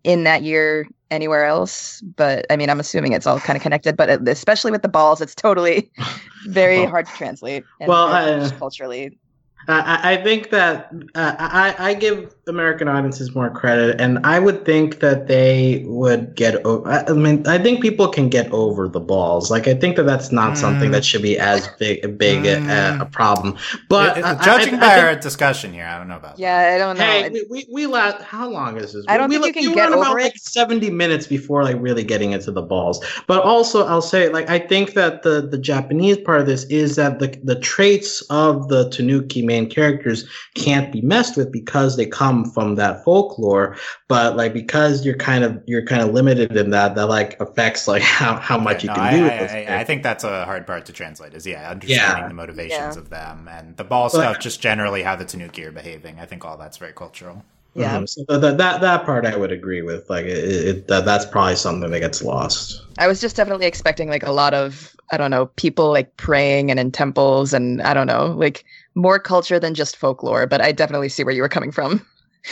in 0.05 0.25
that 0.25 0.43
year 0.43 0.87
anywhere 1.11 1.45
else 1.45 2.03
but 2.17 2.45
i 2.51 2.57
mean 2.57 2.69
i'm 2.71 2.81
assuming 2.81 3.13
it's 3.13 3.27
all 3.27 3.41
kind 3.41 3.57
of 3.57 3.63
connected 3.63 3.97
but 3.97 4.27
especially 4.29 4.71
with 4.71 4.83
the 4.83 4.89
balls 4.89 5.21
it's 5.21 5.35
totally 5.35 5.91
very 6.47 6.81
Well- 6.81 6.91
hard 6.91 7.07
to 7.07 7.13
translate 7.13 7.65
and 7.81 7.89
well, 7.89 8.09
I- 8.09 8.51
culturally 8.59 9.19
I, 9.67 10.13
I 10.13 10.17
think 10.23 10.49
that 10.51 10.91
uh, 11.15 11.35
I, 11.39 11.75
I 11.91 11.95
give 11.95 12.35
American 12.49 12.89
audiences 12.89 13.35
more 13.35 13.51
credit, 13.51 14.01
and 14.01 14.19
I 14.25 14.39
would 14.39 14.65
think 14.65 15.01
that 15.01 15.27
they 15.29 15.85
would 15.87 16.35
get. 16.35 16.61
I 16.67 17.13
mean, 17.13 17.47
I 17.47 17.59
think 17.59 17.81
people 17.83 18.09
can 18.09 18.29
get 18.29 18.51
over 18.53 18.89
the 18.89 19.01
balls. 19.01 19.51
Like, 19.51 19.69
I 19.69 19.75
think 19.75 19.97
that 19.97 20.05
that's 20.05 20.33
not 20.33 20.57
something 20.59 20.89
Mm. 20.91 20.93
that 20.93 21.05
should 21.05 21.23
be 21.23 21.39
as 21.39 21.69
big, 21.79 22.19
big 22.19 22.45
a, 22.47 22.57
Mm. 22.57 23.01
a 23.01 23.07
problem. 23.07 23.57
But 23.89 24.19
Uh, 24.19 24.23
I- 24.27 24.31
I- 24.39 24.45
judging 24.45 24.75
I, 24.75 24.79
by 24.81 24.87
I 24.87 24.95
think- 24.95 25.05
our 25.07 25.15
discussion 25.17 25.73
here, 25.73 25.85
I 25.87 25.99
don't 25.99 26.09
know 26.09 26.17
about. 26.17 26.37
that. 26.37 26.43
yeah 26.43 26.73
i 26.75 26.79
don't 26.79 26.99
know 26.99 27.05
Hey, 27.05 27.29
we, 27.31 27.45
we, 27.51 27.67
we 27.73 27.87
last, 27.87 28.23
how 28.23 28.49
long 28.49 28.77
is 28.79 28.93
this? 28.93 29.05
I 29.09 29.17
don't 29.17 29.29
we, 29.29 29.39
think 29.39 29.57
we, 29.57 29.63
you 29.63 29.69
can 29.69 29.71
we 29.71 29.75
get 29.77 29.91
went 29.91 30.01
about 30.03 30.11
over 30.13 30.21
like 30.21 30.37
70 30.37 30.91
minutes 30.91 31.27
before 31.27 31.63
like 31.65 31.77
really 31.81 32.03
getting 32.05 32.33
into 32.33 32.51
the 32.51 32.63
balls. 32.63 33.05
But 33.27 33.43
also 33.43 33.87
I'll 33.87 34.03
say 34.03 34.29
like 34.29 34.49
I 34.51 34.59
think 34.59 34.95
that 34.95 35.23
the 35.23 35.41
the 35.43 35.59
Japanese 35.59 36.19
part 36.19 36.41
of 36.41 36.47
this 36.47 36.65
is 36.65 36.97
that 36.97 37.19
the 37.19 37.29
the 37.45 37.59
traits 37.59 38.21
of 38.31 38.69
the 38.69 38.89
Tanuki 38.91 39.43
main 39.43 39.69
characters 39.69 40.25
can't 40.55 40.93
be 40.93 41.01
messed 41.01 41.37
with 41.37 41.51
because 41.53 41.97
they 41.97 42.07
come 42.07 42.38
from 42.45 42.75
that 42.77 43.05
folklore, 43.05 43.77
but 44.09 44.37
like 44.37 44.53
because 44.53 45.05
you're 45.05 45.17
kind 45.17 45.45
of 45.45 45.63
you're 45.67 45.85
kind 45.85 46.03
of 46.03 46.13
limited 46.15 46.57
in 46.57 46.71
that 46.71 46.95
that 46.97 47.07
like 47.09 47.41
affects 47.41 47.87
like 47.89 48.03
how 48.21 48.37
how 48.37 48.59
much 48.59 48.85
Yeah, 48.85 48.93
you 48.93 48.95
no, 48.95 48.95
can 48.95 49.05
I, 49.05 49.17
do 49.17 49.25
I, 49.35 49.39
those 49.39 49.51
I, 49.53 49.81
I 49.81 49.85
think 49.85 50.03
that's 50.03 50.25
a 50.25 50.45
hard 50.45 50.67
part 50.67 50.87
to 50.87 50.93
translate. 50.93 51.35
Is 51.35 51.47
yeah, 51.47 51.71
understanding 51.71 52.23
Yeah. 52.25 52.29
the 52.29 52.35
motivations 52.35 52.97
Yeah. 52.97 53.03
of 53.03 53.11
them 53.11 53.49
and 53.51 53.77
the 53.77 53.85
ball 53.85 54.05
But- 54.13 54.19
stuff. 54.21 54.39
Just 54.41 54.61
generally 54.61 55.03
how 55.03 55.17
the 55.17 55.25
Tanuki 55.25 55.65
are 55.65 55.73
behaving. 55.73 56.19
I 56.21 56.27
think 56.27 56.45
all 56.45 56.57
that's 56.57 56.77
very 56.79 56.93
cultural. 56.93 57.45
yeah 57.75 57.99
Mhm. 57.99 58.09
So 58.09 58.39
that, 58.39 58.57
that 58.59 58.81
that 58.81 59.05
part 59.05 59.27
I 59.27 59.37
would 59.37 59.53
agree 59.53 59.83
with. 59.83 60.09
Like 60.11 60.25
it, 60.25 60.45
it, 60.69 60.89
that 60.89 61.05
that's 61.05 61.27
probably 61.27 61.55
something 61.57 61.91
that 61.91 62.01
gets 62.01 62.23
lost. 62.23 62.83
i 62.99 63.07
was 63.07 63.21
just 63.21 63.37
definitely 63.37 63.67
expecting 63.67 64.09
like 64.09 64.25
a 64.25 64.33
lot 64.33 64.53
of 64.55 64.97
i 65.13 65.17
don't 65.17 65.31
know 65.31 65.47
people 65.65 65.91
like 65.93 66.17
praying 66.17 66.71
and 66.71 66.81
in 66.81 66.91
temples 66.91 67.53
and 67.55 67.81
i 67.83 67.93
don't 67.95 68.09
know 68.09 68.35
like 68.45 68.65
more 68.97 69.19
culture 69.21 69.61
than 69.61 69.73
just 69.75 69.97
folklore 69.97 70.47
but 70.49 70.61
i 70.61 70.73
definitely 70.73 71.09
see 71.09 71.23
where 71.23 71.35
you 71.35 71.43
were 71.43 71.49
coming 71.57 71.71
from 71.71 72.05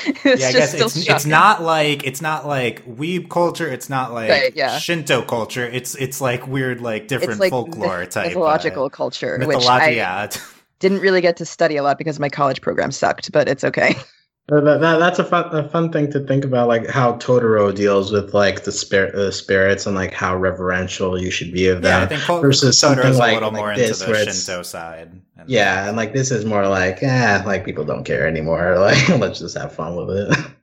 it's 0.07 0.41
yeah, 0.41 0.49
I 0.49 0.53
guess 0.53 0.75
it's, 0.75 1.09
it's 1.09 1.27
not 1.27 1.63
like 1.63 2.07
it's 2.07 2.21
not 2.21 2.47
like 2.47 2.85
weeb 2.87 3.31
culture. 3.31 3.69
It's 3.69 3.89
not 3.89 4.13
like 4.13 4.31
Right, 4.31 4.57
yeah. 4.57 4.79
Shinto 4.79 5.23
culture. 5.23 5.67
It's 5.67 5.95
it's 5.95 6.21
like 6.21 6.47
weird 6.47 6.81
like 6.81 7.09
different 7.09 7.33
it's 7.33 7.41
like 7.41 7.51
folklore 7.51 8.01
myth- 8.01 8.11
type 8.11 8.29
mythological 8.29 8.85
uh, 8.85 8.89
culture, 8.91 9.39
which 9.45 9.67
I 9.67 10.29
didn't 10.79 11.01
really 11.01 11.21
get 11.21 11.39
to 11.39 11.47
study 11.47 11.77
a 11.77 11.83
lot 11.83 11.99
because 11.99 12.21
my 12.21 12.29
college 12.29 12.61
program 12.61 12.93
sucked, 12.93 13.33
but 13.33 13.49
it's 13.49 13.65
okay. 13.65 13.97
That, 14.49 14.61
that, 14.81 14.99
that's 14.99 15.19
a 15.19 15.25
fun 15.25 15.53
a 15.57 15.69
fun 15.69 15.91
thing 15.91 16.09
to 16.13 16.21
think 16.21 16.45
about, 16.45 16.69
like 16.69 16.87
how 16.87 17.15
Totoro 17.15 17.75
deals 17.75 18.13
with 18.13 18.33
like 18.33 18.63
the 18.63 18.71
spirit 18.71 19.13
uh, 19.17 19.33
spirits 19.33 19.87
and 19.87 19.97
like 19.97 20.13
how 20.15 20.37
reverential 20.37 21.21
you 21.21 21.33
should 21.33 21.53
be 21.53 21.67
of 21.67 21.83
Yeah, 21.83 22.03
I 22.03 22.07
think 22.07 22.23
Col- 22.23 22.41
versus 22.41 22.77
Totoro's 22.77 22.79
something 22.79 23.15
a 23.15 23.19
like- 23.19 23.35
little 23.35 23.51
like 23.51 23.59
more 23.59 23.75
this, 23.75 24.01
into 24.01 24.13
the 24.13 24.31
Shinto 24.33 24.63
side. 24.63 25.21
And- 25.37 25.51
yeah, 25.51 25.89
and 25.89 25.97
like 25.97 26.13
this 26.13 26.31
is 26.31 26.45
more 26.45 26.69
like, 26.69 27.03
eh, 27.03 27.43
like 27.45 27.65
people 27.65 27.85
don't 27.85 28.05
care 28.05 28.25
anymore. 28.27 28.77
Like 28.79 29.09
let's 29.19 29.41
just 29.41 29.57
have 29.59 29.73
fun 29.73 29.97
with 29.97 30.11
it. 30.11 30.37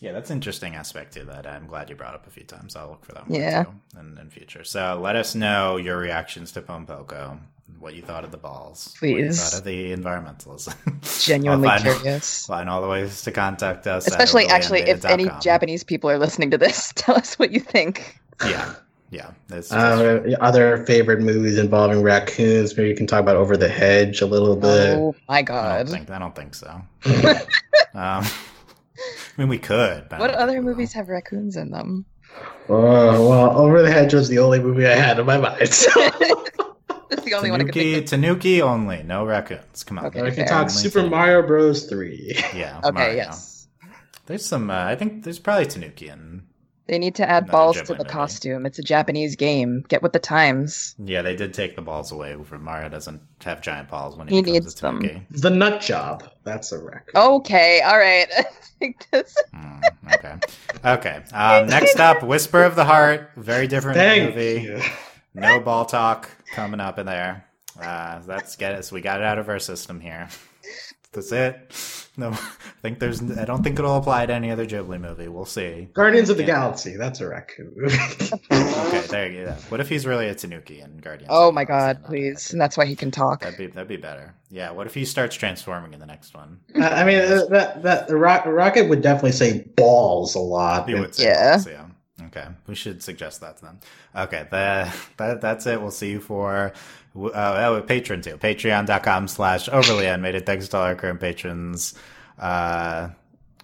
Yeah, 0.00 0.12
that's 0.12 0.30
an 0.30 0.36
interesting 0.36 0.76
aspect 0.76 1.14
to 1.14 1.24
that. 1.24 1.44
I'm 1.44 1.66
glad 1.66 1.90
you 1.90 1.96
brought 1.96 2.14
up 2.14 2.24
a 2.28 2.30
few 2.30 2.44
times. 2.44 2.76
I'll 2.76 2.88
look 2.90 3.04
for 3.04 3.14
that 3.14 3.24
Yeah. 3.28 3.64
one 3.64 3.80
too 3.92 3.98
in, 3.98 4.18
in 4.18 4.30
future. 4.30 4.62
So 4.62 4.96
let 5.02 5.16
us 5.16 5.34
know 5.34 5.76
your 5.76 5.96
reactions 5.98 6.52
to 6.52 6.62
Pom 6.62 6.86
Poko, 6.86 7.40
what 7.78 7.94
you 7.94 8.02
thought 8.02 8.24
of 8.24 8.30
the 8.30 8.36
balls, 8.36 8.94
what 8.98 9.08
you 9.08 9.16
Please. 9.16 9.40
thought 9.50 9.58
of 9.60 9.64
the 9.64 9.92
environmentalism. 9.94 11.24
Genuinely 11.26 11.68
find, 11.68 11.82
curious. 11.82 12.46
Find 12.46 12.68
all 12.68 12.82
the 12.82 12.88
ways 12.88 13.22
to 13.22 13.30
contact 13.30 13.86
us. 13.86 14.06
Especially, 14.06 14.46
actually, 14.46 14.80
if 14.80 15.04
any 15.04 15.24
overlyanimated.com. 15.26 15.40
Japanese 15.42 15.84
people 15.84 16.10
are 16.10 16.18
listening 16.18 16.50
to 16.50 16.58
this, 16.58 16.92
tell 16.96 17.14
us 17.16 17.38
what 17.38 17.50
you 17.52 17.60
think. 17.60 18.18
Yeah, 18.44 18.74
yeah. 19.10 19.30
It's, 19.50 19.72
Uh, 19.72 20.34
other 20.40 20.84
favorite 20.86 21.20
movies 21.20 21.56
involving 21.58 22.02
raccoons. 22.02 22.76
Maybe 22.76 22.88
you 22.88 22.96
can 22.96 23.06
talk 23.06 23.20
about 23.20 23.36
Over 23.36 23.56
the 23.56 23.68
Hedge 23.68 24.20
a 24.22 24.26
little 24.26 24.56
bit. 24.56 24.96
Oh 24.96 25.14
my 25.28 25.36
I 25.38 25.42
don't 25.42 25.46
god. 25.46 25.88
think 25.88 26.10
I 26.10 26.18
don't 26.18 26.34
think 26.34 26.54
so. 26.54 26.68
um, 27.94 28.24
I 28.24 28.24
mean, 29.36 29.48
we 29.48 29.58
could. 29.58 30.08
but 30.08 30.18
What 30.18 30.30
other 30.34 30.54
we 30.54 30.58
will. 30.60 30.66
movies 30.70 30.92
have 30.94 31.08
raccoons 31.08 31.56
in 31.56 31.70
them? 31.70 32.04
Oh 32.68 33.28
well, 33.28 33.56
Over 33.56 33.82
the 33.82 33.90
Hedge 33.90 34.14
was 34.14 34.28
the 34.28 34.38
only 34.40 34.58
movie 34.60 34.86
I 34.86 34.94
had 34.94 35.18
in 35.20 35.26
my 35.26 35.38
mind. 35.38 35.68
So. 35.72 36.44
That's 37.10 37.22
the 37.24 37.34
only 37.34 37.50
one 37.50 37.60
I 37.60 37.64
could 37.64 37.72
Tanuki, 37.74 37.92
think 37.94 38.04
of. 38.04 38.10
Tanuki 38.10 38.62
only, 38.62 39.02
no 39.02 39.24
raccoons. 39.24 39.84
Come 39.84 39.98
on. 39.98 40.06
Okay, 40.06 40.22
we 40.22 40.28
can 40.28 40.36
fair. 40.36 40.46
talk 40.46 40.70
Super 40.70 40.98
Tanuki. 41.00 41.10
Mario 41.10 41.46
Bros. 41.46 41.86
Three. 41.86 42.34
Yeah. 42.54 42.80
Okay, 42.84 42.92
Mario. 42.92 43.14
yes. 43.16 43.68
There's 44.26 44.44
some. 44.44 44.70
Uh, 44.70 44.84
I 44.84 44.94
think 44.94 45.24
there's 45.24 45.38
probably 45.38 45.66
Tanuki 45.66 46.08
in. 46.08 46.42
They 46.86 46.98
need 46.98 47.16
to 47.16 47.28
add 47.28 47.48
balls 47.48 47.76
to 47.82 47.84
the 47.88 47.96
movie. 47.98 48.08
costume. 48.08 48.64
It's 48.64 48.78
a 48.78 48.82
Japanese 48.82 49.36
game. 49.36 49.84
Get 49.88 50.02
with 50.02 50.14
the 50.14 50.18
times. 50.18 50.94
Yeah, 50.98 51.20
they 51.20 51.36
did 51.36 51.52
take 51.52 51.76
the 51.76 51.82
balls 51.82 52.12
away. 52.12 52.34
From 52.44 52.64
Mario 52.64 52.88
doesn't 52.88 53.20
have 53.44 53.60
giant 53.60 53.90
balls 53.90 54.16
when 54.16 54.26
He 54.28 54.36
he, 54.36 54.42
needs 54.42 54.74
a 54.74 54.80
them. 54.80 55.00
Tanuki. 55.02 55.22
The 55.30 55.50
Nut 55.50 55.82
Job. 55.82 56.24
That's 56.44 56.72
a 56.72 56.78
raccoon. 56.82 57.12
Okay, 57.14 57.82
all 57.82 57.98
right. 57.98 58.26
I 58.38 58.42
think 58.78 59.06
this- 59.10 59.36
Mm, 59.54 59.82
okay. 60.14 60.34
Okay. 60.82 61.22
Um, 61.34 61.66
next 61.66 62.00
up, 62.00 62.22
Whisper 62.22 62.62
of 62.64 62.74
the 62.74 62.84
Heart. 62.86 63.32
Very 63.36 63.66
different 63.66 63.96
Thank 63.98 64.34
movie. 64.34 64.62
you. 64.62 64.80
No 65.34 65.60
ball 65.60 65.84
talk 65.84 66.30
coming 66.52 66.80
up 66.80 66.98
in 66.98 67.06
there. 67.06 67.44
Uh, 67.80 68.20
let's 68.26 68.56
get 68.56 68.74
it. 68.74 68.84
So 68.84 68.94
we 68.94 69.00
got 69.00 69.20
it 69.20 69.24
out 69.26 69.38
of 69.38 69.48
our 69.48 69.58
system 69.58 70.00
here. 70.00 70.28
That's 71.12 71.32
it. 71.32 71.74
No, 72.18 72.30
I 72.32 72.36
think 72.82 72.98
there's. 72.98 73.22
I 73.38 73.44
don't 73.46 73.62
think 73.62 73.78
it'll 73.78 73.96
apply 73.96 74.26
to 74.26 74.32
any 74.34 74.50
other 74.50 74.66
Ghibli 74.66 75.00
movie. 75.00 75.28
We'll 75.28 75.46
see. 75.46 75.88
Guardians 75.94 76.28
of 76.28 76.36
the 76.36 76.42
Yeah. 76.42 76.48
Galaxy. 76.48 76.96
That's 76.96 77.20
a 77.20 77.28
raccoon. 77.28 77.74
Okay, 78.50 79.06
there 79.08 79.30
you 79.30 79.44
go. 79.46 79.52
What 79.70 79.80
if 79.80 79.88
he's 79.88 80.06
really 80.06 80.28
a 80.28 80.34
Tanuki 80.34 80.80
in 80.80 80.98
Guardians? 80.98 81.28
Oh 81.32 81.48
of 81.48 81.54
my 81.54 81.64
god, 81.64 82.00
not 82.00 82.08
please. 82.08 82.52
And 82.52 82.60
that's 82.60 82.76
why 82.76 82.86
he 82.86 82.94
can 82.96 83.10
talk. 83.10 83.40
That'd 83.40 83.58
be 83.58 83.66
that'd 83.66 83.88
be 83.88 83.96
better. 83.96 84.34
Yeah. 84.50 84.70
What 84.70 84.86
if 84.86 84.94
he 84.94 85.04
starts 85.04 85.34
transforming 85.36 85.92
in 85.94 86.00
the 86.00 86.06
next 86.06 86.34
one? 86.34 86.58
I 86.76 87.04
mean, 87.04 87.18
uh, 87.18 87.44
that 87.50 87.82
that 87.82 88.08
the 88.08 88.16
Rock, 88.16 88.44
Rocket 88.46 88.88
would 88.88 89.02
definitely 89.02 89.32
say 89.32 89.64
balls 89.76 90.34
a 90.34 90.38
lot. 90.40 90.88
He 90.88 90.94
would 90.94 91.14
say 91.14 91.24
Yeah. 91.24 91.52
balls, 91.56 91.66
yeah. 91.66 91.86
Okay, 92.38 92.48
we 92.66 92.74
should 92.74 93.02
suggest 93.02 93.40
that 93.40 93.56
to 93.58 93.64
them. 93.64 93.80
Okay, 94.14 94.46
that, 94.50 94.94
that 95.16 95.40
that's 95.40 95.66
it. 95.66 95.80
We'll 95.80 95.90
see 95.90 96.10
you 96.10 96.20
for 96.20 96.72
uh, 97.16 97.30
oh, 97.34 97.82
Patreon 97.82 98.22
too. 98.22 98.36
Patreon.com 98.36 99.28
slash 99.28 99.68
overly 99.68 100.06
animated. 100.06 100.46
Thanks 100.46 100.68
to 100.68 100.76
all 100.76 100.84
our 100.84 100.94
current 100.94 101.20
patrons. 101.20 101.94
Uh, 102.38 103.10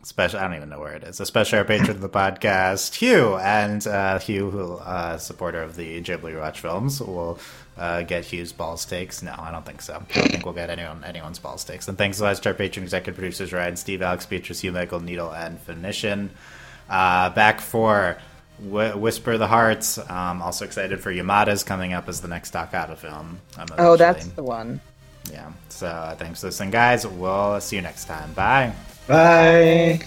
special, 0.03 0.41
I 0.41 0.45
don't 0.45 0.57
even 0.57 0.69
know 0.69 0.81
where 0.81 0.95
it 0.95 1.05
is. 1.05 1.21
Especially 1.21 1.59
our 1.59 1.65
patron 1.65 1.91
of 1.91 2.01
the 2.01 2.09
podcast, 2.09 2.95
Hugh, 2.95 3.37
and 3.37 3.87
uh, 3.87 4.19
Hugh, 4.19 4.51
who 4.51 4.75
uh, 4.75 5.19
supporter 5.19 5.63
of 5.63 5.77
the 5.77 6.01
Ghibli 6.01 6.39
Watch 6.39 6.61
films, 6.61 7.01
will 7.01 7.39
uh, 7.77 8.03
get 8.03 8.25
Hugh's 8.25 8.53
ball 8.53 8.77
stakes. 8.77 9.23
No, 9.23 9.35
I 9.39 9.51
don't 9.51 9.65
think 9.65 9.83
so. 9.83 9.95
I 9.95 10.15
don't 10.15 10.31
think 10.31 10.45
we'll 10.45 10.55
get 10.55 10.71
anyone 10.71 11.05
anyone's 11.05 11.39
ball 11.39 11.59
stakes. 11.59 11.87
And 11.87 11.97
thanks 11.97 12.19
to 12.19 12.25
our 12.27 12.55
patron 12.55 12.85
executive 12.85 13.15
producers 13.17 13.53
Ryan, 13.53 13.77
Steve, 13.77 14.03
Alex, 14.03 14.27
Beatrice, 14.27 14.61
Hugh, 14.61 14.73
Michael, 14.73 15.01
Needle, 15.01 15.33
and 15.33 15.61
Phoenician. 15.61 16.31
Uh, 16.89 17.31
back 17.31 17.61
for 17.61 18.19
Wh- 18.59 18.97
Whisper 18.97 19.37
the 19.39 19.47
Hearts. 19.47 19.99
Um, 20.11 20.43
also 20.43 20.65
excited 20.65 21.01
for 21.01 21.13
Yamada's 21.13 21.63
coming 21.65 21.93
up 21.93 22.09
as 22.09 22.21
the 22.21 22.29
next 22.29 22.53
Takahata 22.53 22.97
film. 22.97 23.41
Um, 23.59 23.67
Oh, 23.79 23.97
that's 23.97 24.27
the 24.27 24.43
one. 24.43 24.81
yeah. 25.33 25.53
So 25.69 25.87
uh, 25.87 26.15
thanks 26.17 26.41
for 26.41 26.47
listening, 26.49 26.71
guys. 26.71 27.07
We'll 27.07 27.61
see 27.61 27.77
you 27.77 27.83
next 27.83 28.05
time. 28.07 28.33
Bye. 28.35 28.73
Bye. 29.07 30.01